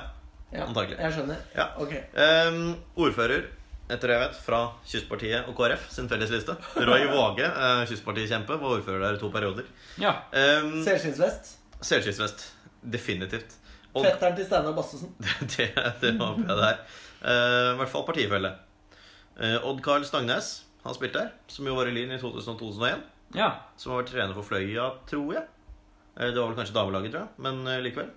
Ja, 0.52 0.64
Antakelig. 0.66 0.98
Jeg 0.98 1.12
skjønner. 1.14 1.36
ja. 1.56 1.64
Ok. 1.78 1.92
Um, 2.18 2.74
ordfører, 2.96 3.44
etter 3.94 4.10
det 4.10 4.16
jeg 4.16 4.22
vet, 4.24 4.38
fra 4.46 4.60
Kystpartiet 4.86 5.48
og 5.50 5.56
KrF 5.58 5.88
sin 5.92 6.08
fellesliste. 6.10 6.54
Roy 6.86 7.06
Våge, 7.10 7.46
eh, 7.48 7.82
Kystpartikjempe, 7.90 8.56
var 8.60 8.76
ordfører 8.78 9.04
der 9.06 9.18
i 9.18 9.20
to 9.22 9.30
perioder. 9.34 9.68
Ja. 10.00 10.14
Um, 10.32 10.80
Selskinnsvest. 10.86 11.52
Selskinnsvest. 11.84 12.46
Definitivt. 12.96 13.56
Og 13.92 14.04
Fetteren 14.06 14.36
til 14.38 14.46
Steinar 14.46 14.74
Bassesen. 14.76 15.12
det, 15.56 15.70
det 16.02 16.14
håper 16.20 16.44
jeg 16.46 16.58
det 16.60 16.68
er. 16.70 16.82
Uh, 17.20 17.70
I 17.74 17.78
hvert 17.80 17.92
fall 17.92 18.06
partifelle. 18.06 18.52
Uh, 19.40 19.56
Odd 19.66 19.80
Karl 19.84 20.04
Stangnes, 20.06 20.52
han 20.84 20.96
spilte 20.96 21.24
der, 21.24 21.32
som 21.50 21.66
jo 21.68 21.74
var 21.76 21.90
i 21.90 21.94
Lyn 21.96 22.14
i 22.14 22.20
2000-2001. 22.22 23.02
Ja. 23.36 23.50
Som 23.78 23.92
har 23.94 24.02
vært 24.02 24.14
trener 24.14 24.36
for 24.36 24.46
Fløya, 24.46 24.86
tror 25.10 25.34
jeg. 25.36 25.44
Uh, 26.16 26.28
Det 26.30 26.38
var 26.38 26.50
vel 26.52 26.58
kanskje 26.60 26.76
damelaget, 26.76 27.12
tror 27.14 27.26
jeg, 27.26 27.42
men 27.46 27.60
eh, 27.66 27.82
likevel. 27.84 28.10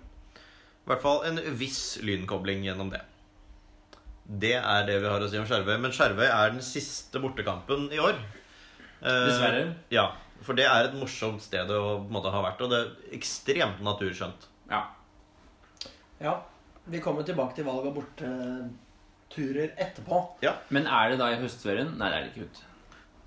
I 0.84 0.90
hvert 0.90 1.00
fall 1.00 1.22
en 1.24 1.40
viss 1.56 1.82
lynkobling 2.04 2.64
gjennom 2.66 2.90
det. 2.92 3.00
Det 4.26 4.54
er 4.56 4.86
det 4.88 5.00
vi 5.02 5.08
har 5.10 5.20
å 5.20 5.28
si 5.28 5.36
om 5.38 5.44
Skjervøy. 5.46 5.76
Men 5.80 5.92
Skjervøy 5.92 6.24
er 6.26 6.50
den 6.54 6.62
siste 6.64 7.20
bortekampen 7.20 7.90
i 7.92 7.98
år. 8.00 8.16
Eh, 9.04 9.26
Dessverre. 9.28 9.74
Ja, 9.92 10.06
for 10.42 10.56
det 10.56 10.64
er 10.64 10.88
et 10.88 10.94
morsomt 10.96 11.42
sted 11.44 11.68
å 11.70 11.80
på 12.00 12.06
en 12.08 12.12
måte 12.16 12.32
ha 12.32 12.40
vært, 12.46 12.60
og 12.64 12.70
det 12.72 12.78
er 12.80 13.16
ekstremt 13.18 13.80
naturskjønt. 13.84 14.46
ja. 14.70 14.84
Ja. 16.20 16.38
Vi 16.86 17.00
kommer 17.00 17.24
tilbake 17.24 17.54
til 17.56 17.64
valg 17.64 17.86
av 17.88 17.94
borteturer 17.96 19.70
etterpå. 19.80 20.18
Men 20.68 20.86
er 20.86 21.10
det 21.14 21.18
da 21.20 21.30
i 21.32 21.38
høstferien? 21.40 21.94
Nei, 21.96 22.10
det 22.12 22.18
er 22.18 22.24
det 22.26 22.32
ikke. 22.34 22.44
Ut. 22.44 22.60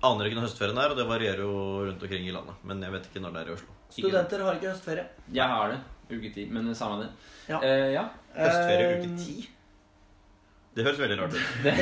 Aner 0.08 0.28
ikke 0.28 0.38
når 0.38 0.46
høstferien 0.46 0.78
er, 0.78 0.92
og 0.94 0.98
det 1.00 1.06
varierer 1.08 1.42
jo 1.42 1.54
rundt 1.88 2.02
omkring 2.06 2.28
i 2.28 2.34
landet. 2.34 2.54
Men 2.62 2.82
jeg 2.86 2.94
vet 2.94 3.08
ikke 3.10 3.22
når 3.24 3.34
det 3.34 3.40
er 3.42 3.50
i 3.50 3.54
Oslo. 3.56 3.74
Studenter 3.90 4.44
har 4.46 4.58
ikke 4.60 4.70
høstferie. 4.70 5.06
Jeg 5.34 5.48
har 5.54 5.72
det. 5.74 5.78
Uke 6.08 6.30
ti. 6.34 6.44
Men 6.54 6.70
samme 6.78 7.00
det. 7.02 7.08
Ja. 7.50 7.58
Eh, 7.66 7.88
ja. 7.96 8.04
Høstferie 8.38 8.88
Eh, 8.92 9.02
uke 9.02 9.18
ti? 9.24 9.36
Det 10.78 10.84
høres 10.86 10.98
veldig 11.02 11.16
rart 11.18 11.34
ut. 11.34 11.46
Det, 11.64 11.74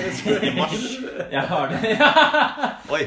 I 0.49 0.51
mars. 0.57 0.85
jeg 1.37 1.43
har 1.51 1.73
det. 1.75 1.93
Oi, 2.97 3.03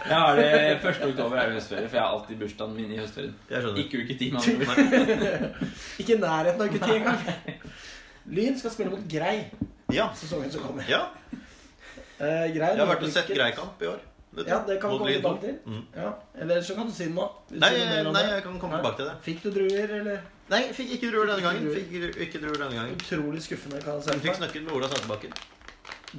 Jeg 0.00 0.16
har 0.16 0.38
det 0.38 0.46
1. 0.80 0.86
oktober 1.10 1.36
er 1.36 1.50
det 1.50 1.58
høstferie, 1.58 1.88
for 1.92 1.98
jeg 1.98 2.04
har 2.06 2.14
alltid 2.16 2.38
bursdagen 2.40 2.72
min 2.78 2.92
i 2.94 3.00
høstferien. 3.02 3.34
jeg 3.50 3.60
skjønner. 3.66 3.82
Ikke 3.84 4.00
uke 4.04 4.16
ti, 4.22 4.30
med 4.32 4.40
andre 4.40 5.34
ord. 5.44 5.66
Ikke 6.00 6.14
i 6.16 6.20
nærheten 6.22 6.64
av 6.64 6.70
uke 6.72 6.80
10 6.80 6.94
engang. 6.96 7.20
Lyn 8.40 8.56
skal 8.60 8.72
spille 8.72 8.90
mot 8.94 9.04
Grei 9.12 9.36
Ja, 9.92 10.08
sesongen 10.16 10.50
som 10.54 10.62
kommer. 10.64 10.84
ja. 10.88 11.02
Eh, 12.20 12.46
Grei, 12.54 12.70
Jeg 12.72 12.80
har 12.80 12.86
vært 12.94 13.04
og 13.04 13.12
sett. 13.12 13.28
Greikamp 13.36 13.80
i 13.84 13.88
år. 13.92 14.00
Du, 14.32 14.44
Ja, 14.46 14.60
det 14.66 14.76
kan 14.80 14.90
vi 14.92 14.98
komme 14.98 15.12
tilbake 15.12 15.40
til. 15.40 15.56
Mm. 15.66 15.86
Ja. 15.96 16.10
Eller 16.38 16.60
så 16.62 16.74
kan 16.76 16.86
du 16.86 16.92
si 16.94 17.04
det 17.08 17.14
nå. 17.14 17.24
Nei, 17.50 17.70
nei, 18.12 18.22
jeg 18.30 18.42
kan 18.44 18.58
komme 18.62 18.76
tilbake 18.78 18.96
til 19.00 19.08
det. 19.08 19.14
Fikk 19.24 19.40
du 19.42 19.50
druer, 19.56 19.94
eller? 20.00 20.20
Nei, 20.50 20.60
jeg 20.68 20.74
fikk 20.76 20.92
ikke 20.96 21.10
druer 21.10 21.26
denne 21.32 21.42
gangen. 21.42 21.66
Fikk 21.74 21.90
ikke- 21.98 22.20
ikke 22.26 22.40
druer 22.44 22.58
denne 22.62 22.76
gangen. 22.78 22.94
Utrolig 22.94 23.42
skuffende, 23.42 23.82
kan 23.82 23.94
jeg 23.98 24.04
si. 24.04 24.10
Du 24.10 24.18
fikk 24.28 24.36
snakket 24.38 24.62
med 24.64 24.72
Ola 24.78 24.88
Sandbakken. 24.88 25.32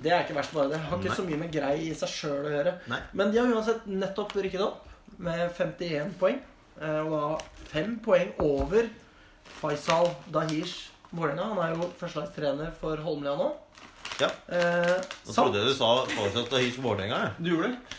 Det 0.02 0.12
er 0.12 0.24
ikke 0.26 0.36
verst 0.36 0.54
bare. 0.54 0.70
Det 0.70 0.80
har 0.80 0.98
ikke 0.98 1.08
Nei. 1.10 1.16
så 1.16 1.26
mye 1.30 1.38
med 1.40 1.52
Grei 1.52 1.78
i 1.90 1.94
seg 1.94 2.10
sjøl 2.10 2.46
å 2.48 2.52
gjøre. 2.52 2.74
Nei. 2.88 3.00
Men 3.14 3.32
de 3.32 3.38
har 3.40 3.48
uansett 3.48 3.88
nettopp 3.88 4.32
rykket 4.36 4.62
opp 4.62 4.88
med 5.18 5.52
51 5.56 6.14
poeng. 6.20 6.40
eh, 6.82 7.00
Og 7.00 7.12
da 7.12 7.38
fem 7.72 8.00
poeng 8.04 8.34
over 8.40 8.90
Faisal 9.62 10.10
Dahish 10.32 10.90
Vålerenga. 11.14 11.44
Han 11.54 11.60
er 11.60 11.76
jo 11.76 11.90
førstelagstrener 12.00 12.72
for 12.80 12.96
Holmlia 12.98 13.36
nå. 13.36 13.50
Ja. 14.22 14.30
Eh, 14.54 14.96
Nå 15.26 15.34
trodde 15.36 15.60
jeg 15.62 15.72
du 15.72 15.74
sa 15.78 15.92
fortsatt 16.14 16.54
His 16.62 16.78
Vålerenga. 16.82 17.20
jeg. 17.26 17.34
Du 17.42 17.50
gjorde 17.56 17.72
det? 17.72 17.98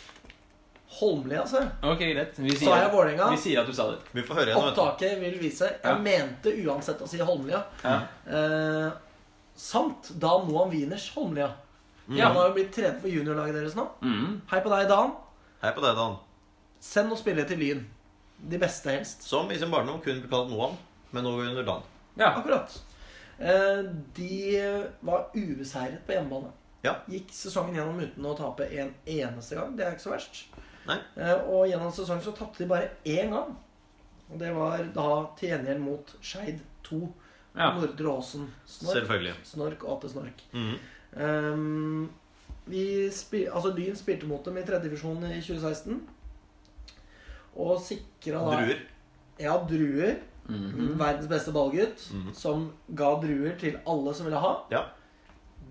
Holmlia, 0.93 1.39
altså. 1.41 1.61
Ok, 1.89 1.99
greit. 2.13 2.35
Vi 2.37 2.51
Sa 2.53 2.59
sier, 2.65 2.75
jeg 2.83 2.91
Vålerenga? 2.93 3.29
vi 3.33 3.37
sier 3.41 3.61
at 3.63 3.67
du 3.67 3.73
sa 3.73 3.87
det. 3.91 3.99
Vi 4.13 4.21
får 4.27 4.35
høre 4.39 4.51
igjen. 4.53 4.65
vet 4.67 4.75
du. 4.75 4.81
Opptaket 4.81 5.15
vil 5.23 5.39
vise. 5.41 5.65
Jeg 5.65 5.81
Ja. 5.83 5.95
mente 5.97 6.53
uansett 6.65 7.01
å 7.01 7.07
si 7.09 7.17
Holmlia. 7.17 7.63
Ja. 7.83 7.95
Eh, 8.27 8.91
samt 9.55 10.11
da 10.19 10.37
Noam 10.45 10.69
Wieners 10.69 11.09
Holmlia. 11.15 11.49
Ja. 12.09 12.27
Han 12.27 12.35
har 12.37 12.47
jo 12.49 12.53
blitt 12.53 12.73
trener 12.75 12.99
for 13.01 13.07
juniorlaget 13.09 13.53
deres 13.55 13.75
nå. 13.75 13.87
Mm. 14.01 14.41
Hei 14.51 14.59
på 14.61 14.69
deg, 14.69 14.87
Dan. 14.89 15.13
Hei 15.63 15.71
på 15.71 15.81
deg, 15.81 15.95
Dan. 15.95 16.17
Send 16.79 17.09
noen 17.09 17.17
spillere 17.17 17.47
til 17.47 17.57
Lyn. 17.57 17.85
De 18.49 18.57
beste, 18.59 18.91
helst. 18.91 19.23
Som 19.23 19.49
i 19.51 19.57
sin 19.57 19.71
barndom 19.71 20.01
kunne 20.03 20.19
blitt 20.21 20.29
kalt 20.29 20.49
Noam, 20.51 20.77
men 21.11 21.23
nå 21.23 21.29
under 21.39 21.63
Dan. 21.63 21.81
Ja. 22.17 22.33
Akkurat. 22.35 22.69
Eh, 23.43 23.81
de 24.15 24.31
var 25.03 25.25
ubeseiret 25.35 26.05
på 26.07 26.15
hjemmebane. 26.15 26.51
Ja. 26.83 26.95
Gikk 27.11 27.31
sesongen 27.35 27.75
gjennom 27.77 27.99
uten 27.99 28.25
å 28.27 28.35
tape 28.37 28.67
en 28.79 28.93
eneste 29.07 29.55
gang. 29.59 29.75
Det 29.77 29.85
er 29.85 29.95
ikke 29.97 30.05
så 30.07 30.13
verst. 30.15 30.43
Nei. 30.87 30.97
Eh, 31.17 31.43
Og 31.47 31.67
gjennom 31.69 31.91
sesongen 31.95 32.23
så 32.23 32.33
tapte 32.35 32.63
de 32.63 32.69
bare 32.71 32.89
én 33.05 33.31
gang. 33.35 33.53
Og 34.31 34.39
det 34.39 34.53
var 34.55 34.83
da 34.95 35.09
til 35.39 35.49
gjengjeld 35.53 35.83
mot 35.83 36.15
Skeid 36.21 36.59
2. 36.87 37.01
Ja. 37.55 37.69
Nordre 37.77 38.09
Åsen. 38.17 38.47
Snork, 38.65 39.35
snork 39.45 39.83
og 39.85 40.01
til 40.01 40.09
Snork. 40.15 40.43
Mm 40.53 40.75
Ehm, 41.13 42.09
vi 42.65 43.05
spil, 43.13 43.43
altså 43.53 43.69
Lyn 43.77 43.93
spilte 43.95 44.25
mot 44.25 44.43
dem 44.47 44.55
i 44.57 44.63
tredjedivisjon 44.65 45.21
i 45.27 45.35
2016. 45.45 45.99
Og 47.61 47.75
sikra 47.85 48.39
da 48.41 48.55
Druer. 48.63 48.79
Ja, 49.43 49.57
druer. 49.69 50.15
Mhm. 50.49 50.97
Verdens 50.99 51.29
beste 51.29 51.51
ballgutt. 51.55 52.09
Mhm. 52.13 52.33
Som 52.35 52.67
ga 52.89 53.13
druer 53.21 53.55
til 53.59 53.79
alle 53.87 54.13
som 54.13 54.25
ville 54.27 54.39
ha. 54.39 54.53
Ja. 54.71 54.85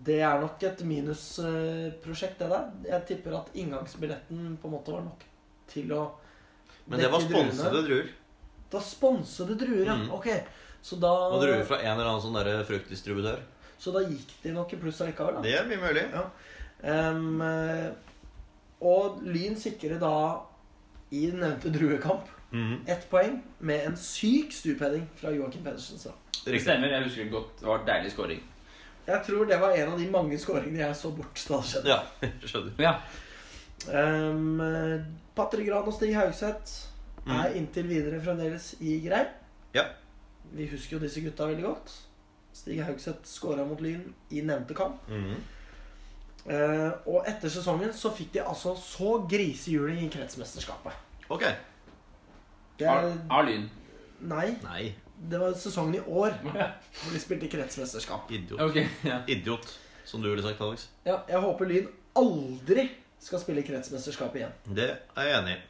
Det 0.04 0.20
er 0.20 0.40
nok 0.40 0.62
et 0.62 0.80
minusprosjekt, 0.82 2.38
det 2.40 2.48
der. 2.50 2.70
Jeg 2.88 3.06
tipper 3.06 3.36
at 3.38 3.52
inngangsbilletten 3.54 4.56
på 4.58 4.68
en 4.68 4.74
måte 4.74 4.92
var 4.94 5.04
nok 5.06 5.22
til 5.68 5.92
å 5.92 6.10
Men 6.88 6.98
det 6.98 7.10
var 7.12 7.20
sponsede 7.22 7.84
druer. 7.86 8.08
Da 8.72 8.80
sponsede 8.80 9.54
druer, 9.58 9.86
ja. 9.86 9.94
Mm. 9.94 10.10
Ok. 10.12 10.28
Så 10.82 10.98
da, 10.98 11.12
Og 11.30 11.42
druer 11.44 11.62
fra 11.64 11.78
en 11.78 11.92
eller 11.92 12.08
annen 12.10 12.24
sånn 12.24 12.66
fruktdistributør. 12.66 13.38
så 13.78 13.92
da 13.92 14.00
gikk 14.00 14.42
de 14.42 14.52
nok 14.52 14.72
i 14.72 14.76
pluss 14.76 15.00
allikevel, 15.00 15.34
da. 15.34 15.40
Det 15.42 15.54
er 15.58 15.64
mye 15.66 15.78
mulig. 15.78 16.10
Ja. 16.10 16.24
Eh, 16.82 17.92
og 18.82 19.22
Lyn 19.22 19.54
sikrer 19.56 20.00
da 20.00 20.42
i 21.12 21.26
den 21.30 21.40
nevnte 21.40 21.70
druekamp 21.70 22.26
Mhm. 22.52 22.84
ett 22.86 23.06
poeng 23.10 23.42
med 23.60 23.86
en 23.86 23.96
syk 23.96 24.52
stupheading 24.52 25.06
fra 25.16 25.30
Joakim 25.32 25.62
Pedersen. 25.64 25.98
Så. 25.98 26.12
Det 26.44 26.60
stemmer. 26.60 26.88
Jeg 26.88 27.04
husker 27.04 27.24
det 27.24 27.32
godt. 27.32 27.60
Det 27.60 27.66
var 27.68 27.84
deilig 27.86 28.12
scoring. 28.12 28.42
Jeg 29.06 29.22
tror 29.26 29.44
det 29.48 29.60
var 29.60 29.70
en 29.74 29.92
av 29.92 29.98
de 29.98 30.10
mange 30.10 30.38
scoringene 30.38 30.78
jeg 30.84 30.96
så 30.96 31.10
bort 31.10 31.44
da 31.48 31.56
det 31.56 31.64
skjedde. 31.64 31.88
Ja, 31.88 32.28
skjønner. 32.46 32.72
Ja. 32.78 32.94
Um, 33.88 34.60
Patrick 35.34 35.66
Gran 35.68 35.82
og 35.88 35.92
Stig 35.96 36.14
Haugseth 36.16 36.88
Mm. 37.24 37.32
er 37.38 37.52
inntil 37.54 37.86
videre 37.88 38.18
fremdeles 38.22 38.74
i 38.80 38.96
grei. 39.08 39.24
Ja. 39.74 39.84
Vi 40.52 40.66
husker 40.66 40.96
jo 40.96 41.02
disse 41.04 41.20
gutta 41.22 41.46
veldig 41.46 41.62
godt. 41.64 41.92
Stig 42.52 42.80
Haugseth 42.84 43.22
skåra 43.24 43.64
mot 43.64 43.80
Lyn 43.80 44.14
i 44.30 44.40
nevnte 44.40 44.74
kamp. 44.74 45.08
Mm. 45.08 45.36
Uh, 46.46 46.90
og 47.06 47.24
etter 47.30 47.48
sesongen 47.48 47.92
så 47.94 48.10
fikk 48.10 48.32
de 48.34 48.40
altså 48.42 48.74
så 48.76 49.20
grisehjuling 49.30 50.00
i 50.02 50.08
kretsmesterskapet. 50.10 50.92
Ok. 51.30 51.44
Det 52.78 52.88
Av 52.88 53.04
er, 53.04 53.16
av 53.30 53.46
Lyn. 53.46 53.68
nei, 54.20 54.46
Nei. 54.62 54.94
det 55.30 55.38
var 55.38 55.52
sesongen 55.58 55.98
i 55.98 56.02
år 56.06 56.34
hvor 56.42 57.12
de 57.12 57.20
spilte 57.22 57.50
kretsmesterskap. 57.52 58.30
Idiot. 58.32 58.60
Okay, 58.60 58.86
ja. 59.06 59.20
Idiot, 59.26 59.78
som 60.04 60.22
du 60.22 60.30
ville 60.30 60.42
sagt, 60.44 60.60
Alex. 60.60 60.88
Ja, 61.04 61.20
jeg 61.28 61.42
håper 61.42 61.68
Lyn 61.70 61.90
aldri 62.18 62.88
skal 63.22 63.40
spille 63.42 63.62
kretsmesterskap 63.66 64.34
igjen. 64.36 64.54
Det 64.66 64.88
er 64.90 65.28
jeg 65.28 65.38
enig 65.40 65.56
i. 65.56 65.60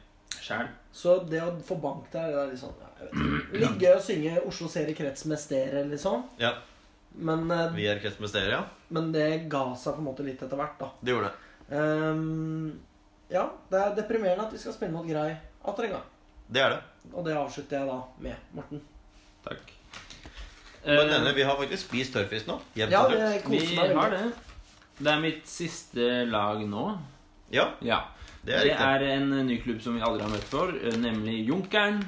Sjæl. 0.43 0.67
Så 0.93 1.19
det 1.29 1.39
å 1.43 1.53
få 1.63 1.77
bank 1.81 2.09
der, 2.11 2.31
det 2.33 2.39
er 2.41 2.49
litt 2.51 2.61
sånn 2.61 2.73
ja, 2.81 2.89
jeg 2.99 3.09
vet 3.09 3.13
ikke. 3.13 3.59
Litt 3.63 3.83
gøy 3.83 3.93
å 3.95 4.01
synge 4.03 4.33
'Oslo 4.43 4.67
serie 4.71 4.95
krets 4.97 5.25
med 5.29 5.39
stere', 5.39 5.83
liksom. 5.89 6.25
Ja. 6.41 6.55
Men, 7.13 7.45
eh, 7.51 7.69
Vi 7.77 7.85
er 7.87 7.99
krets 8.01 8.19
med 8.19 8.33
ja. 8.49 8.63
men 8.89 9.11
det 9.13 9.47
ga 9.49 9.75
seg 9.77 9.93
på 9.95 10.01
en 10.01 10.07
måte 10.07 10.25
litt 10.25 10.41
etter 10.41 10.57
hvert, 10.57 10.79
da. 10.79 10.89
Det 11.01 11.13
gjorde 11.13 11.29
det. 11.29 11.77
Um, 11.77 12.79
ja, 13.29 13.45
det 13.69 13.79
er 13.79 13.95
deprimerende 13.95 14.47
at 14.47 14.53
vi 14.53 14.61
skal 14.61 14.73
spille 14.73 14.91
mot 14.93 15.05
Grei 15.07 15.29
atter 15.63 15.87
en 15.87 15.95
gang. 15.95 16.07
Det 16.49 16.61
er 16.61 16.73
det. 16.75 16.81
Og 17.13 17.25
det 17.25 17.35
avslutter 17.37 17.79
jeg 17.79 17.87
da 17.87 17.97
med, 18.19 18.35
Morten. 18.53 18.81
Takk. 19.45 19.73
Men 20.85 20.99
Eh, 20.99 21.11
denne, 21.13 21.33
vi 21.35 21.43
har 21.47 21.55
faktisk 21.55 21.85
spist 21.87 22.13
tørrfisk 22.13 22.47
nå. 22.47 22.57
Jevnt 22.75 22.91
Ja, 22.91 23.03
og 23.05 23.11
det 23.11 23.43
trutt. 23.43 23.69
vi 23.69 23.75
har 23.95 24.09
det. 24.11 24.33
Det 24.99 25.07
er 25.13 25.19
mitt 25.21 25.47
siste 25.47 26.25
lag 26.29 26.59
nå. 26.67 26.97
Ja, 27.51 27.69
Ja. 27.81 28.01
det 28.45 28.53
er 28.55 28.63
Det 28.63 28.79
er 28.79 28.99
en 29.17 29.29
ny 29.47 29.61
klubb 29.61 29.81
som 29.81 29.95
vi 29.95 30.01
aldri 30.01 30.21
har 30.23 30.29
møtt 30.29 30.43
før, 30.49 30.73
eh, 30.83 30.97
nemlig 30.97 31.47
Junkeren. 31.47 32.03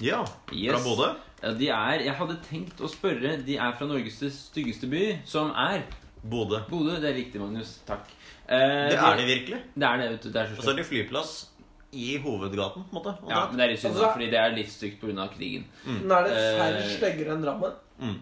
Ja, 0.00 0.24
Yes. 0.52 0.72
Fra 0.72 0.82
Bodø. 0.84 1.14
De 1.58 1.68
er, 1.68 1.98
Jeg 2.04 2.14
hadde 2.14 2.36
tenkt 2.50 2.80
å 2.80 2.88
spørre 2.88 3.44
De 3.44 3.56
er 3.56 3.72
fra 3.72 3.86
Norges 3.86 4.20
styggeste 4.32 4.88
by, 4.90 5.18
som 5.24 5.50
er 5.50 5.82
Bodø. 6.22 6.60
Bodø. 6.68 7.00
Det 7.00 7.10
er 7.10 7.14
riktig, 7.24 7.40
Magnus. 7.40 7.78
Takk. 7.86 8.06
Eh, 8.48 8.90
Det 8.90 8.98
er 8.98 9.16
de 9.16 9.24
virkelig. 9.24 9.62
Det 9.74 9.82
er 9.82 9.96
det, 9.96 10.10
vet 10.10 10.22
du. 10.22 10.28
Det 10.30 10.36
er 10.36 10.46
så 10.54 10.58
Og 10.58 10.64
så 10.64 10.70
er 10.70 10.76
de 10.76 10.84
flyplass 10.84 11.46
i 11.92 12.18
hovedgaten, 12.22 12.84
på 12.86 12.90
en 12.90 12.98
måte. 13.02 13.14
Ja, 13.28 13.46
men 13.50 13.56
det 13.58 13.64
er 13.64 13.70
litt 13.72 13.80
synd, 13.82 13.94
Altså- 13.96 14.12
fordi 14.14 14.30
det 14.30 14.38
er 14.38 14.52
litt 14.54 14.70
stygt 14.70 15.00
pga. 15.00 15.28
krigen. 15.36 15.64
Nå 15.86 16.14
er 16.14 16.22
det 16.28 16.36
færre 16.60 16.84
uh, 16.84 16.90
styggere 16.96 17.32
enn 17.34 17.42
Drammen. 17.42 17.72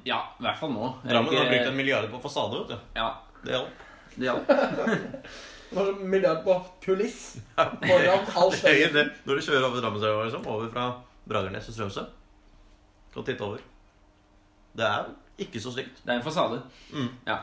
Ja, 0.04 0.22
i 0.40 0.42
hvert 0.42 0.58
fall 0.58 0.72
nå. 0.72 0.88
Drammen 1.04 1.34
har 1.36 1.50
brukt 1.50 1.66
en 1.68 1.76
milliard 1.76 2.08
på 2.10 2.20
fasade, 2.22 2.58
vet 2.62 2.68
du. 2.68 2.78
Ja, 2.96 3.10
Det 3.44 3.52
hjalp. 3.52 3.68
det 4.16 4.24
hjalp. 4.24 4.48
En 5.76 6.10
milliard 6.10 6.40
på 6.44 6.54
kuliss 6.80 7.36
foran 7.54 8.24
halv 8.32 8.52
er 8.54 8.56
støyen. 8.56 9.10
Når 9.26 9.34
du 9.36 9.40
kjører 9.44 9.66
over 9.66 9.80
Drammensøya, 9.84 10.24
liksom, 10.24 10.46
over 10.48 10.70
fra 10.72 10.86
Bragernes 11.28 11.66
til 11.68 11.74
Strømsø, 11.74 12.06
kan 13.12 13.24
titte 13.24 13.44
over. 13.44 13.58
Det 14.74 14.86
er 14.86 15.10
ikke 15.38 15.60
så 15.60 15.70
stygt. 15.74 16.00
Det 16.06 16.08
er 16.14 16.16
en 16.16 16.24
fasade. 16.24 16.62
Mm. 16.92 17.10
Ja. 17.26 17.36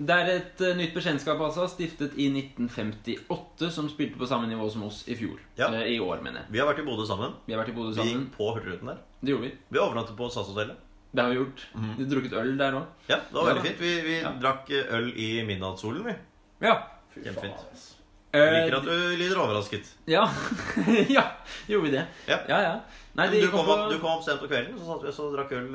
Det 0.00 0.16
er 0.16 0.30
et 0.32 0.62
uh, 0.64 0.70
nytt 0.78 0.94
bekjentskap, 0.96 1.40
altså, 1.44 1.66
stiftet 1.68 2.14
i 2.16 2.30
1958, 2.32 3.68
som 3.74 3.88
spilte 3.92 4.16
på 4.20 4.28
samme 4.28 4.48
nivå 4.48 4.64
som 4.72 4.86
oss 4.86 5.02
i 5.12 5.16
fjor. 5.18 5.42
Ja. 5.58 5.68
Uh, 5.68 5.82
I 5.84 5.98
år, 6.00 6.22
mener 6.24 6.40
jeg. 6.40 6.54
Vi 6.54 6.62
har 6.62 6.70
vært 6.70 6.80
i 6.80 6.86
Bodø 6.86 7.04
sammen. 7.08 7.34
Vi 7.44 7.52
har 7.52 7.60
vært 7.60 7.74
i 7.74 7.76
Bodø 7.76 7.92
Vi 7.98 8.06
gikk 8.08 8.30
på 8.38 8.48
Hurtigruten 8.54 8.94
der. 8.94 9.02
Det 9.20 9.34
gjorde 9.34 9.50
vi. 9.50 9.52
Vi 9.68 9.82
overnattet 9.82 10.16
på 10.16 10.30
SAS-hotellet. 10.32 10.86
Det 11.12 11.22
har 11.22 11.30
vi 11.30 11.36
gjort. 11.36 11.66
Mhm. 11.74 11.94
Vi 11.98 12.04
drukket 12.14 12.32
øl 12.38 12.56
der 12.58 12.78
òg. 12.78 12.86
Ja, 13.10 13.16
det 13.16 13.34
var 13.34 13.48
veldig 13.50 13.62
fint. 13.66 13.80
Vi, 13.80 13.94
vi 14.06 14.16
Ja. 14.20 14.32
drakk 14.40 14.70
eh, 14.70 14.94
øl 14.96 15.12
i 15.16 15.42
midnattssolen, 15.44 16.04
vi. 16.06 16.14
Ja. 16.62 16.76
Kjempefint. 17.14 17.86
Eh, 18.32 18.52
Liker 18.54 18.76
at 18.76 18.84
du 18.84 19.16
lyder 19.18 19.36
overrasket. 19.42 19.90
ja. 20.06 20.28
ja, 21.16 21.24
gjorde 21.66 21.84
vi 21.84 21.90
det? 21.96 22.06
Ja. 22.28 22.38
ja. 22.48 22.60
ja. 22.62 22.80
Nei, 23.18 23.26
du, 23.26 23.40
kom 23.50 23.58
kom 23.58 23.66
på 23.66 23.72
opp, 23.74 23.90
du 23.90 23.98
kom 23.98 24.10
opp 24.16 24.24
sent 24.24 24.40
på 24.40 24.46
kvelden, 24.46 24.78
så 24.78 24.86
satt 24.86 25.02
vi 25.02 25.10
og 25.10 25.32
drakk 25.34 25.52
øl 25.58 25.74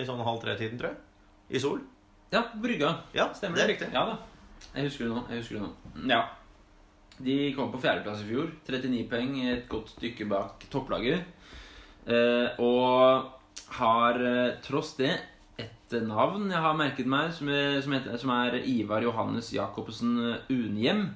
i 0.00 0.06
sånn 0.08 0.24
halv 0.24 0.40
tre-tiden, 0.40 0.80
tror 0.80 0.94
jeg. 0.94 0.98
I 1.52 1.60
sol. 1.60 1.82
Ja, 2.32 2.46
Brygga. 2.54 2.94
Ja, 3.12 3.28
Stemmer 3.36 3.60
det 3.60 3.64
er 3.66 3.72
riktig. 3.74 3.90
Ja 3.92 4.06
da. 4.08 4.16
Jeg 4.72 4.86
husker 4.88 5.04
det 5.04 5.12
nå. 5.12 5.22
jeg 5.28 5.42
husker 5.42 5.58
det 5.58 5.66
nå. 5.66 6.06
Ja. 6.08 6.22
De 7.22 7.36
kom 7.56 7.68
på 7.74 7.80
fjerdeplass 7.82 8.22
i 8.24 8.28
fjor. 8.30 8.48
39 8.68 9.02
poeng, 9.10 9.34
et 9.52 9.66
godt 9.70 9.92
stykke 9.92 10.26
bak 10.30 10.64
topplaget. 10.72 11.26
Eh, 12.08 12.62
og 12.62 13.28
har 13.76 14.18
eh, 14.26 14.54
tross 14.64 14.94
det 14.98 15.12
et 15.60 15.94
eh, 15.94 16.06
navn 16.08 16.48
jeg 16.50 16.64
har 16.64 16.78
merket 16.78 17.10
meg, 17.10 17.30
som 17.36 17.50
er, 17.52 17.76
som 17.84 17.94
heter, 17.94 18.16
som 18.18 18.32
er 18.34 18.56
Ivar 18.64 19.04
Johannes 19.04 19.52
Jacobsen 19.52 20.16
Unhjem. 20.50 21.10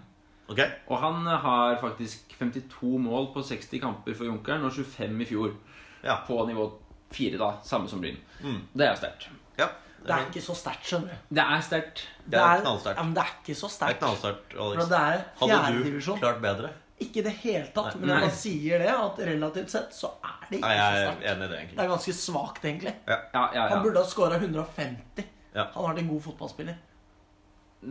Okay. 0.52 0.68
Og 0.86 1.00
han 1.02 1.24
eh, 1.26 1.40
har 1.42 1.80
faktisk 1.80 2.36
52 2.38 2.92
mål 3.02 3.32
på 3.34 3.42
60 3.42 3.80
kamper 3.82 4.14
for 4.14 4.28
Junkeren 4.28 4.68
og 4.68 4.76
25 4.76 5.24
i 5.24 5.30
fjor. 5.32 5.56
Ja. 6.04 6.20
På 6.28 6.44
nivå 6.46 6.68
4, 7.16 7.40
da. 7.40 7.54
Samme 7.64 7.88
som 7.88 8.04
Bryn. 8.04 8.20
Mm. 8.44 8.60
Det 8.76 8.86
er 8.86 9.00
sterkt. 9.00 9.30
Ja, 9.58 9.72
Det 10.06 10.16
er 10.16 10.26
ikke 10.30 10.42
så 10.46 10.56
sterkt, 10.56 10.88
skjønner 10.88 11.12
du. 11.12 11.34
Det 11.36 11.44
er 11.44 11.62
sterkt. 11.66 12.02
Det 12.26 12.40
er 12.40 12.64
knallsterkt. 12.64 12.98
Ja, 12.98 13.04
men 13.06 13.14
det 13.16 13.22
er 13.22 13.32
ikke 13.36 13.56
så 13.58 13.70
det 13.76 13.88
er 13.88 14.00
knallsterkt, 14.00 14.56
Alex. 14.66 14.90
det 14.90 14.98
er 15.02 15.22
Hadde 15.40 15.84
du 15.84 16.00
klart 16.20 16.42
bedre? 16.42 16.72
Ikke 16.96 17.20
i 17.20 17.24
det 17.26 17.32
hele 17.42 17.66
tatt, 17.76 17.92
Nei. 17.92 18.00
men 18.00 18.08
når 18.08 18.22
man 18.24 18.30
sier 18.32 18.80
det, 18.80 18.88
at 18.88 19.18
relativt 19.28 19.72
sett 19.74 19.92
så 19.92 20.14
er 20.24 20.46
det 20.48 20.58
ikke 20.58 20.68
Nei, 20.70 20.76
jeg 20.78 20.86
så 20.86 20.96
er 20.96 21.06
sterkt. 21.10 21.26
enig 21.32 21.46
i 21.46 21.50
det, 21.52 21.58
Det 21.74 21.82
er 21.84 21.90
ganske 21.92 22.14
svakt, 22.16 22.64
egentlig. 22.64 22.94
Ja, 23.04 23.18
ja, 23.34 23.42
ja. 23.58 23.66
Han 23.74 23.82
burde 23.84 24.00
ha 24.00 24.08
scora 24.08 24.38
150. 24.40 25.26
Ja. 25.52 25.66
Han 25.74 25.82
har 25.82 25.90
vært 25.90 26.00
en 26.04 26.08
god 26.14 26.22
fotballspiller. 26.30 26.78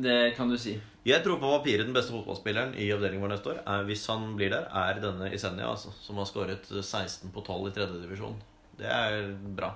Det 0.06 0.18
kan 0.36 0.50
du 0.50 0.58
si. 0.58 0.74
Jeg 1.06 1.22
tror 1.22 1.38
på 1.38 1.52
papiret 1.54 1.86
den 1.86 1.94
beste 1.94 2.16
fotballspilleren 2.16 2.74
i 2.82 2.88
avdelingen 2.96 3.22
vår 3.22 3.36
neste 3.36 3.52
år, 3.54 3.62
er, 3.62 3.86
hvis 3.86 4.08
han 4.10 4.32
blir 4.40 4.50
der, 4.56 4.66
er 4.74 4.98
denne 5.04 5.30
Isenia, 5.30 5.70
altså, 5.70 5.94
som 6.02 6.18
har 6.18 6.26
skåret 6.26 6.66
16 6.66 7.30
på 7.36 7.44
12 7.46 7.70
i 7.70 7.74
tredje 7.78 8.02
divisjon. 8.02 8.40
Det 8.80 8.90
er 8.90 9.30
bra. 9.56 9.70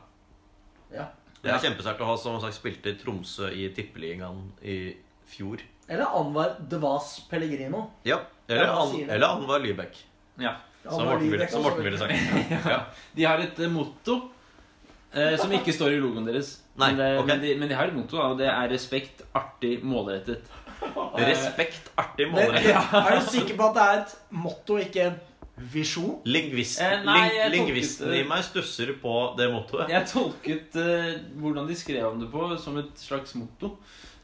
Ja. 0.89 1.05
Det 1.41 1.49
er 1.49 1.55
Ja. 1.55 1.59
kjempesterkt 1.63 2.01
å 2.03 2.05
ha 2.05 2.15
som 2.17 2.39
sagt 2.41 2.55
spilte 2.57 2.91
i 2.91 2.97
Tromsø 2.99 3.49
i 3.51 3.69
Tippeligaen 3.75 4.51
i 4.61 4.95
fjor. 5.27 5.61
Eller 5.87 6.05
Anwar 6.05 6.57
Devas 6.69 7.19
Pellegrino. 7.29 7.89
Ja, 8.03 8.19
Eller, 8.49 8.67
An 8.67 9.09
eller 9.09 9.27
Anwar 9.27 9.59
Lybekk, 9.59 9.95
Ja. 10.39 10.55
som 10.83 11.05
Morten 11.05 11.31
ville, 11.31 11.47
som 11.47 11.63
Morten 11.63 11.83
ville 11.83 11.97
sagt. 11.97 12.13
Ja. 12.65 12.85
De 13.15 13.23
har 13.23 13.37
et 13.39 13.59
eh, 13.59 13.69
motto 13.69 14.31
eh, 15.13 15.37
som 15.37 15.51
ikke 15.51 15.73
står 15.73 15.93
i 15.95 15.99
logoen 16.01 16.25
deres. 16.25 16.61
Nei, 16.79 16.91
men, 16.93 16.97
det, 16.97 17.09
okay. 17.19 17.27
men, 17.27 17.41
de, 17.41 17.55
men 17.59 17.69
de 17.69 17.75
har 17.75 17.87
et 17.87 17.95
motto, 17.95 18.17
og 18.17 18.37
det 18.39 18.47
er 18.47 18.69
respekt, 18.71 19.21
artig, 19.35 19.79
målrettet. 19.83 20.43
Respekt, 21.19 21.89
artig, 21.99 22.29
målrettet. 22.31 22.75
Men, 22.93 23.03
er 23.03 23.19
du 23.19 23.25
sikker 23.27 23.57
på 23.59 23.65
at 23.67 23.75
det 23.75 23.83
er 23.83 23.97
et 23.99 24.13
motto, 24.31 24.77
ikke 24.79 25.01
en 25.09 25.17
visjon? 25.73 26.21
Lingvist, 26.25 26.79
Eh, 26.81 27.03
nei, 27.05 27.29
tolket 27.29 27.51
lingvisten 27.51 28.13
i 28.13 28.23
meg 28.27 28.43
stusser 28.43 28.93
på 29.01 29.15
det 29.37 29.49
mottoet. 29.51 29.89
Jeg 29.91 30.07
tolket 30.07 30.75
eh, 30.79 31.19
hvordan 31.41 31.67
de 31.67 31.75
skrev 31.75 32.07
om 32.13 32.19
det 32.21 32.29
på, 32.31 32.45
som 32.61 32.77
et 32.77 32.93
slags 32.97 33.35
motto. 33.35 33.73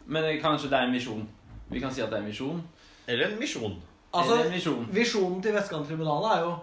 Men 0.08 0.24
eh, 0.24 0.40
kanskje 0.42 0.70
det 0.70 0.80
er 0.80 0.88
en 0.88 0.94
visjon. 0.96 1.28
Vi 1.72 1.80
kan 1.82 1.92
si 1.94 2.02
at 2.02 2.10
det 2.12 2.20
er 2.20 2.24
en 2.26 2.30
visjon. 2.32 2.64
Eller 3.08 3.32
en 3.34 3.40
misjon. 3.40 3.76
Altså, 4.14 4.34
Eller 4.38 4.46
en 4.46 4.52
misjon. 4.56 4.88
Visjonen 4.96 5.42
til 5.44 5.54
Vestkanttribunalet 5.54 6.38
er 6.38 6.44
jo 6.46 6.56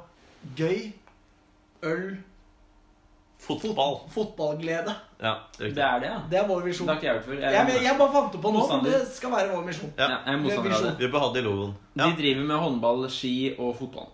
gøy, 0.56 0.92
øl, 1.84 2.16
Fotball. 3.42 3.96
fotballglede. 4.14 4.92
Ja, 5.18 5.32
det 5.58 5.66
er 5.66 5.74
Det 5.74 5.82
er 5.82 5.98
det, 5.98 6.06
ja. 6.08 6.18
Det 6.30 6.38
er 6.38 6.46
vår 6.46 6.60
Det 6.60 6.66
visjon. 6.68 6.88
har 6.88 6.94
ikke 6.94 7.06
jeg 7.06 7.14
hørt 7.14 7.24
før. 7.24 7.32
Jeg, 7.40 7.52
jeg, 7.52 7.82
jeg 7.82 7.96
bare 7.98 8.12
fant 8.12 8.32
det 8.32 8.40
på 8.42 8.50
nå, 8.54 8.60
men 8.70 8.84
det 8.86 9.00
skal 9.10 9.30
være 9.32 9.48
vår 9.56 9.64
misjon. 9.66 9.92
Ja. 9.98 10.02
Ja, 10.10 10.16
jeg 10.26 10.34
er 10.34 10.42
motstander 10.44 10.74
av 10.76 10.82
det. 10.84 10.92
Vi 11.00 11.08
bør 11.12 11.18
ha 11.24 11.32
det 11.34 11.40
i 11.42 11.46
logoen. 11.46 11.72
De 11.98 12.08
driver 12.22 12.44
med 12.52 12.56
håndball, 12.62 13.02
ski 13.10 13.32
og 13.58 13.74
fotball. 13.80 14.08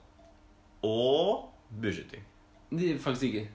Og 0.83 1.49
bueskyting. 1.83 2.23
De, 2.71 2.99
faktisk 3.01 3.23
ikke. 3.33 3.49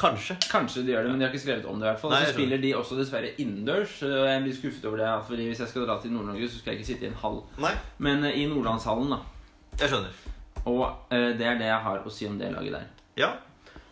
Kanskje. 0.00 0.36
Kanskje 0.50 0.82
de 0.86 0.92
gjør 0.94 1.02
det, 1.04 1.10
men 1.12 1.20
de 1.20 1.26
har 1.26 1.32
ikke 1.34 1.42
skrevet 1.42 1.64
om 1.68 1.80
det. 1.80 1.86
i 1.86 1.90
hvert 1.90 2.00
fall 2.00 2.12
Nei, 2.14 2.20
Så 2.24 2.32
spiller 2.32 2.60
de 2.62 2.70
også 2.78 2.96
dessverre 2.96 3.32
innendørs. 3.42 3.98
Jeg 4.02 4.42
blir 4.44 4.54
skuffet 4.56 4.84
over 4.88 4.96
det. 5.02 5.08
Fordi 5.26 5.46
Hvis 5.50 5.60
jeg 5.60 5.68
skal 5.68 5.86
dra 5.88 5.96
til 6.00 6.12
Nord-Norge, 6.14 6.48
så 6.48 6.58
skal 6.60 6.72
jeg 6.72 6.80
ikke 6.80 6.86
sitte 6.92 7.04
i 7.04 7.10
en 7.10 7.18
hall. 7.20 7.42
Nei, 7.60 7.72
Men 7.98 8.24
eh, 8.24 8.38
i 8.40 8.46
Nordlandshallen, 8.48 9.10
da. 9.12 9.18
jeg 9.80 9.90
skjønner. 9.92 10.14
Og 10.70 10.84
eh, 11.12 11.32
det 11.36 11.46
er 11.46 11.58
det 11.60 11.68
jeg 11.68 11.82
har 11.84 12.04
å 12.06 12.10
si 12.12 12.26
om 12.30 12.38
det 12.40 12.52
laget 12.54 12.72
der. 12.78 12.86
Ja. 13.20 13.30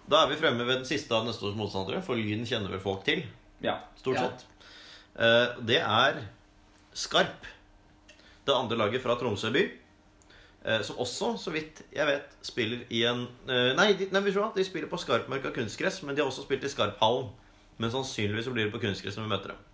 Da 0.09 0.23
er 0.25 0.31
vi 0.33 0.37
fremme 0.41 0.65
ved 0.65 0.79
den 0.81 0.89
siste 0.89 1.13
av 1.15 1.27
neste 1.27 1.45
års 1.45 1.57
motstandere, 1.59 2.01
for 2.05 2.17
Lyn 2.17 2.47
kjenner 2.49 2.73
vel 2.73 2.81
folk 2.81 3.05
til. 3.05 3.25
Ja. 3.61 3.79
Stort 3.99 4.17
Ja. 4.17 4.29
sett. 4.31 4.47
Eh, 5.19 5.65
Det 5.67 5.81
er 5.83 6.23
Skarp. 6.95 7.45
Det 8.47 8.55
andre 8.55 8.77
laget 8.79 9.03
fra 9.03 9.15
Tromsø 9.21 9.51
by. 9.53 9.67
Eh, 10.65 10.81
Som 10.83 10.99
også, 10.99 11.35
så 11.39 11.53
vidt 11.55 11.83
jeg 11.95 12.07
vet, 12.07 12.35
spiller 12.47 12.85
i 12.91 13.05
en 13.09 13.27
eh, 13.49 13.75
Nei, 13.79 13.93
de, 13.99 14.09
nei 14.13 14.23
de 14.25 14.65
spiller 14.67 14.91
på 14.91 15.01
Skarpmarka 15.01 15.53
kunstgress, 15.55 16.03
men 16.03 16.15
de 16.15 16.23
har 16.23 16.31
også 16.31 16.47
spilt 16.47 16.65
i 16.65 16.73
Skarphallen. 16.73 17.31
Men 17.79 17.93
sannsynligvis 17.95 18.49
så 18.49 18.55
blir 18.55 18.67
det 18.67 18.75
på 18.75 18.83
kunstgress 18.83 19.17
når 19.19 19.29
vi 19.29 19.35
møter 19.35 19.55
dem. 19.55 19.65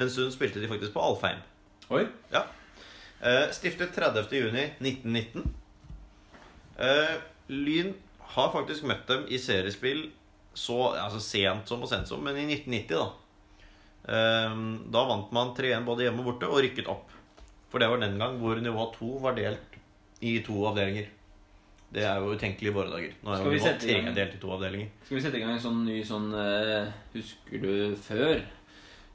En 0.00 0.10
stund 0.10 0.32
spilte 0.32 0.60
de 0.60 0.70
faktisk 0.70 0.94
på 0.94 1.02
Alfheim. 1.04 1.42
Oi. 1.92 2.06
Ja. 2.32 2.46
Eh, 3.20 3.50
Stiftet 3.52 3.92
30.6.1919. 3.98 5.44
Eh, 6.80 7.16
Lyn 7.52 7.92
har 8.32 8.52
faktisk 8.54 8.86
møtt 8.88 9.04
dem 9.10 9.26
i 9.28 9.40
seriespill 9.40 10.06
så 10.56 10.78
altså 10.96 11.20
sent 11.20 11.68
som 11.68 11.84
og 11.84 11.90
sent 11.90 12.08
som, 12.08 12.22
men 12.24 12.38
i 12.40 12.46
1990, 12.48 12.96
da. 12.96 13.10
Da 14.02 15.02
vant 15.08 15.30
man 15.32 15.52
3-1 15.56 15.84
både 15.86 16.04
hjemme 16.06 16.24
og 16.24 16.32
borte 16.32 16.48
og 16.50 16.60
rykket 16.64 16.88
opp. 16.90 17.12
For 17.72 17.80
det 17.80 17.88
var 17.88 18.02
den 18.02 18.18
gang 18.20 18.36
hvor 18.40 18.58
nivå 18.60 18.88
2 18.98 19.10
var 19.22 19.36
delt 19.38 19.71
i 20.22 20.36
to 20.46 20.54
avdelinger. 20.68 21.08
Det 21.92 22.04
er 22.08 22.22
jo 22.24 22.32
utenkelig 22.32 22.70
i 22.70 22.72
våre 22.72 22.88
dager. 22.88 23.12
Nå 23.20 23.32
er 23.34 23.36
Skal 23.40 23.46
jo 23.46 23.52
vi 23.52 23.58
nivå 23.58 23.66
sette 23.68 23.88
i 23.90 23.96
gang? 24.00 24.14
delt 24.16 24.34
i 24.34 24.40
to 24.40 24.52
avdelinger. 24.54 24.88
Skal 25.04 25.16
vi 25.18 25.22
sette 25.26 25.36
i 25.36 25.42
gang 25.42 25.50
en 25.52 25.60
sånn 25.60 25.80
ny 25.84 25.98
sånn 26.08 26.28
eh, 26.40 26.92
Husker 27.12 27.60
du 27.66 27.96
før? 28.00 28.40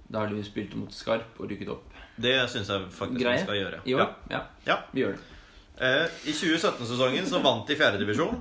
Da 0.07 0.19
har 0.21 0.27
de 0.31 0.43
spilt 0.45 0.75
mot 0.77 0.93
Skarp 0.93 1.39
og 1.41 1.49
rykket 1.49 1.71
opp. 1.73 1.87
Det 2.17 2.35
syns 2.51 2.69
jeg 2.69 2.85
faktisk 2.93 3.19
Greie? 3.23 3.39
vi 3.39 3.43
skal 3.47 3.57
gjøre. 3.59 3.79
I 3.85 3.95
år? 3.97 4.13
Ja. 4.31 4.43
Ja. 4.69 4.77
Vi 4.93 5.01
gjør 5.03 5.17
det. 5.17 5.33
Eh, 5.79 6.05
I 6.29 6.33
2017-sesongen 6.37 7.25
så 7.29 7.41
vant 7.43 7.67
de 7.69 7.75
fjerdedivisjon. 7.77 8.37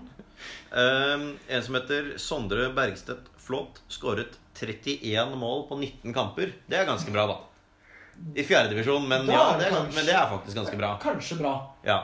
Eh, 0.72 1.26
en 1.56 1.62
som 1.64 1.74
heter 1.78 2.12
Sondre 2.20 2.68
Bergstedt 2.76 3.32
Flåt, 3.46 3.80
skåret 3.92 4.36
31 4.56 5.36
mål 5.38 5.66
på 5.68 5.76
19 5.80 6.12
kamper. 6.16 6.52
Det 6.68 6.76
er 6.80 6.86
ganske 6.88 7.12
bra, 7.14 7.26
da. 7.30 7.36
I 8.36 8.42
fjerdedivisjon, 8.48 9.04
men, 9.08 9.26
Da 9.28 9.32
ja, 9.36 9.42
er 9.54 9.58
det 9.58 9.64
det 9.64 9.66
er, 9.66 9.76
kanskje- 9.76 9.94
men 9.98 10.06
det 10.08 10.14
er 10.16 10.30
faktisk 10.32 10.56
ganske 10.56 10.76
bra. 10.80 10.92
Kanskje 11.02 11.36
bra. 11.40 11.52
Ja. 11.84 11.98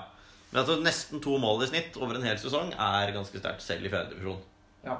Men 0.52 0.60
altså 0.60 0.76
nesten 0.84 1.22
to 1.24 1.38
mål 1.40 1.64
i 1.64 1.70
snitt 1.70 1.96
over 1.96 2.18
en 2.18 2.26
hel 2.26 2.36
sesong 2.40 2.74
er 2.76 3.14
ganske 3.14 3.40
sterkt, 3.40 3.64
selv 3.64 3.88
i 3.88 3.92
fjerdedivisjon. 3.92 4.42
Ja. 4.84 4.98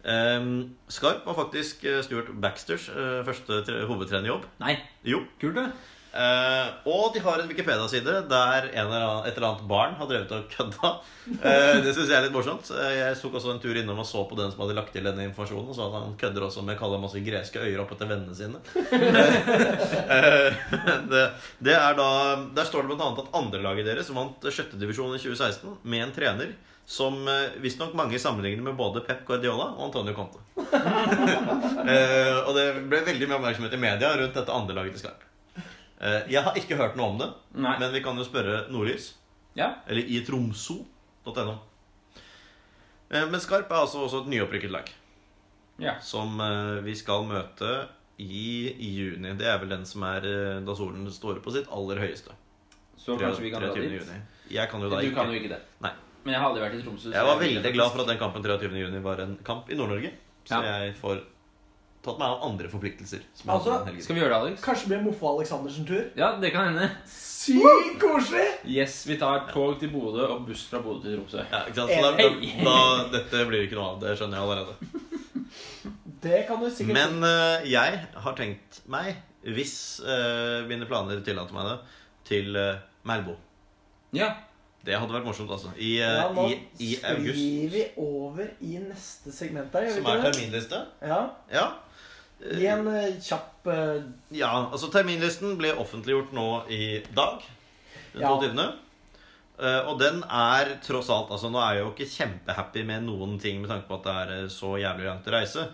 Um, 0.00 0.50
Skarp 0.88 1.26
var 1.28 1.34
faktisk 1.36 1.84
eh, 1.84 2.00
Stuart 2.06 2.30
Baxters 2.40 2.88
eh, 2.88 3.20
første 3.26 3.62
tre- 3.66 3.82
hovedtrenerjobb. 3.90 4.46
Nei, 4.62 4.78
Jo. 5.04 5.18
kult, 5.40 5.54
det. 5.58 5.66
uh, 6.10 6.70
og 6.90 7.12
de 7.14 7.20
har 7.22 7.38
en 7.42 7.50
Wikipedia-side 7.50 8.14
der 8.30 8.64
en 8.72 8.86
eller 8.86 9.04
annen, 9.04 9.26
et 9.28 9.36
eller 9.36 9.48
annet 9.50 9.68
barn 9.70 9.92
har 10.00 10.08
drevet 10.10 10.32
og 10.32 10.48
kødda. 10.54 10.90
Uh, 11.36 11.76
det 11.84 11.92
syns 11.94 12.08
jeg 12.08 12.16
er 12.16 12.24
litt 12.24 12.34
morsomt. 12.34 12.70
Jeg 12.72 13.18
tok 13.20 13.36
også 13.38 13.52
en 13.52 13.60
tur 13.62 13.76
innom 13.76 14.00
og 14.02 14.08
så 14.08 14.24
på 14.26 14.38
den 14.40 14.50
som 14.50 14.64
hadde 14.64 14.78
lagt 14.80 14.90
til 14.96 15.04
denne 15.06 15.28
informasjonen. 15.28 15.68
Og 15.70 15.76
så 15.76 15.86
at 15.90 15.98
han 16.00 16.16
kødder 16.24 16.48
også 16.48 16.64
med 16.66 16.78
å 16.78 16.80
kalle 16.80 17.02
masse 17.04 17.20
greske 17.22 17.60
øyer 17.62 17.84
opp 17.84 17.92
etter 17.94 18.08
vennene 18.10 18.34
sine. 18.34 18.58
Det, 21.10 21.22
det 21.64 21.74
er 21.76 21.94
da 21.98 22.08
Der 22.56 22.66
står 22.68 22.86
det 22.88 22.96
bl.a. 22.96 23.08
at 23.20 23.30
andrelaget 23.36 23.86
deres 23.88 24.10
vant 24.14 24.44
sjettedivisjon 24.52 25.14
i 25.16 25.20
2016 25.22 25.78
med 25.84 26.04
en 26.06 26.12
trener 26.16 26.52
som 26.86 27.28
eh, 27.28 27.56
visstnok 27.62 27.92
mange 27.94 28.18
sammenligner 28.18 28.62
med 28.66 28.76
både 28.78 29.00
Pep 29.06 29.24
Guardiola 29.28 29.68
og 29.76 29.84
Antonio 29.88 30.14
Conte. 30.16 30.38
Eh, 31.90 32.36
og 32.46 32.52
det 32.54 32.64
ble 32.90 32.98
veldig 33.06 33.26
mye 33.30 33.36
oppmerksomhet 33.38 33.72
i 33.74 33.78
media 33.80 34.10
rundt 34.20 34.34
dette 34.36 34.52
andrelaget 34.54 34.92
til 34.96 35.02
Skarp. 35.04 35.22
Eh, 36.00 36.26
jeg 36.30 36.42
har 36.44 36.56
ikke 36.58 36.76
hørt 36.78 36.96
noe 36.98 37.12
om 37.14 37.18
det, 37.20 37.28
Nei. 37.56 37.72
men 37.80 37.92
vi 37.94 38.02
kan 38.04 38.18
jo 38.20 38.24
spørre 38.26 38.66
Nordlys. 38.72 39.08
Ja. 39.58 39.70
Eller 39.90 40.04
i 40.06 40.20
tromso.no. 40.26 41.54
Eh, 43.10 43.24
Men 43.32 43.40
Skarp 43.42 43.70
er 43.72 43.80
altså 43.82 44.04
også 44.06 44.22
et 44.24 44.30
nyopprykket 44.34 44.70
lag. 44.74 44.92
ja. 45.80 45.96
Som 46.04 46.38
eh, 46.44 46.78
vi 46.86 46.94
skal 46.94 47.24
møte 47.26 47.72
i, 48.20 48.68
i 48.76 48.90
juni. 49.00 49.32
Det 49.40 49.48
er 49.48 49.58
vel 49.62 49.72
den 49.72 49.86
som 49.88 50.04
er 50.06 50.26
eh, 50.28 50.60
da 50.66 50.76
solen 50.78 51.08
står 51.10 51.40
på 51.42 51.50
sitt 51.56 51.66
aller 51.72 51.98
høyeste. 52.04 52.36
Så 53.00 53.16
kanskje 53.18 53.46
vi 53.48 53.50
kan 53.54 53.64
dra 53.64 53.72
dit. 53.74 53.96
juni. 53.98 54.20
Jeg 54.52 54.68
kan 54.70 54.82
jo 54.84 54.90
da 54.92 55.00
Du 55.00 55.08
ikke. 55.08 55.16
kan 55.16 55.32
jo 55.32 55.40
ikke 55.40 55.54
det. 55.56 55.60
Nei. 55.80 55.94
Men 56.24 56.34
jeg 56.34 56.40
har 56.42 56.50
aldri 56.50 56.62
vært 56.62 56.78
i 56.78 56.84
Tromsø. 56.84 57.08
så 57.08 57.16
Jeg 57.16 57.26
var 57.26 57.38
vil 57.40 57.54
veldig 57.56 57.72
glad 57.72 57.92
for 57.92 58.02
at 58.02 58.08
den 58.12 58.18
kampen 58.20 58.42
23. 58.44 58.80
juni 58.84 59.02
var 59.04 59.20
en 59.24 59.36
kamp 59.44 59.70
i 59.70 59.76
Nord-Norge. 59.78 60.10
Så 60.44 60.58
Ja. 60.62 60.78
jeg 60.80 60.94
får 61.00 61.22
tatt 62.02 62.18
meg 62.18 62.28
av 62.28 62.44
andre 62.50 62.68
forpliktelser. 62.68 63.20
som 63.34 63.50
Altså. 63.50 64.02
Skal 64.02 64.14
vi 64.16 64.20
gjøre 64.20 64.28
det, 64.28 64.40
Alex? 64.40 64.62
Kanskje 64.64 64.88
det 64.88 64.88
blir 64.88 65.02
Moffa 65.10 65.26
Aleksandersen 65.34 65.86
tur. 65.86 66.10
Ja, 66.16 66.36
det 66.40 66.52
kan 66.52 66.72
hende. 66.74 66.90
Sykt 67.06 68.00
koselig! 68.00 68.46
Yes, 68.66 69.06
vi 69.06 69.16
tar 69.16 69.48
tog 69.52 69.78
til 69.80 69.88
Bodø 69.88 70.26
og 70.26 70.46
buss 70.46 70.66
fra 70.68 70.80
Bodø 70.84 71.08
til 71.08 71.18
Tromsø. 71.18 71.44
Ja, 71.50 71.64
ikke 71.66 71.74
sant? 71.74 71.90
Så 71.90 72.02
da, 72.02 72.12
da, 72.16 72.64
da, 72.64 73.18
dette 73.18 73.46
blir 73.48 73.64
ikke 73.64 73.78
noe 73.80 73.94
av. 73.94 74.00
Det 74.00 74.16
skjønner 74.18 74.36
jeg 74.36 74.44
allerede. 74.48 74.74
Det 76.20 76.46
kan 76.48 76.60
du 76.60 76.68
sikkert 76.68 76.94
Men 76.98 77.24
uh, 77.24 77.64
jeg 77.64 78.00
har 78.12 78.34
tenkt 78.36 78.82
meg, 78.92 79.16
hvis 79.56 80.02
uh, 80.04 80.68
mine 80.68 80.84
planer 80.84 81.22
tillater 81.24 81.56
meg 81.56 81.70
det, 81.70 81.78
til 82.28 82.56
uh, 82.60 82.76
Melbo. 83.08 83.38
Ja. 84.12 84.34
Det 84.84 84.96
hadde 84.96 85.12
vært 85.12 85.26
morsomt, 85.28 85.50
altså. 85.52 85.70
I, 85.76 85.92
eh, 86.00 86.16
ja, 86.16 86.26
Nå 86.32 86.46
i, 86.48 86.56
i 86.80 86.90
august. 87.04 87.36
sklir 87.36 87.72
vi 87.74 87.84
over 88.00 88.52
i 88.64 88.78
neste 88.80 89.32
segment 89.34 89.72
der, 89.72 89.90
Som 89.92 90.08
er 90.08 90.22
terminliste. 90.24 90.82
Ja. 91.04 91.22
Ja. 91.52 91.66
I 92.40 92.68
en 92.72 92.86
eh, 92.88 93.18
kjapp 93.20 93.68
uh... 93.68 93.98
ja, 94.32 94.52
altså 94.72 94.88
terminlisten 94.92 95.58
ble 95.60 95.74
offentliggjort 95.76 96.32
nå 96.32 96.46
i 96.72 97.02
dag. 97.16 97.44
Den 98.14 98.24
Ja. 98.24 98.32
22. 98.40 98.70
Eh, 99.60 99.82
og 99.84 99.98
den 100.00 100.22
er 100.24 100.70
tross 100.80 101.10
alt 101.12 101.28
altså 101.34 101.50
Nå 101.52 101.60
er 101.60 101.76
jeg 101.76 101.84
jo 101.84 101.90
ikke 101.92 102.08
kjempehappy 102.08 102.84
med 102.88 103.04
noen 103.04 103.36
ting 103.42 103.58
med 103.60 103.68
tanke 103.68 103.90
på 103.90 103.98
at 103.98 104.06
det 104.06 104.14
er 104.22 104.30
eh, 104.38 104.52
så 104.52 104.72
jævlig 104.80 105.08
langt 105.10 105.28
å 105.28 105.34
reise. 105.34 105.66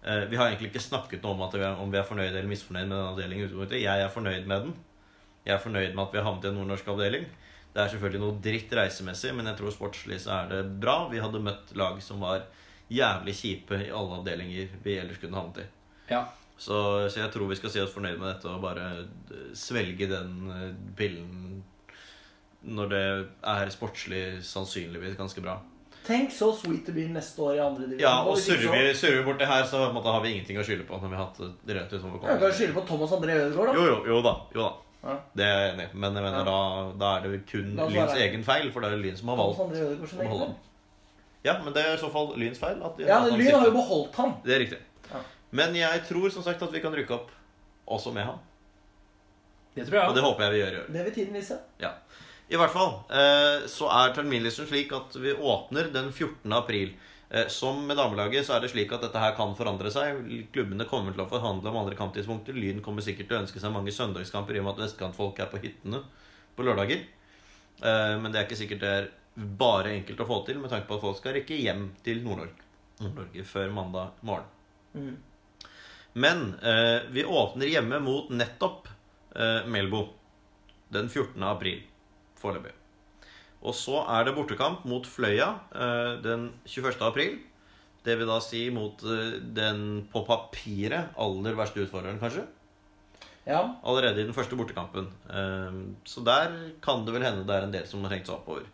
Uh, 0.00 0.24
vi 0.30 0.38
har 0.40 0.48
egentlig 0.48 0.70
ikke 0.70 0.80
snakket 0.80 1.24
noe 1.24 1.34
om 1.36 1.42
vi 1.52 1.60
er, 1.60 1.74
om 1.76 1.90
vi 1.92 1.98
er 2.00 2.06
fornøyd 2.08 2.30
eller 2.30 2.48
misfornøyd 2.48 2.86
med 2.88 2.96
den 2.96 3.08
avdelingen. 3.10 3.72
Jeg 3.76 4.04
er 4.04 4.12
fornøyd 4.12 4.46
med 4.48 4.62
den. 4.64 4.76
Jeg 5.44 5.54
er 5.56 5.60
fornøyd 5.60 5.92
med 5.92 6.04
at 6.06 6.14
vi 6.14 6.20
har 6.20 6.24
havnet 6.24 6.46
i 6.46 6.48
en 6.48 6.56
nordnorsk 6.56 6.88
avdeling. 6.88 7.26
Det 7.70 7.82
er 7.82 7.92
selvfølgelig 7.92 8.22
noe 8.24 8.38
dritt 8.42 8.72
reisemessig, 8.74 9.30
men 9.36 9.46
jeg 9.46 9.60
tror 9.60 9.74
sportslig 9.74 10.18
så 10.22 10.32
er 10.40 10.50
det 10.50 10.62
bra. 10.82 11.04
Vi 11.12 11.22
hadde 11.22 11.42
møtt 11.44 11.70
lag 11.78 12.00
som 12.02 12.22
var 12.24 12.48
jævlig 12.90 13.34
kjipe 13.38 13.78
i 13.84 13.92
alle 13.94 14.18
avdelinger 14.18 14.72
vi 14.82 14.96
ellers 14.98 15.20
kunne 15.22 15.38
havnet 15.38 15.62
i. 15.62 15.66
Ja. 16.10 16.24
Så, 16.60 16.76
så 17.08 17.22
jeg 17.22 17.30
tror 17.32 17.48
vi 17.48 17.56
skal 17.56 17.72
si 17.72 17.80
oss 17.80 17.94
fornøyd 17.94 18.18
med 18.18 18.34
dette 18.34 18.50
og 18.50 18.64
bare 18.64 18.88
eh, 18.98 19.44
svelge 19.56 20.10
den 20.10 20.34
eh, 20.52 20.72
pillen 20.98 21.62
når 22.60 22.90
det 22.90 23.04
er 23.48 23.70
sportslig 23.72 24.24
sannsynligvis 24.44 25.16
ganske 25.16 25.40
bra. 25.40 25.54
Tenk 26.04 26.32
så 26.32 26.50
sweet 26.56 26.88
det 26.88 26.96
blir 26.96 27.08
neste 27.12 27.40
år 27.44 27.54
i 27.56 27.62
andre 27.62 27.86
divisjon. 27.86 28.02
Ja, 28.02 28.26
og 28.26 28.36
surrer 28.40 28.72
vi, 28.72 28.92
surrer 28.98 29.20
vi 29.20 29.24
borti 29.24 29.48
her, 29.48 29.64
så 29.68 29.86
måte, 29.94 30.12
har 30.12 30.20
vi 30.24 30.34
ingenting 30.34 30.60
å 30.60 30.64
skylde 30.66 30.84
på. 30.88 30.98
når 31.00 31.12
vi 31.12 31.16
har 31.16 31.26
hatt 31.28 31.40
det 31.40 31.76
rett 31.78 31.92
relativt 31.94 32.24
Vi 32.26 32.38
kan 32.42 32.54
skylde 32.58 32.76
på 32.76 32.84
Thomas 32.88 33.16
André 33.16 33.36
Ødegaard, 33.36 33.70
da. 33.70 33.74
Jo, 33.78 33.86
jo, 33.86 33.98
jo 34.10 34.22
da. 34.24 34.34
Jo 34.56 34.64
da. 34.66 34.70
Ja. 35.02 35.14
Det 35.36 35.44
er 35.46 35.60
jeg 35.60 35.74
enig 35.74 35.84
i. 35.86 35.96
Men 35.96 36.14
jeg 36.18 36.22
mener, 36.26 36.38
Ja. 36.38 36.44
da, 36.44 36.92
da 37.00 37.10
er 37.16 37.22
det 37.28 37.46
kun 37.50 37.70
Lyns 37.76 38.12
egen 38.20 38.42
feil, 38.44 38.70
for 38.72 38.80
det 38.84 38.90
er 38.92 38.96
Lyn 39.00 39.16
som 39.16 39.28
har 39.32 39.36
Thomas 39.36 39.58
valgt 39.58 39.72
André 39.72 39.86
Ødegaard 39.86 40.08
sin 40.10 40.18
å 40.18 40.22
beholde 40.26 40.46
ham. 40.46 40.56
Ja, 41.44 41.54
men 41.64 41.72
det 41.72 41.84
er 41.86 41.94
i 41.94 42.00
så 42.02 42.10
fall 42.12 42.34
Lyns 42.36 42.58
feil. 42.60 42.82
At 42.84 42.98
Ja, 43.00 43.16
at 43.16 43.30
han 43.30 43.38
Lyn 43.38 43.46
har 43.46 43.52
jo 43.52 43.58
sitter. 43.64 43.76
beholdt 43.78 44.14
han. 44.20 44.34
Det 44.44 44.54
er 44.54 44.58
riktig. 44.66 44.78
Ja. 45.10 45.22
Men 45.52 45.74
jeg 45.74 46.02
tror 46.08 46.30
som 46.30 46.42
sagt 46.42 46.62
at 46.62 46.72
vi 46.72 46.80
kan 46.84 46.92
rykke 46.94 47.10
opp 47.16 47.30
også 47.88 48.12
med 48.12 48.24
ham. 48.28 48.38
Det 49.74 49.86
tror 49.86 50.00
jeg 50.00 50.08
Og 50.10 50.14
det 50.14 50.22
håper 50.24 50.42
jeg 50.44 50.52
vi 50.52 50.58
gjør 50.60 50.72
i 50.76 50.80
år. 50.82 50.92
Det 50.92 51.04
vil 51.06 51.14
tiden 51.14 51.34
vise. 51.34 51.58
Ja. 51.80 51.92
I 52.50 52.56
hvert 52.58 52.70
fall 52.74 52.92
eh, 53.14 53.66
så 53.70 53.86
er 53.94 54.12
terminlisten 54.14 54.66
slik 54.66 54.92
at 54.92 55.14
vi 55.22 55.32
åpner 55.32 55.92
den 55.94 56.10
14. 56.12 56.52
april. 56.52 56.92
Eh, 57.30 57.46
som 57.48 57.86
med 57.86 57.96
damelaget 57.96 58.46
så 58.46 58.56
er 58.56 58.64
det 58.64 58.72
slik 58.72 58.90
at 58.92 59.04
dette 59.04 59.22
her 59.22 59.36
kan 59.38 59.54
forandre 59.58 59.92
seg. 59.94 60.18
Klubbene 60.54 60.86
kommer 60.90 61.14
til 61.14 61.22
å 61.22 61.30
forhandle 61.30 61.70
om 61.70 61.78
andre 61.84 61.98
kamptidspunkter. 61.98 62.56
Lyn 62.58 62.82
kommer 62.82 63.06
sikkert 63.06 63.30
til 63.30 63.38
å 63.38 63.42
ønske 63.44 63.62
seg 63.62 63.74
mange 63.74 63.94
søndagskamper 63.94 64.56
i 64.56 64.62
og 64.62 64.66
med 64.66 64.74
at 64.74 64.84
vestkantfolk 64.86 65.38
er 65.38 65.50
på 65.52 65.62
hyttene 65.62 66.02
på 66.56 66.66
lørdager. 66.66 67.06
Eh, 67.82 68.16
men 68.18 68.30
det 68.30 68.40
er 68.40 68.48
ikke 68.48 68.58
sikkert 68.58 68.82
det 68.82 68.94
er 68.96 69.10
bare 69.60 69.94
enkelt 69.94 70.20
å 70.20 70.28
få 70.28 70.40
til 70.48 70.58
med 70.58 70.72
tanke 70.72 70.88
på 70.88 70.98
at 70.98 71.04
folk 71.04 71.20
skal 71.20 71.36
rekke 71.38 71.58
hjem 71.60 71.92
til 72.04 72.24
Nord-Norge 72.24 72.68
Nord-Norge 73.00 73.44
før 73.48 73.70
mandag 73.72 74.24
morgen. 74.26 74.48
Mm. 74.92 75.14
Men 76.20 76.42
eh, 76.66 77.06
vi 77.14 77.24
åpner 77.24 77.70
hjemme 77.70 78.02
mot 78.02 78.32
nettopp 78.34 78.90
eh, 79.36 79.62
Melbo 79.70 80.08
den 80.90 81.06
14. 81.08 81.38
april 81.46 81.84
foreløpig. 82.40 82.79
Og 83.60 83.76
så 83.76 84.00
er 84.08 84.24
det 84.24 84.36
bortekamp 84.36 84.86
mot 84.88 85.06
Fløya 85.06 85.50
eh, 85.74 86.14
den 86.24 86.48
21. 86.64 86.96
april. 87.04 87.36
Det 88.04 88.16
vil 88.16 88.30
da 88.30 88.38
si 88.40 88.62
mot 88.72 89.02
eh, 89.04 89.36
den 89.56 90.06
på 90.12 90.22
papiret 90.28 91.12
aller 91.20 91.58
verste 91.58 91.84
utfordreren, 91.84 92.20
kanskje. 92.22 92.46
Ja. 93.44 93.60
Allerede 93.84 94.22
i 94.22 94.28
den 94.28 94.36
første 94.36 94.56
bortekampen. 94.56 95.10
Eh, 95.28 95.82
så 96.08 96.24
der 96.24 96.56
kan 96.84 97.04
det 97.04 97.16
vel 97.16 97.26
hende 97.26 97.44
det 97.44 97.58
er 97.58 97.68
en 97.68 97.74
del 97.74 97.84
som 97.88 98.06
har 98.06 98.16
tenkt 98.16 98.30
seg 98.30 98.38
oppover. 98.38 98.64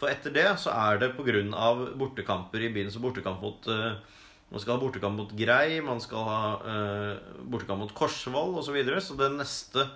For 0.00 0.10
etter 0.10 0.34
det 0.34 0.48
så 0.58 0.74
er 0.74 0.98
det 0.98 1.12
pga. 1.14 1.70
bortekamper 1.94 2.66
i 2.66 2.72
byen. 2.74 2.90
Så 2.90 3.02
bortekamp 3.02 3.42
mot 3.42 3.70
Man 4.52 4.60
skal 4.60 4.74
ha 4.74 4.80
bortekamp 4.82 5.16
mot 5.16 5.30
Grei, 5.32 5.80
man 5.80 6.00
skal 6.02 6.26
ha 6.26 6.40
bortekamp 7.48 7.80
mot 7.80 7.94
Korsvoll 7.94 8.58
osv. 8.58 8.66
Så, 8.66 8.72
videre. 8.74 9.00
så 9.00 9.14
den 9.16 9.38
neste 9.38 9.86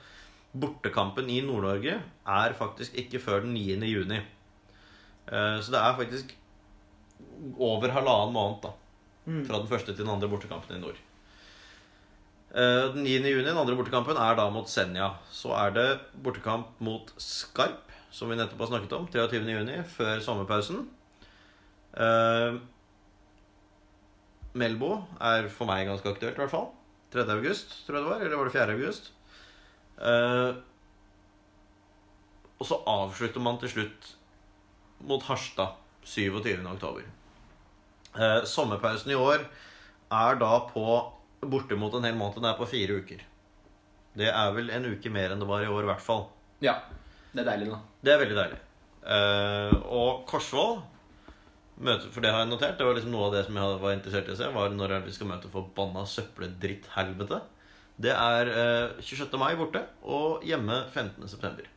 bortekampen 0.54 1.28
i 1.28 1.42
Nord-Norge 1.44 1.98
er 2.00 2.54
faktisk 2.56 2.94
ikke 2.94 3.20
før 3.20 3.42
den 3.44 3.52
9. 3.52 3.82
juni. 3.90 4.22
Eh, 5.26 5.58
så 5.60 5.72
det 5.74 5.80
er 5.82 5.96
faktisk 5.98 6.34
over 7.58 7.90
halvannen 7.94 8.32
måned 8.36 8.62
da, 8.62 8.72
Mm. 9.26 9.40
fra 9.48 9.58
den 9.58 9.66
første 9.66 9.86
til 9.94 10.04
den 10.04 10.12
andre 10.14 10.28
bortekampen 10.30 10.76
i 10.76 10.80
nord. 10.80 10.94
Eh, 12.54 12.92
Den 12.94 13.02
9. 13.02 13.24
juni, 13.26 13.42
den 13.44 13.56
andre 13.58 13.74
bortekampen, 13.76 14.16
er 14.16 14.36
da 14.38 14.48
mot 14.50 14.68
Senja. 14.70 15.08
Så 15.32 15.50
er 15.52 15.70
det 15.74 16.00
bortekamp 16.22 16.66
mot 16.80 17.10
Skarp, 17.18 17.90
som 18.10 18.28
vi 18.30 18.36
nettopp 18.36 18.58
har 18.60 18.66
snakket 18.70 18.92
om, 18.92 19.06
23. 19.08 19.50
juni, 19.50 19.82
før 19.82 20.20
sommerpausen. 20.22 20.86
Eh, 21.96 22.58
Melbo 24.54 25.04
er 25.20 25.48
for 25.48 25.66
meg 25.66 25.86
ganske 25.88 26.06
aktuelt, 26.14 26.38
i 26.38 26.40
hvert 26.40 26.50
fall. 26.50 26.70
3. 27.12 27.26
august, 27.34 27.84
tror 27.86 27.96
jeg 27.98 28.04
det 28.04 28.10
var. 28.12 28.20
Eller 28.24 28.36
var 28.36 28.44
det 28.44 28.52
4. 28.52 28.72
august? 28.72 29.10
Og 32.60 32.66
så 32.66 32.78
avslutter 32.86 33.40
man 33.44 33.58
til 33.60 33.68
slutt 33.68 34.15
mot 35.04 35.22
Harstad 35.28 35.76
27. 36.06 36.66
oktober. 36.72 37.06
Eh, 38.16 38.42
sommerpausen 38.48 39.12
i 39.12 39.18
år 39.18 39.44
er 40.12 40.38
da 40.40 40.52
på 40.70 40.84
bortimot 41.42 41.94
en 41.98 42.06
hel 42.08 42.16
måned. 42.16 42.40
Den 42.40 42.50
er 42.50 42.58
på 42.58 42.68
fire 42.70 43.00
uker. 43.02 43.24
Det 44.16 44.30
er 44.32 44.52
vel 44.56 44.70
en 44.72 44.86
uke 44.94 45.12
mer 45.12 45.34
enn 45.34 45.42
det 45.42 45.48
var 45.48 45.64
i 45.64 45.68
år, 45.68 45.84
i 45.84 45.90
hvert 45.90 46.04
fall. 46.04 46.26
Ja. 46.64 46.78
Det 47.32 47.42
er 47.42 47.50
deilig, 47.50 47.68
da. 47.74 47.80
Det 48.00 48.14
er 48.14 48.22
veldig 48.22 48.38
deilig. 48.38 48.60
Eh, 49.06 49.74
og 49.92 50.24
Korsvoll 50.30 50.78
møte, 51.76 52.08
For 52.10 52.24
det 52.24 52.32
har 52.32 52.42
jeg 52.42 52.50
notert. 52.54 52.78
Det 52.78 52.86
var 52.86 52.96
liksom 52.96 53.12
noe 53.12 53.28
av 53.28 53.36
det 53.36 53.44
som 53.46 53.58
jeg 53.60 53.82
var 53.82 53.92
interessert 53.98 54.30
i 54.30 54.34
å 54.34 54.38
se. 54.38 54.48
Var 54.54 54.74
når 54.74 54.96
vi 55.04 55.14
skal 55.14 55.28
møte 55.30 55.52
forbanna 55.52 56.06
søppeldritthelvete. 56.08 57.42
Det 58.00 58.12
er 58.12 58.52
eh, 58.52 59.00
26. 59.00 59.36
mai 59.40 59.52
borte 59.56 59.84
og 60.04 60.44
hjemme 60.44 60.82
15. 60.92 61.28
september. 61.28 61.68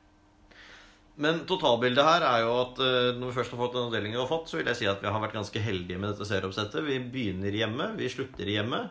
Men 1.20 1.42
totalbildet 1.48 2.06
her 2.06 2.24
er 2.24 2.44
jo 2.46 2.52
at 2.62 2.78
eh, 2.84 3.10
når 3.20 3.32
vi 3.32 3.36
først 3.36 3.52
har 3.52 3.60
fått 3.60 3.74
den 3.76 3.90
avdelingen 3.90 4.16
vi 4.16 4.22
har 4.22 4.30
fått, 4.30 4.48
så 4.48 4.60
vil 4.60 4.70
jeg 4.72 4.80
si 4.80 4.88
at 4.88 5.02
vi 5.04 5.12
har 5.12 5.20
vært 5.20 5.36
ganske 5.36 5.64
heldige 5.64 6.00
med 6.00 6.14
dette 6.14 6.28
serieoppsettet. 6.30 6.86
Vi 6.86 7.00
begynner 7.12 7.58
hjemme, 7.60 7.90
vi 8.00 8.08
slutter 8.12 8.48
hjemme. 8.48 8.86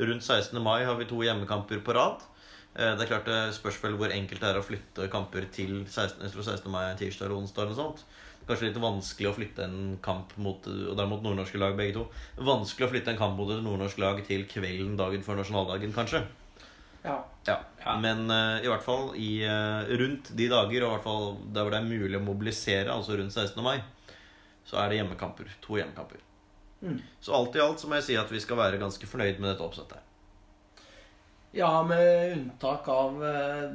Rundt 0.00 0.24
16. 0.26 0.60
mai 0.64 0.84
har 0.84 0.98
vi 0.98 1.08
to 1.08 1.22
hjemmekamper 1.24 1.80
på 1.84 1.94
rad. 1.96 2.26
Eh, 2.76 2.92
Det 2.96 3.06
er 3.06 3.12
klart 3.14 3.30
det 3.30 3.54
spørs 3.56 3.80
vel 3.82 3.96
hvor 3.96 4.12
enkelt 4.12 4.44
det 4.44 4.50
er 4.50 4.60
å 4.60 4.66
flytte 4.66 5.08
kamper 5.12 5.48
til 5.56 5.86
16. 5.86 6.28
16. 6.28 6.68
mai 6.70 6.92
tirsdag 7.00 7.26
eller 7.30 7.40
onsdag. 7.40 7.64
eller 7.64 7.80
sånt. 7.80 8.04
Kanskje 8.44 8.68
litt 8.68 8.82
vanskelig 8.82 9.30
å 9.30 9.36
flytte 9.36 9.64
en 9.64 9.98
kamp 10.02 10.32
mot 10.36 10.66
Og 10.66 11.00
mot 11.08 11.22
nordnorske 11.22 11.58
lag, 11.60 11.76
begge 11.78 11.96
to. 11.96 12.06
Vanskelig 12.36 12.88
å 12.88 12.92
flytte 12.92 13.14
en 13.14 13.20
kamp 13.20 13.36
mot 13.38 13.48
et 13.50 13.64
nordnorsk 13.64 13.98
lag 13.98 14.20
til 14.26 14.44
kvelden 14.44 14.96
dagen 15.00 15.22
før 15.22 15.40
nasjonaldagen, 15.40 15.96
kanskje. 15.96 16.24
Ja. 17.02 17.16
Ja. 17.46 17.56
Ja. 17.84 17.94
Men 18.00 18.26
uh, 18.30 18.58
i 18.60 18.68
hvert 18.68 18.84
fall 18.84 19.14
i, 19.16 19.30
uh, 19.48 19.88
rundt 20.00 20.32
de 20.36 20.48
dager, 20.52 20.84
og 20.84 20.90
i 20.90 20.94
hvert 20.96 21.06
fall 21.06 21.30
der 21.54 21.64
hvor 21.64 21.72
det 21.72 21.80
er 21.80 21.88
mulig 21.88 22.18
å 22.18 22.24
mobilisere, 22.24 22.90
altså 22.92 23.16
rundt 23.18 23.32
16. 23.32 23.62
mai, 23.64 23.78
så 24.68 24.82
er 24.82 24.90
det 24.90 25.00
hjemmekamper. 25.00 25.48
To 25.64 25.78
hjemmekamper. 25.80 26.20
Mm. 26.80 27.00
Så 27.20 27.34
alt 27.36 27.56
i 27.56 27.60
alt 27.64 27.80
så 27.80 27.88
må 27.88 27.98
jeg 27.98 28.08
si 28.08 28.18
at 28.20 28.30
vi 28.32 28.40
skal 28.40 28.60
være 28.60 28.80
ganske 28.80 29.08
fornøyd 29.08 29.40
med 29.40 29.52
dette 29.52 29.64
oppsettet. 29.64 30.06
ja, 31.52 31.82
med 31.82 32.32
unntak 32.32 32.88
av 32.88 33.24
eh, 33.26 33.72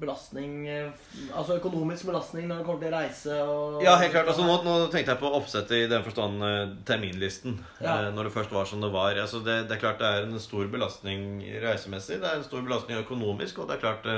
belastning 0.00 0.54
eh, 0.68 0.90
Altså 1.36 1.56
økonomisk 1.60 2.08
belastning 2.08 2.48
når 2.48 2.60
det 2.60 2.66
kommer 2.66 2.82
til 2.84 2.94
reise 2.94 3.38
og 3.44 3.80
Ja, 3.84 3.94
helt 4.00 4.12
klart. 4.14 4.28
Altså, 4.32 4.46
nå, 4.48 4.58
nå 4.66 4.76
tenkte 4.92 5.14
jeg 5.14 5.20
på 5.22 5.32
oppsettet 5.38 5.76
i 5.78 5.88
den 5.90 6.04
forstand 6.06 6.44
eh, 6.46 6.74
terminlisten. 6.88 7.58
Ja. 7.80 7.96
eh, 8.06 8.12
Når 8.16 8.28
det 8.28 8.34
først 8.36 8.54
var 8.56 8.68
som 8.70 8.80
det 8.84 8.92
var. 8.94 9.14
Altså, 9.20 9.42
det, 9.46 9.58
det 9.70 9.76
er 9.76 9.82
klart 9.84 10.00
det 10.02 10.10
er 10.10 10.28
en 10.28 10.40
stor 10.42 10.66
belastning 10.72 11.42
reisemessig. 11.62 12.20
Det 12.22 12.30
er 12.30 12.40
en 12.40 12.48
stor 12.48 12.64
belastning 12.66 13.02
økonomisk. 13.04 13.58
Og 13.62 13.68
det 13.70 13.78
er 13.78 13.84
klart 13.86 14.08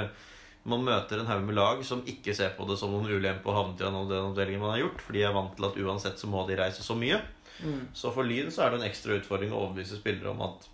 man 0.63 0.85
møter 0.87 1.19
en 1.19 1.27
haug 1.27 1.43
med 1.43 1.57
lag 1.59 1.81
som 1.85 2.05
ikke 2.07 2.35
ser 2.39 2.53
på 2.55 2.67
det 2.69 2.77
som 2.79 2.93
noen 2.95 3.11
ulempe 3.11 3.51
å 3.51 3.55
havne 3.57 3.75
til 3.75 3.89
den 3.89 3.97
avdelingen 3.99 4.63
man 4.63 4.77
har 4.77 4.85
gjort, 4.85 5.01
fordi 5.03 5.19
de 5.19 5.25
er 5.27 5.35
vant 5.35 5.57
til 5.59 5.67
at 5.67 5.79
uansett 5.83 6.21
så 6.23 6.29
må 6.31 6.45
de 6.47 6.59
reise 6.61 6.85
så 6.87 6.95
mye. 6.95 7.19
Mm. 7.63 7.81
Så 7.99 8.13
for 8.15 8.23
Lyn 8.27 8.51
så 8.55 8.63
er 8.65 8.71
det 8.71 8.79
en 8.79 8.87
ekstra 8.87 9.17
utfordring 9.19 9.51
å 9.51 9.65
overbevise 9.65 9.99
spillere 9.99 10.31
om 10.31 10.45
at 10.47 10.69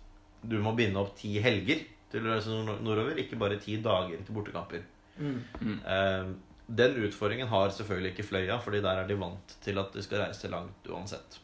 du 0.45 0.59
må 0.61 0.75
binde 0.77 1.01
opp 1.01 1.15
ti 1.17 1.33
helger 1.41 1.81
til 2.13 2.25
å 2.25 2.35
reise 2.35 2.53
nordover, 2.85 3.17
ikke 3.21 3.37
bare 3.41 3.57
ti 3.61 3.79
dager 3.81 4.21
til 4.25 4.37
bortekamper. 4.37 4.85
Mm. 5.19 5.79
Eh, 5.85 6.31
Den 6.69 6.95
utfordringen 7.03 7.47
har 7.49 7.71
selvfølgelig 7.73 8.11
ikke 8.13 8.27
Fløya, 8.27 8.59
fordi 8.61 8.81
der 8.85 9.01
er 9.01 9.07
de 9.09 9.15
vant 9.19 9.55
til 9.61 9.79
at 9.81 9.93
de 9.93 10.03
skal 10.05 10.21
reise 10.21 10.51
langt 10.51 10.87
uansett. 10.87 11.39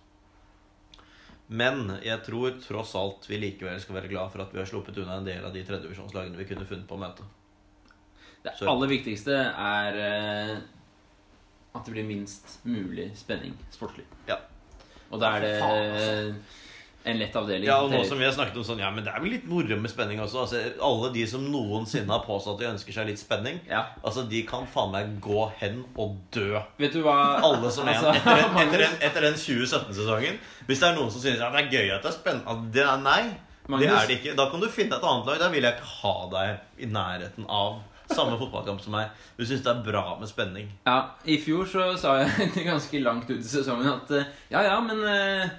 Men 1.48 1.90
jeg 2.02 2.22
tror 2.26 2.56
tross 2.62 2.96
alt 2.98 3.26
vi 3.30 3.40
likevel 3.42 3.82
skal 3.82 4.00
være 4.00 4.10
glad 4.10 4.32
for 4.34 4.42
at 4.42 4.54
vi 4.54 4.62
har 4.62 4.70
sluppet 4.70 4.98
unna 5.02 5.18
en 5.20 5.28
del 5.28 5.46
av 5.46 5.54
de 5.54 5.64
tredjevisjonslagene 5.66 6.38
vi 6.38 6.48
kunne 6.50 6.66
funnet 6.66 6.88
på 6.90 6.98
å 6.98 7.02
møte. 7.02 7.26
Det 8.46 8.54
aller 8.70 8.92
viktigste 8.92 9.34
er 9.34 10.00
eh, 10.06 10.56
at 11.76 11.86
det 11.86 11.94
blir 11.96 12.06
minst 12.08 12.60
mulig 12.66 13.10
spenning 13.18 13.58
sportslig. 13.74 14.06
Ja. 14.30 14.38
Og 15.10 15.22
da 15.22 15.36
er 15.36 15.46
det 15.46 15.56
altså. 15.62 16.62
En 17.06 17.20
lett 17.22 17.36
avdeling. 17.38 17.68
Ja, 17.70 17.78
og 17.86 17.92
nå 17.94 18.02
som 18.08 18.18
vi 18.20 18.26
har 18.26 18.34
snakket 18.34 18.58
om 18.58 18.66
sånn, 18.66 18.82
ja, 18.82 18.90
men 18.94 19.06
det 19.06 19.14
er 19.14 19.22
vel 19.22 19.36
litt 19.36 19.46
moro 19.50 19.78
med 19.78 19.92
spenning 19.92 20.22
også. 20.24 20.44
Altså, 20.46 20.62
alle 20.90 21.12
de 21.14 21.26
som 21.30 21.46
noensinne 21.54 22.10
har 22.10 22.24
påstått 22.26 22.58
at 22.58 22.64
de 22.64 22.70
ønsker 22.72 22.98
seg 22.98 23.10
litt 23.12 23.22
spenning, 23.22 23.60
ja. 23.70 23.84
altså 24.02 24.26
de 24.30 24.42
kan 24.50 24.66
faen 24.74 24.94
meg 24.96 25.16
gå 25.24 25.46
hen 25.62 25.84
og 26.02 26.18
dø. 26.34 26.62
Vet 26.82 26.98
du 26.98 27.04
hva 27.06 27.18
Alle 27.46 27.72
som 27.74 27.88
en. 27.88 27.94
Altså, 27.94 28.14
Etter 28.18 28.36
den, 28.36 28.46
etter 28.46 28.56
Magnus- 28.58 28.84
den, 28.86 29.00
etter 29.10 29.28
den 29.30 29.42
2017-sesongen. 29.46 30.40
Hvis 30.66 30.82
det 30.82 30.90
er 30.90 30.98
noen 30.98 31.12
som 31.14 31.22
synes 31.22 31.44
at 31.46 31.54
det 31.54 31.66
er 31.66 31.74
gøy 31.74 31.98
at 31.98 32.06
det 32.06 32.12
er 32.12 32.18
spennende 32.20 32.72
det 32.74 32.86
er 32.86 33.04
Nei, 33.06 33.24
det 33.80 33.90
er 33.90 34.08
det 34.10 34.20
ikke. 34.20 34.38
Da 34.38 34.50
kan 34.52 34.62
du 34.62 34.70
finne 34.72 34.98
et 34.98 35.06
annet 35.06 35.30
lag. 35.30 35.42
Da 35.42 35.52
vil 35.54 35.66
jeg 35.66 35.78
ikke 35.78 35.92
ha 36.02 36.16
deg 36.34 36.82
i 36.86 36.90
nærheten 36.90 37.46
av 37.50 37.84
samme 38.12 38.38
fotballkamp 38.38 38.82
som 38.84 38.96
meg. 38.96 39.14
Du 39.38 39.46
syns 39.46 39.64
det 39.66 39.72
er 39.72 39.84
bra 39.86 40.04
med 40.20 40.30
spenning. 40.30 40.70
Ja, 40.86 40.98
I 41.26 41.38
fjor 41.42 41.66
så 41.70 41.88
sa 42.00 42.18
jeg 42.22 42.52
ganske 42.70 43.02
langt 43.04 43.30
ut 43.32 43.40
i 43.40 43.50
sesongen 43.50 43.90
at 43.90 44.12
eh, 44.16 44.30
ja, 44.54 44.62
ja, 44.68 44.76
men 44.84 45.02
eh, 45.10 45.56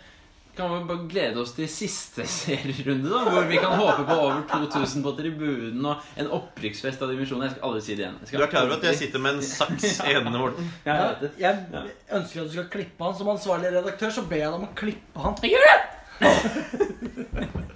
kan 0.57 0.73
vi 0.73 0.79
bare 0.89 1.05
glede 1.11 1.41
oss 1.43 1.53
til 1.57 1.69
siste 1.71 2.25
serierunde, 2.39 3.11
da? 3.13 3.23
Hvor 3.29 3.47
vi 3.51 3.59
kan 3.61 3.75
håpe 3.79 4.07
på 4.09 4.17
over 4.25 4.43
2000 4.51 5.05
på 5.05 5.13
tribunen 5.19 5.89
og 5.93 6.05
en 6.17 6.31
opprykksfest 6.39 7.03
av 7.05 7.13
dimensjoner. 7.13 7.49
Jeg 7.51 7.57
skal 7.57 7.69
aldri 7.71 7.83
si 7.87 7.95
det 7.99 8.07
igjen. 8.07 8.19
Du 8.33 8.43
er 8.43 8.53
klar 8.53 8.67
over 8.67 8.79
at 8.79 8.87
jeg 8.91 9.01
sitter 9.05 9.23
med 9.23 9.39
en 9.39 9.45
saks 9.47 9.87
i 10.09 10.15
hendene, 10.17 10.41
Morten? 10.41 10.71
Ja, 10.89 10.99
jeg 11.39 11.63
jeg 11.73 11.95
ønsker 12.21 12.43
at 12.43 12.51
du 12.51 12.57
skal 12.57 12.69
klippe 12.73 13.05
han 13.05 13.15
Som 13.19 13.29
ansvarlig 13.35 13.73
redaktør 13.77 14.13
så 14.17 14.25
ber 14.31 14.41
jeg 14.43 14.51
deg 14.51 14.59
om 14.61 14.67
å 14.69 14.75
klippe 14.79 15.27
han. 15.27 15.37
Jeg 15.45 15.57
gjør 15.57 15.69
det! 15.71 15.79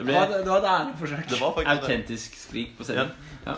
Det 0.00 0.06
Det 0.06 0.06
ble 0.08 0.14
var, 0.16 0.30
det 0.32 0.48
var 0.48 0.62
et 0.62 0.68
ærlig 0.72 0.94
forsøk. 0.96 1.24
Det 1.28 1.38
var 1.40 1.50
faktisk 1.56 1.68
det. 1.70 1.82
autentisk 1.84 2.36
skrik 2.40 2.70
på 2.78 2.84
scenen. 2.88 3.10
Ja. 3.44 3.54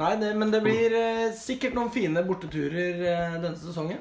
Nei, 0.00 0.12
det, 0.20 0.30
Men 0.40 0.52
det 0.54 0.62
blir 0.64 0.94
eh, 0.96 1.26
sikkert 1.36 1.74
noen 1.76 1.90
fine 1.92 2.22
borteturer 2.24 3.02
eh, 3.04 3.34
denne 3.42 3.52
sesongen. 3.60 4.00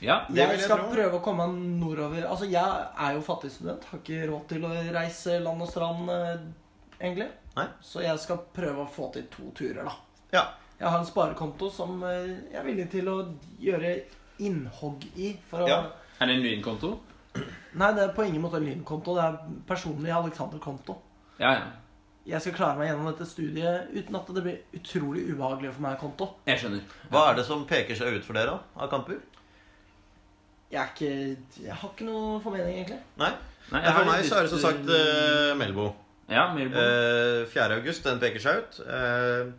Ja. 0.00 0.24
Det 0.28 0.34
vil 0.34 0.40
Jeg 0.42 0.48
jeg 0.58 0.60
skal 0.66 0.78
tro. 0.78 0.88
prøve 0.94 1.18
å 1.18 1.22
komme 1.24 1.46
nordover. 1.80 2.24
Altså, 2.28 2.48
Jeg 2.50 2.86
er 2.98 3.14
jo 3.14 3.20
fattig 3.26 3.50
student. 3.52 3.84
Har 3.84 3.98
ikke 3.98 4.28
råd 4.30 4.46
til 4.48 4.64
å 4.64 4.70
reise 4.94 5.40
land 5.42 5.62
og 5.62 5.68
strand, 5.68 6.08
eh, 6.10 6.38
egentlig. 7.00 7.28
Nei. 7.56 7.66
Så 7.82 8.02
jeg 8.02 8.18
skal 8.18 8.38
prøve 8.54 8.84
å 8.86 8.88
få 8.90 9.12
til 9.12 9.24
to 9.30 9.50
turer, 9.54 9.84
da. 9.84 9.92
Ja. 10.32 10.44
Jeg 10.80 10.88
har 10.88 10.98
en 10.98 11.04
sparekonto 11.06 11.70
som 11.70 12.02
eh, 12.04 12.36
jeg 12.52 12.56
er 12.60 12.64
villig 12.64 12.90
til 12.90 13.08
å 13.12 13.18
gjøre 13.60 13.94
innhogg 14.40 15.04
i. 15.16 15.34
For 15.50 15.60
å 15.64 15.68
Ja. 15.68 15.82
Er 16.20 16.26
det 16.26 16.36
en 16.36 16.42
lynkonto? 16.42 16.98
Nei, 17.74 17.92
det 17.94 18.02
er 18.02 18.14
på 18.16 18.24
ingen 18.26 18.42
måte 18.42 18.56
en 18.56 18.64
lynkonto. 18.66 19.14
Det 19.14 19.22
er 19.24 19.38
personlig 19.68 20.10
Alexander-konto. 20.12 20.96
Ja, 21.38 21.52
ja. 21.52 21.66
Jeg 22.26 22.40
skal 22.44 22.52
klare 22.52 22.76
meg 22.78 22.90
gjennom 22.90 23.06
dette 23.08 23.26
studiet 23.26 23.88
uten 23.96 24.14
at 24.18 24.26
det 24.36 24.42
blir 24.44 24.58
utrolig 24.76 25.22
ubehagelig 25.32 25.72
for 25.72 25.82
meg 25.82 25.98
konto. 25.98 26.26
Jeg 26.46 26.58
skjønner. 26.60 26.82
Hva 27.10 27.22
er 27.30 27.36
det 27.38 27.46
som 27.46 27.64
peker 27.66 27.96
seg 27.96 28.18
ut 28.18 28.24
for 28.26 28.34
dere 28.36 28.46
da, 28.52 28.58
av 28.76 28.90
kamper? 28.92 29.20
Jeg 30.70 30.80
er 30.80 30.92
ikke 30.94 31.64
Jeg 31.64 31.76
har 31.80 31.90
ikke 31.90 32.06
noe 32.06 32.38
formening, 32.44 32.78
egentlig. 32.78 33.00
Nei? 33.20 33.32
Nei, 33.70 33.82
jeg 33.84 33.94
for 33.96 34.08
meg 34.08 34.24
så 34.26 34.38
er 34.38 34.46
det 34.46 34.52
som 34.52 34.62
sagt 34.62 34.88
eh, 34.94 35.52
Melbo. 35.58 35.88
Ja, 36.30 36.48
Melbo. 36.54 36.78
Uh, 36.78 37.44
4. 37.50 37.78
august, 37.80 38.06
den 38.06 38.20
peker 38.22 38.42
seg 38.42 38.60
ut. 38.62 38.80
Uh, 38.86 39.50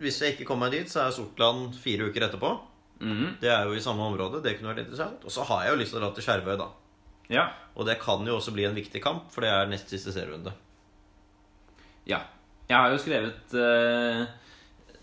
hvis 0.00 0.20
jeg 0.22 0.34
ikke 0.34 0.46
kommer 0.48 0.68
meg 0.68 0.78
dit, 0.78 0.90
så 0.92 1.02
er 1.06 1.14
Sortland 1.16 1.76
fire 1.80 2.08
uker 2.08 2.28
etterpå. 2.28 2.52
Mhm. 3.00 3.38
Det 3.40 3.50
er 3.52 3.64
jo 3.68 3.76
i 3.76 3.82
samme 3.82 4.04
område. 4.04 4.42
Det 4.44 4.56
kunne 4.58 4.72
vært 4.72 4.84
interessant. 4.84 5.24
Og 5.24 5.32
så 5.32 5.44
har 5.48 5.64
jeg 5.64 5.74
jo 5.74 5.80
lyst 5.82 5.94
til 5.94 6.00
å 6.00 6.04
dra 6.04 6.10
til 6.16 6.26
Skjervøy, 6.26 6.56
da. 6.60 6.68
Ja. 7.32 7.44
Og 7.76 7.86
det 7.88 7.98
kan 8.00 8.24
jo 8.26 8.36
også 8.38 8.54
bli 8.56 8.64
en 8.68 8.76
viktig 8.76 9.00
kamp, 9.04 9.28
for 9.32 9.44
det 9.44 9.52
er 9.52 9.70
nest 9.70 9.92
siste 9.92 10.14
serierunde. 10.14 10.52
ja. 12.08 12.24
Jeg 12.68 12.76
har 12.76 12.90
jo 12.92 12.98
skrevet 13.00 13.54
eh, 13.56 14.26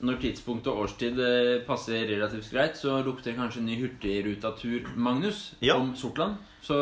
Når 0.02 0.18
tidspunkt 0.22 0.68
og 0.68 0.78
årstid 0.84 1.20
eh, 1.20 1.62
passer 1.68 2.04
relativt 2.10 2.50
greit, 2.52 2.76
så 2.78 2.98
lukter 3.06 3.32
det 3.32 3.36
kanskje 3.38 3.60
en 3.62 3.66
ny 3.66 3.78
hurtigruta-tur, 3.82 4.90
Magnus, 4.96 5.54
Ja. 5.62 5.76
om 5.80 5.96
Sortland. 5.96 6.36
Så 6.62 6.74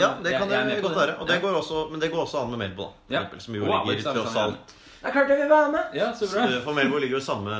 Ja, 0.00 0.14
det 0.24 0.32
kan 0.38 0.48
jeg 0.50 0.60
er 0.60 0.74
det 0.74 0.82
godt 0.82 0.96
være. 0.96 1.16
Og 1.18 1.26
det 1.28 1.34
Ja. 1.34 1.40
går 1.40 1.56
også, 1.60 1.90
men 1.90 2.00
det 2.00 2.10
går 2.10 2.22
også 2.24 2.38
an 2.44 2.50
med 2.50 2.58
Melbo, 2.58 2.82
da. 2.82 3.14
Ja. 3.14 3.20
eksempel, 3.22 3.40
som 3.40 3.54
jo 3.54 3.64
Og 3.72 3.86
ligger 3.86 4.12
tross 4.14 4.36
alt 4.36 4.56
Det 5.02 5.08
er 5.08 5.12
klart 5.12 5.28
jeg 5.28 5.38
vil 5.38 5.50
være 5.50 5.70
med! 5.72 5.84
Ja, 5.94 6.12
så 6.14 6.26
bra. 6.34 6.60
For 6.64 6.72
Melbo 6.72 6.96
ligger 6.98 7.18
jo 7.18 7.24
samme, 7.24 7.50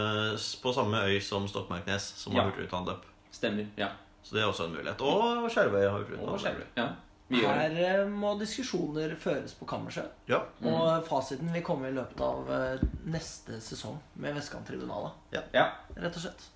på 0.63 0.73
samme 0.73 0.97
øy 1.07 1.21
som 1.21 1.49
Stokmarknes, 1.49 2.03
som 2.17 2.33
Ja. 2.33 2.41
har 2.43 2.51
hurtigrute-anløp. 2.51 3.03
Stemmer. 3.33 3.67
Ja. 3.77 3.89
Så 4.23 4.35
det 4.37 4.43
er 4.43 4.47
også 4.47 4.65
en 4.65 4.71
mulighet. 4.73 5.01
Og 5.01 5.51
Skjervøy 5.51 5.91
har. 5.91 6.39
Skjervøy. 6.39 6.67
Ja. 6.77 6.87
Her 7.33 7.77
eh, 7.81 8.03
må 8.09 8.35
diskusjoner 8.41 9.15
føres 9.21 9.55
på 9.57 9.67
kammerset. 9.71 10.11
Ja. 10.29 10.43
Og 10.69 11.07
fasiten 11.07 11.53
vil 11.55 11.65
komme 11.65 11.89
i 11.89 11.97
løpet 11.97 12.21
av 12.21 12.51
eh, 12.53 12.83
neste 13.09 13.61
sesong 13.65 13.97
med 14.21 14.37
Vestkanttribunalet. 14.37 15.17
Ja. 15.55 15.69
Rett 15.97 16.19
og 16.19 16.27
slett. 16.27 16.49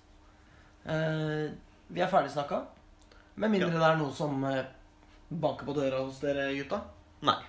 Eh, 0.85 1.47
vi 1.87 2.03
er 2.03 2.11
ferdig 2.11 2.31
snakka. 2.35 2.61
Med 3.37 3.53
mindre 3.53 3.73
det 3.73 3.85
er 3.85 3.99
noe 3.99 4.13
som 4.15 4.43
eh, 4.49 4.63
banker 5.29 5.67
på 5.67 5.75
døra 5.77 6.03
hos 6.05 6.21
dere 6.23 6.49
gutta. 6.57 6.79
Nei, 7.27 7.39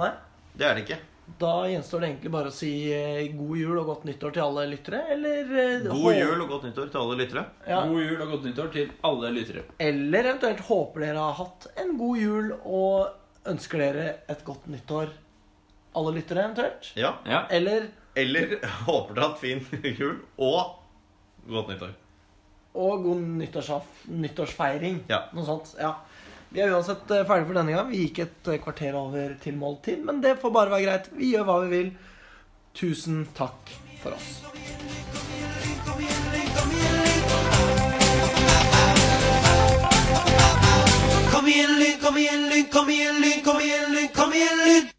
Nei? 0.00 0.10
det 0.58 0.66
er 0.66 0.76
det 0.76 0.86
ikke. 0.86 0.98
Da 1.38 1.68
gjenstår 1.68 2.00
det 2.00 2.08
egentlig 2.08 2.30
bare 2.32 2.50
å 2.50 2.54
si 2.54 2.70
eh, 2.94 3.28
god 3.36 3.58
jul 3.60 3.76
og 3.78 3.86
godt 3.90 4.06
nyttår 4.08 4.32
til 4.34 4.42
alle 4.46 4.64
lyttere, 4.70 5.02
eller 5.12 5.52
eh, 5.60 5.84
God 5.86 6.16
jul 6.16 6.40
og 6.40 6.48
godt 6.54 6.64
nyttår 6.66 6.88
til 6.94 7.00
alle 7.02 7.18
lyttere. 7.20 7.44
Ja, 7.68 7.82
God 7.86 8.00
jul 8.02 8.22
og 8.24 8.32
godt 8.32 8.48
nyttår 8.48 8.72
til 8.74 8.90
alle 9.10 9.30
lyttere. 9.36 9.62
eller 9.78 10.30
eventuelt 10.32 10.60
håper 10.70 11.04
dere 11.04 11.18
har 11.28 11.36
hatt 11.38 11.68
en 11.84 11.92
god 12.00 12.18
jul 12.22 12.50
og 12.64 13.48
ønsker 13.52 13.78
dere 13.84 14.06
et 14.32 14.42
godt 14.48 14.66
nyttår, 14.72 15.12
alle 16.00 16.16
lyttere 16.16 16.42
eventuelt. 16.48 16.90
Ja. 16.98 17.14
Ja. 17.28 17.44
Eller 17.50 17.88
Eller 18.18 18.56
håper 18.88 19.14
dere 19.14 19.24
har 19.24 19.30
hatt 19.30 19.40
fin 19.44 19.62
jul 20.00 20.16
og 20.38 20.78
godt 21.48 21.74
nyttår. 21.74 21.94
Og 22.78 23.02
god 23.04 23.22
nyttårsfeiring. 24.08 25.04
Ja. 25.10 25.24
Noe 25.34 25.44
sånt. 25.46 25.74
Ja. 25.80 25.94
Vi 26.48 26.60
er 26.64 26.70
uansett 26.72 27.04
ferdige 27.08 27.44
for 27.44 27.58
denne 27.58 27.74
gang. 27.74 27.90
Vi 27.92 28.06
gikk 28.06 28.22
et 28.24 28.48
eh, 28.48 28.60
kvarter 28.62 28.96
over 28.96 29.34
til 29.42 29.56
måltid, 29.60 30.00
men 30.04 30.22
det 30.24 30.38
får 30.40 30.54
bare 30.54 30.72
være 30.72 30.86
greit. 30.86 31.10
Vi 31.12 31.32
gjør 31.34 31.44
hva 31.48 31.58
vi 31.64 31.72
vil. 31.74 31.90
Tusen 32.78 33.26
takk 33.36 33.72
for 34.00 34.16
oss. 34.16 34.38
Kom 41.32 41.48
igjen, 41.48 41.74
lyn, 41.80 41.98
kom 42.00 42.16
igjen, 42.16 42.46
lyn, 42.52 42.70
kom 42.72 42.94
igjen, 42.94 43.92
lyn, 43.92 44.14
kom 44.16 44.32
igjen, 44.32 44.64
lyn. 44.64 44.94